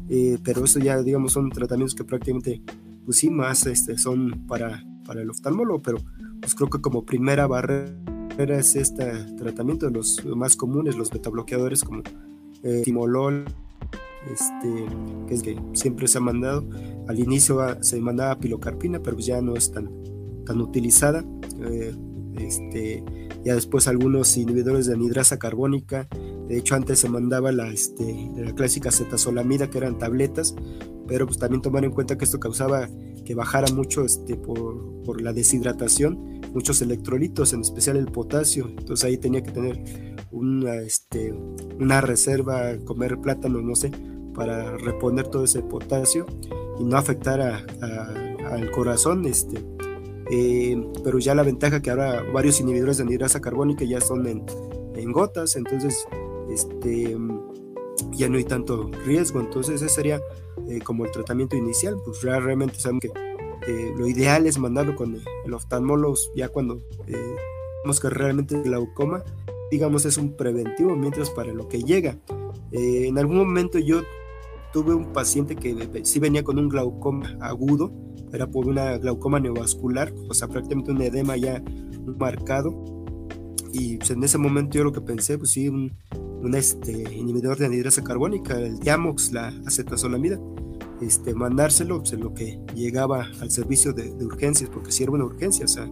eh, 0.09 0.39
pero 0.45 0.65
eso 0.65 0.79
ya 0.79 1.03
digamos 1.03 1.33
son 1.33 1.51
tratamientos 1.51 1.95
que 1.95 2.05
prácticamente 2.05 2.63
pues 3.05 3.19
sí 3.19 3.31
más 3.31 3.67
este, 3.67 3.97
son 3.99 4.47
para, 4.47 4.85
para 5.07 5.23
el 5.23 5.31
oftalmólogo, 5.31 5.81
pero 5.81 5.99
pues 6.41 6.55
creo 6.55 6.69
que 6.69 6.81
como 6.81 7.05
primera 7.05 7.47
barrera 7.47 8.59
es 8.59 8.77
este 8.77 9.07
tratamiento 9.37 9.87
de 9.87 9.93
los 9.93 10.25
más 10.25 10.57
comunes, 10.57 10.97
los 10.97 11.11
betabloqueadores 11.11 11.83
como 11.83 12.03
eh, 12.63 12.83
timolol, 12.85 13.45
este, 14.31 14.87
que 15.27 15.35
es 15.35 15.43
que 15.43 15.59
siempre 15.73 16.07
se 16.09 16.19
ha 16.19 16.21
mandado. 16.21 16.65
Al 17.07 17.19
inicio 17.19 17.61
se 17.83 18.01
mandaba 18.01 18.39
pilocarpina, 18.39 19.01
pero 19.01 19.19
ya 19.19 19.41
no 19.41 19.55
es 19.55 19.73
tan, 19.73 19.91
tan 20.45 20.61
utilizada. 20.61 21.25
Eh, 21.61 21.95
este, 22.41 23.05
ya 23.45 23.55
después 23.55 23.89
algunos 23.89 24.37
inhibidores 24.37 24.87
de 24.87 24.95
anidrasa 24.95 25.39
carbónica. 25.39 26.09
De 26.49 26.59
hecho, 26.59 26.75
antes 26.75 27.01
se 27.01 27.09
mandaba 27.09 27.53
la, 27.53 27.69
este, 27.71 28.31
la 28.37 28.55
clásica 28.55 28.91
cetazolamida, 28.91 29.71
que 29.71 29.79
eran 29.79 29.99
tabletas, 29.99 30.55
pero 31.07 31.27
pues 31.27 31.39
también 31.39 31.63
tomar 31.63 31.85
en 31.85 31.91
cuenta 31.91 32.17
que 32.17 32.25
esto 32.25 32.41
causaba 32.41 32.89
que 33.25 33.35
bajara 33.35 33.73
mucho 33.75 34.05
este, 34.05 34.37
por, 34.37 35.03
por 35.03 35.21
la 35.21 35.33
deshidratación, 35.33 36.41
muchos 36.55 36.81
electrolitos, 36.81 37.53
en 37.53 37.61
especial 37.61 37.97
el 37.97 38.07
potasio. 38.07 38.69
Entonces 38.69 39.05
ahí 39.05 39.19
tenía 39.19 39.43
que 39.43 39.51
tener 39.51 39.83
una, 40.31 40.77
este, 40.77 41.33
una 41.79 42.01
reserva, 42.01 42.77
comer 42.85 43.19
plátanos, 43.19 43.63
no 43.63 43.75
sé, 43.77 43.91
para 44.35 44.77
reponer 44.77 45.29
todo 45.29 45.45
ese 45.45 45.63
potasio 45.63 46.27
y 46.79 46.85
no 46.85 46.97
afectar 46.97 47.41
al 47.41 48.71
corazón. 48.71 49.27
Este, 49.27 49.63
eh, 50.31 50.77
pero 51.03 51.19
ya 51.19 51.35
la 51.35 51.43
ventaja 51.43 51.81
que 51.81 51.91
ahora 51.91 52.23
varios 52.33 52.61
inhibidores 52.61 52.99
de 52.99 53.05
anhidrasa 53.05 53.41
carbónica 53.41 53.85
ya 53.85 54.01
son 54.01 54.27
en, 54.27 54.45
gotas, 55.13 55.55
entonces 55.55 56.07
este, 56.51 57.17
ya 58.13 58.29
no 58.29 58.37
hay 58.37 58.45
tanto 58.45 58.91
riesgo, 59.07 59.41
entonces 59.41 59.81
ese 59.81 59.89
sería 59.89 60.21
eh, 60.69 60.81
como 60.81 61.05
el 61.05 61.13
tratamiento 61.13 61.57
inicial, 61.57 61.97
pues 62.05 62.21
realmente 62.23 62.81
saben 62.81 62.99
que 62.99 63.09
eh, 63.67 63.93
lo 63.97 64.09
ideal 64.09 64.47
es 64.47 64.59
mandarlo 64.59 64.97
con 64.97 65.17
el 65.45 65.55
oftalmólogo 65.55 66.17
ya 66.35 66.49
cuando 66.49 66.81
vemos 67.07 68.01
que 68.01 68.11
realmente 68.11 68.61
glaucoma, 68.61 69.23
digamos, 69.71 70.05
es 70.05 70.19
un 70.19 70.37
preventivo, 70.37 70.97
mientras 70.97 71.31
para 71.31 71.53
lo 71.53 71.69
que 71.69 71.83
llega. 71.83 72.19
en 72.73 73.19
algún 73.19 73.39
momento 73.39 73.79
yo 73.79 74.03
tuve 74.73 74.95
un 74.95 75.13
paciente 75.13 75.55
que 75.55 76.01
sí 76.05 76.19
venía 76.19 76.43
con 76.43 76.59
un 76.59 76.69
glaucoma 76.69 77.37
agudo, 77.41 77.93
era 78.33 78.47
por 78.47 78.67
una 78.67 78.99
glaucoma 78.99 79.41
neovascular, 79.41 80.13
o 80.29 80.35
sea, 80.35 80.49
prácticamente 80.49 80.93
un 80.93 81.03
edema 81.03 81.37
ya 81.37 81.63
marcado. 82.19 82.75
Y 83.73 83.99
pues, 83.99 84.11
en 84.11 84.25
ese 84.25 84.39
momento 84.39 84.79
yo 84.79 84.85
lo 84.85 84.93
que 84.93 85.01
pensé, 85.01 85.39
pues 85.39 85.51
sí, 85.51 85.69
un, 85.69 85.93
un 86.43 86.55
este, 86.55 86.93
inhibidor 87.15 87.59
de 87.59 87.67
anhidrasa 87.67 88.03
carbónica, 88.03 88.59
el 88.59 88.79
Diamox, 88.79 89.33
la 89.33 89.49
acetazolamida, 89.67 90.39
este, 91.01 91.35
mandárselo 91.35 91.99
pues, 92.01 92.13
en 92.13 92.21
lo 92.21 92.35
que 92.35 92.59
llegaba 92.75 93.27
al 93.41 93.51
servicio 93.51 93.93
de, 93.93 94.11
urgencias, 94.25 94.71
porque 94.71 94.93
si 94.93 95.03
era 95.03 95.13
una 95.13 95.25
urgencia, 95.25 95.65
o 95.65 95.69
sea, 95.69 95.91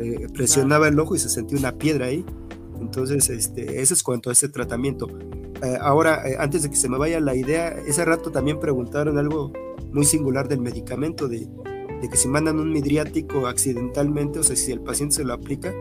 eh, 0.00 0.26
presionaba 0.32 0.88
el 0.88 0.98
ojo 0.98 1.16
y 1.16 1.18
se 1.18 1.28
sentía 1.28 1.58
una 1.58 1.72
piedra 1.72 2.06
ahí. 2.06 2.24
Entonces, 2.80 3.28
este, 3.28 3.80
eso 3.80 3.94
es 3.94 4.02
cuanto 4.02 4.30
a 4.30 4.32
ese 4.32 4.48
tratamiento. 4.48 5.08
Eh, 5.62 5.76
ahora, 5.80 6.28
eh, 6.28 6.36
antes 6.38 6.62
de 6.62 6.70
que 6.70 6.76
se 6.76 6.88
me 6.88 6.96
vaya 6.96 7.18
la 7.18 7.34
idea, 7.34 7.68
ese 7.70 8.04
rato 8.04 8.30
también 8.30 8.60
preguntaron 8.60 9.18
algo 9.18 9.52
muy 9.92 10.04
singular 10.04 10.48
del 10.48 10.60
medicamento, 10.60 11.28
de, 11.28 11.48
de 12.00 12.08
que 12.08 12.16
si 12.16 12.28
mandan 12.28 12.58
un 12.58 12.72
midriático 12.72 13.46
accidentalmente, 13.46 14.38
o 14.38 14.42
sea, 14.42 14.56
si 14.56 14.72
el 14.72 14.80
paciente 14.80 15.16
se 15.16 15.24
lo 15.24 15.32
aplica, 15.32 15.72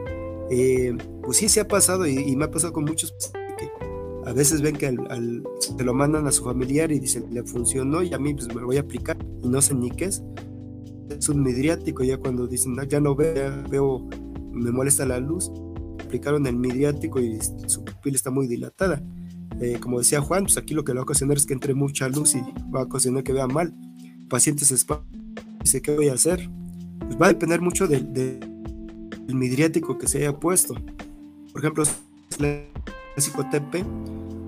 eh, 0.49 0.95
pues 1.23 1.37
sí 1.37 1.49
se 1.49 1.59
ha 1.59 1.67
pasado 1.67 2.07
y, 2.07 2.35
me 2.35 2.45
ha 2.45 2.51
pasado 2.51 2.73
con 2.73 2.85
muchos 2.85 3.13
que 3.57 3.69
a 4.25 4.33
veces 4.33 4.61
ven 4.61 4.75
que 4.75 4.87
al, 4.87 5.43
se 5.59 5.83
lo 5.83 5.93
mandan 5.93 6.25
a 6.27 6.31
su 6.31 6.43
familiar 6.43 6.91
y 6.91 6.99
dicen 6.99 7.25
le 7.31 7.43
funcionó 7.43 8.01
y 8.01 8.13
a 8.13 8.19
mí 8.19 8.33
pues 8.33 8.47
me 8.47 8.61
lo 8.61 8.67
voy 8.67 8.77
a 8.77 8.81
aplicar 8.81 9.17
y 9.43 9.49
no 9.49 9.61
sé 9.61 9.75
ni 9.75 9.91
qué 9.91 10.05
es. 10.05 10.23
Es 11.09 11.29
un 11.29 11.41
midriático, 11.41 12.03
ya 12.03 12.17
cuando 12.17 12.47
dicen 12.47 12.75
ya 12.87 12.99
no 12.99 13.15
veo, 13.15 13.63
veo, 13.69 14.09
me 14.51 14.71
molesta 14.71 15.05
la 15.05 15.19
luz, 15.19 15.51
aplicaron 16.03 16.45
el 16.47 16.57
midriático 16.57 17.19
y 17.19 17.39
su 17.67 17.83
pupila 17.83 18.15
está 18.15 18.29
muy 18.29 18.47
dilatada. 18.47 19.01
Eh, 19.59 19.79
como 19.81 19.99
decía 19.99 20.21
Juan, 20.21 20.43
pues 20.43 20.57
aquí 20.57 20.73
lo 20.73 20.83
que 20.83 20.93
va 20.93 20.99
a 20.99 21.03
ocasionar 21.03 21.37
es 21.37 21.45
que 21.45 21.53
entre 21.53 21.73
mucha 21.73 22.07
luz 22.09 22.35
y 22.35 22.41
va 22.73 22.81
a 22.81 22.83
ocasionar 22.83 23.23
que 23.23 23.33
vea 23.33 23.47
mal. 23.47 23.73
Pacientes 24.29 24.85
dice, 25.63 25.81
¿qué 25.81 25.95
voy 25.95 26.09
a 26.09 26.13
hacer? 26.13 26.49
Pues 26.99 27.21
va 27.21 27.27
a 27.27 27.29
depender 27.29 27.61
mucho 27.61 27.87
del, 27.87 28.11
del 28.13 28.39
midriático 29.27 29.97
que 29.97 30.07
se 30.07 30.19
haya 30.19 30.37
puesto. 30.37 30.75
Por 31.51 31.61
ejemplo, 31.61 31.83
el 32.39 32.65
TP, 33.49 33.85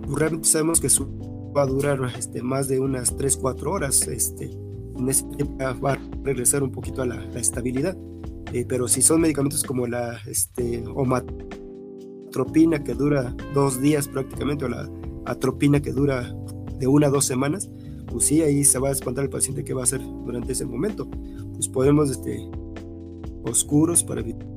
pues 0.06 0.20
realmente 0.20 0.48
sabemos 0.48 0.80
que 0.80 0.90
su 0.90 1.08
va 1.56 1.64
a 1.64 1.66
durar 1.66 2.00
este, 2.18 2.42
más 2.42 2.68
de 2.68 2.80
unas 2.80 3.16
3-4 3.18 3.68
horas. 3.68 4.08
Este, 4.08 4.52
en 4.98 5.10
ese 5.10 5.24
tiempo 5.38 5.58
va 5.82 5.94
a 5.94 6.00
regresar 6.24 6.64
un 6.64 6.72
poquito 6.72 7.02
a 7.02 7.06
la, 7.06 7.24
estabilidad. 7.36 7.98
Eh, 8.54 8.66
pero 8.68 8.88
si 8.88 9.02
son 9.02 9.22
medicamentos 9.22 9.64
como 9.64 9.88
la 9.88 10.20
este, 10.26 10.84
omatropina 10.88 12.84
que 12.84 12.94
dura 12.94 13.36
dos 13.54 13.80
días 13.82 14.08
prácticamente, 14.08 14.66
o 14.66 14.70
la 14.70 14.90
atropina 15.26 15.80
que 15.82 15.92
dura 15.92 16.34
de 16.80 16.88
una 16.88 17.08
a 17.08 17.10
dos 17.10 17.26
semanas, 17.26 17.70
pues 18.12 18.26
sí, 18.26 18.42
ahí 18.42 18.64
se 18.64 18.80
va 18.80 18.90
a 18.90 18.92
espantar 18.92 19.24
el 19.24 19.30
paciente 19.30 19.64
qué 19.64 19.74
va 19.74 19.82
a 19.82 19.84
hacer 19.84 20.02
durante 20.02 20.54
ese 20.54 20.66
momento. 20.66 21.10
Pues 21.54 21.68
podemos, 21.68 22.10
este, 22.10 22.50
oscuros 23.44 24.04
para 24.04 24.22
evitar 24.22 24.48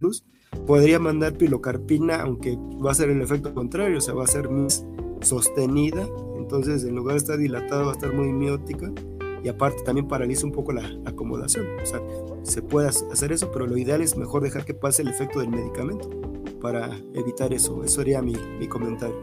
luz. 0.00 0.24
Podría 0.66 0.98
mandar 0.98 1.36
pilocarpina, 1.36 2.22
aunque 2.22 2.56
va 2.56 2.92
a 2.92 2.94
ser 2.94 3.10
el 3.10 3.20
efecto 3.20 3.52
contrario, 3.54 3.98
o 3.98 4.00
sea, 4.00 4.14
va 4.14 4.24
a 4.24 4.28
ser 4.28 4.48
más 4.48 4.86
sostenida, 5.20 6.06
entonces 6.36 6.84
en 6.84 6.94
lugar 6.94 7.14
de 7.14 7.18
estar 7.18 7.38
dilatada 7.38 7.82
va 7.82 7.90
a 7.90 7.94
estar 7.94 8.12
muy 8.12 8.32
miótica 8.32 8.92
y 9.42 9.48
aparte 9.48 9.82
también 9.82 10.06
paraliza 10.06 10.46
un 10.46 10.52
poco 10.52 10.72
la, 10.72 10.88
acomodación. 11.04 11.66
O 11.82 11.86
sea, 11.86 12.00
se 12.42 12.62
puede 12.62 12.88
hacer 12.88 13.32
eso, 13.32 13.50
pero 13.52 13.66
lo 13.66 13.76
ideal 13.76 14.00
es 14.00 14.16
mejor 14.16 14.42
dejar 14.42 14.64
que 14.64 14.74
pase 14.74 15.02
el 15.02 15.08
efecto 15.08 15.40
del 15.40 15.50
medicamento 15.50 16.08
para 16.60 16.96
evitar 17.14 17.52
eso. 17.52 17.84
Eso 17.84 17.96
sería 17.96 18.22
mi, 18.22 18.34
mi 18.58 18.68
comentario. 18.68 19.16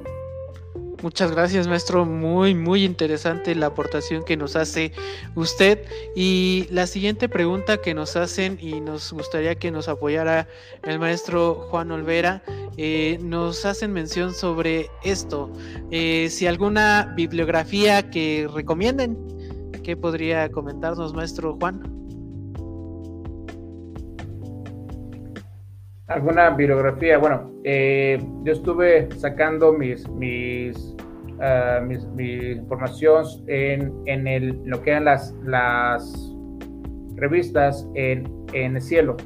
Muchas 1.01 1.31
gracias, 1.31 1.67
maestro. 1.67 2.05
Muy, 2.05 2.53
muy 2.53 2.83
interesante 2.83 3.55
la 3.55 3.67
aportación 3.67 4.23
que 4.23 4.37
nos 4.37 4.55
hace 4.55 4.91
usted. 5.33 5.79
Y 6.15 6.67
la 6.69 6.85
siguiente 6.85 7.27
pregunta 7.27 7.77
que 7.77 7.95
nos 7.95 8.15
hacen 8.15 8.57
y 8.61 8.81
nos 8.81 9.11
gustaría 9.11 9.55
que 9.55 9.71
nos 9.71 9.87
apoyara 9.87 10.47
el 10.83 10.99
maestro 10.99 11.55
Juan 11.69 11.91
Olvera, 11.91 12.43
eh, 12.77 13.17
nos 13.21 13.65
hacen 13.65 13.93
mención 13.93 14.33
sobre 14.33 14.89
esto. 15.03 15.51
Eh, 15.89 16.27
si 16.29 16.45
alguna 16.45 17.11
bibliografía 17.15 18.11
que 18.11 18.47
recomienden, 18.53 19.17
¿qué 19.83 19.97
podría 19.97 20.51
comentarnos, 20.51 21.15
maestro 21.15 21.57
Juan? 21.59 22.01
alguna 26.11 26.49
bibliografía. 26.51 27.17
Bueno, 27.17 27.51
eh, 27.63 28.21
yo 28.43 28.53
estuve 28.53 29.09
sacando 29.17 29.73
mis, 29.73 30.07
mis, 30.09 30.90
uh, 31.41 31.83
mis, 31.85 32.03
información 32.57 33.25
en, 33.47 33.93
en 34.05 34.27
el, 34.27 34.61
lo 34.65 34.81
que 34.81 34.91
eran 34.91 35.05
las, 35.05 35.33
las 35.43 36.33
revistas 37.15 37.87
en, 37.95 38.31
en 38.53 38.75
el 38.75 38.81
cielo. 38.81 39.17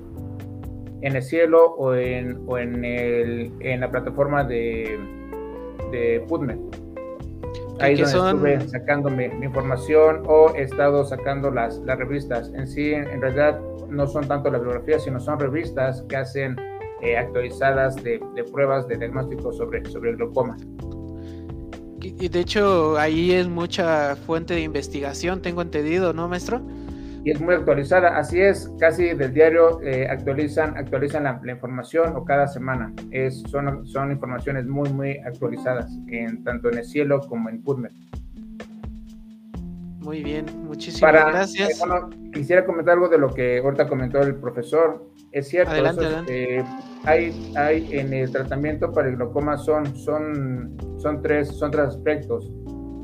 En 1.01 1.15
el 1.15 1.21
cielo 1.21 1.75
o 1.75 1.93
en, 1.93 2.41
o 2.47 2.57
en, 2.57 2.83
el, 2.83 3.51
en 3.59 3.81
la 3.81 3.91
plataforma 3.91 4.43
de, 4.43 4.97
de 5.91 6.25
PubMed. 6.27 6.57
Ahí 7.79 7.95
donde 7.95 8.53
estuve 8.53 8.69
sacando 8.69 9.09
mi, 9.09 9.25
información 9.25 10.23
o 10.27 10.53
he 10.55 10.63
estado 10.63 11.03
sacando 11.03 11.51
las, 11.51 11.77
las 11.79 11.97
revistas. 11.99 12.51
En 12.55 12.67
sí, 12.67 12.93
en 12.93 13.21
realidad, 13.21 13.59
no 13.89 14.07
son 14.07 14.27
tanto 14.27 14.49
las 14.49 14.61
bibliografías, 14.61 15.03
sino 15.03 15.19
son 15.19 15.39
revistas 15.39 16.01
que 16.07 16.15
hacen 16.15 16.55
eh, 17.01 17.17
actualizadas 17.17 17.95
de, 18.01 18.19
pruebas 18.51 18.87
de 18.87 18.97
diagnóstico 18.97 19.51
sobre, 19.51 19.83
sobre 19.85 20.11
el 20.11 20.15
glaucoma. 20.15 20.55
Y 22.19 22.29
de 22.29 22.39
hecho 22.39 22.97
ahí 22.97 23.31
es 23.31 23.47
mucha 23.47 24.15
fuente 24.15 24.53
de 24.53 24.61
investigación, 24.61 25.41
tengo 25.41 25.61
entendido, 25.61 26.13
¿no, 26.13 26.27
maestro? 26.27 26.61
Y 27.23 27.31
es 27.31 27.41
muy 27.41 27.55
actualizada, 27.55 28.19
así 28.19 28.39
es, 28.39 28.71
casi 28.79 29.15
del 29.15 29.33
diario 29.33 29.81
eh, 29.81 30.07
actualizan, 30.07 30.77
actualizan 30.77 31.23
la, 31.23 31.51
información 31.51 32.15
o 32.15 32.23
cada 32.23 32.47
semana. 32.47 32.93
Es, 33.09 33.41
son, 33.49 33.87
son 33.87 34.11
informaciones 34.11 34.67
muy, 34.67 34.87
muy 34.93 35.17
actualizadas, 35.17 35.91
en, 36.07 36.43
tanto 36.43 36.69
en 36.69 36.77
el 36.77 36.85
cielo 36.85 37.21
como 37.21 37.49
en 37.49 37.63
PubMed. 37.63 37.89
Muy 40.01 40.23
bien, 40.23 40.45
muchísimas 40.67 41.13
gracias. 41.13 41.81
Eh, 41.81 42.29
quisiera 42.31 42.63
comentar 42.63 42.93
algo 42.93 43.09
de 43.09 43.17
lo 43.17 43.33
que 43.33 43.57
ahorita 43.57 43.87
comentó 43.87 44.21
el 44.21 44.35
profesor. 44.35 45.09
Es 45.31 45.47
cierto, 45.47 45.71
adelante, 45.71 46.63
hay, 47.05 47.53
hay 47.55 47.87
en 47.91 48.13
el 48.13 48.31
tratamiento 48.31 48.91
para 48.91 49.09
el 49.09 49.15
glaucoma 49.15 49.57
son, 49.57 49.95
son, 49.95 50.75
son, 50.97 51.21
tres, 51.21 51.49
son 51.49 51.71
tres 51.71 51.85
aspectos, 51.87 52.51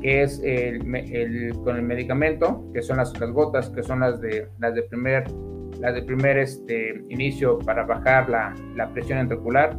que 0.00 0.22
es 0.22 0.40
el, 0.42 0.94
el, 0.94 1.54
con 1.64 1.76
el 1.76 1.82
medicamento, 1.82 2.68
que 2.74 2.82
son 2.82 2.96
las, 2.96 3.18
las 3.20 3.30
gotas, 3.30 3.70
que 3.70 3.82
son 3.82 4.00
las 4.00 4.20
de, 4.20 4.48
las 4.58 4.74
de 4.74 4.82
primer, 4.82 5.24
las 5.80 5.94
de 5.94 6.02
primer 6.02 6.38
este, 6.38 7.04
inicio 7.08 7.58
para 7.60 7.84
bajar 7.84 8.28
la, 8.28 8.54
la 8.76 8.92
presión 8.92 9.20
intraocular. 9.20 9.78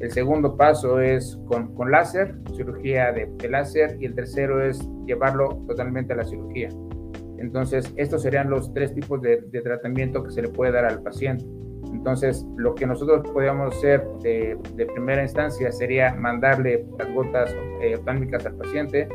El 0.00 0.10
segundo 0.10 0.56
paso 0.56 1.00
es 1.00 1.38
con, 1.46 1.74
con 1.74 1.90
láser, 1.90 2.34
cirugía 2.56 3.12
de, 3.12 3.30
de, 3.38 3.48
láser, 3.48 3.96
y 4.00 4.06
el 4.06 4.14
tercero 4.14 4.62
es 4.62 4.86
llevarlo 5.06 5.64
totalmente 5.66 6.12
a 6.12 6.16
la 6.16 6.24
cirugía. 6.24 6.68
Entonces, 7.38 7.92
estos 7.96 8.22
serían 8.22 8.50
los 8.50 8.72
tres 8.74 8.94
tipos 8.94 9.22
de, 9.22 9.42
de 9.50 9.60
tratamiento 9.62 10.22
que 10.22 10.30
se 10.30 10.42
le 10.42 10.48
puede 10.48 10.72
dar 10.72 10.84
al 10.84 11.02
paciente. 11.02 11.44
Entonces, 12.02 12.44
lo 12.56 12.74
que 12.74 12.84
nosotros 12.84 13.22
podríamos 13.32 13.76
hacer 13.76 14.04
de, 14.24 14.58
primera 14.92 15.22
instancia 15.22 15.70
sería 15.70 16.12
mandarle 16.16 16.84
las 16.98 17.14
gotas 17.14 17.54
eh, 17.80 17.96
al 18.04 18.56
paciente. 18.56 19.08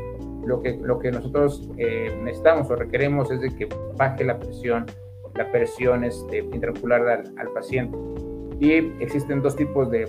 Lo 0.46 0.62
que, 0.62 0.78
lo 0.78 0.98
que 0.98 1.10
nosotros 1.10 1.68
eh, 1.76 2.10
necesitamos 2.22 2.70
o 2.70 2.76
requeremos 2.76 3.30
es 3.30 3.42
de 3.42 3.54
que 3.54 3.68
baje 3.98 4.24
la 4.24 4.38
presión, 4.38 4.86
la 5.34 5.52
presión 5.52 6.02
este, 6.02 6.38
intraocular 6.38 7.06
al, 7.36 7.48
paciente. 7.52 7.94
Y 8.58 8.72
existen 9.02 9.42
dos 9.42 9.54
tipos 9.54 9.90
de, 9.90 10.06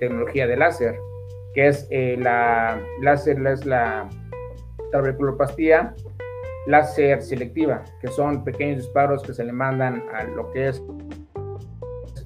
tecnología 0.00 0.46
de 0.46 0.56
láser, 0.56 0.98
que 1.52 1.66
es 1.66 1.86
eh, 1.90 2.16
la 2.18 2.80
láser, 3.02 3.46
es 3.46 3.66
la 3.66 4.08
trabeculopastía 4.90 5.94
láser 6.68 7.20
selectiva, 7.20 7.84
que 8.00 8.08
son 8.08 8.44
pequeños 8.44 8.78
disparos 8.78 9.22
que 9.22 9.34
se 9.34 9.44
le 9.44 9.52
mandan 9.52 10.02
a 10.14 10.24
lo 10.24 10.50
que 10.52 10.68
es 10.68 10.82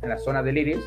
en 0.02 0.08
la 0.08 0.18
zona 0.18 0.42
del 0.42 0.58
iris 0.58 0.84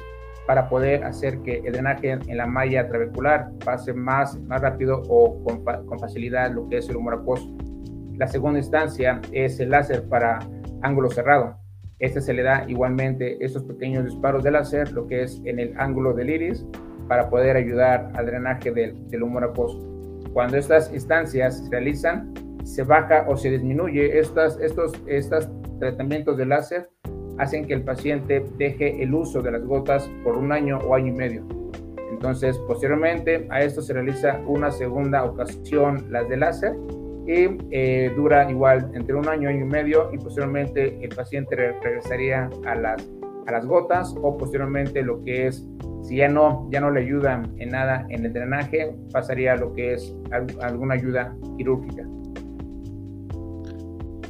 para 0.47 0.67
poder 0.67 1.03
hacer 1.03 1.39
que 1.41 1.59
el 1.59 1.73
drenaje 1.73 2.11
en 2.11 2.37
la 2.37 2.45
malla 2.45 2.87
trabecular 2.87 3.51
pase 3.63 3.93
más, 3.93 4.39
más 4.41 4.61
rápido 4.61 5.03
o 5.07 5.43
con, 5.43 5.63
con 5.63 5.99
facilidad 5.99 6.51
lo 6.51 6.67
que 6.67 6.77
es 6.77 6.89
el 6.89 6.97
humor 6.97 7.15
acuoso. 7.15 7.55
La 8.17 8.27
segunda 8.27 8.59
instancia 8.59 9.21
es 9.31 9.59
el 9.59 9.69
láser 9.69 10.07
para 10.07 10.39
ángulo 10.81 11.09
cerrado. 11.09 11.57
Este 11.99 12.19
se 12.19 12.33
le 12.33 12.43
da 12.43 12.65
igualmente 12.67 13.37
esos 13.43 13.63
pequeños 13.63 14.05
disparos 14.05 14.43
de 14.43 14.51
láser, 14.51 14.91
lo 14.91 15.05
que 15.07 15.23
es 15.23 15.39
en 15.45 15.59
el 15.59 15.79
ángulo 15.79 16.13
del 16.13 16.31
iris, 16.31 16.65
para 17.07 17.29
poder 17.29 17.55
ayudar 17.55 18.11
al 18.15 18.25
drenaje 18.25 18.71
del, 18.71 19.07
del 19.09 19.23
humor 19.23 19.43
acuoso. 19.43 19.79
Cuando 20.33 20.57
estas 20.57 20.91
instancias 20.93 21.63
se 21.63 21.69
realizan, 21.69 22.33
se 22.63 22.83
baja 22.83 23.25
o 23.27 23.35
se 23.35 23.51
disminuye 23.51 24.19
estas, 24.19 24.59
estos, 24.59 24.93
estos 25.07 25.49
tratamientos 25.79 26.37
de 26.37 26.45
láser 26.45 26.89
hacen 27.41 27.65
que 27.65 27.73
el 27.73 27.81
paciente 27.81 28.45
deje 28.57 29.01
el 29.01 29.15
uso 29.15 29.41
de 29.41 29.51
las 29.51 29.65
gotas 29.65 30.07
por 30.23 30.37
un 30.37 30.51
año 30.51 30.77
o 30.85 30.93
año 30.93 31.07
y 31.07 31.17
medio. 31.17 31.43
Entonces, 32.11 32.55
posteriormente 32.67 33.47
a 33.49 33.63
esto 33.63 33.81
se 33.81 33.93
realiza 33.93 34.39
una 34.45 34.69
segunda 34.69 35.23
ocasión 35.23 36.05
las 36.11 36.29
de 36.29 36.37
láser 36.37 36.75
y 37.25 37.57
eh, 37.71 38.11
dura 38.15 38.49
igual 38.49 38.91
entre 38.93 39.15
un 39.15 39.27
año, 39.27 39.49
año 39.49 39.65
y 39.65 39.69
medio 39.69 40.11
y 40.13 40.19
posteriormente 40.19 41.03
el 41.03 41.09
paciente 41.15 41.55
regresaría 41.55 42.47
a 42.65 42.75
las, 42.75 43.09
a 43.47 43.51
las 43.51 43.65
gotas 43.65 44.15
o 44.21 44.37
posteriormente 44.37 45.01
lo 45.01 45.23
que 45.23 45.47
es, 45.47 45.67
si 46.03 46.17
ya 46.17 46.27
no, 46.27 46.67
ya 46.71 46.79
no 46.79 46.91
le 46.91 46.99
ayudan 46.99 47.55
en 47.57 47.69
nada 47.69 48.05
en 48.09 48.23
el 48.23 48.33
drenaje, 48.33 48.95
pasaría 49.11 49.53
a 49.53 49.55
lo 49.55 49.73
que 49.73 49.93
es 49.93 50.15
alguna 50.61 50.93
ayuda 50.93 51.35
quirúrgica. 51.57 52.05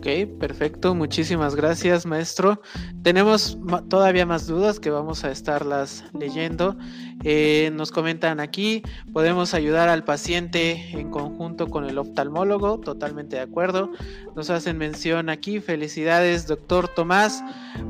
Ok, 0.02 0.08
perfecto. 0.40 0.96
Muchísimas 0.96 1.54
gracias, 1.54 2.08
maestro. 2.08 2.60
Tenemos 3.04 3.60
todavía 3.88 4.26
más 4.26 4.48
dudas 4.48 4.80
que 4.80 4.90
vamos 4.90 5.24
a 5.24 5.30
estarlas 5.30 6.06
leyendo. 6.20 6.76
Eh, 7.24 7.70
nos 7.76 7.92
comentan 7.92 8.40
aquí, 8.40 8.82
podemos 9.14 9.54
ayudar 9.54 9.90
al 9.90 10.04
paciente 10.04 10.90
en 11.00 11.12
conjunto 11.12 11.68
con 11.68 11.86
el 11.86 12.00
oftalmólogo, 12.00 12.80
totalmente 12.80 13.36
de 13.36 13.44
acuerdo. 13.44 13.92
Nos 14.36 14.50
hacen 14.50 14.80
mención 14.80 15.30
aquí, 15.30 15.60
felicidades, 15.60 16.48
doctor 16.48 16.88
Tomás, 16.88 17.44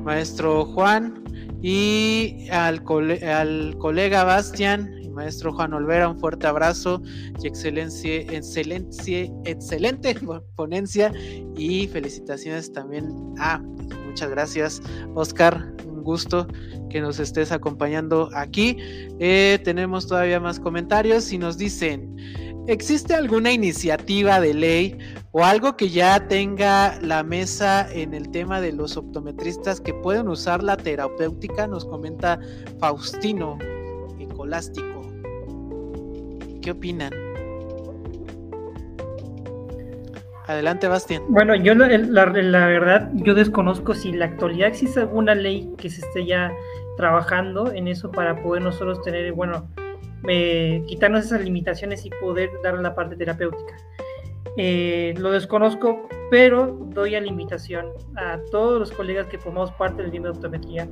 maestro 0.03 0.65
Juan 0.65 1.23
y 1.61 2.49
al, 2.49 2.83
al 3.25 3.77
colega 3.77 4.25
Bastian 4.25 5.00
maestro 5.11 5.53
Juan 5.53 5.73
Olvera, 5.73 6.09
un 6.09 6.19
fuerte 6.19 6.47
abrazo 6.47 7.01
y 7.41 7.47
excelencia, 7.47 8.21
excelencia, 8.21 9.29
excelente 9.45 10.15
ponencia 10.55 11.11
y 11.55 11.87
felicitaciones 11.87 12.71
también 12.71 13.13
a, 13.37 13.59
muchas 14.05 14.29
gracias 14.29 14.81
Oscar, 15.15 15.73
un 15.85 16.03
gusto 16.03 16.47
que 16.89 17.01
nos 17.01 17.19
estés 17.19 17.51
acompañando 17.51 18.29
aquí. 18.33 18.77
Eh, 19.19 19.59
tenemos 19.63 20.07
todavía 20.07 20.39
más 20.39 20.59
comentarios 20.59 21.31
y 21.31 21.37
nos 21.37 21.57
dicen, 21.57 22.15
¿existe 22.67 23.13
alguna 23.13 23.51
iniciativa 23.51 24.39
de 24.39 24.53
ley 24.53 24.97
o 25.31 25.43
algo 25.43 25.77
que 25.77 25.89
ya 25.89 26.27
tenga 26.27 26.99
la 27.01 27.23
mesa 27.23 27.91
en 27.91 28.13
el 28.13 28.29
tema 28.29 28.61
de 28.61 28.73
los 28.73 28.97
optometristas 28.97 29.79
que 29.79 29.93
pueden 29.93 30.27
usar 30.27 30.61
la 30.61 30.77
terapéutica? 30.77 31.67
Nos 31.67 31.85
comenta 31.85 32.39
Faustino 32.79 33.57
Ecolástico. 34.19 35.00
¿Qué 36.61 36.71
opinan? 36.71 37.11
Adelante, 40.47 40.87
Bastián. 40.87 41.23
Bueno, 41.29 41.55
yo 41.55 41.73
la, 41.75 41.87
la, 41.87 42.65
verdad, 42.67 43.09
yo 43.13 43.33
desconozco 43.33 43.93
si 43.93 44.09
en 44.09 44.19
la 44.19 44.25
actualidad 44.25 44.67
existe 44.67 44.99
alguna 44.99 45.33
ley 45.33 45.73
que 45.77 45.89
se 45.89 46.01
esté 46.01 46.25
ya 46.25 46.51
trabajando 46.97 47.71
en 47.71 47.87
eso 47.87 48.11
para 48.11 48.35
poder 48.41 48.63
nosotros 48.63 49.01
tener, 49.01 49.31
bueno, 49.33 49.69
eh, 50.27 50.83
quitarnos 50.87 51.25
esas 51.25 51.43
limitaciones 51.43 52.05
y 52.05 52.09
poder 52.21 52.49
dar 52.63 52.77
la 52.79 52.93
parte 52.93 53.15
terapéutica. 53.15 53.75
Eh, 54.57 55.13
lo 55.17 55.31
desconozco, 55.31 56.09
pero 56.29 56.77
doy 56.93 57.15
a 57.15 57.21
la 57.21 57.27
invitación 57.27 57.87
a 58.17 58.37
todos 58.51 58.77
los 58.77 58.91
colegas 58.91 59.27
que 59.27 59.37
formamos 59.37 59.71
parte 59.71 60.01
del 60.01 60.11
bien 60.11 60.23
de 60.23 60.29
optometría 60.29 60.87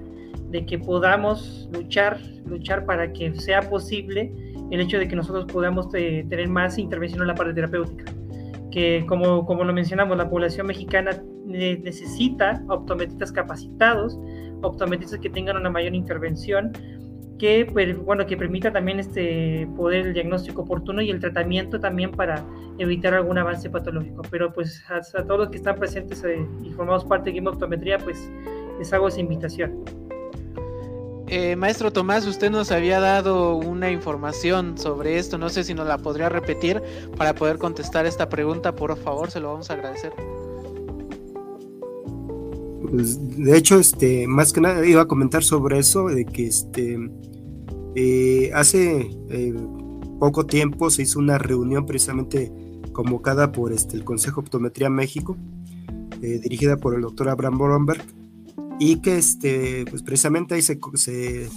de 0.49 0.65
que 0.65 0.79
podamos 0.79 1.69
luchar, 1.73 2.19
luchar 2.45 2.85
para 2.85 3.11
que 3.11 3.33
sea 3.35 3.61
posible 3.61 4.31
el 4.71 4.81
hecho 4.81 4.99
de 4.99 5.07
que 5.07 5.15
nosotros 5.15 5.45
podamos 5.45 5.87
eh, 5.93 6.25
tener 6.29 6.47
más 6.47 6.77
intervención 6.77 7.21
en 7.21 7.27
la 7.27 7.35
parte 7.35 7.53
terapéutica. 7.53 8.11
Que 8.71 9.05
como, 9.07 9.45
como 9.45 9.63
lo 9.63 9.73
mencionamos, 9.73 10.17
la 10.17 10.29
población 10.29 10.67
mexicana 10.67 11.11
necesita 11.45 12.63
optometristas 12.67 13.31
capacitados, 13.31 14.19
optometristas 14.61 15.19
que 15.19 15.29
tengan 15.29 15.57
una 15.57 15.69
mayor 15.69 15.95
intervención, 15.95 16.71
que, 17.39 17.65
pues, 17.71 17.97
bueno, 17.97 18.27
que 18.27 18.37
permita 18.37 18.71
también 18.71 18.99
este, 18.99 19.67
poder 19.75 20.07
el 20.07 20.13
diagnóstico 20.13 20.63
oportuno 20.63 21.01
y 21.01 21.09
el 21.09 21.19
tratamiento 21.19 21.79
también 21.79 22.11
para 22.11 22.45
evitar 22.77 23.13
algún 23.13 23.37
avance 23.37 23.69
patológico. 23.69 24.21
Pero 24.29 24.53
pues 24.53 24.83
a, 24.89 25.23
todos 25.23 25.39
los 25.39 25.49
que 25.49 25.57
están 25.57 25.77
presentes 25.77 26.23
eh, 26.23 26.45
y 26.63 26.69
formamos 26.71 27.05
parte 27.05 27.31
de 27.31 27.39
Optometría, 27.47 27.97
pues 27.97 28.29
les 28.77 28.93
hago 28.93 29.07
esa 29.07 29.21
invitación. 29.21 30.08
Eh, 31.31 31.55
maestro 31.55 31.93
Tomás, 31.93 32.25
usted 32.25 32.49
nos 32.49 32.71
había 32.71 32.99
dado 32.99 33.55
una 33.55 33.91
información 33.91 34.79
sobre 34.79 35.19
esto, 35.19 35.37
no 35.37 35.49
sé 35.49 35.63
si 35.63 35.75
nos 35.75 35.85
la 35.85 35.99
podría 35.99 36.27
repetir 36.27 36.81
para 37.17 37.35
poder 37.35 37.59
contestar 37.59 38.07
esta 38.07 38.29
pregunta, 38.29 38.73
por 38.73 38.97
favor, 38.97 39.29
se 39.29 39.39
lo 39.39 39.51
vamos 39.51 39.69
a 39.69 39.73
agradecer. 39.73 40.11
Pues, 42.89 43.37
de 43.37 43.55
hecho, 43.55 43.79
este, 43.79 44.25
más 44.25 44.51
que 44.51 44.61
nada 44.61 44.83
iba 44.83 45.03
a 45.03 45.05
comentar 45.07 45.43
sobre 45.43 45.77
eso, 45.77 46.07
de 46.07 46.25
que 46.25 46.47
este, 46.47 46.97
eh, 47.93 48.49
hace 48.55 49.11
eh, 49.29 49.53
poco 50.19 50.47
tiempo 50.47 50.89
se 50.89 51.03
hizo 51.03 51.19
una 51.19 51.37
reunión 51.37 51.85
precisamente 51.85 52.51
convocada 52.91 53.51
por 53.51 53.71
este, 53.71 53.95
el 53.95 54.03
Consejo 54.03 54.41
Optometría 54.41 54.89
México, 54.89 55.37
dirigida 56.19 56.75
por 56.75 56.95
el 56.95 57.01
doctor 57.01 57.29
Abraham 57.29 57.59
Boromberg, 57.59 58.03
y 58.79 59.01
que 59.01 59.17
este, 59.17 59.85
pues 59.89 60.01
precisamente 60.01 60.55
ahí 60.55 60.61
se, 60.61 60.79
se, 60.95 61.49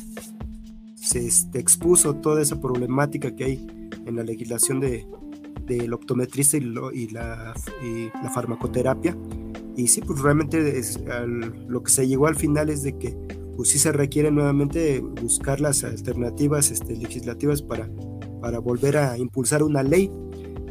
este, 1.14 1.58
expuso 1.58 2.16
toda 2.16 2.42
esa 2.42 2.60
problemática 2.60 3.34
que 3.34 3.44
hay 3.44 3.88
en 4.06 4.16
la 4.16 4.24
legislación 4.24 4.80
de, 4.80 5.06
del 5.66 5.92
optometrista 5.94 6.56
y, 6.56 6.74
y, 6.92 7.08
la, 7.08 7.54
la, 8.22 8.30
farmacoterapia. 8.30 9.16
Y 9.76 9.86
sí, 9.86 10.00
pues 10.02 10.20
realmente 10.20 10.78
es, 10.78 11.00
lo 11.68 11.82
que 11.82 11.90
se 11.90 12.06
llegó 12.06 12.26
al 12.26 12.36
final 12.36 12.68
es 12.68 12.82
de 12.82 12.98
que 12.98 13.16
pues 13.56 13.68
sí 13.68 13.78
se 13.78 13.92
requiere 13.92 14.30
nuevamente 14.30 15.00
buscar 15.00 15.60
las 15.60 15.84
alternativas 15.84 16.70
este, 16.70 16.96
legislativas 16.96 17.62
para, 17.62 17.88
para 18.40 18.58
volver 18.58 18.96
a 18.96 19.16
impulsar 19.16 19.62
una 19.62 19.82
ley. 19.82 20.10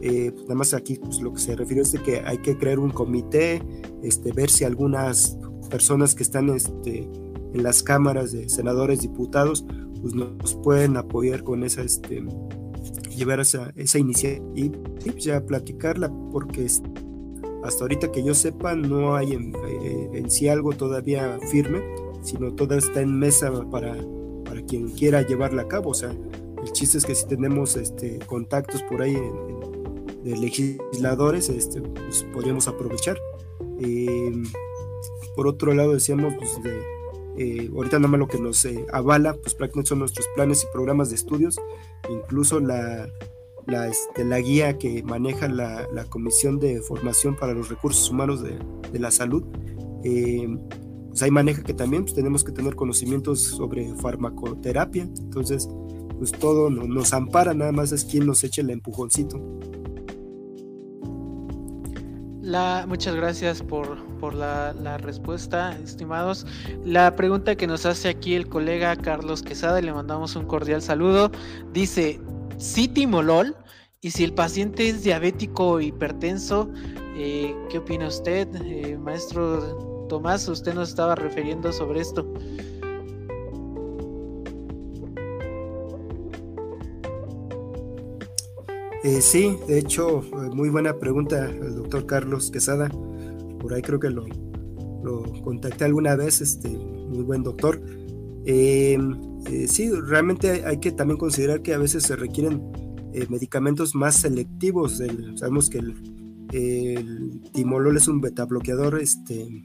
Eh, 0.02 0.32
pues 0.32 0.44
nada 0.44 0.56
más 0.56 0.74
aquí 0.74 0.96
pues, 0.96 1.22
lo 1.22 1.32
que 1.32 1.40
se 1.40 1.56
refirió 1.56 1.84
es 1.84 1.92
de 1.92 2.02
que 2.02 2.22
hay 2.22 2.40
que 2.40 2.58
crear 2.58 2.80
un 2.80 2.90
comité, 2.90 3.64
este, 4.04 4.32
ver 4.34 4.50
si 4.50 4.66
algunas 4.66 5.38
personas 5.72 6.14
que 6.14 6.24
están 6.24 6.50
este, 6.50 7.10
en 7.54 7.64
las 7.64 7.82
cámaras 7.82 8.32
de 8.32 8.50
senadores, 8.50 9.02
diputados, 9.02 9.66
pues 10.02 10.14
nos 10.14 10.56
pueden 10.56 10.98
apoyar 10.98 11.44
con 11.44 11.64
esa, 11.64 11.82
este, 11.82 12.24
llevar 13.16 13.40
esa, 13.40 13.72
esa 13.76 14.00
iniciativa 14.00 14.78
y 15.06 15.20
ya 15.20 15.44
platicarla, 15.46 16.12
porque 16.32 16.68
hasta 17.64 17.84
ahorita 17.84 18.12
que 18.12 18.24
yo 18.24 18.34
sepa 18.34 18.76
no 18.76 19.16
hay 19.16 19.34
en, 19.34 19.54
eh, 19.56 20.10
en, 20.14 20.30
sí 20.30 20.48
algo 20.48 20.74
todavía 20.74 21.40
firme, 21.52 21.82
sino 22.22 22.54
todo 22.54 22.76
está 22.76 23.02
en 23.02 23.18
mesa 23.18 23.52
para, 23.70 23.96
para 24.46 24.62
quien 24.64 24.90
quiera 24.90 25.22
llevarla 25.22 25.64
a 25.64 25.68
cabo. 25.68 25.92
O 25.92 25.94
sea, 25.94 26.12
el 26.12 26.72
chiste 26.72 26.98
es 26.98 27.06
que 27.06 27.16
si 27.16 27.28
tenemos 27.28 27.76
este, 27.78 28.20
contactos 28.26 28.84
por 28.84 29.02
ahí 29.02 29.18
de 30.24 30.38
legisladores, 30.38 31.50
este, 31.50 31.82
pues 31.82 32.26
podríamos 32.34 32.68
aprovechar. 32.68 33.18
Eh, 33.80 34.44
por 35.36 35.48
otro 35.48 35.74
lado, 35.74 35.94
decíamos, 35.94 36.34
pues, 36.38 36.60
eh, 37.38 37.70
ahorita 37.74 37.98
nada 38.00 38.10
más 38.10 38.20
lo 38.20 38.28
que 38.28 38.40
nos 38.40 38.64
eh, 38.66 38.86
avala, 38.92 39.34
pues 39.34 39.56
prácticamente 39.56 39.90
son 39.90 40.00
nuestros 40.00 40.28
planes 40.36 40.64
y 40.64 40.68
programas 40.74 41.10
de 41.10 41.16
estudios, 41.16 41.60
incluso 42.10 42.60
la, 42.60 43.10
la, 43.68 43.88
este, 43.88 44.24
guía 44.42 44.78
que 44.78 45.04
maneja 45.04 45.48
la, 45.48 45.88
Comisión 46.10 46.60
de 46.60 46.82
Formación 46.82 47.36
para 47.36 47.54
los 47.54 47.70
Recursos 47.70 48.10
Humanos 48.10 48.44
de, 48.44 48.60
la 49.00 49.12
Salud. 49.12 49.44
Eh, 50.04 50.48
pues 51.10 51.22
ahí 51.24 51.32
maneja 51.32 51.64
que 51.64 51.74
también 51.74 52.04
pues, 52.04 52.16
tenemos 52.16 52.44
que 52.44 52.52
tener 52.52 52.76
conocimientos 52.76 53.42
sobre 53.42 53.94
farmacoterapia, 53.96 55.04
entonces 55.04 55.68
pues 56.18 56.32
todo 56.32 56.70
nos 56.70 57.14
ampara, 57.14 57.54
nada 57.54 57.72
más 57.72 57.92
es 57.92 58.06
quien 58.06 58.28
nos 58.28 58.44
eche 58.44 58.62
el 58.62 58.70
empujoncito 58.70 59.42
muchas 62.88 63.16
gracias 63.16 63.62
por, 63.62 64.34
la, 64.34 64.98
respuesta, 64.98 65.78
estimados. 65.84 66.46
La 66.84 67.16
pregunta 67.16 67.56
que 67.56 67.68
nos 67.68 67.86
hace 67.86 68.10
aquí 68.10 68.36
el 68.36 68.50
colega 68.50 68.96
Carlos 68.96 69.42
Quesada, 69.42 69.82
le 69.82 69.94
mandamos 69.94 70.36
un 70.36 70.46
cordial 70.46 70.82
saludo, 70.82 71.32
dice, 71.72 72.20
¿sí 72.58 72.88
timolol? 72.88 73.56
Y 74.02 74.12
si 74.12 74.24
el 74.24 74.34
paciente 74.34 74.90
es 74.90 75.04
diabético 75.04 75.70
o 75.70 75.82
hipertenso, 75.82 76.70
eh, 77.16 77.56
¿qué 77.70 77.78
opina 77.78 78.08
usted, 78.08 78.48
eh, 78.66 78.98
maestro 78.98 80.08
Tomás? 80.10 80.48
Usted 80.48 80.74
nos 80.74 80.90
estaba 80.90 81.16
refiriendo 81.16 81.72
sobre 81.72 82.02
esto. 82.02 82.28
Eh, 89.04 89.20
sí, 89.22 89.58
de 89.68 89.80
hecho, 89.80 90.22
eh, 90.22 90.50
muy 90.54 90.70
buena 90.70 90.98
pregunta 90.98 91.50
el 91.50 91.76
doctor 91.76 92.06
Carlos 92.06 92.52
Quesada. 92.52 92.88
Por 93.60 93.74
ahí 93.74 93.82
creo 93.82 94.00
que 94.00 94.12
lo, 94.12 94.26
contacté 95.44 95.86
alguna 95.86 96.16
vez, 96.16 96.42
este, 96.42 96.70
muy 96.70 97.24
buen 97.24 97.44
doctor. 97.44 97.82
Eh, 98.46 98.98
Eh, 99.48 99.68
sí, 99.68 99.90
realmente 99.90 100.64
hay, 100.66 100.78
que 100.78 100.92
también 100.92 101.18
considerar 101.18 101.64
que 101.64 101.74
a 101.74 101.80
veces 101.80 102.04
se 102.04 102.16
requieren 102.16 102.62
medicamentos 103.28 103.96
más 103.96 104.16
selectivos. 104.18 105.02
sabemos 105.36 105.68
que 105.68 105.80
el, 105.80 107.42
timolol 107.52 107.98
es 107.98 108.08
un 108.08 108.22
beta 108.22 108.46
bloqueador 108.46 109.00
este, 109.02 109.64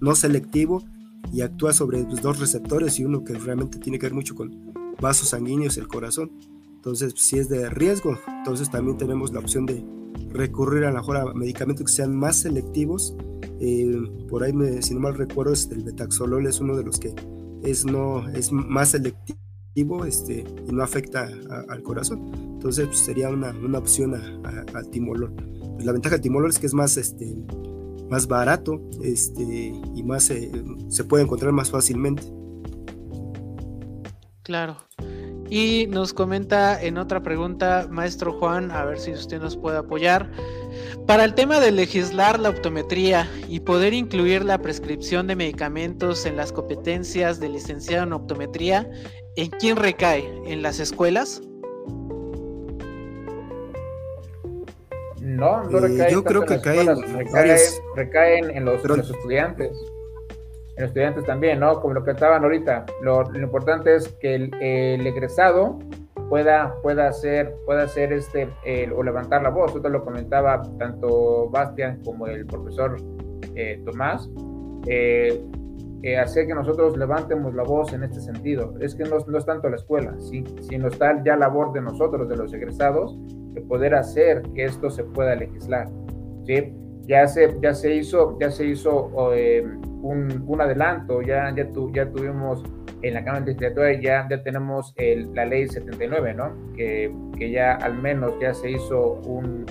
no 0.00 0.14
selectivo 0.14 0.84
y 1.32 1.40
actúa 1.40 1.72
sobre 1.72 2.04
pues, 2.04 2.20
dos 2.20 2.38
receptores 2.38 2.98
y 2.98 3.04
uno 3.04 3.24
que 3.24 3.32
realmente 3.34 3.78
tiene 3.78 3.98
que 3.98 4.06
ver 4.06 4.14
mucho 4.14 4.34
con 4.34 4.72
vasos 5.00 5.30
sanguíneos 5.30 5.78
y 5.78 5.80
el 5.80 5.88
corazón. 5.88 6.30
Entonces, 6.80 7.12
si 7.18 7.38
es 7.38 7.50
de 7.50 7.68
riesgo, 7.68 8.18
entonces 8.38 8.70
también 8.70 8.96
tenemos 8.96 9.34
la 9.34 9.40
opción 9.40 9.66
de 9.66 9.84
recurrir 10.30 10.86
a, 10.86 10.92
mejor 10.92 11.18
a 11.18 11.26
medicamentos 11.34 11.84
que 11.84 11.92
sean 11.92 12.16
más 12.16 12.36
selectivos. 12.36 13.14
Eh, 13.60 14.00
por 14.30 14.42
ahí, 14.42 14.54
me, 14.54 14.80
si 14.80 14.94
no 14.94 15.00
mal 15.00 15.14
recuerdo, 15.14 15.52
este, 15.52 15.74
el 15.74 15.84
betaxolol 15.84 16.46
es 16.46 16.58
uno 16.58 16.78
de 16.78 16.84
los 16.84 16.98
que 16.98 17.14
es, 17.62 17.84
no, 17.84 18.26
es 18.30 18.50
más 18.50 18.92
selectivo 18.92 20.06
este, 20.06 20.42
y 20.66 20.72
no 20.72 20.82
afecta 20.82 21.28
al 21.68 21.82
corazón. 21.82 22.32
Entonces, 22.34 22.86
pues, 22.86 23.00
sería 23.00 23.28
una, 23.28 23.50
una 23.50 23.78
opción 23.78 24.14
al 24.14 24.88
timolol. 24.88 25.34
Pues, 25.74 25.84
la 25.84 25.92
ventaja 25.92 26.14
del 26.14 26.22
timolol 26.22 26.48
es 26.48 26.58
que 26.58 26.64
es 26.64 26.72
más, 26.72 26.96
este, 26.96 27.36
más 28.08 28.26
barato 28.26 28.80
este, 29.02 29.74
y 29.94 30.02
más 30.02 30.30
eh, 30.30 30.50
se 30.88 31.04
puede 31.04 31.24
encontrar 31.24 31.52
más 31.52 31.70
fácilmente. 31.70 32.22
Claro. 34.44 34.78
Y 35.50 35.88
nos 35.88 36.14
comenta 36.14 36.80
en 36.80 36.96
otra 36.96 37.24
pregunta, 37.24 37.88
maestro 37.90 38.32
Juan, 38.34 38.70
a 38.70 38.84
ver 38.84 39.00
si 39.00 39.10
usted 39.10 39.40
nos 39.40 39.56
puede 39.56 39.78
apoyar. 39.78 40.30
Para 41.08 41.24
el 41.24 41.34
tema 41.34 41.58
de 41.58 41.72
legislar 41.72 42.38
la 42.38 42.50
optometría 42.50 43.28
y 43.48 43.58
poder 43.58 43.92
incluir 43.92 44.44
la 44.44 44.58
prescripción 44.58 45.26
de 45.26 45.34
medicamentos 45.34 46.24
en 46.24 46.36
las 46.36 46.52
competencias 46.52 47.40
de 47.40 47.48
licenciado 47.48 48.04
en 48.04 48.12
optometría, 48.12 48.88
¿en 49.34 49.50
quién 49.50 49.76
recae? 49.76 50.24
¿En 50.46 50.62
las 50.62 50.78
escuelas? 50.78 51.42
No, 55.20 55.64
no 55.64 55.78
eh, 55.78 55.88
recae. 55.88 56.12
yo 56.12 56.22
creo 56.22 56.46
que 56.46 56.58
recae, 56.58 57.58
recaen 57.96 58.50
en 58.50 58.64
los, 58.64 58.84
los 58.84 59.10
estudiantes 59.10 59.76
estudiantes 60.82 61.24
también, 61.24 61.60
¿no? 61.60 61.80
Como 61.80 61.94
lo 61.94 62.04
que 62.04 62.12
estaban 62.12 62.42
ahorita, 62.42 62.86
lo, 63.02 63.24
importante 63.34 63.94
es 63.96 64.08
que 64.20 64.34
el, 64.34 65.06
egresado 65.06 65.78
pueda, 66.28 66.74
pueda 66.82 67.08
hacer, 67.08 67.54
pueda 67.66 67.84
hacer 67.84 68.12
este, 68.12 68.48
o 68.94 69.02
levantar 69.02 69.42
la 69.42 69.50
voz. 69.50 69.80
Te 69.80 69.88
lo 69.88 70.04
comentaba 70.04 70.62
tanto 70.78 71.48
Bastian 71.50 72.02
como 72.04 72.26
el 72.26 72.46
profesor 72.46 72.96
eh, 73.54 73.80
Tomás, 73.84 74.30
eh, 74.86 75.42
eh, 76.02 76.16
hacer 76.16 76.46
que 76.46 76.54
nosotros 76.54 76.96
levantemos 76.96 77.54
la 77.54 77.62
voz 77.62 77.92
en 77.92 78.02
este 78.02 78.20
sentido. 78.20 78.74
Es 78.80 78.94
que 78.94 79.04
no, 79.04 79.18
no 79.26 79.38
es 79.38 79.44
tanto 79.44 79.68
la 79.68 79.76
escuela, 79.76 80.14
¿sí? 80.18 80.44
sino 80.62 80.88
está 80.88 81.22
ya 81.24 81.36
labor 81.36 81.72
de 81.72 81.82
nosotros, 81.82 82.28
de 82.28 82.36
los 82.36 82.52
egresados, 82.54 83.18
de 83.52 83.60
poder 83.60 83.94
hacer 83.94 84.42
que 84.54 84.64
esto 84.64 84.88
se 84.88 85.04
pueda 85.04 85.34
legislar. 85.34 85.88
¿sí? 86.46 86.72
Ya, 87.06 87.26
se, 87.26 87.54
ya 87.60 87.74
se 87.74 87.94
hizo, 87.94 88.38
ya 88.40 88.50
se 88.50 88.66
hizo 88.66 89.10
un, 90.02 90.60
adelanto, 90.60 91.22
ya, 91.22 91.54
ya, 91.54 91.66
ya 91.92 92.10
tuvimos 92.10 92.62
en 93.02 93.14
la 93.14 93.24
Cámara 93.24 93.44
Legislativa, 93.46 93.92
ya, 93.92 94.26
ya 94.28 94.42
tenemos 94.42 94.94
la 95.34 95.44
ley 95.44 95.68
79, 95.68 96.34
¿no? 96.34 96.52
Que, 96.76 97.14
que, 97.38 97.50
ya 97.50 97.74
al 97.76 97.94
menos 97.94 98.34
ya 98.40 98.52
se 98.52 98.70
hizo 98.70 99.20
un, 99.26 99.64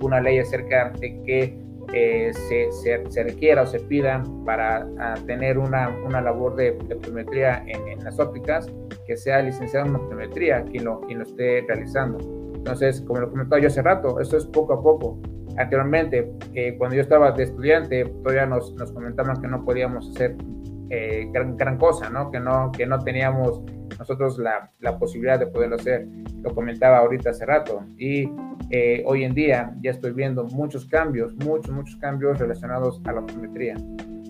una 0.00 0.20
ley 0.20 0.38
acerca 0.38 0.90
de 1.00 1.22
que 1.22 1.58
eh, 1.92 2.32
se, 2.32 2.70
se, 3.10 3.22
requiera 3.22 3.62
o 3.62 3.66
se 3.66 3.80
pida 3.80 4.22
para 4.44 4.86
tener 5.26 5.58
una, 5.58 5.88
una, 6.04 6.20
labor 6.20 6.56
de, 6.56 6.70
optometría 6.70 7.64
en, 7.66 7.88
en, 7.88 8.04
las 8.04 8.18
ópticas, 8.18 8.66
que 9.06 9.16
sea 9.16 9.40
licenciado 9.42 9.86
en 9.86 9.94
optometría 9.94 10.64
quien 10.64 10.84
lo, 10.84 11.00
quien 11.02 11.18
lo 11.18 11.24
esté 11.24 11.64
realizando. 11.66 12.18
Entonces, 12.54 13.00
como 13.02 13.20
lo 13.20 13.30
comentaba 13.30 13.60
yo 13.60 13.68
hace 13.68 13.82
rato, 13.82 14.20
esto 14.20 14.36
es 14.36 14.46
poco 14.46 14.72
a 14.72 14.82
poco 14.82 15.20
anteriormente, 15.58 16.30
eh, 16.54 16.76
cuando 16.78 16.96
yo 16.96 17.02
estaba 17.02 17.32
de 17.32 17.44
estudiante, 17.44 18.04
todavía 18.22 18.46
nos, 18.46 18.74
nos 18.74 18.92
comentaban 18.92 19.40
que 19.40 19.48
no 19.48 19.64
podíamos 19.64 20.10
hacer 20.10 20.36
eh, 20.90 21.28
gran, 21.32 21.56
gran, 21.56 21.78
cosa, 21.78 22.10
¿no? 22.10 22.30
Que, 22.30 22.38
no, 22.38 22.70
que 22.72 22.86
no 22.86 22.98
teníamos 23.00 23.62
nosotros 23.98 24.38
la, 24.38 24.70
la, 24.80 24.98
posibilidad 24.98 25.38
de 25.38 25.46
poderlo 25.48 25.76
hacer. 25.76 26.06
Lo 26.42 26.54
comentaba 26.54 26.98
ahorita 26.98 27.30
hace 27.30 27.44
rato. 27.44 27.84
Y 27.98 28.30
eh, 28.70 29.02
hoy 29.06 29.24
en 29.24 29.34
día 29.34 29.74
ya 29.80 29.90
estoy 29.90 30.12
viendo 30.12 30.44
muchos 30.44 30.86
cambios, 30.86 31.34
muchos, 31.44 31.72
muchos 31.72 31.96
cambios 31.96 32.38
relacionados 32.38 33.00
a 33.04 33.12
la 33.12 33.20
optometría. 33.20 33.74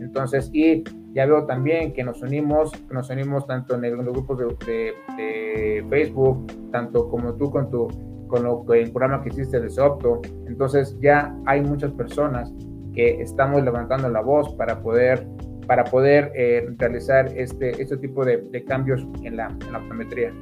Entonces, 0.00 0.50
y 0.52 0.84
ya 1.12 1.26
veo 1.26 1.46
también 1.46 1.92
que 1.92 2.04
nos 2.04 2.22
unimos, 2.22 2.72
nos 2.90 3.08
unimos 3.10 3.46
tanto 3.46 3.74
en, 3.74 3.84
el, 3.84 3.94
los 3.94 4.06
grupos 4.06 4.38
de, 4.38 4.94
de, 5.16 5.86
Facebook, 5.88 6.70
tanto 6.70 7.08
como 7.08 7.34
tú 7.34 7.50
con 7.50 7.70
tu 7.70 7.88
con 8.28 8.42
lo, 8.44 8.64
el 8.72 8.90
programa 8.90 9.22
que 9.22 9.30
hiciste 9.30 9.60
de 9.60 9.70
Sopto. 9.70 10.20
Entonces 10.46 10.96
ya 11.00 11.34
hay 11.46 11.60
muchas 11.60 11.92
personas 11.92 12.52
que 12.94 13.20
estamos 13.20 13.62
levantando 13.62 14.08
la 14.08 14.20
voz 14.20 14.54
para 14.54 14.80
poder, 14.80 15.26
para 15.66 15.84
poder 15.84 16.32
eh, 16.34 16.66
realizar 16.78 17.26
este, 17.36 17.80
este 17.80 17.96
tipo 17.98 18.24
de, 18.24 18.64
cambios 18.66 19.06
en 19.22 19.36
la, 19.36 19.48
en 19.48 19.72
la 19.72 19.78
optometría. 19.78 20.32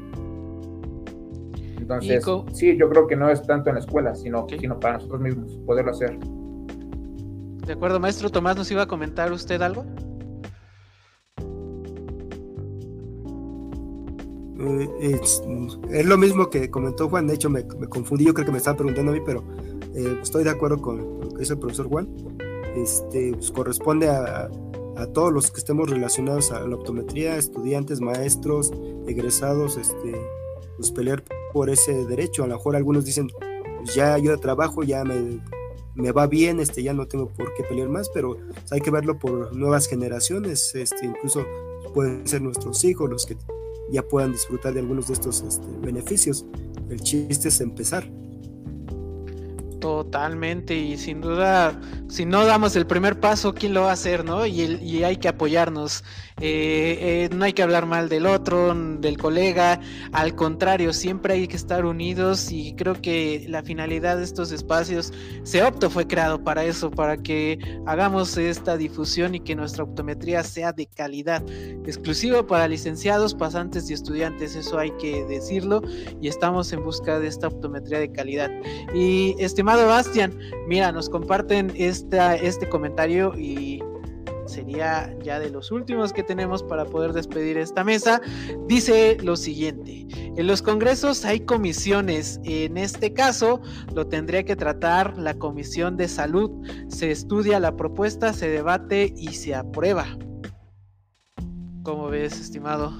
Entonces, 1.78 2.24
sí, 2.52 2.76
yo 2.78 2.88
creo 2.88 3.06
que 3.06 3.16
no 3.16 3.28
es 3.28 3.42
tanto 3.42 3.68
en 3.68 3.74
la 3.74 3.80
escuela, 3.80 4.14
sino, 4.14 4.46
sino 4.48 4.80
para 4.80 4.94
nosotros 4.94 5.20
mismos 5.20 5.58
poderlo 5.66 5.90
hacer. 5.90 6.18
De 7.66 7.72
acuerdo, 7.72 8.00
maestro 8.00 8.30
Tomás, 8.30 8.56
¿nos 8.56 8.70
iba 8.70 8.82
a 8.82 8.86
comentar 8.86 9.32
usted 9.32 9.60
algo? 9.60 9.84
Eh, 14.64 15.20
es, 15.90 16.06
lo 16.06 16.16
mismo 16.16 16.48
que 16.48 16.70
comentó 16.70 17.08
Juan, 17.08 17.26
de 17.26 17.34
hecho 17.34 17.50
me, 17.50 17.66
confundí, 17.66 18.24
yo 18.24 18.34
creo 18.34 18.46
que 18.46 18.52
me 18.52 18.58
estaba 18.58 18.76
preguntando 18.76 19.12
a 19.12 19.14
mí, 19.14 19.20
pero 19.24 19.44
eh, 19.94 20.18
estoy 20.22 20.44
de 20.44 20.50
acuerdo 20.50 20.80
con, 20.80 21.20
lo 21.20 21.28
que 21.30 21.38
dice 21.38 21.54
el 21.54 21.58
profesor 21.58 21.88
Juan. 21.88 22.08
Este, 22.76 23.32
pues, 23.32 23.50
corresponde 23.50 24.08
a, 24.08 24.50
todos 25.12 25.32
los 25.32 25.50
que 25.50 25.58
estemos 25.58 25.90
relacionados 25.90 26.52
a 26.52 26.60
la 26.60 26.76
optometría, 26.76 27.36
estudiantes, 27.36 28.00
maestros, 28.00 28.72
egresados, 29.08 29.76
este, 29.76 30.14
pues 30.76 30.92
pelear 30.92 31.24
por 31.52 31.68
ese 31.68 32.04
derecho. 32.06 32.44
A 32.44 32.46
lo 32.46 32.54
mejor 32.54 32.76
algunos 32.76 33.04
dicen, 33.04 33.28
pues, 33.78 33.94
ya 33.94 34.16
yo 34.18 34.38
trabajo, 34.38 34.84
ya 34.84 35.04
me, 35.04 35.40
me, 35.96 36.12
va 36.12 36.28
bien, 36.28 36.60
este, 36.60 36.84
ya 36.84 36.94
no 36.94 37.08
tengo 37.08 37.28
por 37.28 37.52
qué 37.54 37.64
pelear 37.64 37.88
más, 37.88 38.08
pero 38.08 38.36
hay 38.70 38.80
que 38.80 38.92
verlo 38.92 39.18
por 39.18 39.54
nuevas 39.54 39.88
generaciones, 39.88 40.72
este, 40.76 41.06
incluso 41.06 41.44
pueden 41.92 42.26
ser 42.26 42.42
nuestros 42.42 42.84
hijos 42.84 43.10
los 43.10 43.26
que 43.26 43.36
ya 43.92 44.02
puedan 44.02 44.32
disfrutar 44.32 44.74
de 44.74 44.80
algunos 44.80 45.08
de 45.08 45.14
estos 45.14 45.42
este, 45.42 45.66
beneficios. 45.80 46.46
El 46.88 47.00
chiste 47.00 47.48
es 47.48 47.60
empezar. 47.60 48.10
Totalmente, 49.84 50.74
y 50.74 50.96
sin 50.96 51.20
duda, 51.20 51.78
si 52.08 52.24
no 52.24 52.46
damos 52.46 52.74
el 52.74 52.86
primer 52.86 53.20
paso, 53.20 53.52
¿quién 53.52 53.74
lo 53.74 53.82
va 53.82 53.90
a 53.90 53.92
hacer, 53.92 54.24
no? 54.24 54.46
Y, 54.46 55.04
hay 55.04 55.18
que 55.18 55.28
apoyarnos. 55.28 56.04
Eh, 56.40 57.28
eh, 57.30 57.36
no 57.36 57.44
hay 57.44 57.52
que 57.52 57.62
hablar 57.62 57.84
mal 57.84 58.08
del 58.08 58.24
otro, 58.26 58.74
del 58.74 59.18
colega, 59.18 59.78
al 60.10 60.34
contrario, 60.34 60.92
siempre 60.92 61.34
hay 61.34 61.46
que 61.46 61.54
estar 61.54 61.84
unidos 61.84 62.50
y 62.50 62.74
creo 62.74 63.00
que 63.00 63.44
la 63.48 63.62
finalidad 63.62 64.16
de 64.16 64.24
estos 64.24 64.50
espacios, 64.50 65.12
se 65.44 65.62
opto 65.62 65.90
fue 65.90 66.08
creado 66.08 66.42
para 66.42 66.64
eso, 66.64 66.90
para 66.90 67.18
que 67.18 67.58
hagamos 67.86 68.36
esta 68.36 68.76
difusión 68.76 69.36
y 69.36 69.40
que 69.40 69.54
nuestra 69.54 69.84
optometría 69.84 70.42
sea 70.42 70.72
de 70.72 70.86
calidad, 70.86 71.44
exclusivo 71.86 72.44
para 72.48 72.66
licenciados, 72.66 73.32
pasantes 73.32 73.88
y 73.90 73.92
estudiantes, 73.92 74.56
eso 74.56 74.78
hay 74.78 74.90
que 74.98 75.24
decirlo 75.26 75.82
y 76.20 76.26
estamos 76.26 76.72
en 76.72 76.82
busca 76.82 77.20
de 77.20 77.28
esta 77.28 77.46
optometría 77.46 78.00
de 78.00 78.10
calidad. 78.10 78.50
Y 78.92 79.36
estimado 79.38 79.73
Bastian, 79.82 80.38
mira, 80.68 80.92
nos 80.92 81.08
comparten 81.08 81.72
este 81.76 82.68
comentario 82.68 83.32
y 83.36 83.82
sería 84.46 85.14
ya 85.22 85.38
de 85.38 85.50
los 85.50 85.70
últimos 85.72 86.12
que 86.12 86.22
tenemos 86.22 86.62
para 86.62 86.84
poder 86.84 87.12
despedir 87.12 87.56
esta 87.58 87.82
mesa, 87.82 88.20
dice 88.68 89.16
lo 89.22 89.36
siguiente, 89.36 90.06
en 90.36 90.46
los 90.46 90.62
congresos 90.62 91.24
hay 91.24 91.40
comisiones, 91.40 92.40
en 92.44 92.76
este 92.76 93.12
caso 93.12 93.60
lo 93.94 94.06
tendría 94.06 94.44
que 94.44 94.56
tratar 94.56 95.16
la 95.18 95.34
comisión 95.34 95.96
de 95.96 96.08
salud, 96.08 96.50
se 96.88 97.10
estudia 97.10 97.58
la 97.58 97.76
propuesta, 97.76 98.32
se 98.32 98.48
debate 98.48 99.12
y 99.16 99.28
se 99.28 99.54
aprueba. 99.54 100.06
¿Cómo 101.82 102.08
ves, 102.08 102.40
estimado? 102.40 102.92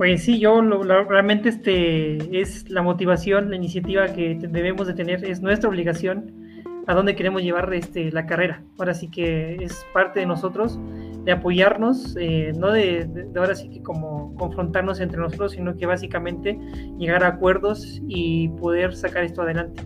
Pues 0.00 0.24
sí, 0.24 0.38
yo 0.38 0.62
realmente 0.62 1.50
este 1.50 2.40
es 2.40 2.70
la 2.70 2.80
motivación, 2.80 3.50
la 3.50 3.56
iniciativa 3.56 4.06
que 4.06 4.34
debemos 4.40 4.86
de 4.86 4.94
tener, 4.94 5.22
es 5.26 5.42
nuestra 5.42 5.68
obligación 5.68 6.64
a 6.86 6.94
dónde 6.94 7.14
queremos 7.14 7.42
llevar 7.42 7.70
este, 7.74 8.10
la 8.10 8.24
carrera. 8.24 8.62
Ahora 8.78 8.94
sí 8.94 9.10
que 9.10 9.56
es 9.56 9.84
parte 9.92 10.20
de 10.20 10.24
nosotros 10.24 10.80
de 11.26 11.32
apoyarnos, 11.32 12.16
eh, 12.18 12.50
no 12.56 12.72
de, 12.72 13.10
ahora 13.36 13.54
sí 13.54 13.68
que 13.68 13.82
como 13.82 14.34
confrontarnos 14.36 15.00
entre 15.00 15.20
nosotros, 15.20 15.52
sino 15.52 15.76
que 15.76 15.84
básicamente 15.84 16.58
llegar 16.98 17.22
a 17.22 17.26
acuerdos 17.26 18.00
y 18.08 18.48
poder 18.58 18.96
sacar 18.96 19.24
esto 19.24 19.42
adelante. 19.42 19.82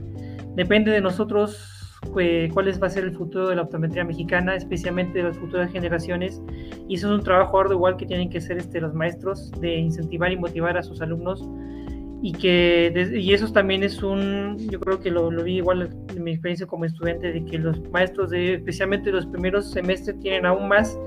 Depende 0.54 0.92
de 0.92 1.00
nosotros 1.00 1.73
cuál 2.10 2.82
va 2.82 2.86
a 2.86 2.90
ser 2.90 3.04
el 3.04 3.12
futuro 3.12 3.48
de 3.48 3.56
la 3.56 3.62
optometría 3.62 4.04
mexicana, 4.04 4.54
especialmente 4.54 5.18
de 5.18 5.24
las 5.24 5.38
futuras 5.38 5.70
generaciones. 5.70 6.42
Y 6.88 6.96
eso 6.96 7.12
es 7.12 7.18
un 7.18 7.24
trabajo 7.24 7.58
arduo 7.60 7.74
igual 7.74 7.96
que 7.96 8.06
tienen 8.06 8.30
que 8.30 8.38
hacer 8.38 8.58
este, 8.58 8.80
los 8.80 8.94
maestros, 8.94 9.50
de 9.60 9.76
incentivar 9.76 10.32
y 10.32 10.36
motivar 10.36 10.76
a 10.76 10.82
sus 10.82 11.00
alumnos. 11.00 11.48
Y 12.22 12.32
que 12.32 13.10
y 13.14 13.34
eso 13.34 13.52
también 13.52 13.82
es 13.82 14.02
un, 14.02 14.56
yo 14.70 14.80
creo 14.80 14.98
que 14.98 15.10
lo, 15.10 15.30
lo 15.30 15.42
vi 15.44 15.56
igual 15.56 15.90
en 16.14 16.24
mi 16.24 16.30
experiencia 16.30 16.66
como 16.66 16.86
estudiante, 16.86 17.32
de 17.32 17.44
que 17.44 17.58
los 17.58 17.78
maestros, 17.90 18.30
de, 18.30 18.54
especialmente 18.54 19.10
los 19.10 19.26
primeros 19.26 19.70
semestres, 19.70 20.18
tienen 20.20 20.46
aún 20.46 20.68
más 20.68 20.98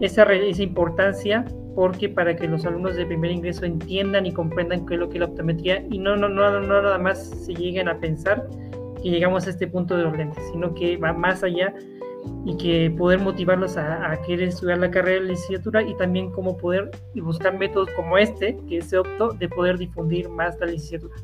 esa, 0.00 0.24
esa 0.24 0.62
importancia 0.62 1.44
porque 1.78 2.08
para 2.08 2.34
que 2.34 2.48
los 2.48 2.64
alumnos 2.66 2.96
de 2.96 3.06
primer 3.06 3.30
ingreso 3.30 3.64
entiendan 3.64 4.26
y 4.26 4.32
comprendan 4.32 4.84
qué 4.84 4.94
es 4.94 5.00
lo 5.00 5.08
que 5.08 5.14
es 5.14 5.20
la 5.20 5.26
optometría 5.26 5.86
y 5.88 5.98
no, 5.98 6.16
no, 6.16 6.28
no, 6.28 6.50
no 6.60 6.82
nada 6.82 6.98
más 6.98 7.30
se 7.46 7.54
lleguen 7.54 7.88
a 7.88 8.00
pensar 8.00 8.48
que 9.02 9.10
llegamos 9.10 9.46
a 9.46 9.50
este 9.50 9.66
punto 9.66 9.96
de 9.96 10.04
los 10.04 10.16
lentes, 10.16 10.42
sino 10.52 10.74
que 10.74 10.96
va 10.96 11.12
más 11.12 11.42
allá 11.42 11.74
y 12.44 12.56
que 12.56 12.90
poder 12.96 13.20
motivarlos 13.20 13.76
a, 13.76 14.20
querer 14.26 14.48
estudiar 14.48 14.78
la 14.78 14.90
carrera 14.90 15.22
de 15.22 15.30
licenciatura 15.30 15.82
y 15.82 15.96
también 15.96 16.30
cómo 16.30 16.56
poder 16.56 16.90
y 17.14 17.20
buscar 17.20 17.56
métodos 17.56 17.88
como 17.96 18.18
este, 18.18 18.58
que 18.68 18.82
se 18.82 18.98
optó, 18.98 19.32
de 19.32 19.48
poder 19.48 19.78
difundir 19.78 20.28
más 20.28 20.58
la 20.60 20.66
licenciatura. 20.66 21.14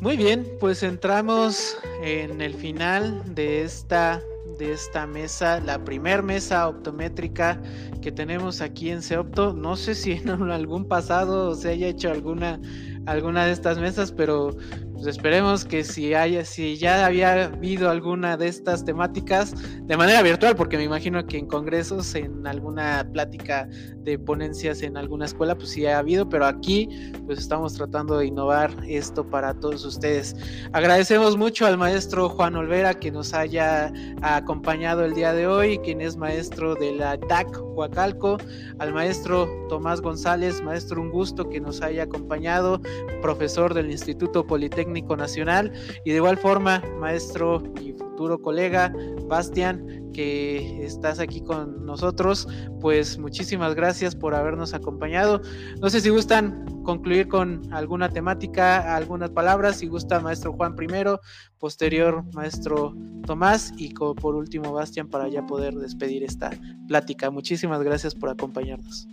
Muy 0.00 0.16
bien, 0.16 0.46
pues 0.60 0.82
entramos 0.82 1.78
en 2.02 2.40
el 2.40 2.54
final 2.54 3.34
de 3.34 3.62
esta 3.62 4.20
de 4.58 4.72
esta 4.72 5.06
mesa, 5.06 5.60
la 5.60 5.84
primer 5.84 6.22
mesa 6.22 6.68
optométrica 6.68 7.60
que 8.00 8.12
tenemos 8.12 8.60
aquí 8.60 8.90
en 8.90 9.02
Seopto. 9.02 9.52
No 9.52 9.76
sé 9.76 9.94
si 9.94 10.12
en 10.12 10.28
algún 10.50 10.86
pasado 10.86 11.54
se 11.54 11.70
haya 11.70 11.88
hecho 11.88 12.10
alguna, 12.10 12.60
alguna 13.06 13.46
de 13.46 13.52
estas 13.52 13.78
mesas, 13.78 14.12
pero 14.12 14.56
pues 15.04 15.18
esperemos 15.18 15.66
que 15.66 15.84
si 15.84 16.14
haya, 16.14 16.46
si 16.46 16.78
ya 16.78 17.04
había 17.04 17.44
habido 17.44 17.90
alguna 17.90 18.38
de 18.38 18.48
estas 18.48 18.86
temáticas 18.86 19.54
de 19.82 19.98
manera 19.98 20.22
virtual, 20.22 20.56
porque 20.56 20.78
me 20.78 20.84
imagino 20.84 21.26
que 21.26 21.36
en 21.36 21.46
congresos, 21.46 22.14
en 22.14 22.46
alguna 22.46 23.06
plática 23.12 23.68
de 23.98 24.18
ponencias 24.18 24.80
en 24.82 24.96
alguna 24.96 25.26
escuela, 25.26 25.56
pues 25.56 25.70
sí 25.70 25.84
ha 25.84 25.98
habido, 25.98 26.26
pero 26.26 26.46
aquí 26.46 26.88
pues 27.26 27.38
estamos 27.38 27.74
tratando 27.74 28.16
de 28.16 28.26
innovar 28.26 28.70
esto 28.88 29.28
para 29.28 29.52
todos 29.52 29.84
ustedes. 29.84 30.36
Agradecemos 30.72 31.36
mucho 31.36 31.66
al 31.66 31.76
maestro 31.76 32.30
Juan 32.30 32.56
Olvera 32.56 32.94
que 32.94 33.10
nos 33.10 33.34
haya 33.34 33.92
acompañado 34.22 35.04
el 35.04 35.12
día 35.12 35.34
de 35.34 35.46
hoy, 35.46 35.78
quien 35.80 36.00
es 36.00 36.16
maestro 36.16 36.76
de 36.76 36.92
la 36.92 37.18
DAC 37.18 37.60
Huacalco, 37.74 38.38
al 38.78 38.94
maestro 38.94 39.48
Tomás 39.68 40.00
González, 40.00 40.62
maestro 40.62 41.02
un 41.02 41.10
gusto 41.10 41.50
que 41.50 41.60
nos 41.60 41.82
haya 41.82 42.04
acompañado, 42.04 42.80
profesor 43.20 43.74
del 43.74 43.90
Instituto 43.90 44.46
Politécnico 44.46 44.93
Nacional 45.16 45.72
y 46.04 46.10
de 46.10 46.16
igual 46.16 46.38
forma, 46.38 46.82
maestro 46.98 47.62
y 47.80 47.92
futuro 47.92 48.40
colega 48.40 48.92
Bastian, 49.28 50.12
que 50.12 50.84
estás 50.84 51.18
aquí 51.18 51.40
con 51.40 51.84
nosotros, 51.84 52.46
pues 52.80 53.18
muchísimas 53.18 53.74
gracias 53.74 54.14
por 54.14 54.34
habernos 54.34 54.72
acompañado. 54.72 55.40
No 55.80 55.90
sé 55.90 56.00
si 56.00 56.10
gustan 56.10 56.64
concluir 56.84 57.28
con 57.28 57.62
alguna 57.72 58.08
temática, 58.08 58.94
algunas 58.94 59.30
palabras, 59.30 59.76
si 59.76 59.88
gusta 59.88 60.20
maestro 60.20 60.52
Juan 60.52 60.76
primero, 60.76 61.20
posterior 61.58 62.24
maestro 62.34 62.94
Tomás 63.26 63.72
y 63.76 63.92
por 63.94 64.34
último 64.34 64.72
Bastian 64.72 65.08
para 65.08 65.28
ya 65.28 65.44
poder 65.46 65.74
despedir 65.74 66.22
esta 66.22 66.50
plática. 66.86 67.30
Muchísimas 67.30 67.82
gracias 67.82 68.14
por 68.14 68.30
acompañarnos. 68.30 69.08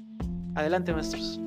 Adelante, 0.56 0.94
maestros. 0.94 1.40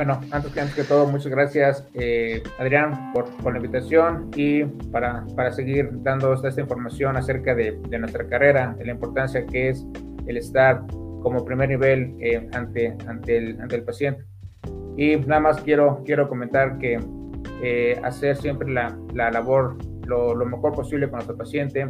Bueno, 0.00 0.18
antes 0.30 0.50
que, 0.54 0.60
antes 0.60 0.74
que 0.74 0.84
todo, 0.84 1.06
muchas 1.06 1.30
gracias, 1.30 1.86
eh, 1.92 2.42
Adrián, 2.58 3.12
por, 3.12 3.26
por, 3.42 3.52
la 3.52 3.58
invitación 3.58 4.30
y 4.34 4.64
para, 4.64 5.26
para 5.36 5.52
seguir 5.52 5.90
dando 6.02 6.32
esta, 6.32 6.58
información 6.58 7.18
acerca 7.18 7.54
de, 7.54 7.78
de, 7.86 7.98
nuestra 7.98 8.26
carrera, 8.26 8.74
de 8.78 8.86
la 8.86 8.92
importancia 8.92 9.44
que 9.44 9.68
es 9.68 9.86
el 10.26 10.38
estar 10.38 10.86
como 11.22 11.44
primer 11.44 11.68
nivel 11.68 12.16
eh, 12.18 12.48
ante, 12.54 12.96
ante, 13.06 13.36
el, 13.36 13.60
ante 13.60 13.76
el 13.76 13.82
paciente. 13.82 14.24
Y 14.96 15.16
nada 15.16 15.40
más 15.40 15.60
quiero, 15.60 16.02
quiero 16.06 16.30
comentar 16.30 16.78
que 16.78 16.98
eh, 17.62 18.00
hacer 18.02 18.38
siempre 18.38 18.70
la, 18.72 18.98
la 19.12 19.30
labor 19.30 19.76
lo, 20.06 20.34
lo, 20.34 20.46
mejor 20.46 20.72
posible 20.72 21.10
con 21.10 21.16
nuestro 21.16 21.36
paciente, 21.36 21.86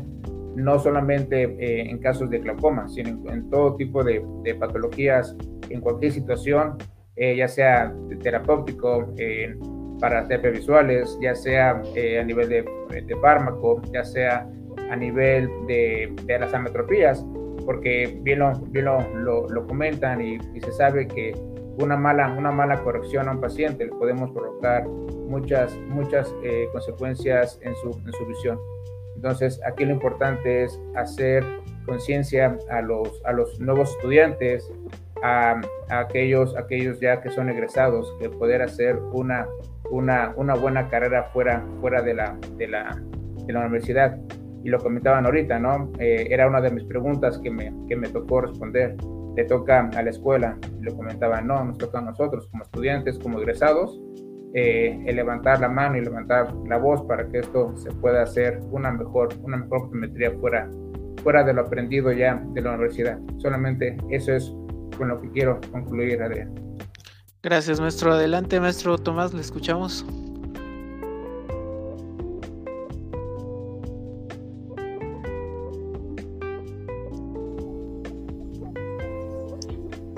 no 0.57 0.81
solamente 0.81 1.89
en 1.89 1.99
casos 1.99 2.29
de 2.29 2.41
glaucoma, 2.41 2.89
sino 2.89 3.11
en, 3.11 3.29
en 3.29 3.51
todo 3.51 3.77
tipo 3.77 4.03
de, 4.03 4.21
de 4.43 4.57
patologías, 4.57 5.37
en 5.69 5.81
cualquier 5.81 6.11
situación 6.11 6.77
eh, 7.17 7.37
ya 7.37 7.49
sea 7.49 7.93
terapéutico, 8.23 9.13
eh, 9.19 9.55
para 10.01 10.27
terapias 10.27 10.55
visuales, 10.55 11.19
ya 11.21 11.35
sea 11.35 11.83
eh, 11.95 12.19
a 12.19 12.25
nivel 12.25 12.49
de, 12.49 13.17
fármaco, 13.21 13.83
ya 13.93 14.03
sea 14.03 14.49
a 14.91 14.97
nivel 14.97 15.49
de, 15.67 16.13
de 16.25 16.39
las 16.39 16.55
ametropías, 16.55 17.25
porque 17.67 18.19
bien 18.23 18.39
lo, 18.39 18.53
bien 18.69 18.87
lo, 18.87 19.49
lo, 19.49 19.67
comentan 19.67 20.23
y, 20.23 20.39
se 20.61 20.73
sabe 20.73 21.07
que 21.07 21.35
una 21.79 21.97
mala, 21.97 22.33
una 22.33 22.51
mala 22.51 22.83
corrección 22.83 23.29
a 23.29 23.33
un 23.33 23.41
paciente 23.41 23.85
le 23.85 23.93
podemos 23.93 24.31
provocar 24.31 24.89
muchas, 24.89 25.77
muchas 25.89 26.35
consecuencias 26.73 27.59
en 27.63 27.75
su, 27.77 27.91
en 27.91 28.13
su 28.13 28.27
visión. 28.27 28.59
Entonces, 29.17 29.61
aquí 29.67 29.85
lo 29.85 29.93
importante 29.93 30.65
es 30.65 30.81
hacer 30.97 31.45
conciencia 31.85 32.57
a 32.71 32.81
los, 32.81 33.21
a 33.27 33.33
los 33.33 33.61
nuevos 33.61 33.91
estudiantes, 33.91 34.73
a, 35.23 35.61
aquellos, 35.89 36.57
aquellos 36.57 37.01
ya 37.01 37.21
que 37.21 37.31
son 37.31 37.49
egresados, 37.49 38.15
que 38.21 38.29
poder 38.29 38.63
hacer 38.63 38.97
una, 39.13 39.47
una, 39.91 40.33
una 40.37 40.55
buena 40.55 40.89
carrera 40.89 41.25
fuera, 41.33 41.65
fuera 41.81 42.03
de, 42.03 42.15
la, 42.15 42.37
de, 42.57 42.69
la, 42.69 43.01
de 43.47 43.53
la 43.53 43.61
universidad. 43.61 44.19
Y 44.63 44.69
lo 44.69 44.79
comentaban 44.79 45.25
ahorita, 45.25 45.59
¿no? 45.59 45.91
Eh, 45.99 46.29
era 46.31 46.47
una 46.47 46.61
de 46.61 46.71
mis 46.71 46.85
preguntas 46.85 47.39
que 47.39 47.51
me, 47.51 47.73
que 47.89 47.97
me 47.97 48.09
tocó 48.09 48.43
responder. 48.43 48.97
¿Le 49.37 49.45
toca 49.45 49.89
a 49.97 50.03
la 50.03 50.11
escuela? 50.11 50.59
Lo 50.81 50.95
comentaban, 50.97 51.47
no, 51.47 51.65
nos 51.65 51.79
toca 51.79 51.99
a 51.99 52.03
nosotros 52.03 52.49
como 52.51 52.65
estudiantes, 52.65 53.19
como 53.19 53.39
egresados, 53.39 53.99
eh, 54.53 55.01
el 55.07 55.15
levantar 55.15 55.61
la 55.61 55.69
mano 55.69 55.97
y 55.97 56.01
levantar 56.01 56.53
la 56.67 56.77
voz 56.77 57.03
para 57.03 57.29
que 57.29 57.39
esto 57.39 57.77
se 57.77 57.91
pueda 57.93 58.23
hacer 58.23 58.61
una 58.73 58.91
mejor, 58.91 59.29
una 59.43 59.59
mejor 59.59 59.85
optometría 59.85 60.33
fuera, 60.33 60.69
fuera 61.23 61.45
de 61.45 61.55
lo 61.55 61.63
aprendido 61.63 62.11
ya 62.11 62.43
de 62.53 62.61
la 62.61 62.71
universidad. 62.71 63.19
Solamente 63.39 63.97
eso 64.11 64.35
es 64.35 64.53
con 65.01 65.09
lo 65.09 65.19
que 65.19 65.31
quiero 65.31 65.59
concluir, 65.73 66.23
Adrián. 66.23 66.53
Gracias, 67.43 67.81
maestro. 67.81 68.13
Adelante, 68.13 68.61
maestro 68.61 68.99
Tomás, 68.99 69.33
le 69.33 69.41
escuchamos. 69.41 70.05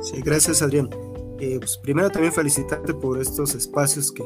Sí, 0.02 0.20
gracias, 0.24 0.62
Adrián. 0.62 0.90
Eh, 1.38 1.58
pues 1.60 1.78
primero 1.78 2.10
también 2.10 2.32
felicitarte 2.32 2.92
por 2.92 3.20
estos 3.20 3.54
espacios 3.54 4.10
que, 4.10 4.24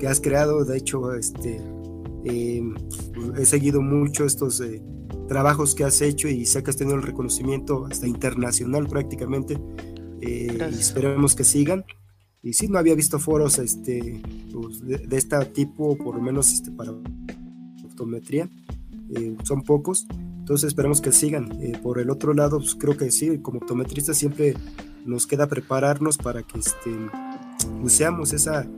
que 0.00 0.08
has 0.08 0.20
creado. 0.20 0.64
De 0.64 0.78
hecho, 0.78 1.14
este, 1.14 1.62
eh, 2.24 2.60
he 3.38 3.46
seguido 3.46 3.80
mucho 3.80 4.24
estos 4.24 4.60
eh, 4.60 4.82
trabajos 5.26 5.74
que 5.74 5.84
has 5.84 6.00
hecho 6.00 6.28
y 6.28 6.46
sé 6.46 6.62
que 6.62 6.70
has 6.70 6.76
tenido 6.76 6.96
el 6.96 7.02
reconocimiento 7.02 7.86
hasta 7.86 8.06
internacional 8.06 8.86
prácticamente. 8.86 9.58
Eh, 10.20 10.58
y 10.72 10.74
esperemos 10.74 11.34
que 11.34 11.44
sigan. 11.44 11.84
Y 12.42 12.52
sí, 12.52 12.68
no 12.68 12.78
había 12.78 12.94
visto 12.94 13.18
foros 13.18 13.58
este, 13.58 14.22
pues, 14.52 14.80
de, 14.80 15.16
este 15.16 15.44
tipo, 15.46 15.96
por 15.96 16.14
lo 16.14 16.22
menos 16.22 16.52
este, 16.52 16.70
para 16.70 16.92
optometría. 17.84 18.48
Eh, 19.14 19.36
son 19.42 19.62
pocos. 19.62 20.06
Entonces 20.38 20.68
esperemos 20.68 21.00
que 21.00 21.12
sigan. 21.12 21.50
Eh, 21.60 21.78
por 21.82 21.98
el 21.98 22.10
otro 22.10 22.34
lado, 22.34 22.58
pues, 22.58 22.74
creo 22.74 22.96
que 22.96 23.10
sí, 23.10 23.38
como 23.38 23.58
optometristas 23.58 24.16
siempre 24.16 24.54
nos 25.04 25.26
queda 25.26 25.46
prepararnos 25.48 26.18
para 26.18 26.42
que 26.42 26.58
este, 26.58 26.90
usemos 27.82 28.32
esa 28.32 28.68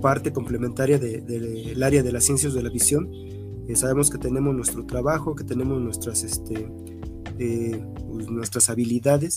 parte 0.00 0.32
complementaria 0.32 1.00
del 1.00 1.82
área 1.82 2.04
de 2.04 2.12
las 2.12 2.24
ciencias 2.24 2.54
de 2.54 2.62
la 2.62 2.70
visión 2.70 3.10
sabemos 3.76 4.10
que 4.10 4.18
tenemos 4.18 4.54
nuestro 4.54 4.84
trabajo, 4.86 5.34
que 5.34 5.44
tenemos 5.44 5.80
nuestras, 5.80 6.22
este, 6.24 6.70
eh, 7.38 7.84
pues, 8.10 8.28
nuestras 8.30 8.70
habilidades 8.70 9.36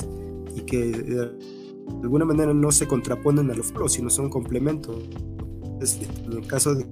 y 0.55 0.61
que 0.61 0.89
eh, 0.89 1.03
de 1.03 2.01
alguna 2.03 2.25
manera 2.25 2.53
no 2.53 2.71
se 2.71 2.87
contraponen 2.87 3.51
a 3.51 3.55
los 3.55 3.67
foros, 3.67 3.93
sino 3.93 4.09
son 4.09 4.29
complementos. 4.29 5.09
En 6.25 6.33
el 6.33 6.47
caso 6.47 6.75
de 6.75 6.85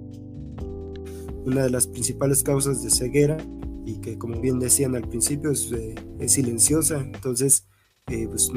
una 1.45 1.63
de 1.63 1.69
las 1.69 1.87
principales 1.87 2.43
causas 2.43 2.83
de 2.83 2.89
ceguera 2.89 3.37
y 3.85 4.01
que 4.01 4.17
como 4.17 4.39
bien 4.41 4.59
decían 4.59 4.95
al 4.95 5.07
principio 5.07 5.51
es, 5.51 5.71
eh, 5.71 5.95
silenciosa, 6.27 6.99
entonces 6.99 7.65
pues 8.05 8.51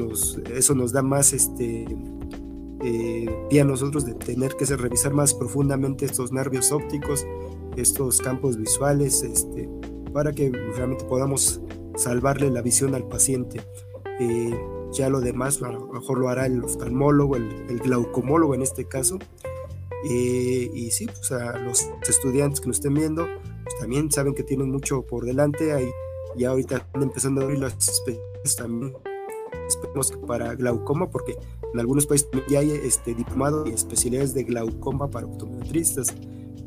eso 0.51 0.73
nos 0.73 0.91
da 0.91 1.03
más 1.03 1.31
este, 1.31 1.85
pie 3.49 3.61
a 3.61 3.65
nosotros 3.65 4.05
de 4.05 4.13
tener 4.13 4.55
que 4.55 4.65
revisar 4.65 5.13
más 5.13 5.33
profundamente 5.33 6.05
estos 6.05 6.31
nervios 6.31 6.71
ópticos 6.71 7.25
estos 7.77 8.19
campos 8.21 8.57
visuales 8.57 9.23
este, 9.23 9.69
para 10.13 10.31
que 10.31 10.51
realmente 10.75 11.05
podamos 11.05 11.61
salvarle 11.95 12.49
la 12.49 12.61
visión 12.61 12.95
al 12.95 13.07
paciente. 13.07 13.61
Eh, 14.19 14.57
ya 14.91 15.09
lo 15.09 15.21
demás 15.21 15.61
a 15.61 15.71
lo 15.71 15.87
mejor 15.87 16.19
lo 16.19 16.29
hará 16.29 16.45
el 16.45 16.63
oftalmólogo, 16.63 17.35
el, 17.35 17.79
glaucomólogo 17.79 18.55
en 18.55 18.61
este 18.61 18.85
caso. 18.85 19.17
Eh, 20.09 20.69
y 20.73 20.91
sí, 20.91 21.07
pues 21.07 21.31
a 21.31 21.57
los 21.59 21.89
estudiantes 22.07 22.59
que 22.59 22.67
nos 22.67 22.77
estén 22.77 22.93
viendo, 22.93 23.25
pues 23.63 23.77
también 23.79 24.11
saben 24.11 24.35
que 24.35 24.43
tienen 24.43 24.69
mucho 24.69 25.03
por 25.03 25.25
delante. 25.25 25.73
Ahí 25.73 25.89
ya 26.35 26.49
ahorita 26.49 26.77
están 26.77 27.03
empezando 27.03 27.41
a 27.41 27.43
abrir 27.45 27.59
las 27.59 27.73
especialidades 27.73 28.55
también. 28.55 28.93
Esperemos 29.67 30.11
que 30.11 30.17
para 30.17 30.55
glaucoma, 30.55 31.09
porque 31.09 31.37
en 31.73 31.79
algunos 31.79 32.05
países 32.05 32.29
ya 32.49 32.59
hay 32.59 32.71
este, 32.71 33.15
diplomado 33.15 33.65
y 33.67 33.71
especialidades 33.71 34.33
de 34.33 34.43
glaucoma 34.43 35.09
para 35.09 35.25
optometristas. 35.25 36.13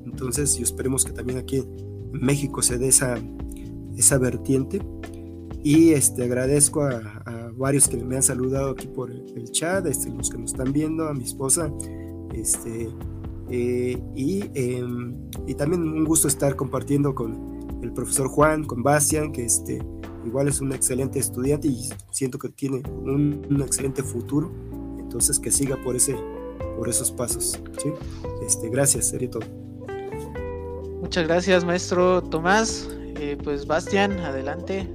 Entonces, 0.04 0.58
y 0.58 0.62
esperemos 0.62 1.04
que 1.04 1.12
también 1.12 1.38
aquí 1.38 1.58
en 1.58 2.10
México 2.12 2.62
se 2.62 2.78
dé 2.78 2.88
esa, 2.88 3.16
esa 3.96 4.18
vertiente. 4.18 4.80
Y 5.62 5.90
este, 5.90 6.24
agradezco 6.24 6.82
a, 6.82 7.22
a, 7.24 7.52
varios 7.56 7.88
que 7.88 7.96
me 7.96 8.16
han 8.16 8.22
saludado 8.22 8.70
aquí 8.70 8.86
por 8.86 9.10
el 9.10 9.50
chat, 9.50 9.86
este, 9.86 10.10
los 10.10 10.30
que 10.30 10.38
nos 10.38 10.52
están 10.52 10.72
viendo, 10.72 11.08
a 11.08 11.14
mi 11.14 11.24
esposa, 11.24 11.72
este, 12.34 12.88
eh, 13.48 13.98
y, 14.14 14.44
eh, 14.54 14.84
y, 15.46 15.54
también 15.54 15.82
un 15.82 16.04
gusto 16.04 16.28
estar 16.28 16.56
compartiendo 16.56 17.14
con 17.14 17.80
el 17.82 17.92
profesor 17.92 18.28
Juan, 18.28 18.64
con 18.64 18.82
Bastian, 18.82 19.32
que 19.32 19.44
este, 19.44 19.78
igual 20.24 20.48
es 20.48 20.60
un 20.60 20.72
excelente 20.72 21.18
estudiante 21.18 21.68
y 21.68 21.88
siento 22.10 22.38
que 22.38 22.48
tiene 22.48 22.82
un, 22.88 23.46
un 23.48 23.62
excelente 23.62 24.02
futuro. 24.02 24.50
Entonces 25.16 25.40
que 25.40 25.50
siga 25.50 25.76
por, 25.82 25.96
ese, 25.96 26.14
por 26.76 26.90
esos 26.90 27.10
pasos. 27.10 27.58
¿sí? 27.78 27.90
Este, 28.46 28.68
gracias, 28.68 29.08
sería 29.08 29.30
todo. 29.30 29.44
Muchas 31.00 31.26
gracias, 31.26 31.64
maestro 31.64 32.22
Tomás. 32.22 32.86
Eh, 33.18 33.38
pues 33.42 33.66
Bastian, 33.66 34.12
adelante. 34.20 34.86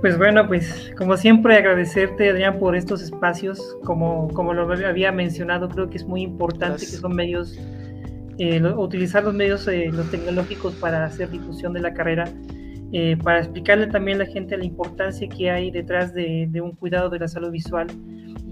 Pues 0.00 0.16
bueno, 0.16 0.46
pues 0.46 0.92
como 0.96 1.16
siempre 1.16 1.56
agradecerte 1.56 2.30
Adrián 2.30 2.60
por 2.60 2.76
estos 2.76 3.02
espacios, 3.02 3.76
como, 3.82 4.28
como 4.28 4.54
lo 4.54 4.72
había 4.72 5.10
mencionado, 5.10 5.68
creo 5.70 5.90
que 5.90 5.96
es 5.96 6.04
muy 6.06 6.22
importante 6.22 6.68
Gracias. 6.68 6.92
que 6.92 6.96
son 6.98 7.16
medios, 7.16 7.58
eh, 8.38 8.60
lo, 8.60 8.80
utilizar 8.80 9.24
los 9.24 9.34
medios 9.34 9.66
eh, 9.66 9.90
los 9.92 10.08
tecnológicos 10.08 10.72
para 10.76 11.04
hacer 11.04 11.30
difusión 11.30 11.72
de 11.72 11.80
la 11.80 11.92
carrera, 11.94 12.30
eh, 12.92 13.16
para 13.24 13.40
explicarle 13.40 13.88
también 13.88 14.20
a 14.20 14.24
la 14.24 14.30
gente 14.30 14.56
la 14.56 14.64
importancia 14.64 15.28
que 15.28 15.50
hay 15.50 15.72
detrás 15.72 16.14
de, 16.14 16.46
de, 16.48 16.60
un 16.60 16.76
cuidado 16.76 17.10
de 17.10 17.18
la 17.18 17.26
salud 17.26 17.50
visual 17.50 17.88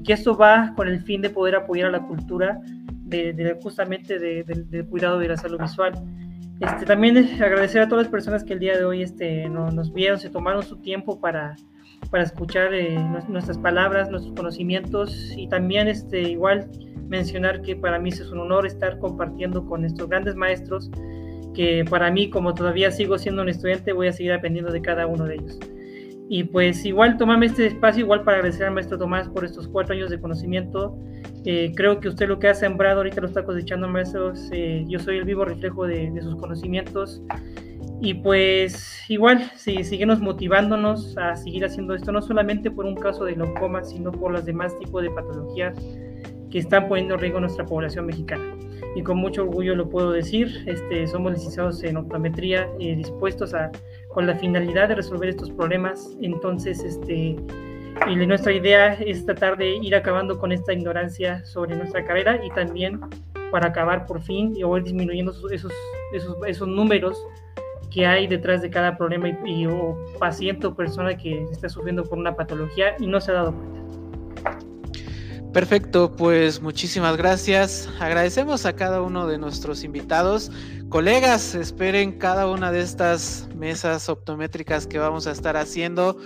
que 0.05 0.13
esto 0.13 0.37
va 0.37 0.73
con 0.77 0.89
el 0.89 1.03
fin 1.03 1.23
de 1.23 1.31
poder 1.31 1.57
apoyar 1.57 1.89
a 1.89 1.93
la 1.93 2.07
cultura 2.07 2.61
de, 3.05 3.59
justamente 3.63 4.19
del 4.19 4.87
cuidado 4.87 5.19
de 5.19 5.29
la 5.29 5.37
salud 5.37 5.61
visual. 5.61 5.95
Este, 6.61 6.87
también 6.87 7.17
agradecer 7.43 7.83
a 7.83 7.89
todas 7.89 8.05
las 8.05 8.11
personas 8.11 8.45
que 8.45 8.53
el 8.53 8.61
día 8.61 8.77
de 8.77 8.85
hoy 8.85 9.03
este, 9.03 9.49
no, 9.49 9.71
nos 9.71 9.93
vieron, 9.93 10.21
se 10.21 10.31
tomaron 10.31 10.63
su 10.63 10.77
tiempo 10.77 11.21
para, 11.21 11.57
para 12.11 12.23
escuchar 12.23 12.73
eh, 12.75 12.97
nuestras 13.29 13.59
palabras, 13.59 14.09
nuestros 14.11 14.35
conocimientos 14.35 15.33
y 15.37 15.49
también 15.49 15.89
este, 15.89 16.23
igual 16.23 16.71
mencionar 17.09 17.61
que 17.63 17.75
para 17.75 17.99
mí 17.99 18.11
es 18.11 18.31
un 18.31 18.39
honor 18.39 18.67
estar 18.67 18.99
compartiendo 18.99 19.67
con 19.67 19.85
estos 19.85 20.09
grandes 20.09 20.37
maestros 20.37 20.91
que 21.55 21.85
para 21.89 22.11
mí 22.11 22.31
como 22.31 22.55
todavía 22.55 22.91
sigo 22.91 23.19
siendo 23.19 23.43
un 23.43 23.49
estudiante 23.49 23.93
voy 23.93 24.09
a 24.09 24.13
seguir 24.13 24.33
aprendiendo 24.33 24.73
de 24.73 24.81
cada 24.81 25.07
uno 25.07 25.25
de 25.25 25.35
ellos. 25.35 25.59
Y 26.29 26.45
pues 26.45 26.85
igual 26.87 27.17
tomarme 27.19 27.47
este 27.47 27.67
espacio 27.67 28.03
igual 28.05 28.23
para 28.23 28.39
agradecer 28.39 28.67
al 28.67 28.75
maestro 28.75 28.99
Tomás 28.99 29.29
por 29.29 29.45
estos 29.45 29.69
cuatro 29.69 29.95
años 29.95 30.11
de 30.11 30.19
conocimiento 30.19 30.99
eh, 31.47 31.73
creo 31.77 32.01
que 32.01 32.09
usted 32.09 32.27
lo 32.27 32.39
que 32.39 32.49
ha 32.49 32.55
sembrado 32.55 32.99
ahorita 32.99 33.21
lo 33.21 33.27
está 33.27 33.45
cosechando, 33.45 33.87
maestros. 33.89 34.49
Eh, 34.51 34.85
yo 34.89 34.99
soy 34.99 35.19
el 35.19 35.25
vivo 35.25 35.45
reflejo 35.45 35.87
de, 35.87 36.11
de, 36.11 36.23
sus 36.23 36.37
conocimientos. 36.37 37.23
Y 38.01 38.15
pues 38.15 39.01
igual, 39.09 39.51
sí, 39.57 39.85
síguenos 39.85 40.21
motivándonos 40.21 41.17
a 41.19 41.37
seguir 41.37 41.65
haciendo 41.65 41.95
esto, 41.95 42.13
no 42.13 42.23
solamente 42.23 42.71
por 42.71 42.87
un 42.87 42.97
caso 42.97 43.25
de 43.25 43.35
glaucoma, 43.35 43.85
sino 43.85 44.11
por 44.11 44.33
los 44.33 44.45
demás 44.45 44.77
tipos 44.79 45.03
de 45.03 45.11
patologías 45.11 45.77
que 46.51 46.59
están 46.59 46.89
poniendo 46.89 47.15
en 47.15 47.21
riesgo 47.21 47.39
a 47.39 47.41
nuestra 47.43 47.67
población 47.67 48.07
mexicana. 48.07 48.45
Y 48.97 49.03
con 49.03 49.19
mucho 49.19 49.43
orgullo 49.43 49.75
lo 49.75 49.89
puedo 49.89 50.13
decir, 50.13 50.65
este, 50.67 51.07
somos 51.07 51.33
licenciados 51.33 51.83
en 51.83 51.97
optometría, 51.97 52.69
eh, 52.79 52.95
dispuestos 52.97 53.55
a, 53.55 53.71
con 54.15 54.27
la 54.27 54.37
finalidad 54.37 54.89
de 54.89 54.95
resolver 54.95 55.29
estos 55.29 55.51
problemas. 55.51 56.17
Entonces, 56.23 56.83
este, 56.83 57.37
y 58.09 58.17
nuestra 58.27 58.53
idea 58.53 58.95
es 58.95 59.27
tratar 59.27 59.59
de 59.59 59.77
ir 59.77 59.95
acabando 59.95 60.39
con 60.39 60.53
esta 60.53 60.73
ignorancia 60.73 61.45
sobre 61.45 61.77
nuestra 61.77 62.05
carrera 62.05 62.41
y 62.45 62.51
también 62.51 63.01
para 63.51 63.69
acabar 63.69 64.07
por 64.07 64.23
fin 64.23 64.57
y 64.57 64.63
o 64.63 64.77
ir 64.77 64.85
disminuyendo 64.85 65.33
esos, 65.51 65.73
esos, 66.13 66.37
esos 66.47 66.69
números 66.69 67.21
que 67.91 68.07
hay 68.07 68.27
detrás 68.27 68.63
de 68.63 68.71
cada 68.71 68.97
problema 68.97 69.29
y, 69.29 69.39
y, 69.45 69.67
o 69.67 69.97
paciente 70.19 70.67
o 70.67 70.75
persona 70.75 71.17
que 71.17 71.43
está 71.51 71.69
sufriendo 71.69 72.05
por 72.05 72.19
una 72.19 72.35
patología 72.35 72.97
y 72.99 73.07
no 73.07 73.21
se 73.21 73.33
ha 73.33 73.35
dado 73.35 73.53
cuenta. 73.53 73.84
Perfecto, 75.55 76.11
pues 76.17 76.61
muchísimas 76.61 77.17
gracias. 77.17 77.89
Agradecemos 78.01 78.67
a 78.67 78.75
cada 78.75 79.01
uno 79.03 79.29
de 79.29 79.39
nuestros 79.39 79.85
invitados. 79.85 80.51
Colegas, 80.89 81.55
esperen 81.55 82.19
cada 82.19 82.51
una 82.51 82.73
de 82.73 82.81
estas 82.81 83.49
mesas 83.55 84.09
optométricas 84.09 84.89
que 84.89 84.99
vamos 84.99 85.29
a 85.29 85.31
estar 85.31 85.57
haciendo. 85.57 86.19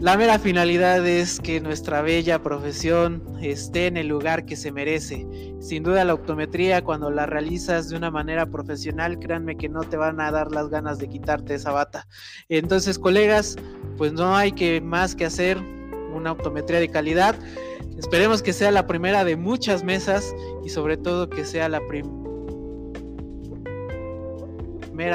La 0.00 0.16
mera 0.16 0.40
finalidad 0.40 1.06
es 1.06 1.38
que 1.38 1.60
nuestra 1.60 2.02
bella 2.02 2.42
profesión 2.42 3.22
esté 3.40 3.86
en 3.86 3.96
el 3.96 4.08
lugar 4.08 4.44
que 4.46 4.56
se 4.56 4.72
merece. 4.72 5.28
Sin 5.60 5.84
duda 5.84 6.04
la 6.04 6.14
optometría 6.14 6.82
cuando 6.82 7.08
la 7.08 7.26
realizas 7.26 7.88
de 7.88 7.96
una 7.98 8.10
manera 8.10 8.46
profesional, 8.46 9.20
créanme 9.20 9.56
que 9.58 9.68
no 9.68 9.82
te 9.82 9.96
van 9.96 10.20
a 10.20 10.32
dar 10.32 10.50
las 10.50 10.70
ganas 10.70 10.98
de 10.98 11.08
quitarte 11.08 11.54
esa 11.54 11.70
bata. 11.70 12.08
Entonces, 12.48 12.98
colegas, 12.98 13.54
pues 13.96 14.12
no 14.12 14.36
hay 14.36 14.50
que 14.50 14.80
más 14.80 15.14
que 15.14 15.26
hacer 15.26 15.62
una 16.12 16.32
optometría 16.32 16.80
de 16.80 16.88
calidad. 16.88 17.36
Esperemos 17.98 18.42
que 18.42 18.52
sea 18.52 18.70
la 18.70 18.86
primera 18.86 19.24
de 19.24 19.36
muchas 19.36 19.84
mesas 19.84 20.34
y 20.64 20.70
sobre 20.70 20.96
todo 20.96 21.28
que 21.28 21.44
sea 21.44 21.68
la 21.68 21.80
primera 21.86 22.20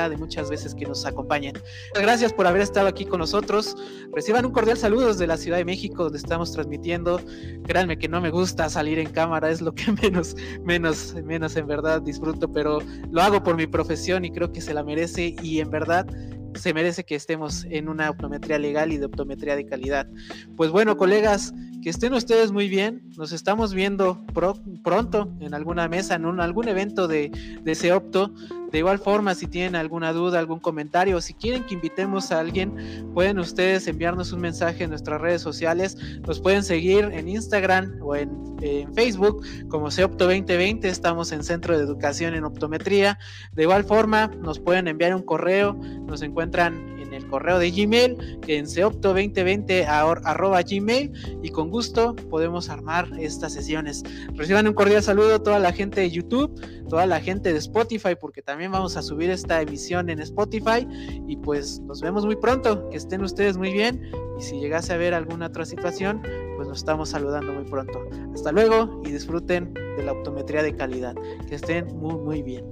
de 0.10 0.18
muchas 0.18 0.50
veces 0.50 0.74
que 0.74 0.86
nos 0.86 1.06
acompañen. 1.06 1.54
Gracias 1.94 2.34
por 2.34 2.48
haber 2.48 2.62
estado 2.62 2.88
aquí 2.88 3.06
con 3.06 3.20
nosotros. 3.20 3.76
Reciban 4.12 4.44
un 4.46 4.52
cordial 4.52 4.78
saludo 4.78 5.08
desde 5.10 5.28
la 5.28 5.38
Ciudad 5.38 5.58
de 5.58 5.66
México, 5.66 6.04
donde 6.04 6.18
estamos 6.18 6.52
transmitiendo. 6.52 7.22
Créanme 7.68 7.98
que 7.98 8.08
no 8.08 8.20
me 8.20 8.32
gusta 8.32 8.68
salir 8.70 8.98
en 8.98 9.10
cámara, 9.10 9.52
es 9.52 9.62
lo 9.62 9.74
que 9.76 9.92
menos, 10.02 10.36
menos, 10.64 11.14
menos 11.24 11.56
en 11.56 11.68
verdad 11.68 12.02
disfruto, 12.02 12.52
pero 12.52 12.80
lo 13.12 13.22
hago 13.22 13.44
por 13.44 13.56
mi 13.56 13.68
profesión 13.68 14.26
y 14.26 14.32
creo 14.32 14.52
que 14.52 14.62
se 14.62 14.74
la 14.74 14.84
merece 14.84 15.36
y 15.42 15.60
en 15.60 15.70
verdad 15.70 16.08
se 16.56 16.74
merece 16.74 17.04
que 17.04 17.16
estemos 17.16 17.66
en 17.70 17.90
una 17.90 18.10
optometría 18.10 18.60
legal 18.60 18.92
y 18.92 18.98
de 18.98 19.06
optometría 19.06 19.56
de 19.56 19.66
calidad. 19.66 20.08
Pues 20.56 20.72
bueno, 20.72 20.98
colegas, 20.98 21.54
que 21.84 21.90
estén 21.90 22.14
ustedes 22.14 22.52
muy 22.52 22.68
bien. 22.68 23.02
Nos 23.18 23.32
estamos 23.32 23.74
viendo 23.74 24.26
pro, 24.34 24.58
pronto 24.84 25.32
en 25.40 25.54
alguna 25.54 25.88
mesa, 25.88 26.16
en 26.16 26.26
un, 26.26 26.40
algún 26.40 26.68
evento 26.68 27.08
de, 27.08 27.32
de 27.62 27.76
Seopto. 27.76 28.34
De 28.76 28.80
igual 28.80 29.00
forma, 29.00 29.34
si 29.36 29.48
tienen 29.48 29.78
alguna 29.78 30.12
duda, 30.12 30.38
algún 30.38 30.60
comentario, 30.60 31.22
si 31.22 31.34
quieren 31.34 31.64
que 31.64 31.76
invitemos 31.76 32.34
a 32.34 32.42
alguien, 32.42 33.10
pueden 33.14 33.40
ustedes 33.40 33.88
enviarnos 33.88 34.34
un 34.34 34.42
mensaje 34.42 34.84
en 34.84 34.90
nuestras 34.90 35.22
redes 35.22 35.42
sociales. 35.42 35.96
Nos 36.28 36.42
pueden 36.42 36.62
seguir 36.62 37.06
en 37.06 37.30
Instagram 37.30 37.98
o 38.02 38.18
en, 38.18 38.44
Facebook 38.94 39.46
como 39.70 39.92
Seopto 39.92 40.26
2020. 40.26 40.90
Estamos 40.90 41.32
en 41.32 41.44
Centro 41.44 41.78
de 41.78 41.84
Educación 41.84 42.34
en 42.34 42.44
Optometría. 42.44 43.18
De 43.54 43.64
igual 43.64 43.86
forma, 43.86 44.28
nos 44.28 44.60
pueden 44.60 44.90
enviar 44.90 45.16
un 45.16 45.22
correo. 45.22 45.74
Nos 45.74 46.22
encuentran 46.22 46.95
en 46.95 46.95
el 47.16 47.28
correo 47.28 47.60
de 47.60 47.72
Gmail, 47.72 48.40
en 48.48 48.66
seopto2020 48.66 49.86
arroba 49.88 50.62
gmail 50.62 51.12
y 51.42 51.50
con 51.50 51.70
gusto 51.70 52.16
podemos 52.30 52.70
armar 52.70 53.10
estas 53.20 53.54
sesiones. 53.54 54.04
Reciban 54.34 54.68
un 54.68 54.74
cordial 54.74 55.02
saludo 55.02 55.36
a 55.36 55.40
toda 55.44 55.60
la 55.60 55.72
gente 55.72 56.02
de 56.02 56.12
YouTube, 56.12 56.60
toda 56.90 57.06
la 57.06 57.20
gente 57.20 57.52
de 57.52 57.60
Spotify, 57.60 58.16
porque 58.20 58.42
también 58.42 58.72
vamos 58.72 58.98
a 58.98 59.02
subir 59.02 59.30
esta 59.30 59.62
emisión 59.62 60.10
en 60.10 60.20
Spotify 60.20 60.88
y 61.28 61.38
pues 61.38 61.80
nos 61.82 62.02
vemos 62.02 62.26
muy 62.26 62.36
pronto, 62.36 62.90
que 62.90 62.98
estén 62.98 63.22
ustedes 63.22 63.58
muy 63.58 63.72
bien 63.72 64.02
y 64.38 64.44
si 64.44 64.60
llegase 64.60 64.94
a 64.94 64.98
ver 64.98 65.14
alguna 65.14 65.48
otra 65.48 65.66
situación, 65.66 66.22
pues 66.56 66.68
nos 66.68 66.80
estamos 66.80 67.10
saludando 67.10 67.54
muy 67.54 67.66
pronto. 67.66 68.08
Hasta 68.34 68.52
luego 68.52 69.02
y 69.06 69.12
disfruten 69.12 69.74
de 69.74 70.04
la 70.04 70.12
optometría 70.12 70.64
de 70.64 70.76
calidad. 70.76 71.16
Que 71.48 71.56
estén 71.56 71.88
muy, 71.98 72.16
muy 72.16 72.42
bien. 72.42 72.66